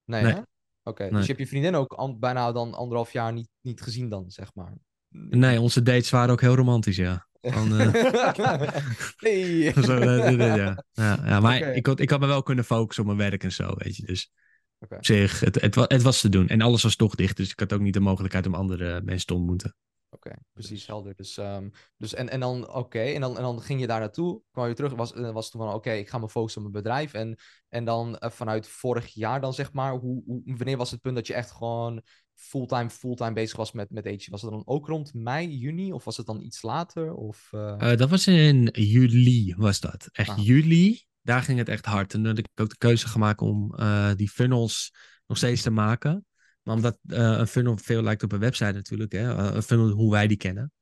Nee, 0.05 0.23
Nee. 0.23 0.33
hè? 0.33 0.41
Oké, 0.83 1.03
Nee. 1.03 1.11
dus 1.13 1.21
je 1.21 1.27
hebt 1.27 1.39
je 1.39 1.47
vriendin 1.47 1.75
ook 1.75 1.93
an- 1.93 2.19
bijna 2.19 2.53
dan 2.53 2.75
anderhalf 2.75 3.13
jaar 3.13 3.33
niet, 3.33 3.49
niet 3.61 3.81
gezien 3.81 4.09
dan, 4.09 4.31
zeg 4.31 4.55
maar. 4.55 4.73
Nee, 5.09 5.61
onze 5.61 5.83
dates 5.83 6.11
waren 6.11 6.31
ook 6.31 6.41
heel 6.41 6.55
romantisch, 6.55 6.97
ja. 6.97 7.27
Van, 7.41 7.79
eh, 7.81 7.95
zo, 9.85 9.99
eh, 9.99 10.29
dit, 10.29 10.39
dit, 10.39 10.55
ja. 10.57 10.85
Ja, 10.93 11.19
ja, 11.25 11.41
maar 11.41 11.61
ik, 11.61 11.87
had, 11.87 12.01
ik 12.01 12.11
had 12.11 12.21
me 12.21 12.27
wel 12.27 12.43
kunnen 12.43 12.65
focussen 12.65 13.09
op 13.09 13.17
mijn 13.17 13.31
werk 13.31 13.45
en 13.45 13.53
zo, 13.53 13.73
weet 13.75 13.97
je. 13.97 14.07
Dus 14.07 14.33
Op 14.79 14.97
zich, 15.01 15.41
het, 15.41 15.61
het, 15.61 15.75
het 15.75 16.03
was 16.03 16.21
te 16.21 16.29
doen. 16.29 16.49
En 16.49 16.61
alles 16.61 16.83
was 16.83 16.97
toch 16.97 17.15
dicht, 17.15 17.37
dus 17.37 17.51
ik 17.51 17.61
had 17.61 17.73
ook 17.73 17.81
niet 17.81 17.95
de 17.95 18.01
mogelijkheid 18.01 18.47
om 18.47 18.55
andere 18.55 19.01
mensen 19.03 19.27
te 19.27 19.35
ontmoeten. 19.35 19.77
Oké, 20.11 20.31
precies, 20.53 20.87
helder. 20.87 21.15
Dus, 21.17 21.37
ehm, 21.37 21.69
dus 21.97 22.15
en, 22.15 22.29
en 22.29 22.41
dan, 22.41 22.75
oké, 22.75 23.01
en, 23.01 23.21
dan, 23.21 23.37
en 23.37 23.43
dan 23.43 23.61
ging 23.63 23.81
je 23.81 23.87
daar 23.87 24.01
naartoe, 24.01 24.43
kwam 24.51 24.69
je 24.69 24.75
terug, 24.75 24.95
was, 24.95 25.13
eh, 25.13 25.31
was 25.33 25.51
toen 25.51 25.61
van, 25.61 25.75
oké, 25.75 25.93
ik 25.93 26.09
ga 26.09 26.19
me 26.19 26.29
focussen 26.29 26.65
op 26.65 26.73
mijn 26.73 26.83
bedrijf. 26.85 27.13
En, 27.13 27.37
en 27.69 27.85
dan 27.85 28.19
eh, 28.19 28.31
vanuit 28.31 28.69
vorig 28.69 29.07
jaar 29.15 29.41
dan, 29.41 29.55
zeg 29.55 29.73
maar, 29.73 29.93
hoe, 29.93 30.23
hoe, 30.27 30.43
wanneer 30.45 30.77
was 30.77 30.91
het 30.91 31.01
punt 31.01 31.15
dat 31.15 31.27
je 31.27 31.35
echt 31.35 31.51
gewoon 31.51 32.03
fulltime, 32.35 32.91
fulltime 32.91 33.33
bezig 33.33 33.57
was 33.57 33.73
met, 33.73 33.91
met 33.91 34.07
Age? 34.07 34.31
Was 34.31 34.43
het 34.43 34.51
dan 34.51 34.63
ook 34.67 34.87
rond 34.87 35.15
mei, 35.15 35.57
juni, 35.57 35.93
of 35.93 36.05
was 36.05 36.17
het 36.17 36.27
dan 36.27 36.41
iets 36.41 36.63
later? 36.63 37.15
Of, 37.15 37.49
Eh, 37.51 37.97
dat 37.97 38.11
was 38.11 38.27
in 38.27 38.69
juli, 38.73 39.55
was 39.57 39.81
dat. 39.81 40.09
Echt 40.13 40.29
Ah. 40.31 40.45
juli, 40.45 41.07
daar 41.23 41.43
ging 41.43 41.59
het 41.59 41.69
echt 41.69 41.85
hard. 41.85 42.13
En 42.13 42.19
toen 42.19 42.29
had 42.29 42.39
ik 42.39 42.49
ook 42.55 42.69
de 42.69 42.79
keuze 42.79 43.09
gemaakt 43.09 43.41
om 43.41 43.75
eh, 43.75 44.11
die 44.17 44.29
funnels 44.29 44.95
nog 45.27 45.37
steeds 45.37 45.63
te 45.63 45.71
maken. 45.71 46.27
Maar 46.63 46.75
omdat 46.75 46.99
eh, 47.07 47.19
een 47.19 47.47
funnel 47.47 47.77
veel 47.77 48.03
lijkt 48.03 48.23
op 48.23 48.33
een 48.33 48.39
website 48.39 48.73
natuurlijk, 48.73 49.13
hè, 49.13 49.37
eh, 49.37 49.55
een 49.55 49.63
funnel 49.63 49.89
hoe 49.89 50.11
wij 50.11 50.27
die 50.27 50.37
kennen, 50.37 50.73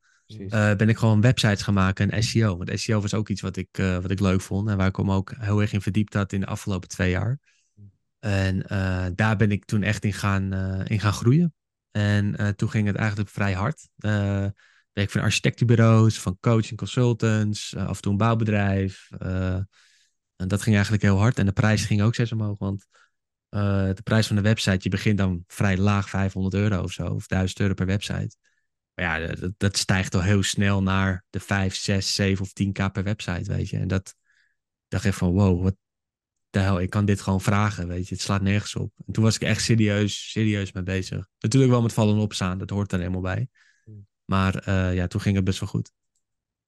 ben 0.51 0.89
ik 0.89 0.97
gewoon 0.97 1.20
websites 1.20 1.62
gaan 1.62 1.74
maken 1.74 2.11
en 2.11 2.22
SEO. 2.22 2.57
Want 2.57 2.80
SEO 2.80 3.01
was 3.01 3.14
ook 3.14 3.28
iets 3.28 3.41
wat 3.41 3.57
ik, 3.57 3.76
wat 3.76 4.11
ik 4.11 4.20
leuk 4.20 4.41
vond 4.41 4.68
en 4.68 4.76
waar 4.76 4.89
ik 4.89 5.03
me 5.03 5.12
ook 5.12 5.32
heel 5.39 5.61
erg 5.61 5.72
in 5.72 5.80
verdiept 5.80 6.14
had 6.14 6.32
in 6.32 6.41
de 6.41 6.47
afgelopen 6.47 6.89
twee 6.89 7.11
jaar. 7.11 7.39
En 8.18 8.59
daar 9.14 9.37
ben 9.37 9.51
ik 9.51 9.64
toen 9.64 9.82
echt 9.82 10.05
in 10.05 10.12
gaan, 10.12 10.53
in 10.84 11.01
gaan 11.01 11.12
groeien. 11.12 11.55
En 11.91 12.57
toen 12.57 12.70
ging 12.70 12.87
het 12.87 12.97
eigenlijk 12.97 13.30
vrij 13.30 13.53
hard. 13.53 13.89
Werk 14.93 15.11
van 15.11 15.20
architectenbureaus, 15.20 16.18
van 16.18 16.37
coaching 16.41 16.78
consultants, 16.78 17.76
af 17.76 17.97
en 17.97 18.03
toe 18.03 18.12
een 18.12 18.18
bouwbedrijf. 18.18 19.09
En 20.37 20.49
dat 20.49 20.62
ging 20.62 20.74
eigenlijk 20.74 21.05
heel 21.05 21.18
hard. 21.18 21.39
En 21.39 21.47
de 21.47 21.53
prijs 21.53 21.84
ging 21.84 22.03
ook 22.03 22.14
steeds 22.14 22.32
omhoog. 22.32 22.59
Want 22.59 22.87
eh, 23.49 23.95
de 23.95 24.03
prijs 24.03 24.26
van 24.26 24.37
de 24.37 24.43
website, 24.43 24.78
je 24.80 24.89
begint 24.89 25.18
dan 25.18 25.45
vrij 25.47 25.78
laag, 25.78 26.09
500 26.09 26.55
euro 26.55 26.82
of 26.82 26.93
zo. 26.93 27.07
Of 27.07 27.26
1000 27.26 27.61
euro 27.61 27.74
per 27.74 27.87
website. 27.87 28.37
Maar 28.95 29.05
ja, 29.05 29.34
dat, 29.34 29.53
dat 29.57 29.76
stijgt 29.76 30.14
al 30.14 30.22
heel 30.22 30.43
snel 30.43 30.82
naar 30.82 31.24
de 31.30 31.41
5, 31.41 31.74
6, 31.76 32.14
7 32.14 32.45
of 32.45 32.51
10k 32.51 32.93
per 32.93 33.03
website, 33.03 33.53
weet 33.53 33.68
je. 33.68 33.78
En 33.78 33.89
dat 33.89 34.14
dacht 34.89 35.05
ik 35.05 35.12
van, 35.12 35.32
wow, 35.32 35.62
wat 35.62 35.76
de 36.51 36.59
hel, 36.59 36.80
ik 36.80 36.91
kan 36.91 37.05
dit 37.05 37.20
gewoon 37.20 37.41
vragen, 37.41 37.89
weet 37.89 38.09
je. 38.09 38.14
Het 38.14 38.24
slaat 38.24 38.43
nergens 38.43 38.74
op. 38.74 38.93
En 39.07 39.12
toen 39.12 39.24
was 39.24 39.34
ik 39.34 39.43
echt 39.43 39.62
serieus, 39.62 40.30
serieus 40.30 40.72
mee 40.72 40.82
bezig. 40.82 41.28
Natuurlijk 41.39 41.72
wel 41.72 41.82
met 41.82 41.93
vallen 41.93 42.14
en 42.14 42.20
opstaan, 42.20 42.59
dat 42.59 42.70
hoort 42.70 42.93
er 42.93 42.99
helemaal 42.99 43.20
bij. 43.20 43.49
Hmm. 43.84 44.07
Maar 44.24 44.55
eh, 44.55 44.95
ja, 44.95 45.07
toen 45.07 45.20
ging 45.20 45.37
het 45.37 45.45
best 45.45 45.61
wel 45.61 45.68
goed. 45.68 45.93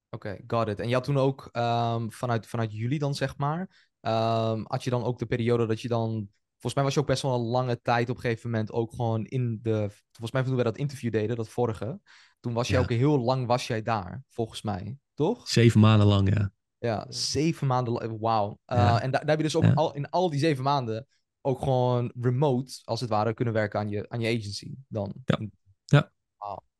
Oké, 0.09 0.37
got 0.47 0.67
it. 0.67 0.79
En 0.79 0.87
je 0.87 0.93
had 0.93 1.03
toen 1.03 1.17
ook 1.17 1.49
ehm, 1.51 2.09
vanuit, 2.09 2.47
vanuit 2.47 2.73
juli 2.73 2.97
dan, 2.97 3.15
zeg 3.15 3.37
maar, 3.37 3.89
ehm, 4.01 4.61
had 4.67 4.83
je 4.83 4.89
dan 4.89 5.03
ook 5.03 5.19
de 5.19 5.25
periode 5.25 5.65
dat 5.65 5.81
je 5.81 5.87
dan... 5.87 6.29
Volgens 6.51 6.73
mij 6.73 6.83
was 6.83 6.93
je 6.93 6.99
ook 6.99 7.07
best 7.07 7.21
wel 7.21 7.33
een 7.35 7.45
lange 7.47 7.81
tijd 7.81 8.09
op 8.09 8.15
een 8.15 8.21
gegeven 8.21 8.49
moment 8.49 8.71
ook 8.71 8.91
gewoon 8.91 9.25
in 9.25 9.59
de... 9.61 9.77
Volgens 10.11 10.31
mij 10.31 10.43
toen 10.43 10.55
we 10.55 10.63
dat 10.63 10.77
interview 10.77 11.11
deden, 11.11 11.35
dat 11.35 11.49
vorige, 11.49 11.99
toen 12.39 12.53
was 12.53 12.67
jij 12.67 12.77
Ja. 12.77 12.83
ook 12.83 12.89
heel 12.89 13.19
lang 13.19 13.45
was 13.47 13.67
jij 13.67 13.81
daar, 13.81 14.23
volgens 14.29 14.61
mij. 14.61 14.97
Toch? 15.13 15.47
Zeven 15.47 15.79
maanden 15.79 16.07
lang, 16.07 16.33
ja. 16.33 16.51
Ja, 16.77 17.05
zeven 17.09 17.67
maanden 17.67 17.93
lang. 17.93 18.17
Wauw. 18.19 18.49
Uh, 18.49 18.77
Ja. 18.77 19.01
En 19.01 19.11
da- 19.11 19.19
daar 19.19 19.27
heb 19.27 19.37
je 19.37 19.43
dus 19.43 19.55
ook 19.55 19.63
Ja. 19.63 19.73
al, 19.73 19.93
in 19.93 20.09
al 20.09 20.29
die 20.29 20.39
zeven 20.39 20.63
maanden 20.63 21.07
ook 21.41 21.59
gewoon 21.59 22.11
remote, 22.21 22.81
als 22.83 22.99
het 22.99 23.09
ware, 23.09 23.33
kunnen 23.33 23.53
werken 23.53 23.79
aan 23.79 23.89
je, 23.89 24.09
aan 24.09 24.19
je 24.19 24.37
agency 24.37 24.73
dan. 24.87 25.13
Ja. 25.25 25.39
Ja. 25.85 26.11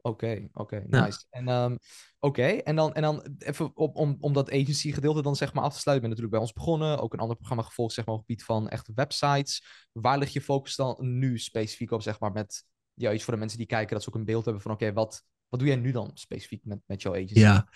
Oké, 0.01 0.49
oké, 0.53 0.83
Ja. 0.89 1.05
nice. 1.05 1.25
En, 1.29 1.47
ehm, 1.47 1.75
oké, 2.19 2.43
en 2.43 2.75
dan, 2.75 2.93
en 2.93 3.01
dan 3.01 3.35
even 3.37 3.71
op, 3.75 3.95
om, 3.95 4.17
om 4.19 4.33
dat 4.33 4.51
agency 4.51 4.91
gedeelte 4.91 5.21
dan 5.21 5.35
zeg 5.35 5.53
maar 5.53 5.63
af 5.63 5.73
te 5.73 5.79
sluiten. 5.79 6.09
Ik 6.09 6.15
ben 6.15 6.25
natuurlijk 6.25 6.31
bij 6.31 6.41
ons 6.41 6.53
begonnen, 6.53 6.99
ook 6.99 7.13
een 7.13 7.19
ander 7.19 7.35
programma 7.35 7.63
gevolgd 7.63 7.93
zeg 7.93 8.05
maar 8.05 8.13
op 8.15 8.19
het 8.21 8.29
gebied 8.29 8.45
van 8.45 8.69
echte 8.69 8.91
websites. 8.95 9.63
Waar 9.91 10.17
ligt 10.17 10.33
je 10.33 10.41
focus 10.41 10.75
dan 10.75 10.95
nu 10.99 11.39
specifiek 11.39 11.91
op 11.91 12.01
zeg 12.01 12.19
maar 12.19 12.31
met, 12.31 12.63
ja, 12.93 13.13
iets 13.13 13.23
voor 13.23 13.33
de 13.33 13.39
mensen 13.39 13.57
die 13.57 13.67
kijken, 13.67 13.93
dat 13.93 14.03
ze 14.03 14.09
ook 14.09 14.15
een 14.15 14.25
beeld 14.25 14.43
hebben 14.45 14.61
van 14.61 14.71
oké, 14.71 14.93
wat, 14.93 15.23
wat 15.49 15.59
doe 15.59 15.69
jij 15.69 15.77
nu 15.77 15.91
dan 15.91 16.11
specifiek 16.13 16.65
met, 16.65 16.79
met 16.85 17.01
jouw 17.01 17.13
agency? 17.13 17.39
Ja, 17.39 17.67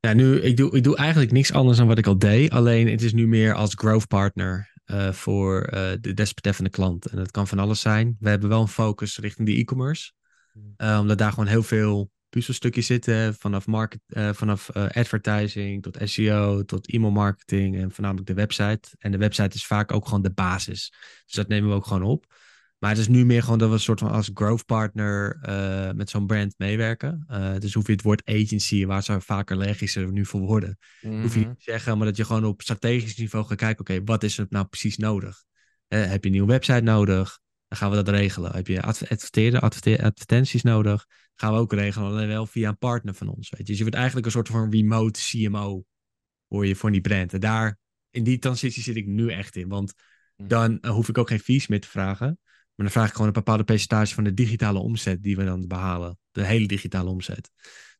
ja 0.00 0.12
nu, 0.12 0.40
ik 0.40 0.56
doe, 0.56 0.76
ik 0.76 0.84
doe 0.84 0.96
eigenlijk 0.96 1.32
niks 1.32 1.52
anders 1.52 1.78
dan 1.78 1.86
wat 1.86 1.98
ik 1.98 2.06
al 2.06 2.18
deed. 2.18 2.50
Alleen 2.50 2.88
het 2.88 3.02
is 3.02 3.12
nu 3.12 3.26
meer 3.28 3.54
als 3.54 3.74
growth 3.74 4.06
partner 4.06 4.72
eh, 4.84 5.12
voor 5.12 5.62
eh, 5.62 5.92
de 6.00 6.14
desbetreffende 6.14 6.70
klant. 6.70 7.06
En 7.06 7.16
dat 7.16 7.30
kan 7.30 7.46
van 7.46 7.58
alles 7.58 7.80
zijn. 7.80 8.16
We 8.20 8.28
hebben 8.28 8.48
wel 8.48 8.60
een 8.60 8.68
focus 8.68 9.18
richting 9.18 9.48
de 9.48 9.54
e-commerce. 9.54 10.12
Eh, 10.76 10.98
omdat 11.00 11.18
daar 11.18 11.30
gewoon 11.30 11.46
heel 11.46 11.62
veel 11.62 12.10
puzzelstukjes 12.28 12.86
zitten. 12.86 13.34
Vanaf, 13.34 13.66
market, 13.66 14.00
eh, 14.06 14.32
vanaf 14.32 14.68
eh, 14.68 14.86
advertising 14.88 15.82
tot 15.82 15.98
SEO 16.04 16.64
tot 16.64 16.90
e-mail 16.90 17.12
marketing 17.12 17.76
en 17.76 17.90
voornamelijk 17.90 18.26
de 18.26 18.34
website. 18.34 18.88
En 18.98 19.10
de 19.12 19.18
website 19.18 19.56
is 19.56 19.66
vaak 19.66 19.92
ook 19.92 20.04
gewoon 20.04 20.22
de 20.22 20.32
basis. 20.32 20.92
Dus 21.24 21.34
dat 21.34 21.48
nemen 21.48 21.68
we 21.68 21.74
ook 21.74 21.86
gewoon 21.86 22.02
op. 22.02 22.26
Maar 22.78 22.90
het 22.90 22.98
is 22.98 23.08
nu 23.08 23.24
meer 23.24 23.42
gewoon 23.42 23.58
dat 23.58 23.68
we 23.68 23.74
een 23.74 23.80
soort 23.80 23.98
van 23.98 24.10
als 24.10 24.30
growth 24.34 24.66
partner 24.66 25.38
met 25.96 26.10
zo'n 26.10 26.26
brand 26.26 26.54
meewerken. 26.58 27.26
Dus 27.58 27.74
hoef 27.74 27.86
je 27.86 27.92
het 27.92 28.02
woord 28.02 28.22
agency, 28.24 28.86
waar 28.86 29.02
ze 29.02 29.20
vaak 29.20 29.50
allergischer 29.50 30.12
nu 30.12 30.26
voor 30.26 30.40
worden, 30.40 30.78
hoef 31.00 31.34
je 31.34 31.38
Mhm. 31.38 31.38
niet 31.38 31.56
te 31.56 31.62
zeggen, 31.62 31.96
maar 31.96 32.06
dat 32.06 32.16
je 32.16 32.24
gewoon 32.24 32.44
op 32.44 32.62
strategisch 32.62 33.16
niveau 33.16 33.46
gaat 33.46 33.56
kijken, 33.56 33.80
oké, 33.80 34.04
wat 34.04 34.22
is 34.22 34.38
er 34.38 34.46
nou 34.48 34.66
precies 34.66 34.96
nodig? 34.96 35.42
Heb 35.88 36.20
je 36.22 36.26
een 36.26 36.30
nieuwe 36.30 36.52
website 36.52 36.80
nodig? 36.80 37.38
Dan 37.70 37.78
gaan 37.78 37.90
we 37.90 37.96
dat 37.96 38.08
regelen. 38.08 38.52
Heb 38.52 38.66
je 38.66 38.82
adver- 38.82 39.08
adverteren, 39.08 39.60
adverte- 39.60 40.02
advertenties 40.04 40.62
nodig? 40.62 41.06
Gaan 41.34 41.52
we 41.52 41.58
ook 41.58 41.72
regelen, 41.72 42.08
alleen 42.10 42.28
wel 42.28 42.46
via 42.46 42.68
een 42.68 42.78
partner 42.78 43.14
van 43.14 43.28
ons. 43.28 43.50
Weet 43.50 43.58
je. 43.60 43.64
Dus 43.66 43.76
je 43.76 43.82
wordt 43.82 43.96
eigenlijk 43.96 44.26
een 44.26 44.32
soort 44.32 44.48
van 44.48 44.70
remote 44.70 45.20
CMO 45.20 45.84
voor, 46.48 46.66
je, 46.66 46.74
voor 46.76 46.90
die 46.92 47.00
brand. 47.00 47.32
En 47.32 47.40
daar, 47.40 47.78
in 48.10 48.24
die 48.24 48.38
transitie 48.38 48.82
zit 48.82 48.96
ik 48.96 49.06
nu 49.06 49.30
echt 49.32 49.56
in. 49.56 49.68
Want 49.68 49.94
Hm. 50.36 50.46
dan 50.48 50.80
eh, 50.80 50.90
hoef 50.90 51.08
ik 51.08 51.18
ook 51.18 51.28
geen 51.28 51.40
fees 51.40 51.66
meer 51.66 51.80
te 51.80 51.88
vragen. 51.88 52.26
Maar 52.74 52.86
dan 52.88 52.90
vraag 52.90 53.06
ik 53.06 53.12
gewoon 53.12 53.26
een 53.26 53.32
bepaalde 53.32 53.64
percentage 53.64 54.14
van 54.14 54.24
de 54.24 54.34
digitale 54.34 54.78
omzet 54.78 55.22
die 55.22 55.36
we 55.36 55.44
dan 55.44 55.66
behalen. 55.66 56.18
De 56.30 56.44
hele 56.44 56.66
digitale 56.66 57.10
omzet. 57.10 57.50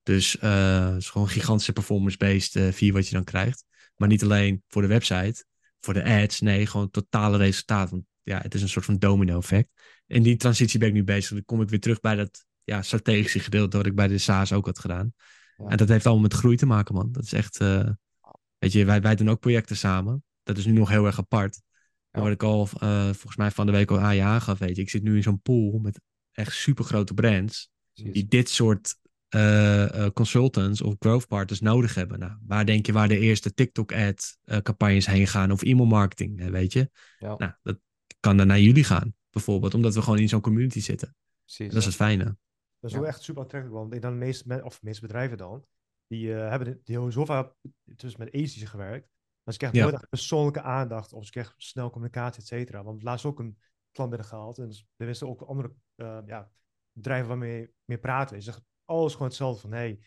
Dus 0.03 0.39
eh, 0.39 0.89
het 0.89 0.97
is 0.97 1.11
gewoon 1.11 1.27
een 1.27 1.33
gigantische 1.33 1.73
performance-based 1.73 2.57
eh 2.57 2.73
fee 2.73 2.93
wat 2.93 3.09
je 3.09 3.15
dan 3.15 3.25
krijgt. 3.25 3.65
Maar 3.97 4.09
niet 4.09 4.23
alleen 4.23 4.63
voor 4.69 4.83
de 4.83 4.89
website, 4.89 5.45
voor 5.81 5.95
de 5.95 6.05
ads. 6.05 6.41
Nee, 6.41 6.67
gewoon 6.67 6.91
totale 6.91 7.37
resultaat. 7.37 7.91
Want 7.91 8.05
ja, 8.31 8.41
het 8.43 8.55
is 8.55 8.63
een 8.63 8.69
soort 8.69 8.85
van 8.85 8.99
domino-effect. 8.99 9.69
In 10.07 10.23
die 10.23 10.37
transitie 10.37 10.79
ben 10.79 10.89
ik 10.89 10.95
nu 10.95 11.05
bezig. 11.05 11.33
Dan 11.33 11.45
kom 11.45 11.63
ik 11.63 11.69
weer 11.69 11.81
terug 11.81 12.01
bij 12.01 12.15
dat 12.15 12.45
ja, 12.65 12.83
strategische 12.83 13.39
gedeelte 13.41 13.77
wat 13.77 13.87
ik 13.87 13.95
bij 13.95 14.09
de 14.09 14.19
SaaS 14.19 14.53
ook 14.53 14.67
had 14.67 14.79
gedaan. 14.79 15.13
Ja. 15.57 15.67
En 15.67 15.77
dat 15.77 15.89
heeft 15.89 16.07
allemaal 16.07 16.23
met 16.23 16.35
groei 16.35 16.57
te 16.57 16.67
maken, 16.67 16.95
man. 16.95 17.13
Dat 17.13 17.23
is 17.25 17.33
echt... 17.33 17.61
eh, 17.61 17.89
weet 18.59 18.73
je, 18.73 18.85
wij, 18.85 19.01
wij 19.01 19.15
doen 19.15 19.31
ook 19.31 19.41
projecten 19.41 19.77
samen. 19.77 20.25
Dat 20.43 20.57
is 20.57 20.67
nu 20.67 20.73
nog 20.73 20.89
heel 20.89 21.07
erg 21.07 21.19
apart. 21.19 21.63
Ja. 22.13 22.21
wat 22.21 22.31
ik 22.31 22.43
al 22.43 22.69
eh, 22.81 23.05
volgens 23.05 23.37
mij 23.37 23.51
van 23.51 23.67
de 23.67 23.73
week 23.73 23.91
al 23.91 24.01
aan 24.01 24.17
je 24.17 24.23
aangaf, 24.23 24.59
weet 24.59 24.77
je. 24.77 24.83
Ik 24.83 24.91
zit 24.91 25.03
nu 25.03 25.17
in 25.17 25.23
zo'n 25.23 25.41
pool 25.41 25.79
met 25.79 26.01
echt 26.33 26.53
super 26.53 26.85
grote 26.85 27.15
brands. 27.15 27.71
Precies. 27.93 28.13
Die 28.13 28.27
dit 28.27 28.49
soort 28.49 28.97
eh, 29.29 30.07
consultants 30.15 30.83
of 30.83 30.95
growth 30.99 31.27
partners 31.27 31.61
nodig 31.61 31.95
hebben. 31.95 32.19
Nou, 32.19 32.33
waar 32.47 32.67
denk 32.67 32.87
je 32.87 32.93
waar 32.93 33.09
de 33.09 33.19
eerste 33.19 33.55
TikTok-ad 33.55 34.39
campagnes 34.63 35.07
heen 35.07 35.27
gaan 35.27 35.51
of 35.51 35.63
e-mail 35.63 35.87
marketing, 35.89 36.39
hè, 36.39 36.51
weet 36.51 36.73
je? 36.73 36.91
Ja. 37.19 37.35
Nou, 37.37 37.53
dat 37.63 37.79
kan 38.21 38.37
dan 38.37 38.47
naar 38.47 38.61
jullie 38.61 38.85
gaan, 38.85 39.15
bijvoorbeeld, 39.31 39.75
omdat 39.75 39.95
we 39.95 40.03
gewoon 40.03 40.19
in 40.19 40.29
zo'n 40.29 40.41
community 40.41 40.81
zitten. 40.81 41.17
Precies. 41.45 41.69
Dat 41.73 41.77
is 41.81 41.85
het 41.85 41.95
fijne. 41.95 42.25
Dat 42.25 42.91
is 42.91 42.93
Ja. 42.93 42.99
ook 42.99 43.05
echt 43.07 43.23
super 43.23 43.43
aantrekkelijk, 43.43 43.79
want 43.81 43.95
ik 43.95 44.03
dan 44.03 44.13
de 44.13 44.19
meeste, 44.25 44.61
of 44.65 44.73
de 44.75 44.87
meeste 44.87 45.01
bedrijven 45.07 45.39
dan, 45.39 45.65
die 46.07 46.35
eh, 46.35 46.49
hebben 46.49 46.81
die 46.85 46.95
hebben 46.95 47.13
zo 47.13 47.25
vaak 47.25 47.53
dus 47.85 48.17
met 48.17 48.29
agencies 48.29 48.65
gewerkt, 48.65 49.09
maar 49.43 49.53
ze 49.55 49.59
krijgen 49.59 49.79
Ja. 49.79 49.85
nooit 49.85 49.97
echt 49.97 50.09
persoonlijke 50.09 50.63
aandacht 50.63 51.13
of 51.13 51.25
ze 51.25 51.31
krijgen 51.31 51.55
snel 51.57 51.91
communicatie, 51.91 52.41
et 52.43 52.47
cetera. 52.49 52.83
Want 52.85 53.03
laatst 53.03 53.25
ook 53.25 53.39
een 53.39 53.59
klant 53.93 54.11
binnengehaald 54.11 54.59
en 54.59 54.69
dus 54.69 54.87
er 54.97 55.07
wisten 55.07 55.29
ook 55.29 55.41
andere 55.43 55.73
eh, 55.95 56.19
ja, 56.27 56.51
bedrijven 56.93 57.29
waarmee 57.29 57.71
mee 57.85 57.99
praten. 57.99 58.37
Ze 58.37 58.43
zeggen 58.43 58.65
alles 58.85 59.13
gewoon 59.13 59.29
hetzelfde 59.29 59.61
van, 59.61 59.73
hey, 59.73 60.01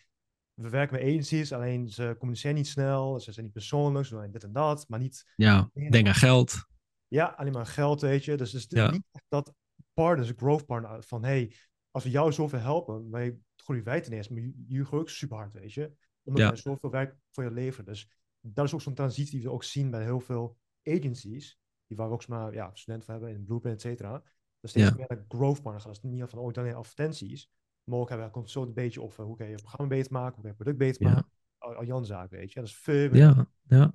we 0.54 0.68
werken 0.68 0.96
met 0.96 1.06
agencies, 1.06 1.52
alleen 1.52 1.88
ze 1.88 2.14
communiceren 2.18 2.56
niet 2.56 2.66
snel, 2.68 3.20
ze 3.20 3.32
zijn 3.32 3.44
niet 3.44 3.54
persoonlijk, 3.54 4.04
ze 4.04 4.10
doen 4.10 4.20
alleen 4.20 4.32
dit 4.32 4.44
en 4.44 4.52
dat, 4.52 4.88
maar 4.88 4.98
niet 4.98 5.32
Ja, 5.36 5.70
denk 5.72 6.06
aan 6.06 6.14
geld. 6.14 6.66
Ja, 7.14 7.26
alleen 7.26 7.52
maar 7.52 7.66
geld, 7.66 8.00
weet 8.00 8.24
je. 8.24 8.36
Dus 8.36 8.52
het 8.52 8.72
is 8.72 8.78
Ja. 8.78 8.90
niet 8.90 9.04
echt 9.12 9.24
dat 9.28 9.54
partners, 9.92 10.32
growth 10.36 10.66
partner, 10.66 11.02
van 11.02 11.24
hey, 11.24 11.54
als 11.90 12.04
we 12.04 12.10
jou 12.10 12.32
zoveel 12.32 12.58
helpen, 12.58 13.08
maar 13.08 13.36
groeien 13.56 13.84
wij 13.84 14.00
ten 14.00 14.12
eerste, 14.12 14.32
maar 14.32 14.42
jullie 14.42 14.84
groeien 14.84 15.04
ook 15.04 15.10
super 15.10 15.36
hard, 15.36 15.52
weet 15.52 15.72
je. 15.72 15.92
Omdat 16.22 16.42
Ja. 16.42 16.48
wij 16.48 16.56
zoveel 16.56 16.90
werk 16.90 17.16
voor 17.30 17.44
je 17.44 17.50
leveren. 17.50 17.84
Dus 17.84 18.10
dat 18.40 18.64
is 18.64 18.74
ook 18.74 18.80
zo'n 18.80 18.94
transitie 18.94 19.38
die 19.38 19.42
we 19.48 19.54
ook 19.54 19.64
zien 19.64 19.90
bij 19.90 20.02
heel 20.02 20.20
veel 20.20 20.58
agencies, 20.82 21.58
die 21.86 21.96
waar 21.96 22.08
we 22.08 22.14
ook 22.14 22.28
maar 22.28 22.52
ja, 22.52 22.70
studenten 22.74 23.06
van 23.06 23.14
hebben 23.14 23.34
in 23.34 23.44
Blueprint, 23.44 23.74
et 23.76 23.80
cetera. 23.82 24.12
Dat 24.60 24.70
steeds 24.70 24.88
Ja. 24.88 24.94
meer 24.94 25.06
naar 25.08 25.24
growth 25.28 25.62
partner 25.62 25.80
gaan. 25.82 25.92
Dat 25.92 26.04
is 26.04 26.10
niet 26.10 26.30
van, 26.30 26.38
oh, 26.38 26.52
dan 26.52 26.64
alleen 26.64 26.76
advertenties, 26.76 27.50
maar 27.84 27.98
ook 27.98 28.08
hebben 28.08 28.26
we 28.26 28.32
consult 28.32 28.66
een 28.68 28.74
beetje 28.74 29.02
over 29.02 29.24
hoe 29.24 29.36
kan 29.36 29.46
je 29.46 29.52
je 29.52 29.58
programma 29.58 29.86
beter 29.86 30.12
maken, 30.12 30.34
hoe 30.34 30.42
kan 30.42 30.50
je 30.50 30.56
je 30.58 30.62
product 30.64 30.78
beter 30.78 31.12
maken. 31.12 31.32
Aljanzaak, 31.58 32.30
weet 32.30 32.52
je. 32.52 32.60
Dat 32.60 32.68
is 32.68 32.76
veel 32.76 33.10
meer. 33.10 33.46
Ja. 33.68 33.94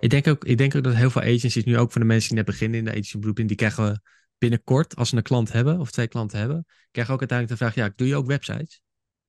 Ik, 0.00 0.10
denk 0.10 0.26
ook, 0.26 0.44
ik 0.44 0.58
denk 0.58 0.74
ook 0.74 0.82
dat 0.84 0.94
heel 0.94 1.10
veel 1.10 1.20
agencies, 1.22 1.64
nu 1.64 1.78
ook 1.78 1.92
voor 1.92 2.00
de 2.00 2.06
mensen 2.06 2.28
die 2.28 2.36
net 2.36 2.46
beginnen 2.46 2.78
in 2.78 2.84
de 2.84 2.90
agency 2.90 3.18
beroep, 3.18 3.36
die 3.36 3.54
krijgen 3.54 3.84
we 3.84 4.00
binnenkort, 4.38 4.96
als 4.96 5.08
ze 5.08 5.16
een 5.16 5.22
klant 5.22 5.52
hebben 5.52 5.78
of 5.80 5.90
twee 5.90 6.08
klanten 6.08 6.38
hebben, 6.38 6.64
krijgen 6.90 7.14
ook 7.14 7.20
uiteindelijk 7.20 7.58
de 7.58 7.64
vraag, 7.66 7.86
ja, 7.86 7.92
doe 7.96 8.06
je 8.08 8.16
ook 8.16 8.26
websites? 8.26 8.82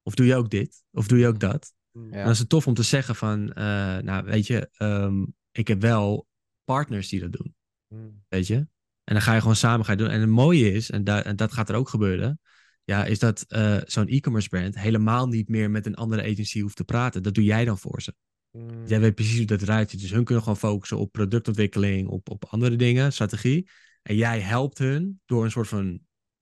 Of 0.03 0.15
doe 0.15 0.25
je 0.25 0.35
ook 0.35 0.49
dit? 0.49 0.83
Of 0.91 1.07
doe 1.07 1.17
je 1.17 1.27
ook 1.27 1.39
dat? 1.39 1.73
Mm. 1.91 2.09
Ja. 2.11 2.17
En 2.17 2.23
dan 2.23 2.31
is 2.31 2.39
het 2.39 2.49
tof 2.49 2.67
om 2.67 2.73
te 2.73 2.83
zeggen 2.83 3.15
van, 3.15 3.53
eh, 3.53 3.63
nou 3.97 4.23
weet 4.25 4.47
je, 4.47 4.69
ehm, 4.73 5.25
ik 5.51 5.67
heb 5.67 5.81
wel 5.81 6.27
partners 6.63 7.09
die 7.09 7.19
dat 7.19 7.31
doen, 7.31 7.55
Mm. 7.87 8.23
weet 8.27 8.47
je. 8.47 8.55
En 9.03 9.13
dan 9.13 9.21
ga 9.21 9.33
je 9.33 9.39
gewoon 9.39 9.55
samen 9.55 9.85
gaan 9.85 9.97
doen. 9.97 10.09
En 10.09 10.19
het 10.21 10.29
mooie 10.29 10.71
is, 10.71 10.89
en, 10.91 11.03
da- 11.03 11.23
en 11.23 11.35
dat 11.35 11.53
gaat 11.53 11.69
er 11.69 11.75
ook 11.75 11.89
gebeuren, 11.89 12.39
ja, 12.83 13.05
is 13.05 13.19
dat 13.19 13.41
eh, 13.47 13.77
zo'n 13.85 14.07
e-commerce 14.07 14.49
brand 14.49 14.79
helemaal 14.79 15.27
niet 15.27 15.49
meer 15.49 15.71
met 15.71 15.85
een 15.85 15.95
andere 15.95 16.21
agency 16.21 16.61
hoeft 16.61 16.75
te 16.75 16.83
praten. 16.83 17.23
Dat 17.23 17.33
doe 17.33 17.43
jij 17.43 17.65
dan 17.65 17.77
voor 17.77 18.01
ze. 18.01 18.13
Mm. 18.53 18.85
Jij 18.87 18.99
weet 18.99 19.15
precies 19.15 19.37
hoe 19.37 19.45
dat 19.45 19.61
eruit 19.61 19.89
ziet. 19.89 20.01
Dus 20.01 20.11
hun 20.11 20.23
kunnen 20.23 20.43
gewoon 20.43 20.59
focussen 20.59 20.97
op 20.97 21.11
productontwikkeling, 21.11 22.07
op, 22.07 22.29
op 22.29 22.45
andere 22.45 22.75
dingen, 22.75 23.13
strategie. 23.13 23.69
En 24.01 24.15
jij 24.15 24.39
helpt 24.39 24.77
hun 24.77 25.21
door 25.25 25.43
een 25.43 25.51
soort 25.51 25.67
van 25.67 25.99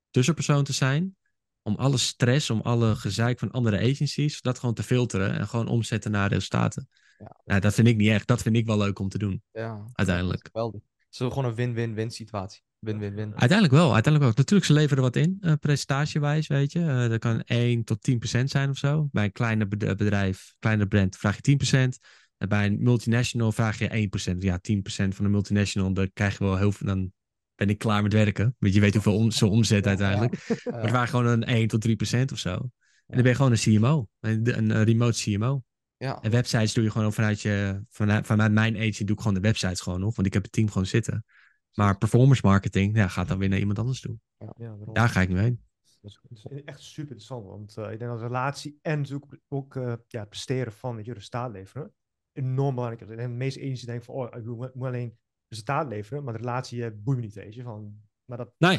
tussenpersoon 0.10 0.64
te 0.64 0.74
zijn. 0.74 1.16
Om 1.62 1.76
alle 1.76 1.98
stress, 1.98 2.50
om 2.50 2.62
alle 2.62 2.96
gezeik 2.96 3.40
van 3.40 3.52
andere 3.52 3.78
agencies, 3.78 4.42
dat 4.42 4.60
gewoon 4.60 4.76
te 4.76 4.84
filteren 4.84 5.40
en 5.40 5.48
gewoon 5.48 5.68
omzetten 5.68 6.12
naar 6.12 6.30
resultaten. 6.30 6.88
Ja. 7.18 7.42
Nou, 7.46 7.60
dat 7.60 7.74
vind 7.74 7.88
ik 7.88 7.98
niet 7.98 8.10
echt. 8.10 8.28
Dat 8.28 8.42
vind 8.42 8.56
ik 8.56 8.66
wel 8.66 8.78
leuk 8.78 9.00
om 9.00 9.10
te 9.10 9.18
doen, 9.18 9.44
Ja, 9.52 9.86
uiteindelijk. 9.94 10.46
geweldig. 10.52 10.82
Het 10.98 11.10
is 11.10 11.18
gewoon 11.18 11.46
een 11.46 11.56
win-win-win 11.56 12.12
situatie. 12.12 12.62
Win-win-win. 12.82 13.30
Uiteindelijk 13.30 13.72
wel, 13.72 13.94
uiteindelijk 13.94 14.24
wel. 14.24 14.34
Natuurlijk, 14.36 14.66
ze 14.68 14.74
leveren 14.74 14.98
er 14.98 15.04
wat 15.04 15.16
in, 15.16 15.38
eh 15.42 15.54
prestatiewijs, 15.60 16.48
weet 16.48 16.72
je. 16.72 16.80
Eh, 16.80 17.10
dat 17.10 17.20
kan 17.20 17.42
1 17.46 17.84
tot 17.84 18.02
10 18.04 18.18
procent 18.18 18.50
zijn 18.50 18.70
of 18.70 18.78
zo. 18.78 19.10
Bij 19.12 19.24
een 19.24 19.32
kleiner 19.32 19.68
bed- 19.68 19.98
bedrijf, 19.98 20.54
kleiner 20.60 20.88
brand, 20.88 21.18
vraag 21.18 21.36
je 21.36 21.42
10 21.42 21.58
procent. 21.58 22.00
En 22.38 22.50
bij 22.50 22.66
een 22.66 22.78
multinational 22.84 23.52
vraag 23.52 23.80
je 23.80 23.88
1 23.94 24.10
procent. 24.10 24.44
Ja, 24.44 24.58
10 24.58 24.82
procent 24.82 25.16
van 25.16 25.26
een 25.26 25.32
multinational, 25.32 25.94
dan 25.94 26.10
krijg 26.14 26.38
je 26.38 26.44
wel 26.44 26.58
heel 26.58 26.72
veel... 26.72 26.88
Dan 26.88 27.12
ben 27.56 27.70
ik 27.70 27.78
klaar 27.78 28.04
met 28.04 28.14
werken. 28.14 28.56
Want 28.60 28.74
je 28.74 28.80
weet 28.80 28.94
hoeveel 28.94 29.16
om, 29.16 29.32
ze 29.32 29.46
omzet 29.48 29.88
uiteindelijk. 29.88 30.48
Maar 30.48 30.58
het 30.74 30.86
Ja. 30.86 30.92
waren 30.92 31.08
gewoon 31.08 31.26
een 31.26 31.44
1 31.44 31.68
tot 31.68 31.82
3 31.82 31.96
procent 31.96 32.32
of 32.32 32.38
zo. 32.40 32.52
En 32.52 32.70
dan 33.06 33.22
ben 33.22 33.32
je 33.32 33.36
gewoon 33.36 33.52
een 33.52 33.58
CMO. 33.58 34.08
Een, 34.20 34.58
een, 34.58 34.84
remote 34.84 35.22
CMO. 35.22 35.64
Ja. 35.98 36.22
En 36.22 36.32
websites 36.32 36.74
doe 36.74 36.84
je 36.84 36.92
gewoon 36.92 37.14
vanuit 37.14 37.42
je... 37.42 37.82
Vanuit, 37.90 38.26
vanuit 38.26 38.52
mijn 38.52 38.76
agency 38.76 39.04
doe 39.04 39.16
ik 39.16 39.22
gewoon 39.22 39.34
de 39.42 39.48
websites 39.48 39.82
gewoon 39.82 40.00
nog. 40.00 40.16
Want 40.16 40.28
ik 40.28 40.34
heb 40.34 40.44
het 40.44 40.52
team 40.52 40.68
gewoon 40.68 40.88
zitten. 40.88 41.26
Maar 41.74 41.98
performance 41.98 42.42
marketing, 42.46 42.96
ja, 42.96 43.08
gaat 43.08 43.28
dan 43.28 43.38
weer 43.38 43.50
naar 43.50 43.60
iemand 43.60 43.80
anders 43.80 44.02
toe. 44.02 44.20
Ja. 44.58 44.78
Daar 44.94 45.10
ga 45.10 45.22
ik 45.22 45.30
nu 45.30 45.40
heen. 45.40 45.64
Dat 46.02 46.12
is, 46.12 46.20
dat 46.30 46.52
is 46.52 46.64
echt 46.64 46.82
super 46.82 47.02
interessant, 47.02 47.46
want 47.46 47.78
eh, 47.78 47.92
ik 47.92 48.00
denk 48.00 48.12
dat 48.12 48.22
relatie 48.22 48.80
en 48.82 48.98
natuurlijk 48.98 49.38
ook 49.48 49.76
eh, 49.76 49.94
ja, 50.08 50.20
het 50.20 50.30
presteren 50.30 50.74
van 50.74 51.04
je, 51.04 51.14
resultaat 51.14 51.52
leveren 51.52 51.94
enorm 52.34 52.76
belangrijk 52.76 53.10
is. 53.10 53.18
En 53.18 53.18
de 53.18 53.28
meeste 53.28 53.60
agencies 53.60 53.86
denken 53.86 54.06
van, 54.06 54.16
oh, 54.16 54.38
ik 54.38 54.46
moet, 54.46 54.86
alleen 54.86 55.18
resultaat 55.48 55.88
leveren, 55.88 56.24
maar 56.24 56.34
de 56.34 56.40
relatie 56.40 56.92
boeit 56.92 57.18
me 57.18 57.24
niet, 57.24 57.34
weet 57.34 57.54
je. 57.54 57.64
Van, 57.64 58.02
maar 58.26 58.38
dat 58.38 58.54
Nee. 58.58 58.78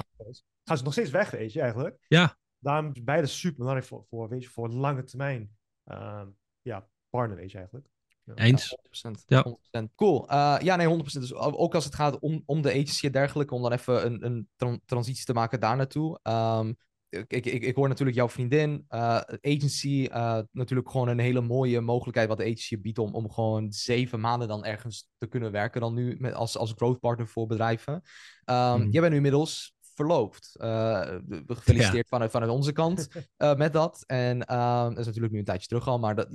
gaan 0.64 0.76
ze 0.76 0.84
nog 0.84 0.92
steeds 0.92 1.10
weg, 1.10 1.30
weet 1.30 1.52
je, 1.52 1.60
eigenlijk. 1.60 2.04
Ja. 2.08 2.36
Daarom 2.58 2.90
is 2.94 3.04
beide 3.04 3.26
super 3.26 3.58
belangrijk 3.58 3.86
voor, 3.86 4.04
voor, 4.04 4.28
weet 4.28 4.42
je, 4.42 4.48
voor 4.48 4.68
lange 4.68 5.02
termijn 5.02 5.56
ehm, 5.84 6.28
ja, 6.62 6.88
partner, 7.10 7.36
weet 7.36 7.50
je, 7.50 7.56
eigenlijk. 7.56 7.88
Eens. 8.34 8.76
100%. 9.06 9.24
Ja. 9.26 9.42
100%. 9.42 9.94
Cool. 9.94 10.28
Eh, 10.28 10.56
ja, 10.60 10.76
nee, 10.76 10.86
100%. 10.86 11.20
Dus 11.20 11.34
ook 11.34 11.74
als 11.74 11.84
het 11.84 11.94
gaat 11.94 12.18
om, 12.18 12.42
om 12.46 12.62
de 12.62 12.70
agency 12.70 13.06
en 13.06 13.12
dergelijke, 13.12 13.54
om 13.54 13.62
dan 13.62 13.72
even 13.72 14.06
een, 14.06 14.24
een 14.26 14.48
tran- 14.56 14.80
transitie 14.84 15.24
te 15.24 15.32
maken 15.32 15.60
daar 15.60 15.76
naartoe. 15.76 16.18
Ehm, 16.22 16.72
ik, 17.08 17.46
ik, 17.46 17.46
ik, 17.46 17.74
hoor 17.74 17.88
natuurlijk 17.88 18.16
jouw 18.16 18.28
vriendin. 18.28 18.84
eh, 18.88 19.20
agency, 19.40 20.08
eh, 20.12 20.38
natuurlijk 20.52 20.90
gewoon 20.90 21.08
een 21.08 21.18
hele 21.18 21.40
mooie 21.40 21.80
mogelijkheid 21.80 22.28
wat 22.28 22.38
de 22.38 22.44
agency 22.44 22.80
biedt 22.80 22.98
om, 22.98 23.14
om 23.14 23.30
gewoon 23.30 23.72
zeven 23.72 24.20
maanden 24.20 24.48
dan 24.48 24.64
ergens 24.64 25.08
te 25.18 25.26
kunnen 25.26 25.52
werken 25.52 25.80
dan 25.80 25.94
nu 25.94 26.16
met, 26.18 26.34
als, 26.34 26.56
als 26.56 26.72
growth 26.76 27.00
partner 27.00 27.28
voor 27.28 27.46
bedrijven. 27.46 28.02
Ehm, 28.44 28.80
Mhm. 28.80 28.90
Jij 28.90 29.00
bent 29.00 29.10
nu 29.10 29.16
inmiddels 29.16 29.74
verloofd. 29.94 30.56
Eh, 30.58 31.16
gefeliciteerd 31.46 32.08
vanuit, 32.08 32.30
vanuit 32.30 32.50
onze 32.50 32.72
kant 32.72 33.08
met 33.56 33.72
dat. 33.72 34.04
En 34.06 34.44
ehm, 34.44 34.88
dat 34.88 34.98
is 34.98 35.06
natuurlijk 35.06 35.32
nu 35.32 35.38
een 35.38 35.44
tijdje 35.44 35.66
terug 35.68 35.86
al, 35.88 35.98
maar 35.98 36.14
dat, 36.14 36.28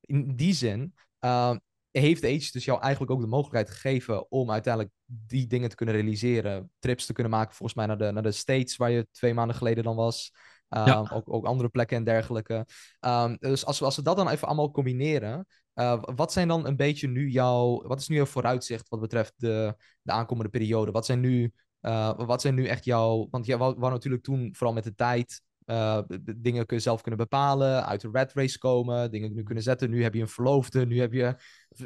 in 0.00 0.36
die 0.36 0.54
zin 0.54 0.94
ehm, 1.24 1.58
heeft 1.90 2.24
agency 2.24 2.52
dus 2.52 2.64
jou 2.64 2.80
eigenlijk 2.80 3.12
ook 3.12 3.20
de 3.20 3.26
mogelijkheid 3.26 3.70
gegeven 3.70 4.30
om 4.30 4.50
uiteindelijk 4.50 4.94
die 5.06 5.46
dingen 5.46 5.68
te 5.68 5.74
kunnen 5.76 5.94
realiseren. 5.94 6.70
Trips 6.78 7.06
te 7.06 7.12
kunnen 7.12 7.32
maken, 7.32 7.54
volgens 7.54 7.74
mij 7.78 7.86
naar 7.86 7.98
de, 7.98 8.10
naar 8.12 8.22
de 8.22 8.32
States, 8.32 8.76
waar 8.76 8.90
je 8.90 9.06
twee 9.10 9.34
maanden 9.34 9.56
geleden 9.56 9.84
dan 9.84 9.96
was. 9.96 10.32
Ehm, 10.68 10.86
Ja. 10.88 11.06
ook, 11.12 11.32
ook 11.32 11.44
andere 11.46 11.68
plekken 11.68 11.96
en 11.96 12.04
dergelijke. 12.04 12.66
Ehm, 13.00 13.36
dus 13.38 13.64
als 13.66 13.78
we, 13.78 13.84
als 13.84 13.96
we 13.96 14.02
dat 14.02 14.16
dan 14.16 14.28
even 14.28 14.46
allemaal 14.46 14.70
combineren. 14.70 15.46
eh, 15.74 16.02
wat 16.14 16.32
zijn 16.32 16.48
dan 16.48 16.66
een 16.66 16.76
beetje 16.76 17.08
nu 17.08 17.28
jouw. 17.30 17.82
Wat 17.86 18.00
is 18.00 18.08
nu 18.08 18.16
jouw 18.16 18.24
vooruitzicht 18.26 18.88
wat 18.88 19.00
betreft 19.00 19.32
de, 19.36 19.74
de 20.02 20.12
aankomende 20.12 20.50
periode? 20.50 20.90
Wat 20.90 21.06
zijn 21.06 21.20
nu. 21.20 21.52
eh, 21.80 22.12
wat 22.16 22.40
zijn 22.40 22.54
nu 22.54 22.66
echt 22.66 22.84
jouw. 22.84 23.26
Want 23.30 23.46
jij 23.46 23.56
wou, 23.58 23.74
wou 23.78 23.92
natuurlijk 23.92 24.22
toen, 24.22 24.54
vooral 24.54 24.74
met 24.74 24.84
de 24.84 24.94
tijd. 24.94 25.42
Eh, 25.64 25.98
dingen 26.36 26.66
kun 26.66 26.76
je 26.76 26.82
zelf 26.82 27.00
kunnen 27.00 27.20
bepalen, 27.20 27.86
uit 27.86 28.00
de 28.00 28.08
rat 28.12 28.32
race 28.32 28.58
komen, 28.58 29.10
dingen 29.10 29.34
nu 29.34 29.42
kunnen 29.42 29.62
zetten. 29.64 29.90
Nu 29.90 30.02
heb 30.02 30.14
je 30.14 30.20
een 30.20 30.28
verloofde, 30.28 30.86
nu 30.86 31.00
heb 31.00 31.12
je 31.12 31.36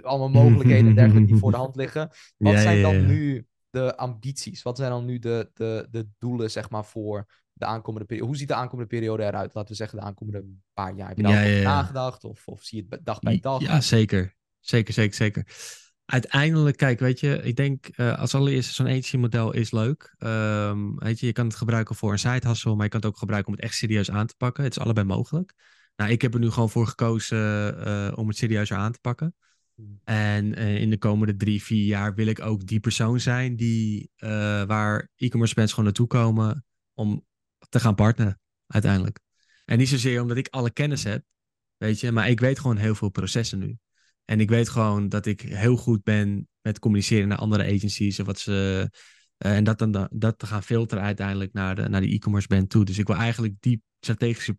allemaal 0.02 0.28
mogelijkheden 0.28 0.88
en 0.88 0.94
dergelijke 0.94 1.26
die 1.26 1.36
voor 1.36 1.50
de 1.50 1.56
hand 1.56 1.76
liggen. 1.76 2.08
Wat 2.36 2.52
Ja, 2.52 2.60
zijn 2.60 2.82
dan 2.82 2.94
ja. 2.94 3.06
nu 3.06 3.46
de 3.70 3.96
ambities? 3.96 4.62
Wat 4.62 4.76
zijn 4.76 4.90
dan 4.90 5.04
nu 5.04 5.18
de, 5.18 5.50
de, 5.54 5.86
de 5.90 6.08
doelen, 6.18 6.50
zeg 6.50 6.70
maar, 6.70 6.84
voor 6.84 7.26
de 7.52 7.64
aankomende 7.64 8.06
periode? 8.06 8.28
Hoe 8.28 8.38
ziet 8.38 8.48
de 8.48 8.54
aankomende 8.54 8.90
periode 8.90 9.24
eruit? 9.24 9.54
Laten 9.54 9.70
we 9.70 9.76
zeggen 9.76 9.98
de 9.98 10.04
aankomende 10.04 10.44
paar 10.74 10.94
jaar. 10.94 11.08
Heb 11.08 11.16
je 11.16 11.22
daar 11.22 11.62
nagedacht? 11.62 12.24
Of, 12.24 12.48
of 12.48 12.62
zie 12.62 12.78
je 12.82 12.86
het 12.88 13.04
dag 13.04 13.18
bij 13.18 13.40
dag? 13.40 13.60
Ja, 13.60 13.80
zeker. 13.80 14.36
Zeker, 14.60 14.94
zeker, 14.94 15.14
zeker. 15.14 15.44
Uiteindelijk, 16.10 16.76
kijk, 16.76 17.00
weet 17.00 17.20
je, 17.20 17.42
ik 17.42 17.56
denk 17.56 17.86
eh, 17.86 18.18
als 18.18 18.34
allereerste 18.34 18.72
zo'n 18.72 18.86
agency 18.86 19.16
model 19.16 19.52
is 19.52 19.70
leuk. 19.70 20.14
Ehm, 20.18 20.94
weet 20.94 21.20
je, 21.20 21.26
je 21.26 21.32
kan 21.32 21.46
het 21.46 21.54
gebruiken 21.54 21.94
voor 21.94 22.12
een 22.12 22.18
side 22.18 22.48
hustle, 22.48 22.74
maar 22.74 22.84
je 22.84 22.90
kan 22.90 23.00
het 23.00 23.08
ook 23.08 23.18
gebruiken 23.18 23.52
om 23.52 23.58
het 23.58 23.64
echt 23.64 23.74
serieus 23.74 24.10
aan 24.10 24.26
te 24.26 24.34
pakken. 24.36 24.64
Het 24.64 24.76
is 24.76 24.82
allebei 24.82 25.06
mogelijk. 25.06 25.54
Nou, 25.96 26.10
ik 26.10 26.22
heb 26.22 26.34
er 26.34 26.40
nu 26.40 26.50
gewoon 26.50 26.70
voor 26.70 26.86
gekozen 26.86 27.38
eh, 27.84 28.12
om 28.14 28.28
het 28.28 28.36
serieuzer 28.36 28.76
aan 28.76 28.92
te 28.92 28.98
pakken. 29.00 29.34
Hmm. 29.74 30.00
En 30.04 30.54
eh, 30.54 30.80
in 30.80 30.90
de 30.90 30.98
komende 30.98 31.36
drie, 31.36 31.62
vier 31.62 31.84
jaar 31.84 32.14
wil 32.14 32.26
ik 32.26 32.40
ook 32.40 32.66
die 32.66 32.80
persoon 32.80 33.20
zijn 33.20 33.56
die, 33.56 34.10
waar 34.66 35.10
e-commerce 35.16 35.54
brands 35.54 35.72
gewoon 35.72 35.86
naartoe 35.86 36.06
komen 36.06 36.64
om 36.94 37.26
te 37.68 37.80
gaan 37.80 37.94
partneren, 37.94 38.40
uiteindelijk. 38.66 39.20
En 39.64 39.78
niet 39.78 39.88
zozeer 39.88 40.20
omdat 40.22 40.36
ik 40.36 40.48
alle 40.50 40.70
kennis 40.70 41.04
heb, 41.04 41.24
weet 41.76 42.00
je, 42.00 42.12
maar 42.12 42.28
ik 42.28 42.40
weet 42.40 42.58
gewoon 42.58 42.76
heel 42.76 42.94
veel 42.94 43.10
processen 43.10 43.58
nu. 43.58 43.78
En 44.28 44.40
ik 44.40 44.48
weet 44.48 44.68
gewoon 44.68 45.08
dat 45.08 45.26
ik 45.26 45.40
heel 45.40 45.76
goed 45.76 46.02
ben 46.02 46.48
met 46.60 46.78
communiceren 46.78 47.28
naar 47.28 47.38
andere 47.38 47.74
agencies 47.74 48.18
en 48.18 48.24
wat 48.24 48.38
ze. 48.38 48.88
eh, 49.36 49.56
en 49.56 49.64
dat, 49.64 49.78
dan, 49.78 50.08
dat 50.12 50.38
te 50.38 50.46
gaan 50.46 50.62
filteren 50.62 51.04
uiteindelijk 51.04 51.52
naar 51.52 51.74
de, 51.74 51.88
naar 51.88 52.00
de 52.00 52.08
e-commerce 52.08 52.46
brand 52.46 52.70
toe. 52.70 52.84
Dus 52.84 52.98
ik 52.98 53.06
wil 53.06 53.16
eigenlijk 53.16 53.54
die 53.60 53.82
strategische 54.00 54.58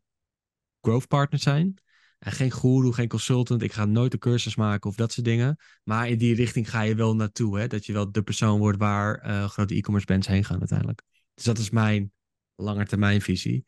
growth 0.81 1.07
partner 1.07 1.39
zijn. 1.39 1.73
En 2.19 2.31
geen 2.31 2.51
guru, 2.51 2.91
geen 2.91 3.07
consultant. 3.07 3.61
Ik 3.61 3.73
ga 3.73 3.85
nooit 3.85 4.13
een 4.13 4.19
cursus 4.19 4.55
maken 4.55 4.89
of 4.89 4.95
dat 4.95 5.11
soort 5.11 5.25
dingen. 5.25 5.57
Maar 5.83 6.09
in 6.09 6.17
die 6.17 6.35
richting 6.35 6.69
ga 6.69 6.81
je 6.81 6.95
wel 6.95 7.15
naartoe. 7.15 7.59
Hè? 7.59 7.67
Dat 7.67 7.85
je 7.85 7.93
wel 7.93 8.11
de 8.11 8.21
persoon 8.21 8.59
wordt 8.59 8.77
waar 8.77 9.15
eh, 9.15 9.49
grote 9.49 9.75
e-commerce 9.75 10.05
brands 10.07 10.27
heen 10.27 10.45
gaan 10.45 10.59
uiteindelijk. 10.59 11.01
Dus 11.33 11.43
dat 11.43 11.57
is 11.57 11.69
mijn 11.69 12.11
langetermijnvisie. 12.55 13.65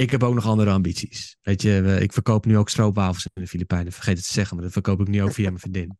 Ik 0.00 0.10
heb 0.10 0.22
ook 0.22 0.34
nog 0.34 0.46
andere 0.46 0.70
ambities. 0.70 1.36
Weet 1.42 1.62
je, 1.62 1.98
ik 2.00 2.12
verkoop 2.12 2.44
nu 2.46 2.56
ook 2.56 2.68
stroopwafels 2.68 3.28
in 3.32 3.42
de 3.42 3.48
Filipijnen. 3.48 3.92
Vergeet 3.92 4.16
het 4.16 4.26
te 4.26 4.32
zeggen, 4.32 4.54
maar 4.54 4.64
dat 4.64 4.72
verkoop 4.72 5.00
ik 5.00 5.08
nu 5.08 5.22
ook 5.22 5.32
via 5.32 5.48
mijn 5.48 5.58
vriendin. 5.60 5.98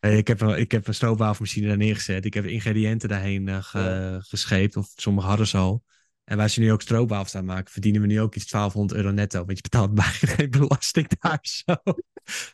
Ik 0.00 0.26
heb, 0.28 0.40
een, 0.40 0.58
ik 0.58 0.70
heb 0.72 0.86
een 0.86 0.94
stroopwafelmachine 0.94 1.66
daar 1.66 1.76
neergezet. 1.76 2.24
Ik 2.24 2.34
heb 2.34 2.44
ingrediënten 2.44 3.08
daarheen 3.08 3.62
ge- 3.64 4.18
gescheept. 4.20 4.76
Of 4.76 4.92
sommige 4.94 5.26
hadden 5.26 5.46
ze 5.46 5.56
al. 5.56 5.84
En 6.24 6.36
waar 6.36 6.50
ze 6.50 6.60
nu 6.60 6.72
ook 6.72 6.82
stroopwafels 6.82 7.34
aan 7.34 7.44
maken, 7.44 7.72
verdienen 7.72 8.00
we 8.00 8.06
nu 8.06 8.20
ook 8.20 8.34
iets 8.34 8.50
1200 8.50 9.00
euro 9.00 9.14
netto. 9.14 9.44
Want 9.44 9.56
je 9.56 9.62
betaalt 9.62 9.94
bijna 10.04 10.10
geen 10.12 10.50
belasting 10.50 11.08
daar 11.18 11.38
zo. 11.42 11.74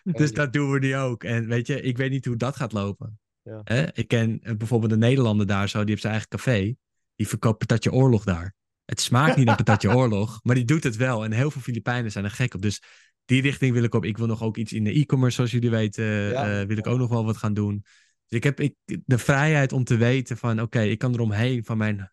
Dus 0.03 0.33
dat 0.33 0.53
doen 0.53 0.71
we 0.71 0.79
nu 0.79 0.97
ook. 0.97 1.25
En 1.25 1.47
weet 1.47 1.67
je, 1.67 1.81
ik 1.81 1.97
weet 1.97 2.11
niet 2.11 2.25
hoe 2.25 2.37
dat 2.37 2.57
gaat 2.57 2.73
lopen. 2.73 3.19
Ja. 3.43 3.61
Ik 3.93 4.09
ken 4.09 4.41
eh, 4.43 4.57
bijvoorbeeld 4.57 4.93
een 4.93 4.99
Nederlander 4.99 5.47
daar 5.47 5.69
zo, 5.69 5.79
die 5.79 5.89
heeft 5.89 6.01
zijn 6.01 6.13
eigen 6.13 6.31
café. 6.31 6.75
Die 7.17 7.29
verkoopt 7.29 7.59
patatje 7.59 7.93
oorlog 7.93 8.25
daar. 8.25 8.55
Het 8.87 9.01
smaakt 9.01 9.37
niet 9.37 9.47
naar 9.47 9.57
patatje 9.57 9.95
oorlog, 9.97 10.41
maar 10.43 10.55
die 10.55 10.65
doet 10.65 10.85
het 10.85 10.97
wel. 10.97 11.25
En 11.25 11.33
heel 11.33 11.51
veel 11.51 11.61
Filipijnen 11.61 12.13
zijn 12.13 12.25
er 12.25 12.31
gek 12.31 12.55
op. 12.55 12.63
Dus 12.63 12.83
die 13.25 13.43
richting 13.43 13.73
wil 13.73 13.83
ik 13.83 13.95
op. 13.95 14.05
Ik 14.05 14.17
wil 14.17 14.27
nog 14.27 14.43
ook 14.43 14.57
iets 14.57 14.73
in 14.73 14.85
de 14.85 14.93
e-commerce, 14.93 15.37
zoals 15.37 15.51
jullie 15.51 15.71
weten. 15.71 16.05
Ja. 16.05 16.61
eh, 16.61 16.67
wil 16.67 16.77
ik 16.77 16.87
ook 16.87 16.99
nog 16.99 17.09
wel 17.09 17.25
wat 17.25 17.37
gaan 17.37 17.55
doen. 17.55 17.85
Dus 18.27 18.39
ik 18.39 18.45
heb 18.45 18.61
ik, 18.61 18.75
de 18.85 19.19
vrijheid 19.19 19.73
om 19.73 19.85
te 19.85 19.97
weten 19.97 20.37
van... 20.37 20.61
Oké, 20.61 20.81
ik 20.81 20.99
kan 20.99 21.13
eromheen 21.13 21.65
van 21.65 21.77
mijn 21.77 22.13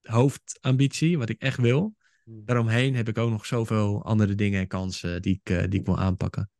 hoofdambitie, 0.00 1.18
wat 1.18 1.28
ik 1.28 1.40
echt 1.40 1.58
wil. 1.58 1.94
Hmm. 2.24 2.44
Daaromheen 2.44 2.94
heb 2.94 3.08
ik 3.08 3.18
ook 3.18 3.30
nog 3.30 3.46
zoveel 3.46 4.04
andere 4.04 4.34
dingen 4.34 4.60
en 4.60 4.66
kansen 4.66 5.22
die 5.22 5.40
ik, 5.42 5.50
eh, 5.50 5.64
die 5.68 5.80
ik 5.80 5.86
wil 5.86 5.98
aanpakken. 5.98 6.50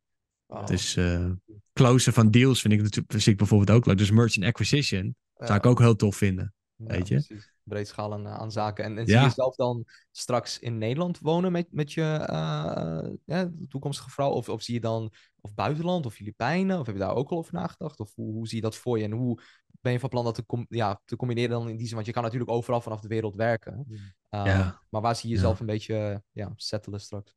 Wauw. 0.45 0.65
Dus 0.65 0.95
eh 0.95 1.31
closen 1.73 2.13
van 2.13 2.31
deals 2.31 2.61
vind 2.61 2.73
ik 2.73 2.81
natuurlijk 2.81 3.11
vind 3.11 3.25
ik 3.25 3.37
bijvoorbeeld 3.37 3.71
ook 3.71 3.85
leuk. 3.85 3.97
Dus 3.97 4.11
merchant 4.11 4.45
acquisition 4.45 5.15
zou 5.35 5.53
ik 5.53 5.65
ook 5.65 5.79
heel 5.79 5.95
tof 5.95 6.15
vinden. 6.15 6.53
weet 6.75 7.07
je? 7.07 7.15
precies. 7.15 7.50
Breed 7.63 7.87
schaal 7.87 8.13
aan, 8.13 8.27
aan 8.27 8.51
zaken. 8.51 8.83
En, 8.83 8.97
en 8.97 9.05
Ja. 9.05 9.17
zie 9.19 9.27
je 9.27 9.33
zelf 9.33 9.55
dan 9.55 9.85
straks 10.11 10.59
in 10.59 10.77
Nederland 10.77 11.19
wonen 11.19 11.51
met, 11.51 11.67
met 11.71 11.93
je 11.93 12.01
eh, 12.01 13.09
ja, 13.25 13.51
toekomstige 13.69 14.09
vrouw? 14.09 14.29
Of, 14.29 14.49
of 14.49 14.61
zie 14.61 14.73
je 14.73 14.79
dan, 14.79 15.13
of 15.41 15.53
buitenland, 15.53 16.05
of 16.05 16.13
Filipijnen? 16.13 16.79
Of 16.79 16.85
heb 16.85 16.95
je 16.95 17.01
daar 17.01 17.15
ook 17.15 17.29
al 17.29 17.37
over 17.37 17.53
nagedacht? 17.53 17.99
Of 17.99 18.15
hoe, 18.15 18.33
hoe 18.33 18.47
zie 18.47 18.55
je 18.55 18.63
dat 18.63 18.75
voor 18.75 18.97
je? 18.97 19.03
En 19.03 19.11
hoe 19.11 19.41
ben 19.81 19.91
je 19.91 19.99
van 19.99 20.09
plan 20.09 20.23
dat 20.23 20.35
te, 20.35 20.45
com- 20.45 20.65
ja, 20.69 21.01
te 21.05 21.15
combineren 21.15 21.49
dan 21.49 21.69
in 21.69 21.77
die 21.77 21.85
zin? 21.85 21.95
Want 21.95 22.07
je 22.07 22.13
kan 22.13 22.23
natuurlijk 22.23 22.51
overal 22.51 22.81
vanaf 22.81 22.99
de 23.01 23.07
wereld 23.07 23.35
werken. 23.35 23.85
Uh, 23.89 24.01
Ja. 24.29 24.81
Maar 24.89 25.01
waar 25.01 25.15
zie 25.15 25.29
je 25.29 25.35
jezelf 25.35 25.59
een 25.59 25.65
beetje 25.65 26.23
ja, 26.31 26.51
settelen 26.55 27.01
straks? 27.01 27.35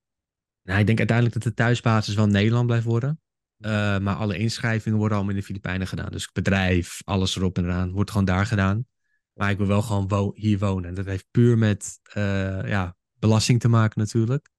Nou, 0.62 0.80
ik 0.80 0.86
denk 0.86 0.98
uiteindelijk 0.98 1.36
dat 1.36 1.46
de 1.46 1.54
thuisbasis 1.54 2.14
wel 2.14 2.26
Nederland 2.26 2.66
blijft 2.66 2.84
worden. 2.84 3.18
Eh, 3.58 3.98
maar 3.98 4.14
alle 4.14 4.38
inschrijvingen 4.38 4.98
worden 4.98 5.16
allemaal 5.16 5.34
in 5.34 5.40
de 5.40 5.46
Filipijnen 5.46 5.86
gedaan. 5.86 6.10
Dus 6.10 6.32
bedrijf, 6.32 7.00
alles 7.04 7.36
erop 7.36 7.58
en 7.58 7.64
eraan, 7.64 7.92
wordt 7.92 8.10
gewoon 8.10 8.26
daar 8.26 8.46
gedaan. 8.46 8.86
Maar 9.34 9.50
ik 9.50 9.56
wil 9.58 9.66
wel 9.66 9.82
gewoon 9.82 10.08
wo- 10.08 10.32
hier 10.34 10.58
wonen. 10.58 10.88
En 10.88 10.94
dat 10.94 11.06
heeft 11.06 11.26
puur 11.30 11.58
met 11.58 12.00
eh, 12.02 12.68
ja, 12.68 12.96
belasting 13.18 13.60
te 13.60 13.68
maken 13.68 14.00
natuurlijk. 14.00 14.50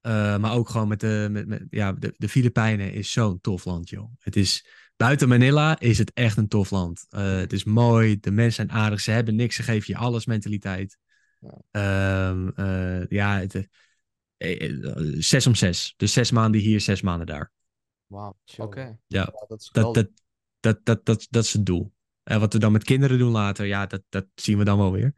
Eh, 0.00 0.38
maar 0.38 0.52
ook 0.52 0.68
gewoon 0.68 0.88
met 0.88 1.00
de, 1.00 1.28
met, 1.30 1.46
met, 1.46 1.66
ja, 1.70 1.92
de, 1.92 2.14
de 2.16 2.28
Filipijnen 2.28 2.92
is 2.92 3.12
zo'n 3.12 3.40
tof 3.40 3.64
land, 3.64 3.88
joh. 3.88 4.10
Het 4.18 4.36
is, 4.36 4.66
buiten 4.96 5.28
Manila 5.28 5.78
is 5.80 5.98
het 5.98 6.12
echt 6.12 6.36
een 6.36 6.48
tof 6.48 6.70
land. 6.70 7.06
Eh, 7.08 7.36
het 7.36 7.52
is 7.52 7.64
mooi, 7.64 8.20
de 8.20 8.30
mensen 8.30 8.66
zijn 8.66 8.78
aardig, 8.78 9.00
ze 9.00 9.10
hebben 9.10 9.34
niks, 9.36 9.56
ze 9.56 9.62
geven 9.62 9.92
je 9.94 9.98
alles 10.00 10.26
mentaliteit. 10.26 10.98
Ja. 11.40 11.58
Ehm, 11.70 12.48
eh, 12.48 13.06
ja, 13.08 13.38
het, 13.38 13.68
eh, 14.36 14.70
eh, 14.70 15.14
zes 15.18 15.46
om 15.46 15.54
zes. 15.54 15.94
Dus 15.96 16.12
zes 16.12 16.30
maanden 16.30 16.60
hier, 16.60 16.80
zes 16.80 17.02
maanden 17.02 17.26
daar. 17.26 17.52
Wauw, 18.06 18.38
Chill. 18.44 18.64
oké. 18.64 18.98
Ja, 19.06 19.24
dat 19.48 19.60
is 19.60 19.70
Dat, 19.72 19.84
geweldig. 19.84 20.02
dat, 20.02 20.10
dat, 20.60 20.84
dat, 20.84 21.04
dat, 21.04 21.26
dat 21.30 21.44
is 21.44 21.52
het 21.52 21.66
doel. 21.66 21.92
En 22.26 22.40
wat 22.40 22.52
we 22.52 22.58
dan 22.58 22.72
met 22.72 22.84
kinderen 22.84 23.18
doen 23.18 23.30
later, 23.30 23.66
ja, 23.66 23.86
dat, 23.86 24.02
dat 24.08 24.26
zien 24.34 24.58
we 24.58 24.64
dan 24.64 24.78
wel 24.78 24.92
weer. 24.92 25.14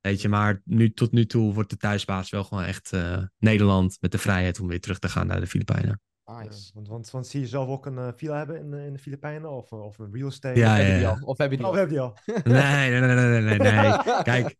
Weet 0.00 0.20
je, 0.22 0.28
maar 0.28 0.60
nu, 0.64 0.92
tot 0.92 1.12
nu 1.12 1.26
toe 1.26 1.54
wordt 1.54 1.70
de 1.70 1.76
thuisbasis 1.76 2.30
wel 2.30 2.44
gewoon 2.44 2.64
echt 2.64 2.92
eh, 2.92 3.22
Nederland 3.38 3.96
met 4.00 4.12
de 4.12 4.18
vrijheid 4.18 4.60
om 4.60 4.66
weer 4.68 4.80
terug 4.80 4.98
te 4.98 5.08
gaan 5.08 5.26
naar 5.26 5.40
de 5.40 5.46
Filipijnen. 5.46 6.00
Ja, 6.24 6.42
Nice. 6.42 6.70
want, 6.74 6.88
want, 6.88 7.10
want 7.10 7.26
zie 7.26 7.40
je 7.40 7.46
zelf 7.46 7.68
ook 7.68 7.86
een 7.86 7.98
eh, 7.98 8.08
villa 8.16 8.36
hebben 8.36 8.58
in, 8.58 8.70
de- 8.70 8.84
in 8.84 8.92
de 8.92 8.98
Filipijnen? 8.98 9.50
Of, 9.50 9.72
eh, 9.72 9.84
of 9.84 9.98
een 9.98 10.12
real 10.12 10.28
estate? 10.28 10.58
Ja, 10.58 10.72
Of 10.72 10.78
heb 10.86 11.00
je 11.00 11.06
al? 11.06 11.18
Of 11.24 11.38
heb 11.38 11.50
je 11.50 11.56
die 11.56 11.66
Oh, 11.66 11.72
al? 11.72 11.72
we 11.72 11.78
hebben 11.78 11.96
die 11.96 12.06
al. 12.06 12.16
Nee, 12.52 12.90
nee, 12.90 13.00
nee, 13.00 13.14
nee, 13.14 13.40
nee, 13.40 13.58
nee. 13.58 13.72
nee. 13.72 14.22
Kijk, 14.22 14.56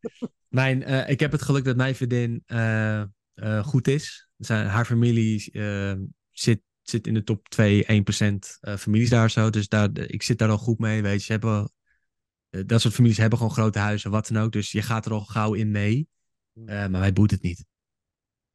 mijn, 0.49 0.82
eh, 0.84 1.09
ik 1.09 1.20
heb 1.20 1.32
het 1.32 1.43
geluk 1.43 1.64
dat 1.64 1.76
mijn 1.76 1.95
vriendin 1.95 2.43
eh, 2.47 3.01
eh, 3.01 3.07
goed 3.64 3.88
is. 3.88 4.28
Zijn, 4.36 4.66
haar 4.66 4.84
familie 4.84 5.51
eh, 5.53 5.95
zit, 6.30 6.61
zit 6.82 7.07
in 7.07 7.14
de 7.14 7.22
top 7.22 7.49
2, 7.49 7.84
1% 7.84 8.59
eh, 8.61 8.76
families 8.76 9.11
daar 9.11 9.30
zo. 9.30 9.51
Dus 9.51 9.68
daar, 9.68 9.88
ik 10.07 10.22
zit 10.22 10.38
daar 10.38 10.49
al 10.51 10.59
goed 10.59 10.78
mee. 10.78 11.03
Weet 11.03 11.18
je, 11.18 11.24
ze 11.24 11.32
hebben, 11.32 11.59
eh, 11.59 11.66
dat 12.67 12.81
soort 12.81 12.95
families 12.95 13.17
hebben 13.17 13.39
gewoon 13.39 13.53
grote 13.53 13.79
huizen, 13.79 14.11
wat 14.11 14.29
dan 14.29 14.43
ook. 14.43 14.53
Dus 14.53 14.73
je 14.73 14.83
gaat 14.83 15.07
er 15.07 15.13
al 15.13 15.25
gauw 15.25 15.55
in 15.55 15.71
mee. 15.71 16.09
Eh, 16.55 16.87
maar 16.87 17.01
wij 17.01 17.13
boeit 17.13 17.31
het 17.31 17.43
niet. 17.43 17.65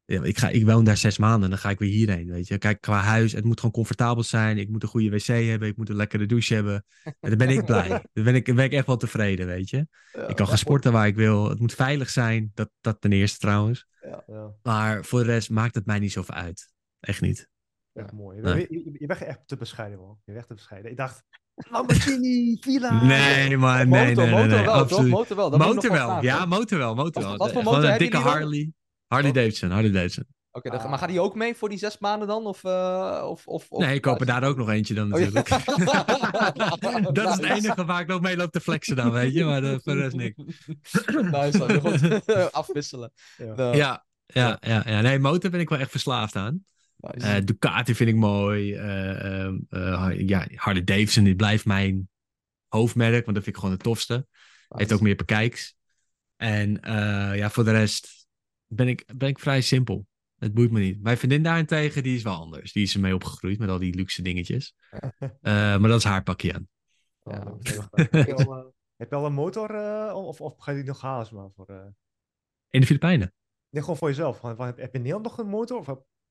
Ja, 0.06 0.24
ik, 0.24 0.38
ga, 0.38 0.50
ik 0.50 0.66
woon 0.66 0.84
daar 0.84 0.98
zes 0.98 1.18
maanden, 1.18 1.50
dan 1.50 1.60
ga 1.60 1.70
ik 1.70 1.80
weer 1.80 1.90
hierheen, 1.90 2.28
weet 2.28 2.48
je. 2.48 2.58
Kijk, 2.58 2.82
qua 2.82 3.00
huis, 3.00 3.32
het 3.32 3.44
moet 3.44 3.60
gewoon 3.60 3.72
comfortabel 3.72 4.24
zijn. 4.24 4.58
Ik 4.58 4.70
moet 4.70 4.84
een 4.84 4.90
goede 4.90 5.10
wc 5.10 5.26
hebben, 5.26 5.68
ik 5.68 5.78
moet 5.78 5.90
een 5.90 5.96
lekkere 5.96 6.26
douche 6.26 6.54
hebben. 6.54 6.86
En 7.04 7.16
dan 7.20 7.38
ben 7.38 7.50
ik 7.50 7.66
blij. 7.66 7.88
Dan 8.14 8.24
ben 8.24 8.36
ik, 8.36 8.46
dan 8.46 8.56
ben 8.56 8.66
ik 8.66 8.72
echt 8.72 8.86
wel 8.86 8.98
tevreden, 8.98 9.48
weet 9.48 9.70
je. 9.70 9.88
Ik 10.28 10.36
kan 10.36 10.48
gaan 10.48 10.58
sporten 10.58 10.92
waar 10.92 11.08
ik 11.08 11.16
wil. 11.16 11.50
Het 11.50 11.60
moet 11.60 11.74
veilig 11.74 12.10
zijn, 12.10 12.52
dat, 12.54 12.70
dat 12.82 13.02
ten 13.02 13.12
eerste 13.12 13.38
trouwens. 13.40 13.88
Ja, 14.02 14.56
Maar 14.64 15.06
voor 15.06 15.20
de 15.20 15.26
rest 15.26 15.50
maakt 15.50 15.76
het 15.76 15.86
mij 15.86 16.00
niet 16.00 16.12
zoveel 16.12 16.36
uit. 16.36 16.72
Echt 17.00 17.22
niet. 17.22 17.50
echt 17.94 18.12
mooi. 18.12 18.42
Je, 18.42 18.68
je, 18.70 18.84
je, 18.84 18.96
je 19.00 19.06
bent 19.06 19.22
echt 19.22 19.48
te 19.48 19.56
bescheiden, 19.56 20.00
man. 20.00 20.18
Je 20.18 20.32
bent 20.32 20.38
echt 20.38 20.48
te 20.48 20.54
bescheiden. 20.54 20.92
Ik 20.92 20.98
dacht, 20.98 21.24
Lamborghini, 21.70 22.58
villa. 22.62 23.04
Nee, 23.04 23.58
man, 23.58 23.76
nee, 23.78 23.86
motor, 23.86 24.06
nee, 24.06 24.16
nee, 24.16 24.30
motor 24.30 24.48
nee, 24.48 24.66
wel, 24.66 24.74
toch? 24.74 24.74
absoluut. 24.82 25.12
Motor 25.12 25.36
wel. 25.38 25.50
Dat 25.50 25.60
Motor 25.60 25.92
wel 25.92 26.06
vragen. 26.08 26.24
ja, 26.24 26.46
motor 26.46 26.78
wel, 26.78 26.96
motor 26.96 27.12
Wat- 27.14 27.24
wel. 27.24 27.38
wat 27.38 27.52
voor 27.52 27.62
Gewoon 27.62 27.78
motor 27.78 27.92
een 27.92 27.98
dikke? 27.98 28.18
Harley. 28.18 28.72
Harley. 29.08 29.32
Davidson, 29.32 29.70
Harley 29.70 29.92
Davidson. 29.92 30.26
Oké, 30.52 30.70
dan- 30.70 30.80
Ah. 30.80 30.90
maar 30.90 31.00
gaat 31.00 31.10
die 31.10 31.20
ook 31.22 31.36
mee 31.36 31.56
voor 31.56 31.70
die 31.70 31.78
zes 31.78 31.98
maanden 31.98 32.28
dan? 32.28 32.46
Of, 32.46 32.64
eh, 32.64 33.22
of, 33.30 33.48
of, 33.48 33.66
of 33.70 33.80
Nee, 33.86 33.96
ik 33.96 34.02
koop 34.02 34.20
er 34.20 34.26
daar 34.26 34.44
ook 34.44 34.58
nog 34.58 34.70
eentje 34.70 34.94
dan 34.94 35.14
Oh, 35.14 35.20
ja. 35.20 35.26
natuurlijk. 35.26 35.50
dat 37.16 37.28
is 37.28 37.36
het 37.36 37.44
enige 37.58 37.86
waar 37.86 38.02
ik 38.02 38.08
nog 38.08 38.22
mee 38.22 38.38
loop 38.38 38.52
te 38.52 38.60
flexen 38.62 38.96
dan, 38.96 39.12
weet 39.12 39.34
je. 39.34 39.44
Maar 39.44 39.64
uh, 39.64 39.76
voor 39.84 39.94
de 39.94 40.00
rest 40.02 40.16
niks. 40.16 40.36
nice, 41.32 41.58
man. 41.58 41.80
Goed. 41.82 42.26
Afwisselen. 42.52 43.12
Ja. 43.38 43.54
Nou, 43.56 43.76
Ja, 43.76 44.06
ja, 44.26 44.58
ja, 44.62 44.84
ja. 44.86 45.02
Nee, 45.02 45.20
motor 45.20 45.50
ben 45.50 45.60
ik 45.60 45.70
wel 45.70 45.80
echt 45.80 45.92
verslaafd 45.92 46.36
aan. 46.36 46.66
Nice. 46.98 47.28
Eh, 47.28 47.44
Ducati 47.44 47.96
vind 47.96 48.10
ik 48.10 48.16
mooi. 48.16 48.74
Eh, 48.74 49.44
ehm, 49.44 49.58
eh, 49.70 50.28
ja, 50.28 50.48
Harley 50.56 50.84
Davidson 50.84 51.24
die 51.24 51.36
blijft 51.36 51.66
mijn 51.66 52.10
hoofdmerk, 52.68 53.26
want 53.26 53.36
dat 53.36 53.44
vind 53.44 53.48
ik 53.48 53.56
gewoon 53.56 53.72
het 53.72 53.84
tofste. 53.84 54.28
Heeft 54.68 54.94
ook 54.94 55.02
meer 55.02 55.16
bekijks. 55.16 55.76
En 56.36 56.80
ja, 57.36 57.50
voor 57.50 57.64
de 57.64 57.72
rest 57.72 58.28
ben 58.68 58.88
ik, 58.88 59.04
ben 59.16 59.30
ik 59.30 59.40
vrij 59.40 59.62
simpel. 59.62 60.08
Het 60.38 60.54
boeit 60.54 60.72
me 60.72 60.80
niet. 60.80 61.02
Mijn 61.02 61.18
vriendin 61.18 61.44
daarentegen, 61.44 62.04
die 62.04 62.16
is 62.16 62.24
wel 62.24 62.36
anders. 62.36 62.72
Die 62.72 62.84
is 62.84 62.94
ermee 62.94 63.16
opgegroeid 63.16 63.60
met 63.60 63.70
al 63.70 63.80
die 63.80 63.96
luxe 63.96 64.22
dingetjes. 64.22 64.76
Maar 65.42 65.80
dat 65.80 65.98
is 65.98 66.04
haar 66.04 66.24
pakje 66.24 66.54
aan. 66.54 66.68
Ja, 67.24 67.44
Oh, 67.46 67.58
leuk. 67.60 68.12
heb, 68.12 68.28
je 68.28 68.36
al, 68.46 68.74
heb 68.98 69.10
je 69.10 69.16
al 69.16 69.26
een 69.26 69.34
motor 69.34 69.70
of, 70.14 70.42
of 70.42 70.58
ga 70.58 70.72
je 70.72 70.78
die 70.78 70.88
nog 70.88 71.02
halen? 71.02 71.28
Maar, 71.32 71.50
voor, 71.56 71.94
In 72.70 72.80
de 72.80 72.86
Filipijnen. 72.86 73.34
Nee, 73.70 73.82
gewoon 73.82 73.98
voor 73.98 74.08
jezelf. 74.08 74.42
Heb, 74.42 74.78
je 74.78 74.82
in 74.82 74.90
Nederland 74.92 75.24
nog 75.24 75.38
een 75.38 75.48
motor 75.48 75.78
of 75.78 75.88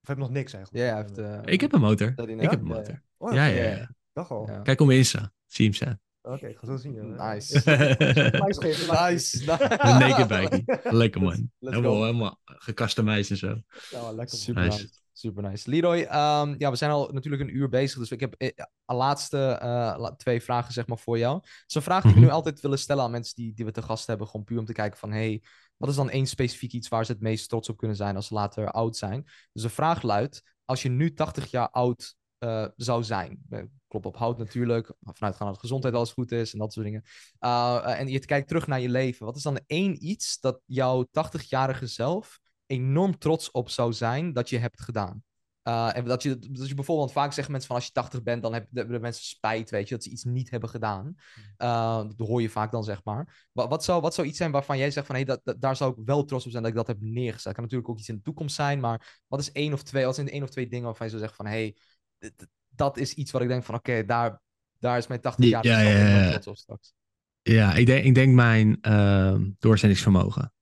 of 0.07 0.15
heb 0.15 0.17
je 0.17 0.23
nog 0.23 0.33
niks 0.33 0.53
eigenlijk? 0.53 0.85
Ja, 0.85 0.93
hij 0.93 1.03
heeft... 1.03 1.19
eh, 1.19 1.53
Ik 1.53 1.61
heb 1.61 1.73
een 1.73 1.81
motor. 1.81 2.09
Ik 2.17 2.41
heb 2.51 2.61
een 2.61 2.67
motor. 2.67 3.03
Oh, 3.17 3.33
Ja, 3.33 3.45
ja, 3.45 3.63
ja. 3.65 3.77
ja. 3.77 3.91
Dag 4.13 4.31
al. 4.31 4.47
Ja. 4.51 4.61
Kijk 4.61 4.81
om 4.81 4.91
Insta. 4.91 5.33
Zie 5.47 5.65
hem 5.65 5.75
staan. 5.75 6.01
Oké, 6.23 6.47
ik 6.47 6.57
ga 6.59 6.67
zo 6.67 6.77
zien. 6.77 6.95
ja. 6.95 7.33
Nice. 7.33 7.53
Nice. 9.11 9.43
Een 9.79 9.99
naked 9.99 10.29
bike. 10.29 10.81
Lekker 10.83 11.23
man. 11.23 11.51
Helemaal, 11.61 12.05
helemaal 12.05 12.41
gecustomized 12.45 13.31
en 13.31 13.37
zo. 13.37 13.47
Ja, 13.91 14.01
lekker 14.13 14.15
man. 14.15 14.29
Super 14.29 14.63
Nice. 14.65 14.83
nice. 14.83 15.05
Super 15.13 15.43
nice. 15.43 15.71
Leroy, 15.71 16.01
ehm, 16.03 16.55
ja, 16.59 16.71
we 16.71 16.77
zijn 16.77 16.91
al 16.91 17.09
natuurlijk 17.13 17.43
een 17.43 17.57
uur 17.57 17.69
bezig, 17.69 17.99
dus 17.99 18.11
ik 18.11 18.21
heb 18.21 18.35
eh, 18.35 18.51
een 18.87 18.97
laatste 18.97 19.39
eh, 19.39 20.11
twee 20.17 20.43
vragen 20.43 20.73
zeg 20.73 20.87
maar 20.87 20.99
voor 20.99 21.19
jou. 21.19 21.41
Zo'n 21.67 21.83
vraag 21.83 22.03
die 22.03 22.13
we 22.13 22.17
Mhm. 22.19 22.27
nu 22.27 22.33
altijd 22.33 22.61
willen 22.61 22.79
stellen 22.79 23.05
aan 23.05 23.11
mensen 23.11 23.35
die, 23.35 23.55
die 23.55 23.65
we 23.65 23.71
te 23.71 23.83
gast 23.83 24.07
hebben, 24.07 24.27
gewoon 24.27 24.45
puur 24.45 24.59
om 24.59 24.65
te 24.65 24.73
kijken 24.73 24.99
van, 24.99 25.13
hey, 25.13 25.43
wat 25.77 25.89
is 25.89 25.97
dan 25.97 26.11
één 26.11 26.27
specifiek 26.27 26.73
iets 26.73 26.89
waar 26.89 27.05
ze 27.05 27.13
het 27.13 27.21
meest 27.21 27.49
trots 27.49 27.69
op 27.69 27.77
kunnen 27.77 27.97
zijn 27.97 28.17
als 28.17 28.27
ze 28.27 28.35
later 28.35 28.71
oud 28.71 28.97
zijn? 28.97 29.23
Dus 29.53 29.63
de 29.63 29.69
vraag 29.69 30.03
luidt, 30.03 30.43
als 30.65 30.83
je 30.83 30.89
nu 30.89 31.13
80 31.13 31.51
jaar 31.51 31.71
oud 31.71 32.17
eh, 32.39 32.67
zou 32.77 33.03
zijn, 33.03 33.39
eh, 33.51 33.63
klop 33.89 34.07
op 34.07 34.17
hout 34.17 34.39
natuurlijk, 34.39 34.93
vanuit 35.03 35.37
gaan 35.37 35.47
dat 35.47 35.59
gezondheid 35.59 35.95
alles 35.95 36.13
goed 36.13 36.33
is 36.33 36.53
en 36.53 36.59
dat 36.59 36.73
soort 36.73 36.87
dingen, 36.87 37.03
uh, 37.41 38.01
en 38.01 38.09
je 38.09 38.19
kijkt 38.19 38.49
terug 38.49 38.67
naar 38.67 38.81
je 38.81 38.89
leven, 38.89 39.27
wat 39.27 39.37
is 39.37 39.43
dan 39.43 39.61
één 39.67 40.07
iets 40.07 40.41
dat 40.41 40.61
jouw 40.65 41.07
80-jarige 41.11 41.87
zelf 41.87 42.39
enorm 42.67 43.19
trots 43.19 43.51
op 43.51 43.69
zou 43.69 43.93
zijn 43.93 44.33
dat 44.33 44.49
je 44.49 44.59
hebt 44.59 44.81
gedaan. 44.81 45.25
Uh, 45.69 45.97
en 45.97 46.05
dat 46.05 46.23
je, 46.23 46.39
dat 46.39 46.69
je 46.69 46.75
bijvoorbeeld, 46.75 47.13
vaak 47.13 47.33
zeggen 47.33 47.51
mensen 47.51 47.69
van 47.69 47.77
als 47.77 47.87
je 47.87 47.93
80 47.93 48.23
bent, 48.23 48.43
dan 48.43 48.53
heb- 48.53 48.69
hebben 48.73 48.95
de 48.95 49.01
mensen 49.01 49.25
spijt, 49.25 49.71
weet 49.71 49.89
je, 49.89 49.95
dat 49.95 50.05
ze 50.05 50.11
iets 50.11 50.25
niet 50.25 50.51
hebben 50.51 50.69
gedaan. 50.69 51.15
Uh, 51.59 51.97
dat 52.17 52.27
hoor 52.29 52.43
je 52.43 52.51
vaak 52.51 52.71
dan, 52.71 52.85
zeg 52.85 53.05
maar. 53.05 53.49
Wat, 53.53 53.69
wat, 53.69 53.85
zou, 53.85 54.01
wat 54.01 54.15
zou 54.15 54.27
iets 54.27 54.37
zijn 54.37 54.51
waarvan 54.51 54.79
jij 54.79 54.91
zegt 54.91 55.07
van, 55.07 55.17
hé, 55.17 55.25
dat, 55.25 55.41
dat- 55.45 55.61
daar 55.61 55.77
zou 55.77 55.91
ik 55.91 55.97
wel 56.07 56.25
trots 56.25 56.45
op 56.45 56.51
zijn 56.51 56.63
dat 56.63 56.73
ik 56.73 56.79
dat 56.79 56.87
heb 56.87 56.97
neergezet. 57.01 57.53
Kan 57.53 57.63
natuurlijk 57.63 57.91
ook 57.91 57.99
iets 57.99 58.09
in 58.09 58.15
de 58.17 58.23
toekomst 58.23 58.55
zijn, 58.55 58.81
maar 58.81 59.23
wat 59.27 59.41
is 59.41 59.53
één 59.53 59.73
of 59.73 59.83
twee, 59.83 60.05
wat 60.05 60.15
zijn 60.15 60.29
één 60.29 60.43
of 60.43 60.51
twee 60.51 60.69
dingen 60.69 60.85
waarvan 60.85 61.07
je 61.07 61.13
zou 61.13 61.25
zeggen 61.25 61.45
van, 61.45 61.53
hé, 61.55 61.75
hey, 62.19 62.37
dat 62.69 62.97
is 62.97 63.15
iets 63.15 63.31
wat 63.31 63.43
ik 63.43 63.49
denk 63.49 63.65
van, 63.65 63.75
oké, 63.75 64.05
daar, 64.05 64.41
daar 64.79 64.99
is 64.99 65.07
mijn 65.07 65.21
80 65.21 65.45
Ja, 65.45 65.61
jaar 65.63 65.85
ja, 65.85 65.99
ja, 65.99 66.23
ja. 66.23 66.31
trots 66.31 66.47
op 66.47 66.57
straks. 66.57 66.95
Ja, 67.43 67.75
ik 67.75 67.87
denk, 67.87 68.05
ik 68.05 68.15
denk 68.15 68.35
mijn 68.35 68.79
ehm, 68.81 69.51
doorzettingsvermogen. 69.59 70.53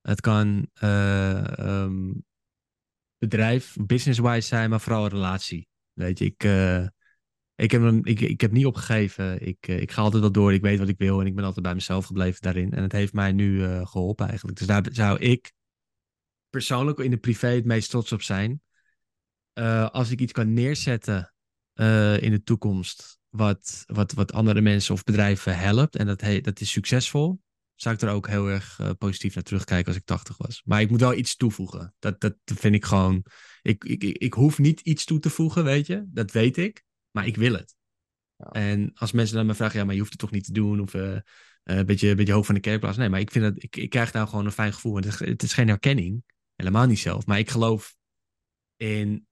Het 0.00 0.20
kan 0.20 0.68
eh, 0.74 1.58
ehm, 1.58 2.12
bedrijf, 3.20 3.76
business-wise 3.86 4.46
zijn, 4.46 4.70
maar 4.70 4.80
vooral 4.80 5.04
een 5.04 5.10
relatie. 5.10 5.68
Weet 5.92 6.18
je, 6.18 6.24
ik, 6.24 6.44
eh, 6.44 6.86
ik, 7.54 7.70
heb, 7.70 7.82
een, 7.82 8.04
ik, 8.04 8.20
ik 8.20 8.40
heb 8.40 8.52
niet 8.52 8.66
opgegeven. 8.66 9.46
Ik, 9.46 9.68
eh, 9.68 9.80
ik 9.80 9.90
ga 9.90 10.02
altijd 10.02 10.22
wel 10.22 10.32
door. 10.32 10.52
Ik 10.52 10.62
weet 10.62 10.78
wat 10.78 10.88
ik 10.88 10.98
wil 10.98 11.20
en 11.20 11.26
ik 11.26 11.34
ben 11.34 11.44
altijd 11.44 11.64
bij 11.64 11.74
mezelf 11.74 12.04
gebleven 12.04 12.42
daarin. 12.42 12.72
En 12.72 12.82
het 12.82 12.92
heeft 12.92 13.12
mij 13.12 13.32
nu 13.32 13.64
eh, 13.64 13.86
geholpen 13.86 14.28
eigenlijk. 14.28 14.58
Dus 14.58 14.66
daar 14.66 14.86
zou 14.92 15.18
ik 15.18 15.52
persoonlijk 16.50 16.98
in 16.98 17.10
de 17.10 17.16
privé 17.16 17.48
het 17.48 17.64
meest 17.64 17.90
trots 17.90 18.12
op 18.12 18.22
zijn. 18.22 18.62
Als 19.90 20.10
ik 20.10 20.20
iets 20.20 20.32
kan 20.32 20.52
neerzetten 20.52 21.34
in 22.20 22.30
de 22.30 22.40
toekomst 22.44 23.18
wat, 23.28 23.82
wat, 23.86 24.12
wat 24.12 24.32
andere 24.32 24.60
mensen 24.60 24.94
of 24.94 25.04
bedrijven 25.04 25.58
helpt 25.58 25.96
en 25.96 26.06
dat, 26.06 26.20
dat 26.42 26.60
is 26.60 26.70
succesvol, 26.70 27.40
zou 27.82 27.94
ik 27.94 28.00
er 28.00 28.08
ook 28.08 28.28
heel 28.28 28.46
erg 28.46 28.78
eh, 28.78 28.90
positief 28.98 29.34
naar 29.34 29.44
terugkijken 29.44 29.86
als 29.86 29.96
ik 29.96 30.04
80 30.04 30.36
was. 30.36 30.62
Maar 30.64 30.80
ik 30.80 30.90
moet 30.90 31.00
wel 31.00 31.14
iets 31.14 31.36
toevoegen. 31.36 31.94
Dat, 31.98 32.20
dat 32.20 32.36
vind 32.44 32.74
ik 32.74 32.84
gewoon. 32.84 33.24
Ik, 33.62 33.84
ik, 33.84 34.02
ik, 34.04 34.32
hoef 34.32 34.58
niet 34.58 34.80
iets 34.80 35.04
toe 35.04 35.18
te 35.18 35.30
voegen, 35.30 35.64
weet 35.64 35.86
je. 35.86 36.04
Dat 36.06 36.30
weet 36.30 36.56
ik. 36.56 36.84
Maar 37.10 37.26
ik 37.26 37.36
wil 37.36 37.52
het. 37.52 37.74
Ja. 38.36 38.46
En 38.46 38.90
als 38.94 39.12
mensen 39.12 39.36
dan 39.36 39.46
me 39.46 39.54
vragen, 39.54 39.78
ja, 39.78 39.84
maar 39.84 39.94
je 39.94 40.00
hoeft 40.00 40.12
het 40.12 40.20
toch 40.20 40.30
niet 40.30 40.44
te 40.44 40.52
doen? 40.52 40.80
Of 40.80 40.94
eh, 40.94 41.16
eh, 41.16 41.22
een 41.62 41.86
beetje, 41.86 42.08
een 42.08 42.16
beetje 42.16 42.32
hoog 42.32 42.46
van 42.46 42.54
de 42.54 42.60
kerkplaats. 42.60 42.96
Nee, 42.96 43.08
maar 43.08 43.20
ik 43.20 43.30
vind 43.30 43.44
dat 43.44 43.62
ik, 43.62 43.76
ik 43.76 43.90
krijg 43.90 44.12
nou 44.12 44.28
gewoon 44.28 44.44
een 44.44 44.52
fijn 44.52 44.72
gevoel. 44.72 44.96
En 44.96 45.02
het, 45.02 45.12
is, 45.12 45.28
het 45.28 45.42
is 45.42 45.52
geen 45.52 45.68
herkenning. 45.68 46.24
Helemaal 46.54 46.86
niet 46.86 46.98
zelf. 46.98 47.26
Maar 47.26 47.38
ik 47.38 47.50
geloof 47.50 47.96
in 48.76 49.26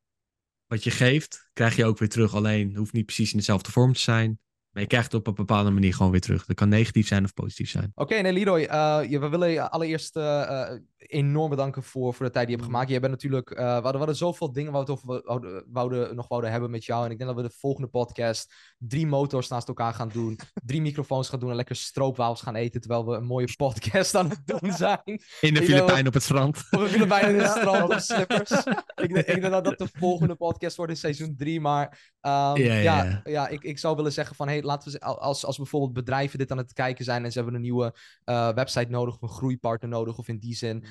wat 0.67 0.85
je 0.85 0.91
geeft, 0.91 1.51
krijg 1.53 1.77
je 1.77 1.85
ook 1.85 1.99
weer 1.99 2.09
terug. 2.09 2.35
Alleen 2.35 2.77
hoeft 2.77 2.93
niet 2.93 3.07
precies 3.07 3.31
in 3.31 3.39
dezelfde 3.39 3.71
vorm 3.71 3.93
te 3.93 4.01
zijn. 4.01 4.39
Je 4.79 4.87
krijgt 4.87 5.13
het 5.13 5.21
op 5.21 5.27
een 5.27 5.35
bepaalde 5.35 5.71
manier 5.71 5.95
gewoon 5.95 6.11
weer 6.11 6.21
terug. 6.21 6.47
Dat 6.47 6.57
kan 6.57 6.69
negatief 6.69 7.07
zijn 7.07 7.25
of 7.25 7.35
positief 7.35 7.71
zijn. 7.71 7.93
Oké, 7.95 8.21
nee, 8.21 8.33
Leroy, 8.33 8.61
uh, 8.61 9.21
we 9.21 9.29
willen 9.29 9.71
allereerst 9.71 10.17
uh, 10.17 10.71
enorm 10.99 11.51
bedanken 11.51 11.83
voor, 11.83 12.15
voor 12.15 12.27
de 12.27 12.33
tijd 12.33 12.47
die 12.47 12.57
je 12.57 12.63
hebt 12.63 12.73
gemaakt. 12.73 12.91
Je 12.93 13.01
bent 13.01 13.13
natuurlijk, 13.13 13.51
uh, 13.51 13.57
we, 13.57 13.63
hadden, 13.63 13.93
we 13.93 13.99
hadden 13.99 14.17
zoveel 14.17 14.53
dingen 14.53 14.73
waar 14.73 14.85
we 14.85 14.93
het 14.93 15.03
over 15.03 15.23
wouden, 15.25 15.65
wouden, 15.67 16.17
nog 16.17 16.29
wouden 16.29 16.51
hebben 16.51 16.71
met 16.71 16.85
jou. 16.85 17.05
En 17.05 17.11
ik 17.11 17.19
denk 17.19 17.31
dat 17.31 17.43
we 17.43 17.49
de 17.49 17.55
volgende 17.59 17.89
podcast 17.89 18.55
drie 18.79 19.07
motors 19.07 19.49
naast 19.49 19.69
elkaar 19.69 19.95
gaan 19.95 20.09
doen. 20.09 20.39
drie 20.65 20.81
microfoons 20.81 21.29
gaan 21.29 21.41
doen 21.41 21.51
en 21.51 21.57
lekker 21.57 21.77
stroopwafels 21.77 22.43
gaan 22.43 22.55
eten. 22.55 22.81
Terwijl 22.81 23.07
we 23.07 23.17
een 23.17 23.25
mooie 23.25 23.55
podcast 23.57 24.15
aan 24.15 24.29
het 24.29 24.41
doen 24.45 24.73
zijn. 24.87 25.23
In 25.41 25.55
de 25.55 25.63
Filipijn 25.63 26.07
op 26.07 26.15
het 26.15 26.23
strand. 26.23 26.57
Op 26.71 26.81
de 26.81 26.89
Filipijn 26.89 27.29
in 27.29 27.41
het 27.41 27.51
strand 27.51 27.93
op 27.93 27.99
slippers. 27.99 28.51
ik, 28.95 29.15
denk, 29.15 29.27
ik 29.27 29.41
denk 29.41 29.53
dat 29.53 29.65
dat 29.65 29.79
de 29.79 29.89
volgende 29.93 30.35
podcast 30.35 30.77
wordt 30.77 30.93
in 30.93 30.99
seizoen 30.99 31.35
drie. 31.37 31.61
Maar 31.61 31.87
um, 32.23 32.31
ja, 32.31 32.55
ja, 32.55 33.05
ja. 33.05 33.21
ja 33.25 33.49
ik, 33.49 33.63
ik 33.63 33.79
zou 33.79 33.97
willen 33.97 34.13
zeggen 34.13 34.37
van, 34.37 34.49
hey, 34.49 34.63
laten 34.63 34.93
we, 34.93 35.01
als, 35.01 35.45
als 35.45 35.57
bijvoorbeeld 35.57 35.93
bedrijven 35.93 36.39
dit 36.39 36.51
aan 36.51 36.59
het 36.59 36.73
kijken 36.73 37.05
zijn 37.05 37.25
en 37.25 37.33
ze 37.33 37.39
hebben 37.39 37.57
een 37.57 37.63
nieuwe 37.63 37.95
uh, 38.25 38.53
website 38.53 38.91
nodig 38.91 39.15
of 39.15 39.23
een 39.23 39.37
groeipartner 39.37 39.91
nodig 39.91 40.19
of 40.19 40.29
in 40.29 40.39
die 40.39 40.55
zin, 40.55 40.77
mm. 40.77 40.88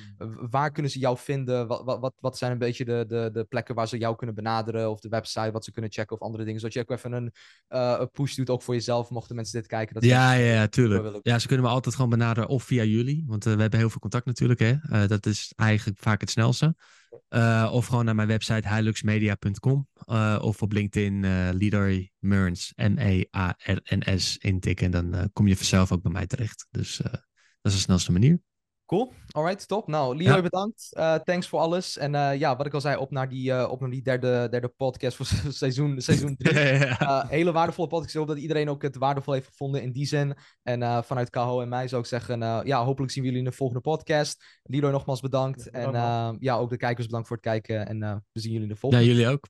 Waar 0.50 0.72
kunnen 0.72 0.92
ze 0.92 0.98
jou 0.98 1.18
vinden? 1.18 1.66
Wat, 1.66 1.84
wat, 1.84 2.14
wat 2.20 2.38
zijn 2.38 2.52
een 2.52 2.58
beetje 2.58 2.84
de, 2.84 3.04
de, 3.08 3.30
de 3.32 3.44
plekken 3.44 3.74
waar 3.74 3.88
ze 3.88 3.98
jou 3.98 4.16
kunnen 4.16 4.34
benaderen 4.34 4.90
of 4.90 5.00
de 5.00 5.08
website, 5.08 5.50
wat 5.50 5.64
ze 5.64 5.72
kunnen 5.72 5.92
checken 5.92 6.16
of 6.16 6.22
andere 6.22 6.44
dingen, 6.44 6.60
zodat 6.60 6.74
je 6.74 6.80
ook 6.80 6.90
even 6.90 7.12
een, 7.12 7.32
uh, 7.68 7.96
een 7.98 8.10
push 8.10 8.34
doet, 8.34 8.50
ook 8.50 8.62
voor 8.62 8.74
jezelf, 8.74 9.10
mochten 9.10 9.36
mensen 9.36 9.60
dit 9.60 9.68
kijken. 9.68 9.94
Dat 9.94 10.04
ja, 10.04 10.32
ja, 10.32 10.52
ja, 10.52 10.66
tuurlijk. 10.66 11.18
Ja, 11.22 11.38
ze 11.38 11.46
kunnen 11.46 11.66
me 11.66 11.72
altijd 11.72 11.94
gewoon 11.94 12.10
benaderen 12.10 12.48
of 12.48 12.62
via 12.62 12.84
jullie, 12.84 13.24
want 13.26 13.46
uh, 13.46 13.54
we 13.54 13.60
hebben 13.60 13.78
heel 13.78 13.90
veel 13.90 14.00
contact 14.00 14.26
natuurlijk, 14.26 14.60
hè. 14.60 15.06
dat 15.06 15.26
is 15.26 15.52
eigenlijk 15.56 15.98
vaak 15.98 16.20
het 16.20 16.30
snelste. 16.30 16.76
Of 17.70 17.86
gewoon 17.86 18.04
naar 18.04 18.14
mijn 18.14 18.28
website 18.28 18.74
hiluxmedia.com. 18.74 19.88
Of 20.40 20.62
op 20.62 20.72
LinkedIn 20.72 21.22
uh, 21.22 21.48
Leroy 21.52 22.10
Mearns, 22.18 22.72
M-E-A-R-N-S 22.76 24.36
intikken. 24.36 24.94
En 24.94 25.10
dan 25.10 25.30
kom 25.32 25.46
je 25.46 25.56
vanzelf 25.56 25.92
ook 25.92 26.02
bij 26.02 26.12
mij 26.12 26.26
terecht. 26.26 26.66
Dus 26.70 26.96
dat 27.60 27.72
is 27.72 27.72
de 27.72 27.78
snelste 27.78 28.12
manier. 28.12 28.40
Cool, 28.88 29.12
alright, 29.30 29.68
top. 29.68 29.86
Nou, 29.86 30.16
Leroy, 30.16 30.36
ja. 30.36 30.42
bedankt. 30.42 30.88
Uh, 30.92 31.14
thanks 31.14 31.48
voor 31.48 31.60
alles. 31.60 31.96
En 31.96 32.14
uh, 32.14 32.38
ja, 32.38 32.56
wat 32.56 32.66
ik 32.66 32.74
al 32.74 32.80
zei, 32.80 32.96
op 32.96 33.10
naar 33.10 33.28
die, 33.28 33.50
uh, 33.50 33.68
op 33.70 33.80
naar 33.80 33.90
die 33.90 34.02
derde, 34.02 34.48
derde 34.50 34.68
podcast 34.68 35.16
voor 35.16 35.26
seizoen, 35.52 36.00
seizoen 36.00 36.36
drie. 36.36 36.54
ja. 36.98 37.26
hele 37.28 37.52
waardevolle 37.52 37.88
podcast. 37.88 38.12
Ik 38.14 38.18
hoop 38.18 38.28
dat 38.28 38.38
iedereen 38.38 38.70
ook 38.70 38.82
het 38.82 38.96
waardevol 38.96 39.32
heeft 39.32 39.46
gevonden 39.46 39.82
in 39.82 39.92
die 39.92 40.06
zin. 40.06 40.34
En 40.62 41.04
vanuit 41.04 41.30
Kaho 41.30 41.60
en 41.60 41.68
mij 41.68 41.88
zou 41.88 42.02
ik 42.02 42.08
zeggen, 42.08 42.38
ja, 42.66 42.84
hopelijk 42.84 43.12
zien 43.12 43.22
we 43.22 43.28
jullie 43.28 43.44
in 43.44 43.50
de 43.50 43.56
volgende 43.56 43.82
podcast. 43.82 44.60
Leroy, 44.62 44.90
nogmaals 44.90 45.20
bedankt. 45.20 45.68
Ja, 45.72 45.92
en 45.92 46.36
ja, 46.40 46.56
ook 46.56 46.70
de 46.70 46.76
kijkers 46.76 47.06
bedankt 47.06 47.28
voor 47.28 47.36
het 47.36 47.46
kijken. 47.46 47.86
En 47.86 48.24
we 48.32 48.40
zien 48.40 48.52
jullie 48.52 48.68
in 48.68 48.72
de 48.72 48.80
volgende. 48.80 49.04
Ja, 49.04 49.10
jullie 49.12 49.28
ook. 49.28 49.48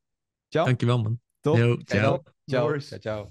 Ciao. 0.49 0.65
Dankjewel, 0.65 1.03
man. 1.03 1.21
Top. 1.41 1.57
Yo, 1.57 1.77
ciao. 1.77 2.23
Ciao. 2.45 2.79
ciao. 2.79 2.99
ciao. 2.99 3.27